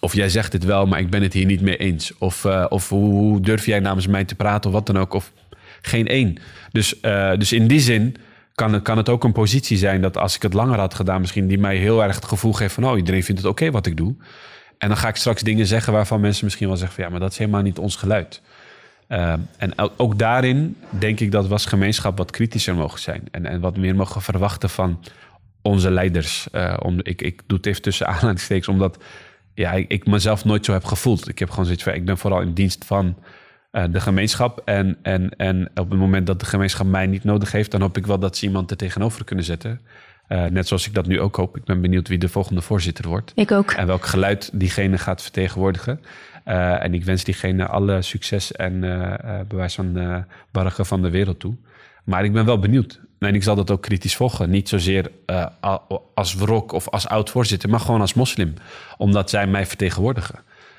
Of 0.00 0.14
jij 0.14 0.28
zegt 0.28 0.52
het 0.52 0.64
wel, 0.64 0.86
maar 0.86 1.00
ik 1.00 1.10
ben 1.10 1.22
het 1.22 1.32
hier 1.32 1.46
niet 1.46 1.60
mee 1.60 1.76
eens. 1.76 2.12
Of, 2.18 2.44
eh, 2.44 2.66
of 2.68 2.88
hoe, 2.88 3.40
durf 3.40 3.66
jij 3.66 3.80
namens 3.80 4.06
mij 4.06 4.24
te 4.24 4.34
praten 4.34 4.70
of 4.70 4.76
wat 4.76 4.86
dan 4.86 4.98
ook. 4.98 5.14
Of 5.14 5.32
geen 5.82 6.06
één. 6.08 6.36
Dus, 6.72 7.00
eh, 7.00 7.32
dus 7.36 7.52
in 7.52 7.66
die 7.66 7.80
zin 7.80 8.16
kan 8.54 8.72
het, 8.72 8.82
kan 8.82 8.96
het 8.96 9.08
ook 9.08 9.24
een 9.24 9.32
positie 9.32 9.76
zijn 9.76 10.00
dat 10.00 10.16
als 10.16 10.36
ik 10.36 10.42
het 10.42 10.54
langer 10.54 10.78
had 10.78 10.94
gedaan, 10.94 11.20
misschien 11.20 11.46
die 11.46 11.58
mij 11.58 11.76
heel 11.76 12.02
erg 12.02 12.14
het 12.14 12.24
gevoel 12.24 12.52
geeft 12.52 12.74
van, 12.74 12.84
oh, 12.84 12.96
iedereen 12.96 13.24
vindt 13.24 13.40
het 13.40 13.50
oké 13.50 13.70
wat 13.70 13.86
ik 13.86 13.96
doe. 13.96 14.14
En 14.78 14.88
dan 14.88 14.96
ga 14.96 15.08
ik 15.08 15.16
straks 15.16 15.42
dingen 15.42 15.66
zeggen 15.66 15.92
waarvan 15.92 16.20
mensen 16.20 16.44
misschien 16.44 16.68
wel 16.68 16.76
zeggen 16.76 16.94
van, 16.94 17.04
ja, 17.04 17.10
maar 17.10 17.20
dat 17.20 17.32
is 17.32 17.38
helemaal 17.38 17.62
niet 17.62 17.78
ons 17.78 17.96
geluid. 17.96 18.42
Uh, 19.08 19.32
en 19.56 19.72
ook- 19.96 20.18
daarin 20.18 20.76
denk 20.90 21.20
ik 21.20 21.32
dat 21.32 21.46
we 21.46 21.52
als 21.52 21.66
gemeenschap 21.66 22.18
wat 22.18 22.30
kritischer 22.30 22.74
mogen 22.74 23.00
zijn. 23.00 23.22
En, 23.30 23.46
en 23.46 23.60
wat 23.60 23.76
meer 23.76 23.94
mogen 23.94 24.22
verwachten 24.22 24.70
van 24.70 25.00
onze 25.62 25.90
leiders. 25.90 26.48
Om, 26.78 26.98
ik, 27.02 27.22
ik 27.22 27.42
doe 27.46 27.56
het 27.56 27.66
even 27.66 27.82
tussen 27.82 28.06
aanhalingstekens, 28.12 28.68
omdat 28.68 28.98
ja, 29.58 29.72
ik, 29.72 29.90
ik 29.90 30.06
mezelf 30.06 30.44
nooit 30.44 30.64
zo 30.64 30.72
heb 30.72 30.84
gevoeld. 30.84 31.28
Ik 31.28 31.38
heb 31.38 31.50
gewoon 31.50 31.64
zoiets 31.64 31.82
van, 31.82 31.92
ik 31.92 32.04
ben 32.04 32.18
vooral 32.18 32.40
in 32.40 32.52
dienst 32.52 32.84
van 32.84 33.16
uh, 33.72 33.84
de 33.90 34.00
gemeenschap. 34.00 34.62
En, 34.64 34.98
en, 35.02 35.36
en 35.36 35.70
op 35.74 35.90
het 35.90 35.98
moment 35.98 36.26
dat 36.26 36.40
de 36.40 36.46
gemeenschap 36.46 36.86
mij 36.86 37.06
niet 37.06 37.24
nodig 37.24 37.52
heeft... 37.52 37.70
dan 37.70 37.80
hoop 37.80 37.96
ik 37.96 38.06
wel 38.06 38.18
dat 38.18 38.36
ze 38.36 38.46
iemand 38.46 38.70
er 38.70 38.76
tegenover 38.76 39.24
kunnen 39.24 39.44
zetten. 39.44 39.80
Uh, 40.28 40.44
net 40.44 40.66
zoals 40.66 40.86
ik 40.86 40.94
dat 40.94 41.06
nu 41.06 41.20
ook 41.20 41.36
hoop. 41.36 41.56
Ik 41.56 41.64
ben 41.64 41.80
benieuwd 41.80 42.08
wie 42.08 42.18
de 42.18 42.28
volgende 42.28 42.60
voorzitter 42.60 43.08
wordt. 43.08 43.32
Ik 43.34 43.50
ook. 43.50 43.70
En 43.70 43.86
welk 43.86 44.06
geluid 44.06 44.50
diegene 44.52 44.98
gaat 44.98 45.22
vertegenwoordigen. 45.22 46.00
Uh, 46.46 46.84
en 46.84 46.94
ik 46.94 47.04
wens 47.04 47.24
diegene 47.24 47.66
alle 47.66 48.02
succes 48.02 48.52
en 48.52 48.80
bewijs 49.48 49.74
van 49.74 49.98
uh, 49.98 50.18
bargen 50.50 50.86
van 50.86 51.02
de 51.02 51.10
wereld 51.10 51.40
toe. 51.40 51.56
Maar 52.04 52.24
ik 52.24 52.32
ben 52.32 52.44
wel 52.44 52.58
benieuwd. 52.58 53.00
En 53.18 53.34
ik 53.34 53.42
zal 53.42 53.56
dat 53.56 53.70
ook 53.70 53.82
kritisch 53.82 54.16
volgen. 54.16 54.50
Niet 54.50 54.68
zozeer 54.68 55.10
uh, 55.26 55.46
als 56.14 56.34
wrok 56.34 56.72
of 56.72 56.88
als 56.88 57.08
oud-voorzitter, 57.08 57.70
maar 57.70 57.80
gewoon 57.80 58.00
als 58.00 58.14
moslim. 58.14 58.54
Omdat 58.96 59.30
zij 59.30 59.46
mij 59.46 59.66
vertegenwoordigen. 59.66 60.38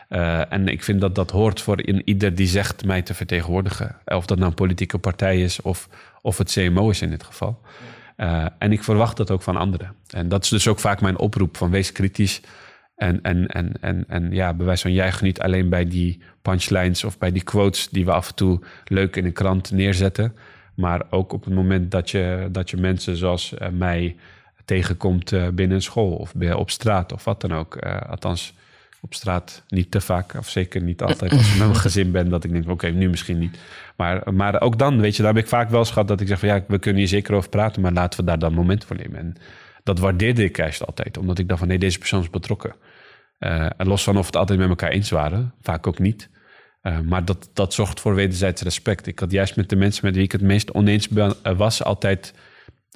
Uh, 0.09 0.53
en 0.53 0.67
ik 0.67 0.83
vind 0.83 1.01
dat 1.01 1.15
dat 1.15 1.31
hoort 1.31 1.61
voor 1.61 1.81
in 1.81 2.01
ieder 2.05 2.35
die 2.35 2.47
zegt 2.47 2.85
mij 2.85 3.01
te 3.01 3.13
vertegenwoordigen. 3.13 3.95
Of 4.05 4.25
dat 4.25 4.37
nou 4.37 4.49
een 4.49 4.55
politieke 4.55 4.97
partij 4.97 5.41
is 5.41 5.61
of, 5.61 5.89
of 6.21 6.37
het 6.37 6.51
CMO 6.51 6.89
is 6.89 7.01
in 7.01 7.09
dit 7.09 7.23
geval. 7.23 7.61
Uh, 8.17 8.45
en 8.57 8.71
ik 8.71 8.83
verwacht 8.83 9.17
dat 9.17 9.31
ook 9.31 9.41
van 9.41 9.55
anderen. 9.55 9.95
En 10.07 10.29
dat 10.29 10.43
is 10.43 10.49
dus 10.49 10.67
ook 10.67 10.79
vaak 10.79 11.01
mijn 11.01 11.17
oproep 11.17 11.57
van 11.57 11.69
wees 11.69 11.91
kritisch. 11.91 12.41
En, 12.95 13.21
en, 13.21 13.47
en, 13.47 13.81
en, 13.81 14.05
en 14.07 14.31
ja, 14.31 14.53
bewijs 14.53 14.81
van 14.81 14.93
juich 14.93 15.21
niet 15.21 15.39
alleen 15.39 15.69
bij 15.69 15.85
die 15.85 16.21
punchlines 16.41 17.03
of 17.03 17.17
bij 17.17 17.31
die 17.31 17.43
quotes 17.43 17.89
die 17.89 18.05
we 18.05 18.11
af 18.11 18.29
en 18.29 18.35
toe 18.35 18.59
leuk 18.85 19.15
in 19.15 19.25
een 19.25 19.33
krant 19.33 19.71
neerzetten. 19.71 20.35
Maar 20.79 21.01
ook 21.09 21.33
op 21.33 21.43
het 21.43 21.53
moment 21.53 21.91
dat 21.91 22.09
je, 22.09 22.47
dat 22.51 22.69
je 22.69 22.77
mensen 22.77 23.15
zoals 23.15 23.53
uh, 23.53 23.67
mij 23.67 24.15
tegenkomt 24.65 25.31
uh, 25.31 25.47
binnen 25.47 25.75
een 25.75 25.83
school 25.83 26.11
of 26.11 26.33
op 26.55 26.69
straat 26.69 27.13
of 27.13 27.23
wat 27.23 27.41
dan 27.41 27.53
ook. 27.53 27.85
Uh, 27.85 28.01
althans, 28.01 28.53
op 29.01 29.13
straat 29.13 29.63
niet 29.67 29.91
te 29.91 30.01
vaak, 30.01 30.33
of 30.33 30.49
zeker 30.49 30.81
niet 30.81 31.01
altijd 31.01 31.31
als 31.31 31.51
ik 31.51 31.57
met 31.57 31.67
mijn 31.67 31.79
gezin 31.79 32.11
ben, 32.11 32.29
dat 32.29 32.43
ik 32.43 32.51
denk, 32.51 32.69
oké, 32.69 32.87
nu 32.87 33.09
misschien 33.09 33.37
niet. 33.37 33.57
Maar, 33.95 34.33
maar 34.33 34.61
ook 34.61 34.77
dan, 34.79 34.99
weet 34.99 35.15
je, 35.15 35.23
daar 35.23 35.33
heb 35.33 35.43
ik 35.43 35.49
vaak 35.49 35.69
wel 35.69 35.79
eens 35.79 35.91
gehad 35.91 36.07
dat 36.07 36.21
ik 36.21 36.27
zeg 36.27 36.39
van 36.39 36.47
ja, 36.47 36.63
we 36.67 36.79
kunnen 36.79 36.99
hier 36.99 37.09
zeker 37.09 37.33
over 37.33 37.49
praten, 37.49 37.81
maar 37.81 37.91
laten 37.91 38.19
we 38.19 38.25
daar 38.25 38.39
dan 38.39 38.53
moment 38.53 38.85
voor 38.85 38.95
nemen. 38.95 39.19
En 39.19 39.35
dat 39.83 39.99
waardeerde 39.99 40.43
ik 40.43 40.57
juist 40.57 40.85
altijd, 40.85 41.17
omdat 41.17 41.39
ik 41.39 41.47
dacht 41.47 41.59
van 41.59 41.67
nee, 41.67 41.79
deze 41.79 41.97
persoon 41.97 42.21
is 42.21 42.29
betrokken. 42.29 42.75
En 43.39 43.87
los 43.87 44.03
van 44.03 44.17
of 44.17 44.25
het 44.25 44.35
altijd 44.35 44.59
met 44.59 44.69
elkaar 44.69 44.89
eens 44.89 45.09
waren, 45.09 45.53
vaak 45.61 45.87
ook 45.87 45.99
niet. 45.99 46.29
Uh, 46.83 46.99
maar 46.99 47.25
dat, 47.25 47.49
dat 47.53 47.73
zorgt 47.73 47.99
voor 47.99 48.15
wederzijds 48.15 48.61
respect. 48.61 49.07
Ik 49.07 49.19
had 49.19 49.31
juist 49.31 49.55
met 49.55 49.69
de 49.69 49.75
mensen 49.75 50.05
met 50.05 50.15
wie 50.15 50.23
ik 50.23 50.31
het 50.31 50.41
meest 50.41 50.73
oneens 50.73 51.07
ben, 51.07 51.33
uh, 51.43 51.57
was, 51.57 51.83
altijd 51.83 52.33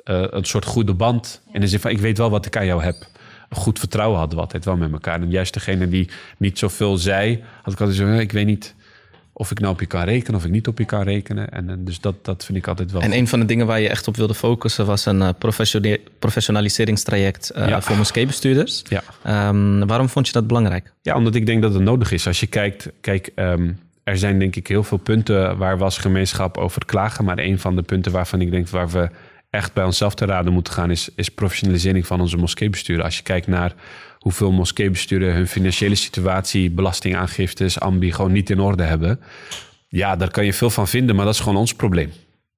uh, 0.05 0.25
een 0.29 0.45
soort 0.45 0.65
goede 0.65 0.93
band. 0.93 1.41
In 1.51 1.61
de 1.61 1.67
zin 1.67 1.79
van, 1.79 1.91
ik 1.91 1.99
weet 1.99 2.17
wel 2.17 2.29
wat 2.29 2.45
ik 2.45 2.57
aan 2.57 2.65
jou 2.65 2.83
heb. 2.83 3.07
Goed 3.49 3.79
vertrouwen 3.79 4.17
hadden 4.17 4.35
we 4.35 4.43
altijd 4.43 4.65
wel 4.65 4.77
met 4.77 4.91
elkaar. 4.91 5.21
En 5.21 5.29
juist 5.29 5.53
degene 5.53 5.87
die 5.87 6.09
niet 6.37 6.59
zoveel 6.59 6.97
zei, 6.97 7.43
had 7.61 7.73
ik 7.73 7.79
altijd 7.79 7.97
zo, 7.97 8.13
ik 8.13 8.31
weet 8.31 8.45
niet 8.45 8.75
of 9.33 9.51
ik 9.51 9.59
nou 9.59 9.73
op 9.73 9.79
je 9.79 9.85
kan 9.85 10.03
rekenen 10.03 10.39
of 10.39 10.45
ik 10.45 10.51
niet 10.51 10.67
op 10.67 10.77
je 10.77 10.85
kan 10.85 11.01
rekenen. 11.01 11.49
En, 11.49 11.69
en 11.69 11.85
dus 11.85 11.99
dat, 11.99 12.25
dat 12.25 12.45
vind 12.45 12.57
ik 12.57 12.67
altijd 12.67 12.91
wel. 12.91 13.01
En 13.01 13.13
een 13.13 13.27
van 13.27 13.39
de 13.39 13.45
dingen 13.45 13.65
waar 13.65 13.79
je 13.79 13.89
echt 13.89 14.07
op 14.07 14.15
wilde 14.15 14.33
focussen 14.33 14.85
was 14.85 15.05
een 15.05 15.21
uh, 15.21 15.29
professionaliseringstraject 16.19 17.51
uh, 17.55 17.67
ja. 17.67 17.81
voor 17.81 17.97
moskeebestuurders. 17.97 18.83
Ja. 18.89 19.49
Um, 19.49 19.87
waarom 19.87 20.09
vond 20.09 20.27
je 20.27 20.33
dat 20.33 20.47
belangrijk? 20.47 20.93
Ja, 21.01 21.15
omdat 21.15 21.35
ik 21.35 21.45
denk 21.45 21.61
dat 21.61 21.73
het 21.73 21.83
nodig 21.83 22.11
is. 22.11 22.27
Als 22.27 22.39
je 22.39 22.47
kijkt, 22.47 22.89
kijk, 23.01 23.31
um, 23.35 23.79
er 24.03 24.17
zijn 24.17 24.39
denk 24.39 24.55
ik 24.55 24.67
heel 24.67 24.83
veel 24.83 24.97
punten 24.97 25.57
waar 25.57 25.77
we 25.77 25.83
als 25.83 25.97
gemeenschap 25.97 26.57
over 26.57 26.85
klagen. 26.85 27.25
Maar 27.25 27.37
een 27.37 27.59
van 27.59 27.75
de 27.75 27.81
punten 27.81 28.11
waarvan 28.11 28.41
ik 28.41 28.51
denk 28.51 28.69
waar 28.69 28.89
we 28.89 29.09
echt 29.49 29.73
bij 29.73 29.83
onszelf 29.83 30.15
te 30.15 30.25
raden 30.25 30.53
moeten 30.53 30.73
gaan, 30.73 30.91
is, 30.91 31.09
is 31.15 31.29
professionalisering 31.29 32.07
van 32.07 32.21
onze 32.21 32.37
moskeebesturen. 32.37 33.03
Als 33.03 33.17
je 33.17 33.23
kijkt 33.23 33.47
naar 33.47 33.73
hoeveel 34.23 34.51
moskeebesturen 34.51 35.33
hun 35.33 35.47
financiële 35.47 35.95
situatie, 35.95 36.71
belastingaangiftes, 36.71 37.79
ambi 37.79 38.11
gewoon 38.11 38.31
niet 38.31 38.49
in 38.49 38.59
orde 38.59 38.83
hebben. 38.83 39.19
Ja, 39.87 40.15
daar 40.15 40.31
kan 40.31 40.45
je 40.45 40.53
veel 40.53 40.69
van 40.69 40.87
vinden, 40.87 41.15
maar 41.15 41.25
dat 41.25 41.33
is 41.33 41.39
gewoon 41.39 41.57
ons 41.57 41.73
probleem. 41.73 42.11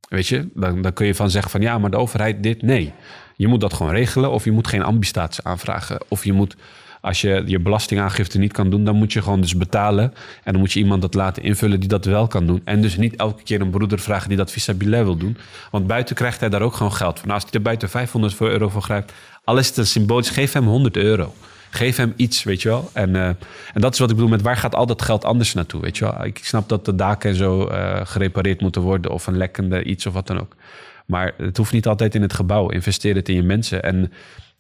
Weet 0.09 0.27
je, 0.27 0.47
dan, 0.53 0.81
dan 0.81 0.93
kun 0.93 1.05
je 1.05 1.15
van 1.15 1.29
zeggen 1.29 1.51
van 1.51 1.61
ja, 1.61 1.77
maar 1.77 1.91
de 1.91 1.97
overheid 1.97 2.43
dit. 2.43 2.61
Nee, 2.61 2.93
je 3.35 3.47
moet 3.47 3.61
dat 3.61 3.73
gewoon 3.73 3.91
regelen. 3.91 4.31
Of 4.31 4.43
je 4.43 4.51
moet 4.51 4.67
geen 4.67 4.83
ambistatie 4.83 5.43
aanvragen. 5.43 5.99
Of 6.07 6.23
je 6.25 6.33
moet, 6.33 6.55
als 7.01 7.21
je 7.21 7.43
je 7.45 7.59
belastingaangifte 7.59 8.37
niet 8.37 8.53
kan 8.53 8.69
doen, 8.69 8.83
dan 8.83 8.95
moet 8.95 9.13
je 9.13 9.21
gewoon 9.21 9.41
dus 9.41 9.57
betalen. 9.57 10.13
En 10.43 10.51
dan 10.51 10.61
moet 10.61 10.73
je 10.73 10.79
iemand 10.79 11.01
dat 11.01 11.13
laten 11.13 11.43
invullen 11.43 11.79
die 11.79 11.89
dat 11.89 12.05
wel 12.05 12.27
kan 12.27 12.45
doen. 12.45 12.61
En 12.63 12.81
dus 12.81 12.97
niet 12.97 13.15
elke 13.15 13.43
keer 13.43 13.61
een 13.61 13.69
broeder 13.69 13.99
vragen 13.99 14.27
die 14.27 14.37
dat 14.37 14.51
vis-à-billah 14.51 15.03
wil 15.03 15.17
doen. 15.17 15.37
Want 15.71 15.87
buiten 15.87 16.15
krijgt 16.15 16.39
hij 16.39 16.49
daar 16.49 16.61
ook 16.61 16.75
gewoon 16.75 16.93
geld. 16.93 17.21
Nou, 17.21 17.33
als 17.33 17.43
hij 17.43 17.51
er 17.51 17.61
buiten 17.61 17.89
500 17.89 18.41
euro 18.41 18.69
voor 18.69 18.81
grijpt, 18.81 19.13
al 19.43 19.57
is 19.57 19.67
het 19.67 19.77
een 19.77 19.87
symbolisch, 19.87 20.29
geef 20.29 20.53
hem 20.53 20.67
100 20.67 20.97
euro. 20.97 21.33
Geef 21.75 21.97
hem 21.97 22.13
iets, 22.15 22.43
weet 22.43 22.61
je 22.61 22.69
wel. 22.69 22.89
En, 22.93 23.09
uh, 23.09 23.27
en 23.27 23.37
dat 23.73 23.93
is 23.93 23.99
wat 23.99 24.09
ik 24.09 24.15
bedoel 24.15 24.31
met 24.31 24.41
waar 24.41 24.57
gaat 24.57 24.75
al 24.75 24.85
dat 24.85 25.01
geld 25.01 25.25
anders 25.25 25.53
naartoe, 25.53 25.81
weet 25.81 25.97
je 25.97 26.05
wel. 26.05 26.25
Ik 26.25 26.39
snap 26.41 26.69
dat 26.69 26.85
de 26.85 26.95
daken 26.95 27.29
en 27.29 27.35
zo 27.35 27.69
uh, 27.69 27.99
gerepareerd 28.03 28.61
moeten 28.61 28.81
worden 28.81 29.11
of 29.11 29.27
een 29.27 29.37
lekkende 29.37 29.83
iets 29.83 30.05
of 30.05 30.13
wat 30.13 30.27
dan 30.27 30.39
ook. 30.39 30.55
Maar 31.05 31.33
het 31.37 31.57
hoeft 31.57 31.71
niet 31.71 31.87
altijd 31.87 32.15
in 32.15 32.21
het 32.21 32.33
gebouw. 32.33 32.69
Investeer 32.69 33.15
het 33.15 33.29
in 33.29 33.35
je 33.35 33.43
mensen. 33.43 33.83
En 33.83 34.11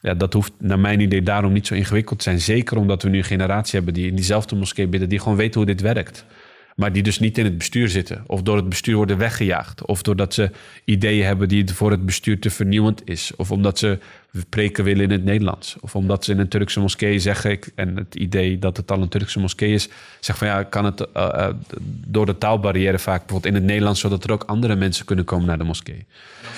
ja, 0.01 0.13
dat 0.13 0.33
hoeft 0.33 0.51
naar 0.59 0.79
mijn 0.79 0.99
idee 0.99 1.23
daarom 1.23 1.53
niet 1.53 1.67
zo 1.67 1.73
ingewikkeld 1.73 2.17
te 2.17 2.23
zijn. 2.23 2.41
Zeker 2.41 2.77
omdat 2.77 3.03
we 3.03 3.09
nu 3.09 3.17
een 3.17 3.23
generatie 3.23 3.75
hebben 3.75 3.93
die 3.93 4.07
in 4.07 4.15
diezelfde 4.15 4.55
moskee 4.55 4.87
bidden, 4.87 5.09
die 5.09 5.19
gewoon 5.19 5.37
weten 5.37 5.55
hoe 5.55 5.65
dit 5.65 5.81
werkt. 5.81 6.25
Maar 6.75 6.93
die 6.93 7.03
dus 7.03 7.19
niet 7.19 7.37
in 7.37 7.45
het 7.45 7.57
bestuur 7.57 7.89
zitten. 7.89 8.23
Of 8.27 8.41
door 8.41 8.55
het 8.55 8.69
bestuur 8.69 8.95
worden 8.95 9.17
weggejaagd. 9.17 9.85
Of 9.85 10.01
doordat 10.01 10.33
ze 10.33 10.51
ideeën 10.85 11.25
hebben 11.25 11.47
die 11.47 11.73
voor 11.73 11.91
het 11.91 12.05
bestuur 12.05 12.39
te 12.39 12.49
vernieuwend 12.49 13.01
is. 13.05 13.31
Of 13.35 13.51
omdat 13.51 13.79
ze 13.79 13.99
preken 14.49 14.83
willen 14.83 15.03
in 15.03 15.11
het 15.11 15.23
Nederlands. 15.23 15.75
Of 15.79 15.95
omdat 15.95 16.25
ze 16.25 16.31
in 16.31 16.39
een 16.39 16.47
Turkse 16.47 16.79
moskee 16.79 17.19
zeggen... 17.19 17.59
en 17.75 17.97
het 17.97 18.15
idee 18.15 18.59
dat 18.59 18.77
het 18.77 18.91
al 18.91 19.01
een 19.01 19.09
Turkse 19.09 19.39
moskee 19.39 19.73
is... 19.73 19.89
zeg 20.19 20.37
van 20.37 20.47
ja, 20.47 20.63
kan 20.63 20.85
het 20.85 20.99
uh, 20.99 21.05
uh, 21.35 21.47
door 22.07 22.25
de 22.25 22.37
taalbarrière 22.37 22.99
vaak 22.99 23.19
bijvoorbeeld 23.19 23.53
in 23.53 23.59
het 23.59 23.69
Nederlands... 23.69 23.99
zodat 23.99 24.23
er 24.23 24.31
ook 24.31 24.43
andere 24.43 24.75
mensen 24.75 25.05
kunnen 25.05 25.25
komen 25.25 25.47
naar 25.47 25.57
de 25.57 25.63
moskee. 25.63 26.05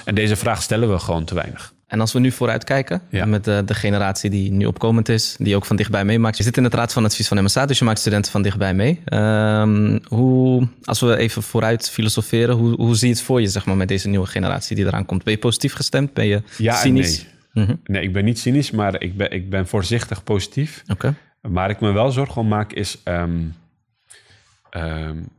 En 0.06 0.16
deze 0.16 0.36
vraag 0.36 0.62
stellen 0.62 0.92
we 0.92 1.00
gewoon 1.00 1.26
te 1.26 1.36
weinig. 1.36 1.76
En 1.88 2.00
als 2.00 2.14
we 2.14 2.20
nu 2.20 2.32
vooruit 2.32 2.64
kijken 2.64 3.02
ja. 3.10 3.26
met 3.26 3.44
de, 3.44 3.62
de, 3.66 3.74
generatie 3.74 4.30
die 4.30 4.52
nu 4.52 4.66
opkomend 4.66 5.10
is, 5.10 5.36
die 5.40 5.56
ook 5.56 5.66
van 5.66 5.76
dichtbij 5.76 6.06
meemaakt. 6.06 6.38
Je 6.38 6.44
zit 6.44 6.58
in 6.58 6.64
het 6.64 6.74
raad 6.74 6.94
van 6.94 7.06
advies 7.06 7.28
van 7.28 7.44
MSA, 7.44 7.66
dus 7.66 7.80
je 7.80 7.86
maakt 7.86 8.00
studenten 8.00 8.32
van 8.32 8.42
dichtbij 8.42 8.74
mee. 8.74 9.02
Um, 9.14 10.00
hoe, 10.08 10.68
als 10.84 11.00
we 11.00 11.18
even 11.18 11.44
vooruit 11.44 11.90
filosoferen, 11.90 12.56
hoe, 12.56 12.76
hoe 12.76 12.96
zie 12.96 13.08
je 13.08 13.14
het 13.14 13.24
voor 13.24 13.42
je 13.42 13.48
zeg 13.48 13.66
maar, 13.66 13.78
met 13.78 13.88
deze 13.88 14.08
nieuwe 14.08 14.26
generatie 14.26 14.76
die 14.76 14.86
eraan 14.86 15.06
komt? 15.06 15.24
Ben 15.24 15.34
je 15.34 15.40
positief 15.40 15.74
gestemd? 15.74 16.14
Ben 16.14 16.28
je 16.28 16.42
ja 16.58 16.76
cynisch? 16.76 17.24
Nee. 17.24 17.36
Mm 17.58 17.66
-hmm. 17.66 17.80
nee, 17.84 18.02
ik 18.02 18.14
ben 18.14 18.26
niet 18.26 18.40
cynisch, 18.40 18.72
maar 18.72 19.02
ik 19.02 19.18
ben, 19.18 19.32
ik 19.32 19.50
ben 19.50 19.68
voorzichtig 19.68 20.24
positief. 20.24 20.84
Okay. 20.88 21.14
Waar 21.42 21.70
ik 21.70 21.80
me 21.80 21.92
wel 21.92 22.12
zorgen 22.12 22.42
om 22.42 22.48
maak 22.48 22.74
is... 22.74 23.02
Um, 23.06 23.54
um, 24.72 25.30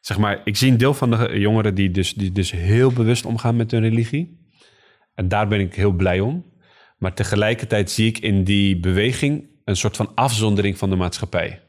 zeg 0.00 0.18
maar, 0.18 0.40
ik 0.44 0.56
zie 0.56 0.70
een 0.70 0.78
deel 0.78 0.94
van 0.94 1.10
de 1.10 1.38
jongeren 1.38 1.74
die 1.74 1.90
dus, 1.90 2.14
die 2.14 2.32
dus 2.32 2.50
heel 2.50 2.92
bewust 2.92 3.24
omgaan 3.24 3.56
met 3.56 3.70
hun 3.70 3.80
religie. 3.80 4.46
En 5.14 5.28
daar 5.28 5.48
ben 5.48 5.60
ik 5.60 5.74
heel 5.74 5.92
blij 5.92 6.20
om. 6.20 6.44
Maar 6.98 7.14
tegelijkertijd 7.14 7.90
zie 7.90 8.06
ik 8.06 8.18
in 8.18 8.44
die 8.44 8.80
beweging 8.80 9.44
een 9.64 9.76
soort 9.76 9.96
van 9.96 10.14
afzondering 10.14 10.78
van 10.78 10.90
de 10.90 10.96
maatschappij. 10.96 11.60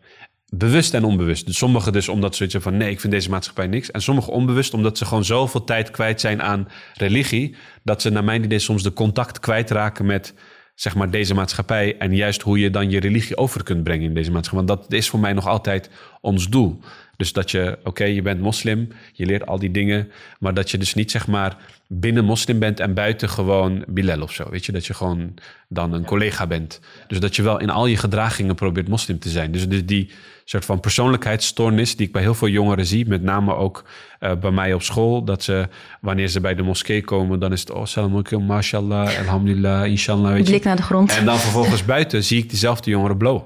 Bewust 0.51 0.93
en 0.93 1.03
onbewust. 1.03 1.45
Dus 1.45 1.57
sommigen 1.57 1.93
dus 1.93 2.09
omdat 2.09 2.35
ze 2.35 2.61
van 2.61 2.77
nee, 2.77 2.91
ik 2.91 2.99
vind 2.99 3.13
deze 3.13 3.29
maatschappij 3.29 3.67
niks. 3.67 3.91
En 3.91 4.01
sommigen 4.01 4.33
onbewust 4.33 4.73
omdat 4.73 4.97
ze 4.97 5.05
gewoon 5.05 5.25
zoveel 5.25 5.63
tijd 5.63 5.91
kwijt 5.91 6.21
zijn 6.21 6.41
aan 6.41 6.67
religie. 6.93 7.55
Dat 7.83 8.01
ze 8.01 8.09
naar 8.09 8.23
mijn 8.23 8.43
idee 8.43 8.59
soms 8.59 8.83
de 8.83 8.93
contact 8.93 9.39
kwijtraken 9.39 10.05
met 10.05 10.33
zeg 10.75 10.95
maar 10.95 11.11
deze 11.11 11.33
maatschappij. 11.33 11.97
En 11.97 12.15
juist 12.15 12.41
hoe 12.41 12.59
je 12.59 12.69
dan 12.69 12.89
je 12.89 12.99
religie 12.99 13.37
over 13.37 13.63
kunt 13.63 13.83
brengen 13.83 14.05
in 14.05 14.13
deze 14.13 14.31
maatschappij. 14.31 14.65
Want 14.65 14.81
dat 14.81 14.93
is 14.93 15.09
voor 15.09 15.19
mij 15.19 15.33
nog 15.33 15.47
altijd 15.47 15.89
ons 16.21 16.49
doel. 16.49 16.79
Dus 17.19 17.33
dat 17.33 17.51
je, 17.51 17.75
oké, 17.79 17.87
okay, 17.89 18.13
je 18.13 18.21
bent 18.21 18.41
moslim, 18.41 18.87
je 19.13 19.25
leert 19.25 19.45
al 19.45 19.59
die 19.59 19.71
dingen, 19.71 20.11
maar 20.39 20.53
dat 20.53 20.71
je 20.71 20.77
dus 20.77 20.93
niet 20.93 21.11
zeg 21.11 21.27
maar 21.27 21.57
binnen 21.87 22.25
moslim 22.25 22.59
bent 22.59 22.79
en 22.79 22.93
buiten 22.93 23.29
gewoon 23.29 23.83
Bilal 23.87 24.21
of 24.21 24.31
zo. 24.31 24.49
Weet 24.49 24.65
je, 24.65 24.71
dat 24.71 24.85
je 24.85 24.93
gewoon 24.93 25.33
dan 25.67 25.93
een 25.93 26.05
collega 26.05 26.47
bent. 26.47 26.79
Dus 27.07 27.19
dat 27.19 27.35
je 27.35 27.41
wel 27.41 27.59
in 27.59 27.69
al 27.69 27.85
je 27.85 27.97
gedragingen 27.97 28.55
probeert 28.55 28.87
moslim 28.87 29.19
te 29.19 29.29
zijn. 29.29 29.51
Dus 29.51 29.67
die 29.85 30.11
soort 30.49 30.65
van 30.65 30.79
persoonlijkheidsstoornis 30.79 31.95
die 31.95 32.07
ik 32.07 32.13
bij 32.13 32.21
heel 32.21 32.33
veel 32.33 32.47
jongeren 32.47 32.85
zie, 32.85 33.07
met 33.07 33.21
name 33.21 33.55
ook 33.55 33.83
uh, 34.19 34.35
bij 34.35 34.51
mij 34.51 34.73
op 34.73 34.81
school, 34.81 35.23
dat 35.23 35.43
ze 35.43 35.67
wanneer 36.01 36.27
ze 36.27 36.39
bij 36.39 36.55
de 36.55 36.63
moskee 36.63 37.01
komen, 37.01 37.39
dan 37.39 37.51
is 37.51 37.59
het 37.59 37.71
oh, 37.71 37.85
salam 37.85 38.11
alaikum, 38.11 38.45
mashallah, 38.45 39.17
alhamdulillah, 39.17 39.85
inshallah. 39.85 40.31
Weet 40.31 40.45
je. 40.45 40.51
Blik 40.51 40.63
naar 40.63 40.75
de 40.75 40.81
grond. 40.81 41.17
En 41.17 41.25
dan 41.25 41.37
vervolgens 41.37 41.85
buiten 41.95 42.23
zie 42.23 42.37
ik 42.37 42.49
diezelfde 42.49 42.89
jongeren 42.89 43.17
blowen. 43.17 43.43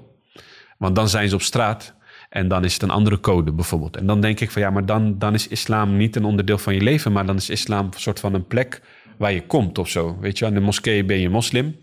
Want 0.77 0.95
dan 0.95 1.09
zijn 1.09 1.29
ze 1.29 1.35
op 1.35 1.41
straat 1.41 1.93
en 2.29 2.47
dan 2.47 2.63
is 2.63 2.73
het 2.73 2.81
een 2.81 2.89
andere 2.89 3.19
code 3.19 3.51
bijvoorbeeld. 3.51 3.97
En 3.97 4.05
dan 4.05 4.21
denk 4.21 4.39
ik 4.39 4.51
van 4.51 4.61
ja, 4.61 4.69
maar 4.69 4.85
dan, 4.85 5.19
dan 5.19 5.33
is 5.33 5.47
islam 5.47 5.97
niet 5.97 6.15
een 6.15 6.25
onderdeel 6.25 6.57
van 6.57 6.73
je 6.73 6.81
leven, 6.81 7.11
maar 7.11 7.25
dan 7.25 7.35
is 7.35 7.49
islam 7.49 7.85
een 7.85 7.99
soort 7.99 8.19
van 8.19 8.33
een 8.33 8.47
plek 8.47 8.81
waar 9.17 9.33
je 9.33 9.45
komt 9.45 9.77
of 9.77 9.89
zo. 9.89 10.17
Weet 10.19 10.37
je, 10.37 10.45
in 10.45 10.53
de 10.53 10.59
moskee 10.59 11.05
ben 11.05 11.19
je 11.19 11.29
moslim. 11.29 11.75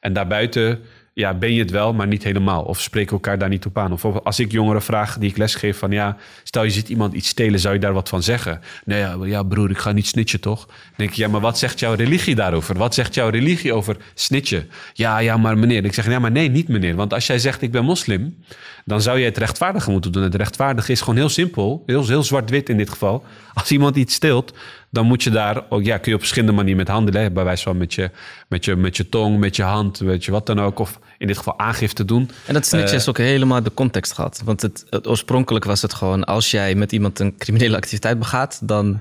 En 0.00 0.12
daarbuiten 0.12 0.80
ja, 1.14 1.34
ben 1.34 1.52
je 1.52 1.58
het 1.60 1.70
wel, 1.70 1.92
maar 1.92 2.06
niet 2.06 2.22
helemaal. 2.24 2.62
Of 2.62 2.80
spreken 2.80 3.12
elkaar 3.12 3.38
daar 3.38 3.48
niet 3.48 3.66
op 3.66 3.78
aan. 3.78 3.92
Of 3.92 4.04
als 4.04 4.38
ik 4.38 4.52
jongeren 4.52 4.82
vraag 4.82 5.18
die 5.18 5.30
ik 5.30 5.36
lesgeef 5.36 5.78
van 5.78 5.90
ja, 5.90 6.16
stel 6.42 6.64
je 6.64 6.70
ziet 6.70 6.88
iemand 6.88 7.14
iets 7.14 7.28
stelen, 7.28 7.60
zou 7.60 7.74
je 7.74 7.80
daar 7.80 7.92
wat 7.92 8.08
van 8.08 8.22
zeggen? 8.22 8.60
Nee, 8.84 8.98
ja, 8.98 9.16
ja 9.22 9.42
broer, 9.42 9.70
ik 9.70 9.78
ga 9.78 9.92
niet 9.92 10.06
snitchen 10.06 10.40
toch? 10.40 10.66
Dan 10.66 10.76
denk 10.96 11.10
ik, 11.10 11.16
ja, 11.16 11.28
maar 11.28 11.40
wat 11.40 11.58
zegt 11.58 11.80
jouw 11.80 11.94
religie 11.94 12.34
daarover? 12.34 12.78
Wat 12.78 12.94
zegt 12.94 13.14
jouw 13.14 13.28
religie 13.28 13.72
over 13.72 13.96
snitchen? 14.14 14.68
Ja, 14.92 15.18
ja, 15.18 15.36
maar 15.36 15.58
meneer. 15.58 15.84
Ik 15.84 15.94
zeg, 15.94 16.08
ja, 16.08 16.18
maar 16.18 16.30
nee, 16.30 16.48
niet 16.48 16.68
meneer. 16.68 16.94
Want 16.94 17.12
als 17.12 17.26
jij 17.26 17.38
zegt 17.38 17.62
ik 17.62 17.70
ben 17.70 17.84
moslim, 17.84 18.36
dan 18.84 19.02
zou 19.02 19.18
je 19.18 19.24
het 19.24 19.38
rechtvaardigen 19.38 19.92
moeten 19.92 20.12
doen. 20.12 20.22
Het 20.22 20.34
rechtvaardigen 20.34 20.92
is 20.92 21.00
gewoon 21.00 21.16
heel 21.16 21.28
simpel, 21.28 21.82
heel, 21.86 22.06
heel 22.06 22.22
zwart-wit 22.22 22.68
in 22.68 22.76
dit 22.76 22.90
geval. 22.90 23.24
Als 23.54 23.70
iemand 23.70 23.96
iets 23.96 24.14
steelt, 24.14 24.54
dan 24.94 25.06
moet 25.06 25.22
je 25.22 25.30
daar 25.30 25.62
ook, 25.68 25.84
ja, 25.84 25.98
kun 25.98 26.10
je 26.10 26.14
op 26.14 26.20
verschillende 26.20 26.54
manieren 26.54 26.78
met 26.78 26.88
handelen. 26.88 27.32
Bij 27.32 27.44
wijze 27.44 27.62
van 27.62 27.76
met 27.76 27.94
je, 27.94 28.10
met, 28.48 28.64
je, 28.64 28.76
met 28.76 28.96
je 28.96 29.08
tong, 29.08 29.38
met 29.38 29.56
je 29.56 29.62
hand, 29.62 29.98
weet 29.98 30.24
je 30.24 30.30
wat 30.30 30.46
dan 30.46 30.60
ook. 30.60 30.78
Of 30.78 30.98
in 31.18 31.26
dit 31.26 31.36
geval 31.36 31.58
aangifte 31.58 32.04
doen. 32.04 32.30
En 32.46 32.54
dat 32.54 32.66
snitje 32.66 32.96
is 32.96 33.08
ook 33.08 33.18
helemaal 33.18 33.62
de 33.62 33.74
context 33.74 34.12
gehad. 34.12 34.42
Want 34.44 34.62
het, 34.62 34.86
het, 34.90 35.08
oorspronkelijk 35.08 35.64
was 35.64 35.82
het 35.82 35.94
gewoon... 35.94 36.24
als 36.24 36.50
jij 36.50 36.74
met 36.74 36.92
iemand 36.92 37.18
een 37.18 37.36
criminele 37.38 37.76
activiteit 37.76 38.18
begaat... 38.18 38.60
dan 38.62 39.00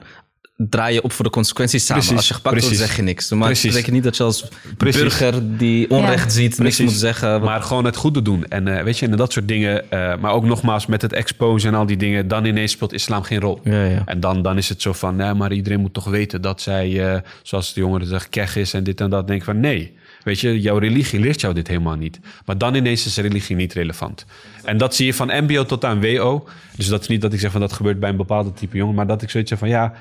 draai 0.55 0.93
je 0.93 1.01
op 1.03 1.11
voor 1.11 1.25
de 1.25 1.31
consequenties 1.31 1.85
samen. 1.85 2.01
Precies, 2.03 2.17
als 2.19 2.27
je 2.27 2.33
gepakt 2.33 2.61
wordt, 2.61 2.77
zeg 2.77 2.95
je 2.95 3.01
niks. 3.01 3.29
Maar 3.29 3.45
Precies. 3.47 3.69
betekent 3.69 3.93
niet 3.93 4.03
dat 4.03 4.17
je 4.17 4.23
als 4.23 4.47
Precies. 4.77 5.01
burger 5.01 5.57
die 5.57 5.89
onrecht 5.89 6.23
Ja. 6.23 6.29
ziet... 6.29 6.57
niks 6.59 6.79
moet 6.79 6.91
zeggen. 6.91 7.41
Maar 7.41 7.61
gewoon 7.61 7.85
het 7.85 7.95
goede 7.95 8.21
doen. 8.21 8.45
En 8.45 8.67
eh, 8.77 8.83
weet 8.83 8.97
je, 8.99 9.05
en 9.07 9.15
dat 9.17 9.31
soort 9.33 9.47
dingen. 9.47 9.91
eh, 9.91 10.17
maar 10.17 10.31
ook 10.31 10.45
nogmaals 10.45 10.85
met 10.85 11.01
het 11.01 11.13
exposen 11.13 11.69
en 11.69 11.75
al 11.79 11.85
die 11.85 11.97
dingen. 11.97 12.27
Dan 12.27 12.45
ineens 12.45 12.71
speelt 12.71 12.93
islam 12.93 13.23
geen 13.23 13.39
rol. 13.39 13.59
Ja, 13.63 13.83
ja. 13.83 14.01
En 14.05 14.19
dan, 14.19 14.41
dan 14.41 14.57
is 14.57 14.69
het 14.69 14.81
zo 14.81 14.93
van, 14.93 15.15
nee, 15.15 15.33
maar 15.33 15.53
iedereen 15.53 15.79
moet 15.79 15.93
toch 15.93 16.05
weten 16.05 16.41
dat 16.41 16.61
zij, 16.61 17.13
eh, 17.13 17.19
zoals 17.41 17.73
de 17.73 17.79
jongeren 17.79 18.07
zeggen, 18.07 18.29
kech 18.29 18.55
is 18.55 18.73
en 18.73 18.83
dit 18.83 19.01
en 19.01 19.09
dat. 19.09 19.27
Denk 19.27 19.43
van, 19.43 19.59
nee. 19.59 19.95
Weet 20.23 20.39
je, 20.39 20.61
jouw 20.61 20.77
religie 20.77 21.19
leert 21.19 21.41
jou 21.41 21.53
dit 21.53 21.67
helemaal 21.67 21.95
niet. 21.95 22.19
Maar 22.45 22.57
dan 22.57 22.75
ineens 22.75 23.05
is 23.05 23.17
religie 23.17 23.55
niet 23.55 23.73
relevant. 23.73 24.25
En 24.63 24.77
dat 24.77 24.95
zie 24.95 25.05
je 25.05 25.13
van 25.13 25.27
MBO 25.43 25.65
tot 25.65 25.85
aan 25.85 26.01
WO. 26.01 26.47
Dus 26.75 26.87
dat 26.87 27.01
is 27.01 27.07
niet 27.07 27.21
dat 27.21 27.33
ik 27.33 27.39
zeg 27.39 27.51
van 27.51 27.61
dat 27.61 27.73
gebeurt 27.73 27.99
bij 27.99 28.09
een 28.09 28.17
bepaalde 28.17 28.53
type 28.53 28.77
jongen. 28.77 28.95
Maar 28.95 29.07
dat 29.07 29.21
ik 29.21 29.29
zoiets 29.29 29.49
heb 29.49 29.59
van, 29.59 29.67
ja, 29.69 29.93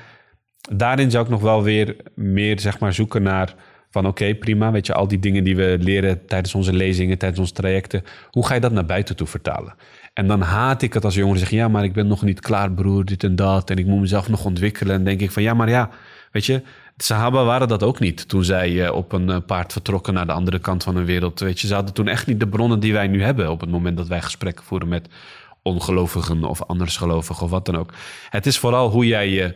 daarin 0.71 1.11
zou 1.11 1.23
ik 1.23 1.29
nog 1.29 1.41
wel 1.41 1.63
weer 1.63 1.95
meer 2.15 2.59
zeg 2.59 2.79
maar 2.79 2.93
zoeken 2.93 3.23
naar 3.23 3.55
van 3.89 4.07
oké, 4.07 4.35
prima, 4.35 4.71
weet 4.71 4.85
je, 4.85 4.93
al 4.93 5.07
die 5.07 5.19
dingen 5.19 5.43
die 5.43 5.55
we 5.55 5.77
leren 5.79 6.25
tijdens 6.25 6.55
onze 6.55 6.73
lezingen, 6.73 7.17
tijdens 7.17 7.39
onze 7.39 7.53
trajecten, 7.53 8.03
hoe 8.31 8.45
ga 8.45 8.53
je 8.53 8.59
dat 8.59 8.71
naar 8.71 8.85
buiten 8.85 9.15
toe 9.15 9.27
vertalen? 9.27 9.75
En 10.13 10.27
dan 10.27 10.41
haat 10.41 10.81
ik 10.81 10.93
het 10.93 11.05
als 11.05 11.15
jongeren 11.15 11.39
zeggen, 11.39 11.57
ja, 11.57 11.67
maar 11.67 11.83
ik 11.83 11.93
ben 11.93 12.07
nog 12.07 12.21
niet 12.21 12.39
klaar, 12.39 12.71
broer, 12.71 13.05
dit 13.05 13.23
en 13.23 13.35
dat, 13.35 13.69
en 13.69 13.77
ik 13.77 13.85
moet 13.85 13.99
mezelf 13.99 14.29
nog 14.29 14.45
ontwikkelen. 14.45 14.95
En 14.95 15.03
denk 15.03 15.21
ik 15.21 15.31
van, 15.31 15.43
ja, 15.43 15.53
maar 15.53 15.69
ja, 15.69 15.89
weet 16.31 16.45
je, 16.45 16.61
de 16.95 17.03
Sahaba 17.03 17.43
waren 17.43 17.67
dat 17.67 17.83
ook 17.83 17.99
niet 17.99 18.27
toen 18.27 18.43
zij 18.43 18.85
eh, 18.85 18.95
op 18.95 19.11
een 19.11 19.29
eh, 19.29 19.37
paard 19.45 19.71
vertrokken 19.71 20.13
naar 20.13 20.25
de 20.25 20.31
andere 20.31 20.59
kant 20.59 20.83
van 20.83 20.95
de 20.95 21.03
wereld. 21.03 21.39
Weet 21.39 21.59
je, 21.59 21.67
ze 21.67 21.73
hadden 21.73 21.93
toen 21.93 22.07
echt 22.07 22.27
niet 22.27 22.39
de 22.39 22.47
bronnen 22.47 22.79
die 22.79 22.93
wij 22.93 23.07
nu 23.07 23.23
hebben 23.23 23.51
op 23.51 23.61
het 23.61 23.69
moment 23.69 23.97
dat 23.97 24.07
wij 24.07 24.21
gesprekken 24.21 24.65
voeren 24.65 24.87
met 24.87 25.07
ongelovigen 25.61 26.43
of 26.43 26.61
andersgelovigen 26.63 27.43
of 27.43 27.49
wat 27.49 27.65
dan 27.65 27.77
ook. 27.77 27.93
Het 28.29 28.45
is 28.45 28.57
vooral 28.57 28.89
hoe 28.89 29.07
jij 29.07 29.29
je, 29.29 29.55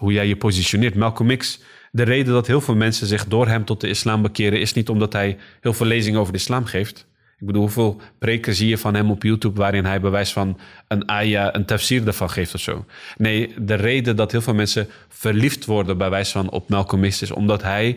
hoe 0.00 0.12
jij 0.12 0.26
je 0.26 0.36
positioneert. 0.36 0.94
Malcolm 0.94 1.36
X, 1.36 1.60
de 1.92 2.02
reden 2.02 2.32
dat 2.32 2.46
heel 2.46 2.60
veel 2.60 2.74
mensen 2.74 3.06
zich 3.06 3.26
door 3.26 3.48
hem 3.48 3.64
tot 3.64 3.80
de 3.80 3.88
islam 3.88 4.22
bekeren... 4.22 4.60
is 4.60 4.72
niet 4.72 4.88
omdat 4.88 5.12
hij 5.12 5.36
heel 5.60 5.72
veel 5.72 5.86
lezingen 5.86 6.20
over 6.20 6.32
de 6.32 6.38
islam 6.38 6.64
geeft. 6.64 7.06
Ik 7.38 7.46
bedoel, 7.46 7.62
hoeveel 7.62 8.00
preken 8.18 8.54
zie 8.54 8.68
je 8.68 8.78
van 8.78 8.94
hem 8.94 9.10
op 9.10 9.22
YouTube... 9.22 9.60
waarin 9.60 9.84
hij 9.84 10.00
bewijs 10.00 10.32
van 10.32 10.58
een 10.88 11.10
ayah, 11.10 11.48
een 11.52 11.64
tafsir 11.64 12.06
ervan 12.06 12.30
geeft 12.30 12.54
of 12.54 12.60
zo. 12.60 12.84
Nee, 13.16 13.54
de 13.58 13.74
reden 13.74 14.16
dat 14.16 14.32
heel 14.32 14.40
veel 14.40 14.54
mensen 14.54 14.88
verliefd 15.08 15.64
worden... 15.64 15.98
bij 15.98 16.10
wijze 16.10 16.32
van 16.32 16.50
op 16.50 16.68
Malcolm 16.68 17.08
X 17.08 17.22
is 17.22 17.30
omdat 17.30 17.62
hij... 17.62 17.96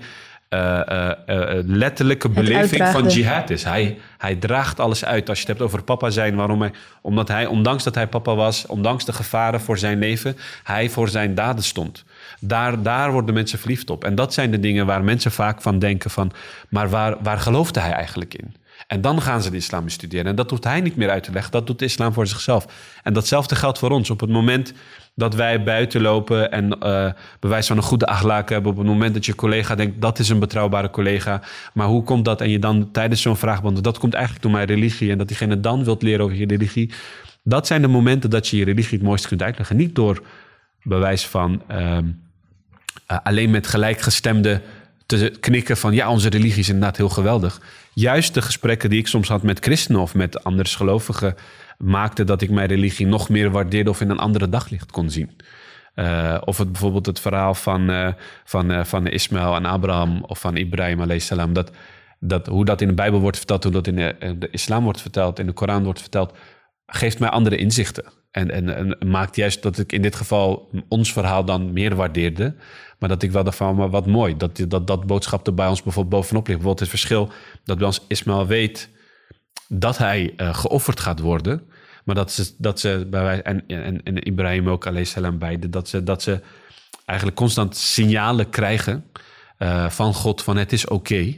eh, 0.54 1.10
eh, 1.10 1.58
eh, 1.58 1.64
letterlijke 1.66 2.30
beleving 2.30 2.88
van 2.88 3.08
jihad 3.08 3.50
is. 3.50 3.64
Hij, 3.64 3.98
hij 4.18 4.36
draagt 4.36 4.80
alles 4.80 5.06
uit. 5.06 5.30
Als 5.30 5.38
je 5.38 5.46
het 5.48 5.58
hebt 5.58 5.70
over 5.70 5.84
papa 5.84 6.10
zijn, 6.10 6.36
waarom 6.36 6.62
hij, 6.62 6.72
omdat 7.02 7.28
hij, 7.28 7.46
ondanks 7.46 7.84
dat 7.84 7.96
hij 7.96 8.08
papa 8.08 8.36
was, 8.36 8.66
ondanks 8.66 9.06
de 9.06 9.14
gevaren 9.14 9.62
voor 9.62 9.78
zijn 9.78 10.00
leven, 10.00 10.38
hij 10.64 10.90
voor 10.90 11.10
zijn 11.10 11.36
daden 11.36 11.64
stond. 11.64 12.04
Daar, 12.40 12.82
daar 12.82 13.12
worden 13.12 13.34
mensen 13.34 13.60
verliefd 13.60 13.90
op. 13.90 14.04
En 14.04 14.16
dat 14.16 14.34
zijn 14.34 14.52
de 14.52 14.60
dingen 14.60 14.86
waar 14.86 15.04
mensen 15.04 15.32
vaak 15.32 15.62
van 15.62 15.80
denken 15.80 16.10
van, 16.10 16.32
maar 16.70 16.90
waar, 16.90 17.16
waar 17.22 17.40
geloofde 17.40 17.80
hij 17.80 17.92
eigenlijk 17.92 18.34
in? 18.34 18.56
En 18.88 19.02
dan 19.02 19.22
gaan 19.22 19.42
ze 19.42 19.50
de 19.50 19.58
islam 19.58 19.84
bestuderen. 19.84 20.26
En 20.26 20.36
dat 20.36 20.50
hoeft 20.50 20.64
hij 20.64 20.82
niet 20.82 20.96
meer 20.96 21.10
uit 21.10 21.24
te 21.24 21.32
leggen. 21.32 21.52
Dat 21.52 21.68
doet 21.68 21.80
de 21.80 21.86
islam 21.86 22.14
voor 22.14 22.28
zichzelf. 22.28 22.66
En 23.04 23.14
datzelfde 23.14 23.56
geldt 23.56 23.80
voor 23.80 23.92
ons. 23.92 24.10
Op 24.10 24.20
het 24.20 24.30
moment 24.30 24.74
dat 25.16 25.36
wij 25.36 25.64
buiten 25.64 26.02
lopen 26.02 26.52
en 26.52 26.78
uh, 26.84 27.12
bewijs 27.40 27.68
van 27.68 27.78
een 27.78 27.84
goede 27.84 28.06
achlaak 28.06 28.50
hebben. 28.50 28.72
Op 28.72 28.78
het 28.78 28.88
moment 28.88 29.14
dat 29.14 29.26
je 29.26 29.36
collega 29.36 29.76
denkt, 29.76 30.02
dat 30.02 30.20
is 30.20 30.30
een 30.30 30.40
betrouwbare 30.40 30.90
collega. 30.90 31.42
Maar 31.74 31.88
hoe 31.88 32.04
komt 32.04 32.26
dat? 32.26 32.42
En 32.42 32.50
je 32.50 32.60
dan 32.60 32.92
tijdens 32.92 33.22
zo'n 33.22 33.38
vraag 33.38 33.60
beantwoordt, 33.60 33.84
dat 33.84 33.98
komt 33.98 34.14
eigenlijk 34.14 34.44
door 34.44 34.54
mijn 34.54 34.68
religie. 34.68 35.12
En 35.12 35.18
dat 35.18 35.28
diegene 35.28 35.60
dan 35.60 35.84
wilt 35.84 36.02
leren 36.02 36.26
over 36.26 36.38
je 36.38 36.48
religie. 36.48 36.92
Dat 37.44 37.68
zijn 37.68 37.82
de 37.82 37.88
momenten 37.88 38.30
dat 38.30 38.48
je 38.48 38.58
je 38.58 38.66
religie 38.66 38.98
het 38.98 39.08
mooiste 39.08 39.28
kunt 39.28 39.44
uitleggen. 39.44 39.76
Niet 39.76 39.96
door 39.96 40.24
bewijs 40.84 41.26
van 41.26 41.62
uh, 41.72 41.98
alleen 43.24 43.50
met 43.50 43.68
gelijkgestemde 43.68 44.62
te 45.06 45.38
knikken 45.40 45.78
van 45.78 45.94
ja, 45.94 46.10
onze 46.10 46.30
religie 46.30 46.60
is 46.60 46.68
inderdaad 46.68 46.98
heel 46.98 47.10
geweldig. 47.10 47.62
Juist 47.94 48.34
de 48.34 48.42
gesprekken 48.42 48.90
die 48.90 49.00
ik 49.00 49.08
soms 49.08 49.28
had 49.28 49.44
met 49.44 49.60
christenen 49.60 50.02
of 50.02 50.16
met 50.16 50.44
andere 50.44 50.70
gelovigen 50.70 51.36
maakte 51.84 52.24
dat 52.24 52.42
ik 52.42 52.50
mijn 52.50 52.68
religie 52.68 53.08
nog 53.08 53.30
meer 53.30 53.52
waardeerde 53.52 53.90
of 53.90 54.02
in 54.02 54.10
een 54.10 54.20
andere 54.20 54.50
daglicht 54.50 54.92
kon 54.92 55.10
zien. 55.10 55.32
Uh, 55.96 56.38
of 56.46 56.58
het 56.58 56.72
bijvoorbeeld 56.72 57.06
het 57.06 57.20
verhaal 57.20 57.54
van, 57.54 57.90
uh, 57.90 58.08
van, 58.44 58.72
uh, 58.72 58.84
van 58.84 59.08
Ismaël 59.08 59.56
en 59.56 59.66
Abraham 59.66 60.24
of 60.24 60.40
van 60.40 60.56
Ibrahim 60.56 61.20
salam. 61.20 61.54
Dat, 61.54 61.72
dat, 62.20 62.48
hoe 62.48 62.66
dat 62.66 62.82
in 62.82 62.88
de 62.88 62.94
Bijbel 62.94 63.20
wordt 63.20 63.38
verteld, 63.38 63.64
hoe 63.64 63.72
dat 63.72 63.88
in 63.88 63.96
de, 63.96 64.36
de, 64.40 64.50
islam 64.52 64.84
wordt 64.84 65.02
verteld, 65.02 65.40
in 65.40 65.46
de 65.46 65.54
Koran 65.54 65.84
wordt 65.84 66.02
verteld, 66.02 66.38
geeft 66.86 67.20
mij 67.20 67.30
andere 67.30 67.56
inzichten. 67.56 68.04
En, 68.32 68.52
en, 68.52 68.76
en, 68.76 69.10
maakt 69.10 69.36
juist 69.36 69.62
dat 69.62 69.78
ik 69.78 69.92
in 69.92 70.02
dit 70.02 70.16
geval 70.16 70.70
ons 70.88 71.14
verhaal 71.14 71.46
dan 71.46 71.74
meer 71.74 71.96
waardeerde. 71.96 72.56
Maar 73.00 73.10
dat 73.10 73.24
ik 73.24 73.32
wel 73.32 73.44
dacht 73.44 73.58
van, 73.58 73.76
maar 73.76 73.90
wat 73.90 74.08
mooi, 74.08 74.38
dat 74.38 74.66
dat, 74.68 74.88
dat 74.88 75.06
boodschap 75.06 75.48
er 75.48 75.54
bij 75.54 75.68
ons 75.68 75.84
bijvoorbeeld 75.84 76.22
bovenop 76.22 76.48
ligt. 76.48 76.60
Bijvoorbeeld 76.60 76.92
het 76.92 77.00
verschil 77.00 77.30
dat 77.64 77.78
bij 77.78 77.88
ons 77.88 78.06
Ismaël 78.08 78.48
weet 78.48 78.90
dat 79.68 79.98
hij 79.98 80.34
geofferd 80.38 81.00
gaat 81.00 81.20
worden. 81.20 81.62
Maar 82.04 82.16
dat 82.16 82.32
ze, 82.32 82.52
dat 82.58 82.80
ze 82.80 83.08
bij 83.10 83.24
wij, 83.24 83.42
en, 83.42 83.64
en, 83.68 84.04
en 84.04 84.28
Ibrahim 84.28 84.70
ook, 84.70 84.90
salam 85.02 85.38
beide, 85.38 85.70
dat 85.70 85.90
ze, 85.90 86.04
dat 86.04 86.22
ze 86.22 86.40
eigenlijk 87.06 87.38
constant 87.38 87.78
signalen 87.78 88.50
krijgen 88.50 89.06
uh, 89.60 89.90
van 89.90 90.14
God 90.14 90.44
van 90.44 90.58
het 90.58 90.72
is 90.72 90.88
oké. 90.88 91.38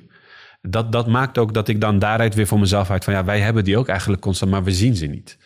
Dat, 0.62 0.92
dat 0.92 1.08
maakt 1.08 1.38
ook 1.38 1.54
dat 1.54 1.68
ik 1.68 1.82
dan 1.82 2.00
daaruit 2.00 2.36
weer 2.36 2.48
voor 2.48 2.60
mezelf 2.60 2.90
uit 2.90 3.04
van 3.04 3.14
ja, 3.14 3.24
wij 3.24 3.40
hebben 3.40 3.64
die 3.64 3.78
ook 3.78 3.88
eigenlijk 3.88 4.22
constant, 4.22 4.52
maar 4.52 4.64
we 4.64 4.72
zien 4.72 4.96
ze 4.96 5.06
niet. 5.06 5.38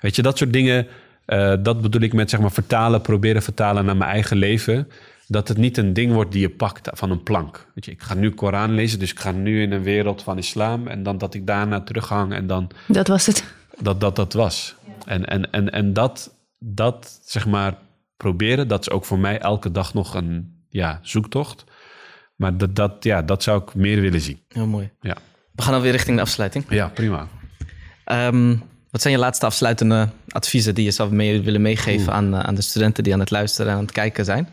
Weet 0.00 0.16
je, 0.16 0.22
dat 0.22 0.38
soort 0.38 0.52
dingen, 0.52 0.86
uh, 1.26 1.54
dat 1.62 1.80
bedoel 1.80 2.00
ik 2.00 2.12
met 2.12 2.30
zeg 2.30 2.40
maar 2.40 2.52
vertalen, 2.52 3.00
proberen 3.00 3.42
vertalen 3.42 3.84
naar 3.84 3.96
mijn 3.96 4.10
eigen 4.10 4.36
leven. 4.36 4.88
Dat 5.26 5.48
het 5.48 5.56
niet 5.56 5.76
een 5.76 5.92
ding 5.92 6.12
wordt 6.12 6.32
die 6.32 6.40
je 6.40 6.50
pakt 6.50 6.88
van 6.92 7.10
een 7.10 7.22
plank. 7.22 7.66
Weet 7.74 7.84
je, 7.84 7.90
ik 7.90 8.02
ga 8.02 8.14
nu 8.14 8.30
Koran 8.30 8.74
lezen, 8.74 8.98
dus 8.98 9.10
ik 9.10 9.20
ga 9.20 9.30
nu 9.30 9.62
in 9.62 9.72
een 9.72 9.82
wereld 9.82 10.22
van 10.22 10.38
islam. 10.38 10.86
En 10.86 11.02
dan 11.02 11.18
dat 11.18 11.34
ik 11.34 11.46
daarna 11.46 11.80
terughang 11.80 12.32
en 12.32 12.46
dan... 12.46 12.70
Dat 12.86 13.08
was 13.08 13.26
het 13.26 13.44
dat 13.80 14.00
dat 14.00 14.16
dat 14.16 14.32
was. 14.32 14.74
En, 15.06 15.24
en, 15.24 15.50
en, 15.50 15.70
en 15.70 15.92
dat, 15.92 16.34
dat, 16.58 17.20
zeg 17.24 17.46
maar, 17.46 17.78
proberen, 18.16 18.68
dat 18.68 18.80
is 18.80 18.90
ook 18.90 19.04
voor 19.04 19.18
mij 19.18 19.38
elke 19.38 19.70
dag 19.70 19.94
nog 19.94 20.14
een 20.14 20.64
ja, 20.68 20.98
zoektocht. 21.02 21.64
Maar 22.36 22.56
dat, 22.56 22.76
dat, 22.76 23.04
ja, 23.04 23.22
dat 23.22 23.42
zou 23.42 23.62
ik 23.62 23.74
meer 23.74 24.00
willen 24.00 24.20
zien. 24.20 24.40
Heel 24.48 24.66
mooi. 24.66 24.90
Ja. 25.00 25.16
We 25.52 25.62
gaan 25.62 25.74
alweer 25.74 25.92
richting 25.92 26.16
de 26.16 26.22
afsluiting. 26.22 26.64
Ja, 26.68 26.88
prima. 26.88 27.28
Um, 28.06 28.62
wat 28.90 29.02
zijn 29.02 29.14
je 29.14 29.20
laatste 29.20 29.46
afsluitende 29.46 30.08
adviezen 30.28 30.74
die 30.74 30.84
je 30.84 30.90
zou 30.90 31.14
mee 31.14 31.42
willen 31.42 31.62
meegeven 31.62 32.12
aan, 32.12 32.36
aan 32.36 32.54
de 32.54 32.62
studenten 32.62 33.04
die 33.04 33.12
aan 33.12 33.20
het 33.20 33.30
luisteren 33.30 33.70
en 33.70 33.76
aan 33.76 33.82
het 33.82 33.92
kijken 33.92 34.24
zijn? 34.24 34.48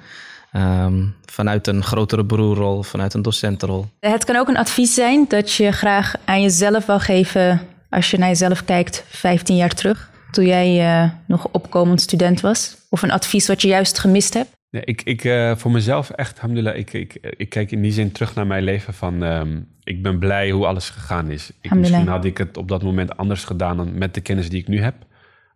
Um, 0.53 1.15
vanuit 1.25 1.67
een 1.67 1.83
grotere 1.83 2.25
broerrol, 2.25 2.83
vanuit 2.83 3.13
een 3.13 3.21
docentenrol? 3.21 3.85
Het 3.99 4.25
kan 4.25 4.35
ook 4.35 4.47
een 4.47 4.57
advies 4.57 4.93
zijn 4.93 5.25
dat 5.27 5.53
je 5.53 5.71
graag 5.71 6.13
aan 6.25 6.41
jezelf 6.41 6.85
wil 6.85 6.99
geven 6.99 7.61
als 7.91 8.11
je 8.11 8.17
naar 8.17 8.27
jezelf 8.27 8.65
kijkt, 8.65 9.05
15 9.07 9.55
jaar 9.55 9.73
terug, 9.73 10.11
toen 10.31 10.45
jij 10.45 11.03
uh, 11.03 11.09
nog 11.25 11.47
opkomend 11.51 12.01
student 12.01 12.41
was? 12.41 12.77
Of 12.89 13.01
een 13.01 13.11
advies 13.11 13.47
wat 13.47 13.61
je 13.61 13.67
juist 13.67 13.99
gemist 13.99 14.33
hebt? 14.33 14.49
Nee, 14.69 14.83
ik, 14.85 15.01
ik, 15.01 15.23
uh, 15.23 15.55
voor 15.55 15.71
mezelf 15.71 16.09
echt, 16.09 16.35
alhamdulillah, 16.35 16.77
ik, 16.77 16.93
ik, 16.93 17.17
ik 17.37 17.49
kijk 17.49 17.71
in 17.71 17.81
die 17.81 17.91
zin 17.91 18.11
terug 18.11 18.35
naar 18.35 18.47
mijn 18.47 18.63
leven 18.63 18.93
van... 18.93 19.21
Um, 19.21 19.67
ik 19.83 20.03
ben 20.03 20.19
blij 20.19 20.51
hoe 20.51 20.65
alles 20.65 20.89
gegaan 20.89 21.29
is. 21.29 21.51
Ik, 21.61 21.73
misschien 21.73 22.07
had 22.07 22.25
ik 22.25 22.37
het 22.37 22.57
op 22.57 22.67
dat 22.67 22.83
moment 22.83 23.17
anders 23.17 23.43
gedaan 23.43 23.77
dan 23.77 23.97
met 23.97 24.13
de 24.13 24.21
kennis 24.21 24.49
die 24.49 24.59
ik 24.59 24.67
nu 24.67 24.81
heb. 24.81 24.95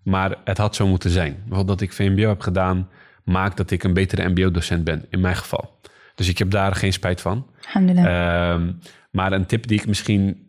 Maar 0.04 0.36
het 0.44 0.58
had 0.58 0.76
zo 0.76 0.88
moeten 0.88 1.10
zijn. 1.10 1.34
Bijvoorbeeld 1.34 1.80
dat 1.80 1.82
ik 1.82 1.94
VMBO 1.94 2.28
heb 2.28 2.42
gedaan, 2.42 2.90
maakt 3.24 3.58
dat 3.58 3.72
ik 3.72 3.84
een 3.84 3.94
betere 3.94 4.30
MBO-docent 4.30 4.84
ben, 4.84 5.06
in 5.10 5.20
mijn 5.20 5.36
geval. 5.36 5.80
Dus 6.16 6.30
ik 6.30 6.38
heb 6.38 6.52
daar 6.52 6.76
geen 6.76 6.94
spijt 6.94 7.22
van. 7.22 7.46
Um, 7.76 8.80
maar 9.12 9.32
een 9.32 9.46
tip 9.46 9.68
die 9.68 9.80
ik 9.80 9.88
misschien 9.88 10.45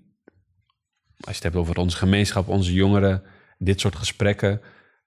als 1.21 1.37
je 1.37 1.43
het 1.43 1.43
hebt 1.43 1.57
over 1.57 1.77
onze 1.77 1.97
gemeenschap, 1.97 2.49
onze 2.49 2.73
jongeren, 2.73 3.23
dit 3.59 3.81
soort 3.81 3.97
gesprekken, 3.97 4.61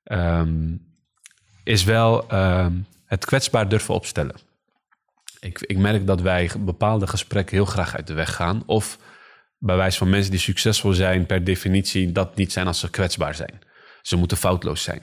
um, 0.03 0.88
is 1.64 1.84
wel 1.84 2.34
um, 2.34 2.86
het 3.05 3.26
kwetsbaar 3.26 3.70
durven 3.70 3.93
opstellen. 3.93 4.36
Ik, 5.39 5.60
ik 5.62 5.78
merk 5.78 6.07
dat 6.07 6.22
wij 6.22 6.51
bepaalde 6.60 7.07
gesprekken 7.07 7.55
heel 7.55 7.66
graag 7.66 7.95
uit 7.95 8.07
de 8.07 8.14
weg 8.14 8.36
gaan. 8.36 8.64
Of 8.66 8.97
bij 9.57 9.76
wijze 9.76 9.97
van 9.97 10.10
mensen 10.10 10.32
die 10.32 10.39
succesvol 10.39 10.93
zijn, 10.93 11.26
per 11.26 11.43
definitie 11.43 12.12
dat 12.12 12.36
niet 12.36 12.51
zijn 12.51 12.68
als 12.68 12.80
ze 12.80 12.89
kwetsbaar 12.89 13.36
zijn. 13.36 13.60
Ze 14.01 14.16
moeten 14.16 14.38
foutloos 14.38 14.84
zijn. 14.84 15.01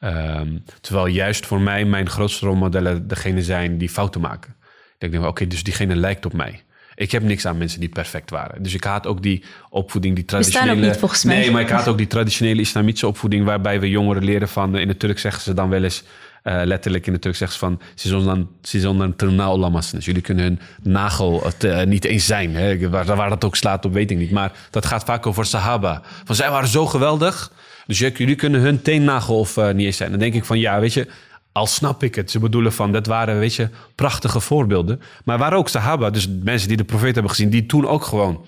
Um, 0.00 0.64
terwijl 0.80 1.06
juist 1.06 1.46
voor 1.46 1.60
mij 1.60 1.84
mijn 1.84 2.08
grootste 2.08 2.46
rolmodellen 2.46 3.08
degene 3.08 3.42
zijn 3.42 3.78
die 3.78 3.88
fouten 3.88 4.20
maken. 4.20 4.56
Ik 4.98 5.10
denk, 5.10 5.24
oké, 5.24 5.46
dus 5.46 5.62
diegene 5.62 5.96
lijkt 5.96 6.26
op 6.26 6.32
mij. 6.32 6.63
Ik 6.94 7.12
heb 7.12 7.22
niks 7.22 7.46
aan 7.46 7.58
mensen 7.58 7.80
die 7.80 7.88
perfect 7.88 8.30
waren. 8.30 8.62
Dus 8.62 8.74
ik 8.74 8.84
haat 8.84 9.06
ook 9.06 9.22
die 9.22 9.44
opvoeding, 9.70 10.14
die 10.14 10.24
traditionele... 10.24 10.86
Niet, 10.86 10.96
volgens 10.96 11.24
mij. 11.24 11.36
Nee, 11.36 11.50
maar 11.50 11.60
ik 11.60 11.68
haat 11.68 11.88
ook 11.88 11.98
die 11.98 12.06
traditionele 12.06 12.60
islamitische 12.60 13.06
opvoeding... 13.06 13.44
waarbij 13.44 13.80
we 13.80 13.88
jongeren 13.88 14.24
leren 14.24 14.48
van... 14.48 14.78
in 14.78 14.88
het 14.88 14.98
Turk 14.98 15.18
zeggen 15.18 15.42
ze 15.42 15.54
dan 15.54 15.68
wel 15.68 15.82
eens... 15.82 16.02
Uh, 16.44 16.60
letterlijk 16.64 17.06
in 17.06 17.12
het 17.12 17.22
Turk 17.22 17.36
zeggen 17.36 17.58
ze 17.58 17.64
van... 17.64 17.80
ze 17.94 18.08
zullen 18.08 19.08
een 19.16 19.90
Dus 19.90 20.04
jullie 20.04 20.22
kunnen 20.22 20.44
hun 20.44 20.60
nagel 20.82 21.44
het, 21.44 21.64
uh, 21.64 21.82
niet 21.82 22.04
eens 22.04 22.26
zijn. 22.26 22.54
Hè? 22.54 22.88
Waar, 22.88 23.16
waar 23.16 23.28
dat 23.28 23.44
ook 23.44 23.56
slaat 23.56 23.84
op, 23.84 23.92
weet 23.92 24.10
ik 24.10 24.18
niet. 24.18 24.30
Maar 24.30 24.52
dat 24.70 24.86
gaat 24.86 25.04
vaak 25.04 25.26
over 25.26 25.46
sahaba. 25.46 26.02
Van 26.24 26.34
zij 26.34 26.50
waren 26.50 26.68
zo 26.68 26.86
geweldig... 26.86 27.52
Dus 27.86 27.98
jullie 27.98 28.34
kunnen 28.34 28.60
hun 28.60 28.82
teennagel 28.82 29.38
of 29.38 29.56
uh, 29.56 29.70
niet 29.70 29.86
eens 29.86 29.96
zijn. 29.96 30.10
Dan 30.10 30.18
denk 30.18 30.34
ik 30.34 30.44
van 30.44 30.58
ja, 30.58 30.80
weet 30.80 30.92
je, 30.92 31.08
al 31.54 31.66
snap 31.66 32.02
ik 32.02 32.14
het. 32.14 32.30
Ze 32.30 32.38
bedoelen 32.38 32.72
van, 32.72 32.92
dat 32.92 33.06
waren, 33.06 33.38
weet 33.38 33.54
je, 33.54 33.68
prachtige 33.94 34.40
voorbeelden. 34.40 35.00
Maar 35.24 35.38
waar 35.38 35.52
ook 35.52 35.68
Sahaba, 35.68 36.10
dus 36.10 36.28
mensen 36.42 36.68
die 36.68 36.76
de 36.76 36.84
profeet 36.84 37.14
hebben 37.14 37.30
gezien... 37.30 37.50
die 37.50 37.66
toen 37.66 37.86
ook 37.86 38.04
gewoon 38.04 38.46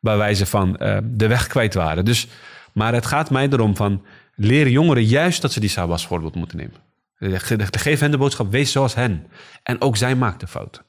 bij 0.00 0.16
wijze 0.16 0.46
van 0.46 0.76
uh, 0.78 0.98
de 1.04 1.26
weg 1.26 1.46
kwijt 1.46 1.74
waren. 1.74 2.04
Dus, 2.04 2.26
maar 2.72 2.94
het 2.94 3.06
gaat 3.06 3.30
mij 3.30 3.48
erom 3.48 3.76
van, 3.76 4.02
leren 4.34 4.72
jongeren 4.72 5.04
juist 5.04 5.42
dat 5.42 5.52
ze 5.52 5.60
die 5.60 5.68
Sahaba 5.68 5.92
als 5.92 6.06
voorbeeld 6.06 6.34
moeten 6.34 6.58
nemen. 6.58 7.40
Geef 7.70 8.00
hen 8.00 8.10
de 8.10 8.18
boodschap, 8.18 8.50
wees 8.50 8.72
zoals 8.72 8.94
hen. 8.94 9.26
En 9.62 9.80
ook 9.80 9.96
zij 9.96 10.14
maakten 10.14 10.48
fouten. 10.48 10.82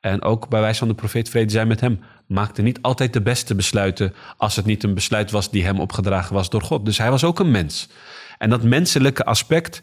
En 0.00 0.22
ook 0.22 0.48
bij 0.48 0.60
wijze 0.60 0.78
van 0.78 0.88
de 0.88 0.94
profeet 0.94 1.28
vrede 1.28 1.50
zijn 1.50 1.68
met 1.68 1.80
hem... 1.80 2.00
maakte 2.26 2.62
niet 2.62 2.82
altijd 2.82 3.12
de 3.12 3.22
beste 3.22 3.54
besluiten... 3.54 4.14
als 4.36 4.56
het 4.56 4.64
niet 4.64 4.82
een 4.82 4.94
besluit 4.94 5.30
was 5.30 5.50
die 5.50 5.64
hem 5.64 5.80
opgedragen 5.80 6.34
was 6.34 6.50
door 6.50 6.62
God. 6.62 6.84
Dus 6.84 6.98
hij 6.98 7.10
was 7.10 7.24
ook 7.24 7.38
een 7.38 7.50
mens. 7.50 7.88
En 8.38 8.50
dat 8.50 8.62
menselijke 8.62 9.24
aspect 9.24 9.82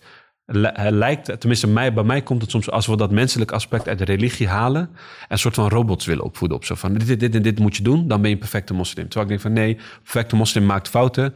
lijkt, 0.89 1.39
tenminste 1.39 1.68
mij, 1.68 1.93
bij 1.93 2.04
mij 2.04 2.22
komt 2.22 2.41
het 2.41 2.52
soms 2.52 2.72
als 2.72 2.88
we 2.88 2.97
dat 2.97 3.12
menselijk 3.12 3.52
aspect 3.52 3.88
uit 3.88 3.97
de 3.97 4.06
religie 4.06 4.47
halen. 4.47 4.82
En 4.82 5.28
een 5.28 5.38
soort 5.38 5.56
van 5.56 5.70
robots 5.70 6.06
willen 6.06 6.24
opvoeden 6.24 6.58
op 6.58 6.66
zo 6.66 6.76
van 6.76 6.93
dit, 6.93 7.20
dit, 7.20 7.32
dit 7.32 7.43
dit 7.43 7.60
moet 7.60 7.78
je 7.78 7.84
doen, 7.84 8.08
dan 8.08 8.20
ben 8.20 8.30
je 8.30 8.36
een 8.36 8.41
perfecte 8.41 8.74
moslim. 8.74 9.04
Terwijl 9.10 9.24
ik 9.24 9.30
denk 9.30 9.41
van 9.41 9.64
nee, 9.64 9.78
perfecte 10.04 10.36
moslim 10.36 10.66
maakt 10.66 10.89
fouten. 10.89 11.34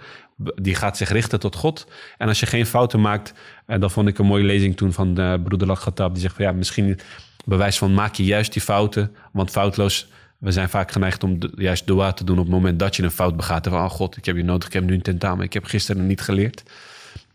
Die 0.56 0.76
gaat 0.76 0.98
zich 0.98 1.10
richten 1.10 1.40
tot 1.40 1.56
God. 1.56 1.88
En 2.18 2.28
als 2.28 2.40
je 2.40 2.46
geen 2.46 2.66
fouten 2.66 3.02
maakt, 3.02 3.34
en 3.66 3.80
dat 3.80 3.92
vond 3.92 4.08
ik 4.08 4.18
een 4.18 4.26
mooie 4.26 4.44
lezing 4.44 4.78
toen 4.78 4.94
van 4.94 5.14
de 5.14 5.40
broeder 5.44 5.68
Lach 5.68 5.94
die 5.94 6.22
zegt 6.22 6.36
van 6.36 6.46
ja, 6.46 6.52
misschien 6.52 7.00
bewijs 7.46 7.78
van 7.78 7.94
maak 7.94 8.16
je 8.16 8.24
juist 8.24 8.54
die 8.54 8.62
fouten, 8.62 9.16
want 9.32 9.52
foutloos 9.52 10.08
we 10.38 10.52
zijn 10.52 10.70
vaak 10.70 10.92
geneigd 10.92 11.24
om 11.24 11.38
juist 11.56 11.88
dua 11.88 12.12
te 12.12 12.24
doen 12.24 12.38
op 12.38 12.44
het 12.44 12.54
moment 12.54 12.80
dat 12.80 12.96
je 12.96 13.04
een 13.04 13.12
fout 13.12 13.36
begaat. 13.36 13.66
En 13.66 13.72
van, 13.72 13.84
oh 13.84 13.90
god, 13.90 14.18
ik 14.18 14.26
heb 14.26 14.36
je 14.36 14.44
nodig, 14.44 14.68
ik 14.68 14.74
heb 14.74 14.84
nu 14.84 14.94
een 14.94 15.02
tentamen, 15.02 15.46
ik 15.46 15.54
heb 15.54 15.66
gisteren 15.66 16.08
niet 16.08 16.22
geleerd. 16.22 16.64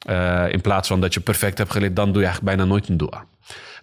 Uh, 0.08 0.44
in 0.52 0.60
plaats 0.60 0.88
van 0.88 1.00
dat 1.00 1.14
je 1.14 1.20
perfect 1.20 1.58
hebt 1.58 1.70
geleerd, 1.70 1.96
dan 1.96 2.12
doe 2.12 2.22
je 2.22 2.26
eigenlijk 2.26 2.56
bijna 2.56 2.70
nooit 2.70 2.88
een 2.88 2.96
dua. 2.96 3.24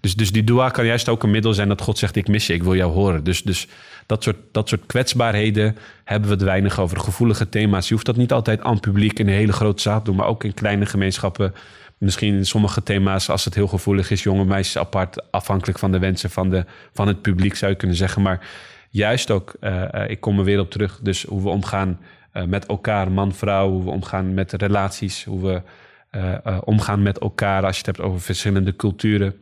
Dus, 0.01 0.15
dus 0.15 0.31
die 0.31 0.43
dua 0.43 0.69
kan 0.69 0.85
juist 0.85 1.09
ook 1.09 1.23
een 1.23 1.31
middel 1.31 1.53
zijn 1.53 1.67
dat 1.67 1.81
God 1.81 1.97
zegt: 1.97 2.15
Ik 2.15 2.27
mis 2.27 2.47
je, 2.47 2.53
ik 2.53 2.63
wil 2.63 2.75
jou 2.75 2.93
horen. 2.93 3.23
Dus, 3.23 3.43
dus 3.43 3.67
dat, 4.05 4.23
soort, 4.23 4.37
dat 4.51 4.69
soort 4.69 4.85
kwetsbaarheden 4.85 5.77
hebben 6.03 6.29
we 6.29 6.35
het 6.35 6.43
weinig 6.43 6.79
over. 6.79 6.99
Gevoelige 6.99 7.49
thema's. 7.49 7.87
Je 7.87 7.93
hoeft 7.93 8.05
dat 8.05 8.15
niet 8.15 8.31
altijd 8.31 8.61
aan 8.61 8.79
publiek 8.79 9.19
in 9.19 9.27
een 9.27 9.33
hele 9.33 9.53
grote 9.53 9.81
zaal 9.81 9.97
te 9.97 10.03
doen, 10.03 10.15
maar 10.15 10.27
ook 10.27 10.43
in 10.43 10.53
kleine 10.53 10.85
gemeenschappen. 10.85 11.53
Misschien 11.97 12.33
in 12.35 12.45
sommige 12.45 12.83
thema's, 12.83 13.29
als 13.29 13.45
het 13.45 13.55
heel 13.55 13.67
gevoelig 13.67 14.11
is, 14.11 14.23
jonge 14.23 14.45
meisjes 14.45 14.77
apart, 14.77 15.31
afhankelijk 15.31 15.79
van 15.79 15.91
de 15.91 15.99
wensen 15.99 16.29
van, 16.29 16.49
de, 16.49 16.65
van 16.93 17.07
het 17.07 17.21
publiek, 17.21 17.55
zou 17.55 17.71
je 17.71 17.77
kunnen 17.77 17.97
zeggen. 17.97 18.21
Maar 18.21 18.47
juist 18.89 19.31
ook, 19.31 19.55
uh, 19.61 19.83
ik 20.07 20.19
kom 20.19 20.39
er 20.39 20.43
weer 20.45 20.59
op 20.59 20.71
terug, 20.71 20.99
dus 21.01 21.23
hoe 21.23 21.43
we 21.43 21.49
omgaan 21.49 21.99
met 22.45 22.65
elkaar, 22.65 23.11
man-vrouw, 23.11 23.69
hoe 23.69 23.83
we 23.83 23.89
omgaan 23.89 24.33
met 24.33 24.53
relaties, 24.53 25.23
hoe 25.23 25.41
we 25.41 25.61
omgaan 26.63 27.01
met 27.01 27.19
elkaar 27.19 27.65
als 27.65 27.77
je 27.77 27.83
het 27.85 27.95
hebt 27.95 28.09
over 28.09 28.21
verschillende 28.21 28.75
culturen. 28.75 29.35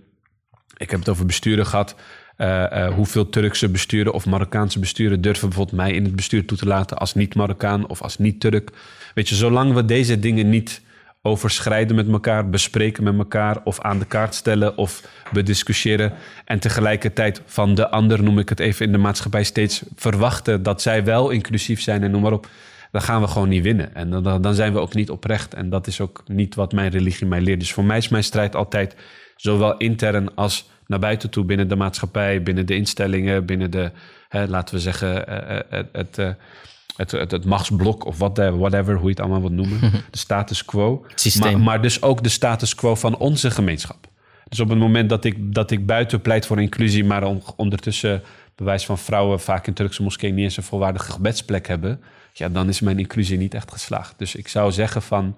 Ik 0.77 0.89
heb 0.89 0.99
het 0.99 1.09
over 1.09 1.25
besturen 1.25 1.65
gehad. 1.65 1.95
Uh, 2.37 2.87
hoeveel 2.87 3.29
Turkse 3.29 3.69
besturen 3.69 4.13
of 4.13 4.25
Marokkaanse 4.25 4.79
besturen 4.79 5.21
durven 5.21 5.47
bijvoorbeeld 5.47 5.77
mij 5.77 5.91
in 5.91 6.03
het 6.03 6.15
bestuur 6.15 6.45
toe 6.45 6.57
te 6.57 6.65
laten 6.65 6.97
als 6.97 7.13
niet-Marokkaan 7.13 7.87
of 7.87 8.01
als 8.01 8.17
niet-Turk. 8.17 8.69
Weet 9.13 9.29
je, 9.29 9.35
zolang 9.35 9.73
we 9.73 9.85
deze 9.85 10.19
dingen 10.19 10.49
niet 10.49 10.81
overschrijden 11.21 11.95
met 11.95 12.09
elkaar, 12.09 12.49
bespreken 12.49 13.03
met 13.03 13.17
elkaar 13.17 13.57
of 13.63 13.79
aan 13.81 13.99
de 13.99 14.05
kaart 14.05 14.35
stellen 14.35 14.77
of 14.77 15.07
bediscussiëren 15.33 16.13
en 16.45 16.59
tegelijkertijd 16.59 17.41
van 17.45 17.75
de 17.75 17.89
ander, 17.89 18.23
noem 18.23 18.39
ik 18.39 18.49
het 18.49 18.59
even 18.59 18.85
in 18.85 18.91
de 18.91 18.97
maatschappij, 18.97 19.43
steeds 19.43 19.83
verwachten 19.95 20.63
dat 20.63 20.81
zij 20.81 21.03
wel 21.03 21.29
inclusief 21.29 21.81
zijn 21.81 22.03
en 22.03 22.11
noem 22.11 22.21
maar 22.21 22.31
op, 22.31 22.47
dan 22.95 23.03
gaan 23.03 23.21
we 23.21 23.27
gewoon 23.27 23.49
niet 23.49 23.63
winnen. 23.63 23.95
En 23.95 24.09
dan, 24.09 24.41
dan 24.41 24.53
zijn 24.53 24.73
we 24.73 24.79
ook 24.79 24.93
niet 24.93 25.09
oprecht. 25.09 25.53
En 25.53 25.69
dat 25.69 25.87
is 25.87 26.01
ook 26.01 26.23
niet 26.27 26.55
wat 26.55 26.71
mijn 26.71 26.91
religie 26.91 27.27
mij 27.27 27.41
leert. 27.41 27.59
Dus 27.59 27.73
voor 27.73 27.83
mij 27.83 27.97
is 27.97 28.09
mijn 28.09 28.23
strijd 28.23 28.55
altijd 28.55 28.95
zowel 29.35 29.77
intern 29.77 30.35
als 30.35 30.69
naar 30.87 30.99
buiten 30.99 31.29
toe 31.29 31.45
binnen 31.45 31.67
de 31.67 31.75
maatschappij, 31.75 32.43
binnen 32.43 32.65
de 32.65 32.75
instellingen, 32.75 33.45
binnen 33.45 33.71
de, 33.71 33.91
hè, 34.29 34.47
laten 34.47 34.75
we 34.75 34.81
zeggen, 34.81 35.27
eh, 35.27 35.57
eh, 35.57 35.65
het, 35.69 35.87
het, 35.91 36.17
eh, 36.17 36.29
het, 36.95 37.11
het, 37.11 37.31
het, 37.31 37.45
machtsblok 37.45 38.05
of 38.05 38.17
whatever, 38.17 38.95
hoe 38.95 39.03
je 39.03 39.09
het 39.09 39.19
allemaal 39.19 39.41
wilt 39.41 39.53
noemen. 39.53 39.79
De 40.11 40.17
status 40.17 40.65
quo. 40.65 41.05
Maar, 41.39 41.59
maar, 41.59 41.81
dus 41.81 42.01
ook 42.01 42.23
de 42.23 42.29
status 42.29 42.75
quo 42.75 42.95
van 42.95 43.17
onze 43.17 43.51
gemeenschap. 43.51 44.07
Dus 44.49 44.59
op 44.59 44.69
het 44.69 44.77
moment 44.77 45.09
dat 45.09 45.25
ik, 45.25 45.53
dat 45.53 45.71
ik 45.71 45.85
buiten 45.85 46.21
pleit 46.21 46.45
voor 46.45 46.61
inclusie, 46.61 47.05
maar 47.05 47.23
ondertussen 47.55 48.23
bewijs 48.55 48.85
van 48.85 48.97
vrouwen 48.97 49.39
vaak 49.39 49.67
in 49.67 49.73
Turkse 49.73 50.03
moskeeën 50.03 50.35
niet 50.35 50.43
eens 50.43 50.57
een 50.57 50.63
volwaardige 50.63 51.11
gebedsplek 51.11 51.67
hebben, 51.67 52.01
ja, 52.37 52.49
dan 52.49 52.69
is 52.69 52.79
mijn 52.79 52.99
inclusie 52.99 53.37
niet 53.37 53.53
echt 53.53 53.71
geslaagd. 53.71 54.19
Dus 54.19 54.35
ik 54.35 54.47
zou 54.47 54.71
zeggen 54.71 55.01
van 55.01 55.37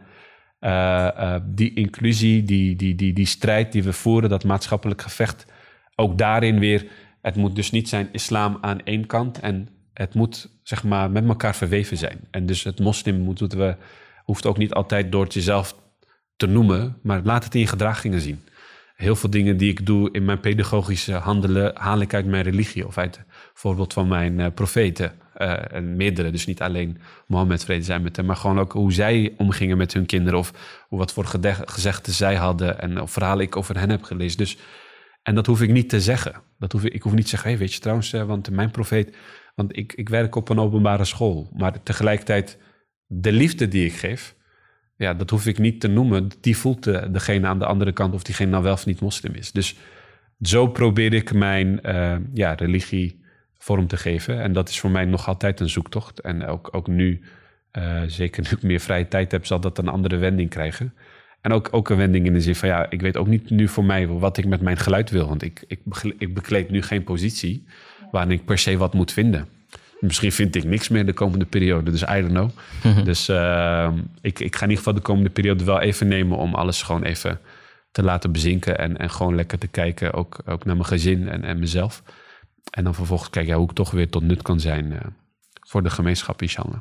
uh, 0.60 1.36
die 1.44 1.74
inclusie, 1.74 2.44
die, 2.44 2.76
die, 2.76 2.96
die, 2.96 3.14
die 3.14 3.26
strijd 3.26 3.72
die 3.72 3.84
we 3.84 3.94
voeren, 3.94 4.30
dat 4.30 4.44
maatschappelijk 4.44 5.02
gevecht, 5.02 5.46
ook 5.96 6.18
daarin 6.18 6.60
weer, 6.60 6.88
het 7.22 7.36
moet 7.36 7.56
dus 7.56 7.72
niet 7.72 7.90
zijn 7.90 8.10
islam 8.12 8.58
aan 8.62 8.84
één 8.84 9.06
kant 9.06 9.40
en 9.40 9.70
het 9.94 10.14
moet 10.14 10.50
zeg 10.64 10.84
maar 10.84 11.12
met 11.12 11.28
elkaar 11.28 11.56
verweven 11.56 11.98
zijn. 11.98 12.20
En 12.32 12.46
dus 12.46 12.64
het 12.64 12.80
moslim 12.80 13.20
moeten 13.20 13.58
we, 13.58 13.76
hoeft 14.24 14.46
ook 14.46 14.58
niet 14.58 14.74
altijd 14.74 15.12
door 15.12 15.24
het 15.24 15.34
jezelf 15.34 15.76
te 16.36 16.48
noemen, 16.48 16.98
maar 17.04 17.22
laat 17.24 17.44
het 17.44 17.54
in 17.54 17.60
je 17.60 17.68
gedragingen 17.68 18.22
zien. 18.22 18.40
Heel 18.96 19.16
veel 19.16 19.30
dingen 19.30 19.58
die 19.58 19.70
ik 19.70 19.86
doe 19.86 20.12
in 20.12 20.26
mijn 20.26 20.40
pedagogische 20.40 21.14
handelen 21.14 21.72
haal 21.76 22.02
ik 22.02 22.14
uit 22.14 22.26
mijn 22.26 22.44
religie 22.44 22.88
of 22.88 22.98
uit 22.98 23.24
voorbeeld 23.54 23.94
van 23.94 24.08
mijn 24.08 24.40
uh, 24.40 24.48
profeten. 24.54 25.12
Uh, 25.42 25.74
en 25.74 25.96
meerdere, 25.96 26.32
dus 26.32 26.46
niet 26.46 26.62
alleen 26.62 26.98
Mohammed 27.28 27.64
vrede 27.64 27.84
zijn 27.84 28.02
met 28.02 28.16
hem, 28.16 28.26
maar 28.26 28.36
gewoon 28.36 28.60
ook 28.60 28.72
hoe 28.72 28.94
zij 28.94 29.34
omgingen 29.38 29.78
met 29.78 29.94
hun 29.94 30.06
kinderen 30.06 30.40
of 30.40 30.86
wat 30.90 31.14
voor 31.14 31.26
gezegden 31.66 32.14
zij 32.14 32.36
hadden 32.36 32.80
en 32.80 33.02
of 33.02 33.12
verhalen 33.12 33.46
ik 33.46 33.56
over 33.56 33.80
hen 33.80 33.90
heb 33.90 34.04
gelezen. 34.04 34.38
Dus, 34.38 34.58
en 35.24 35.36
dat 35.36 35.46
hoef 35.46 35.62
ik 35.62 35.72
niet 35.72 35.90
te 35.90 36.02
zeggen. 36.02 36.42
Dat 36.60 36.72
hoef 36.72 36.84
ik, 36.84 36.94
ik 36.94 37.02
hoef 37.02 37.14
niet 37.14 37.24
te 37.24 37.30
zeggen, 37.30 37.50
hey, 37.50 37.58
weet 37.58 37.74
je 37.74 37.80
trouwens, 37.80 38.14
uh, 38.14 38.24
want 38.24 38.50
mijn 38.50 38.72
profeet, 38.72 39.16
want 39.56 39.78
ik, 39.78 39.94
ik 39.94 40.10
werk 40.10 40.36
op 40.36 40.50
een 40.50 40.60
openbare 40.60 41.06
school, 41.06 41.50
maar 41.54 41.84
tegelijkertijd 41.84 42.58
de 43.06 43.32
liefde 43.32 43.68
die 43.68 43.86
ik 43.86 43.94
geef, 43.94 44.36
ja, 44.98 45.14
dat 45.14 45.30
hoef 45.30 45.46
ik 45.46 45.58
niet 45.58 45.80
te 45.80 45.88
noemen. 45.88 46.30
Die 46.42 46.58
voelt 46.58 46.84
de, 46.84 47.12
degene 47.12 47.48
aan 47.48 47.60
de 47.60 47.66
andere 47.66 47.92
kant 47.92 48.14
of 48.14 48.24
diegene 48.24 48.52
nou 48.52 48.64
wel 48.64 48.74
of 48.74 48.86
niet 48.86 49.00
moslim 49.00 49.34
is. 49.34 49.52
Dus 49.52 49.76
zo 50.42 50.68
probeer 50.68 51.14
ik 51.14 51.34
mijn 51.34 51.80
uh, 51.84 52.16
ja, 52.34 52.54
religie 52.54 53.26
vorm 53.58 53.88
te 53.88 53.98
geven. 53.98 54.42
En 54.42 54.54
dat 54.54 54.70
is 54.70 54.80
voor 54.80 54.92
mij 54.92 55.06
nog 55.06 55.28
altijd 55.28 55.60
een 55.60 55.70
zoektocht. 55.70 56.20
En 56.20 56.46
ook, 56.46 56.70
ook 56.72 56.88
nu, 56.88 57.22
uh, 57.78 58.02
zeker 58.08 58.44
nu 58.44 58.50
ik 58.50 58.64
meer 58.64 58.80
vrije 58.80 59.08
tijd 59.08 59.32
heb, 59.32 59.46
zal 59.46 59.60
dat 59.60 59.78
een 59.78 59.88
andere 59.88 60.18
wending 60.18 60.50
krijgen. 60.50 60.94
En 61.42 61.52
ook, 61.52 61.68
ook 61.72 61.90
een 61.90 61.98
wending 61.98 62.26
in 62.26 62.34
de 62.34 62.42
zin 62.42 62.56
van, 62.56 62.70
ja, 62.70 62.90
ik 62.90 63.02
weet 63.02 63.18
ook 63.18 63.28
niet 63.28 63.50
nu 63.50 63.68
voor 63.68 63.86
mij 63.86 64.08
wat 64.08 64.38
ik 64.38 64.46
met 64.46 64.62
mijn 64.62 64.78
geluid 64.78 65.10
wil. 65.10 65.28
Want 65.28 65.44
ik, 65.44 65.64
ik, 65.68 65.80
ik 66.18 66.34
bekleed 66.34 66.70
nu 66.70 66.82
geen 66.82 67.04
positie 67.04 67.68
waarin 68.12 68.32
ik 68.32 68.46
per 68.46 68.58
se 68.58 68.78
wat 68.78 68.94
moet 68.94 69.12
vinden. 69.12 69.48
Misschien 70.00 70.32
vind 70.32 70.56
ik 70.56 70.64
niks 70.64 70.88
meer 70.88 71.06
de 71.06 71.14
komende 71.14 71.46
periode, 71.46 71.92
dus 71.92 72.02
I 72.02 72.06
don't 72.22 72.30
know. 72.30 72.50
Mhm. 72.84 73.04
Dus 73.04 73.30
uh, 73.30 73.92
ik, 74.22 74.40
ik 74.40 74.56
ga 74.56 74.64
in 74.64 74.70
ieder 74.70 74.78
geval 74.78 74.94
de 74.94 75.02
komende 75.02 75.30
periode 75.30 75.64
wel 75.64 75.82
even 75.82 76.08
nemen 76.08 76.38
om 76.38 76.54
alles 76.56 76.82
gewoon 76.82 77.04
even 77.04 77.40
te 77.92 78.04
laten 78.04 78.32
bezinken. 78.32 78.78
En, 78.78 78.98
en 78.98 79.10
gewoon 79.10 79.36
lekker 79.36 79.58
te 79.58 79.68
kijken, 79.68 80.14
ook, 80.14 80.40
ook 80.46 80.66
naar 80.66 80.76
mijn 80.76 80.88
gezin 80.88 81.30
en, 81.30 81.44
en 81.44 81.60
mezelf. 81.60 82.04
En 82.71 82.85
dan 82.85 82.95
vervolgens 82.95 83.31
kijken 83.31 83.53
ja, 83.53 83.59
hoe 83.59 83.69
ik 83.69 83.75
toch 83.75 83.91
weer 83.91 84.11
tot 84.11 84.23
nut 84.23 84.43
kan 84.43 84.61
zijn 84.61 84.93
uh, 84.93 84.99
voor 85.61 85.83
de 85.83 85.91
gemeenschap, 85.91 86.43
inshallah. 86.43 86.79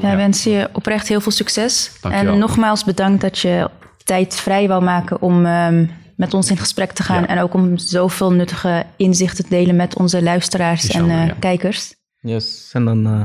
Ja, 0.00 0.16
wens 0.16 0.44
je 0.44 0.68
oprecht 0.72 1.08
heel 1.08 1.20
veel 1.20 1.32
succes. 1.32 1.90
En 2.02 2.38
nogmaals 2.38 2.84
bedankt 2.84 3.20
dat 3.20 3.38
je 3.38 3.70
tijd 4.04 4.34
vrij 4.34 4.68
wou 4.68 4.82
maken 4.82 5.22
om 5.22 5.46
um, 5.46 5.90
met 6.16 6.34
ons 6.34 6.50
in 6.50 6.56
gesprek 6.56 6.92
te 6.92 7.02
gaan. 7.02 7.26
En 7.26 7.40
ook 7.40 7.54
om 7.54 7.78
zoveel 7.78 8.32
nuttige 8.32 8.86
inzichten 8.96 9.44
te 9.44 9.50
delen 9.50 9.76
met 9.76 9.96
onze 9.96 10.22
luisteraars 10.22 10.88
en 10.88 11.04
uh, 11.04 11.26
ja. 11.26 11.34
kijkers. 11.38 11.94
Yes, 12.20 12.70
en 12.72 12.84
dan 12.84 13.06
uh, 13.06 13.20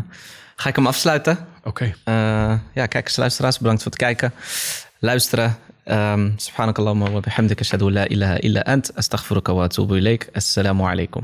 ga 0.56 0.70
ik 0.70 0.76
hem 0.76 0.88
afsluiten. 0.88 1.38
Oké. 1.64 1.94
Okay. 2.04 2.60
ja, 2.74 2.86
kijkers, 2.86 3.16
luisteraars, 3.16 3.58
bedankt 3.58 3.84
voor 3.84 3.92
het 3.92 4.02
kijken. 4.02 4.34
Luisteren. 5.00 5.58
Um, 5.86 6.34
سبحانك 6.38 6.80
اللهم 6.80 7.02
وبحمدك 7.02 7.60
اشهد 7.60 7.84
ان 7.84 7.94
لا 7.94 8.06
اله 8.06 8.36
الا 8.36 8.74
انت 8.74 8.92
استغفرك 8.92 9.50
واتوب 9.50 9.94
اليك 9.94 10.30
السلام 10.36 10.82
عليكم 10.82 11.24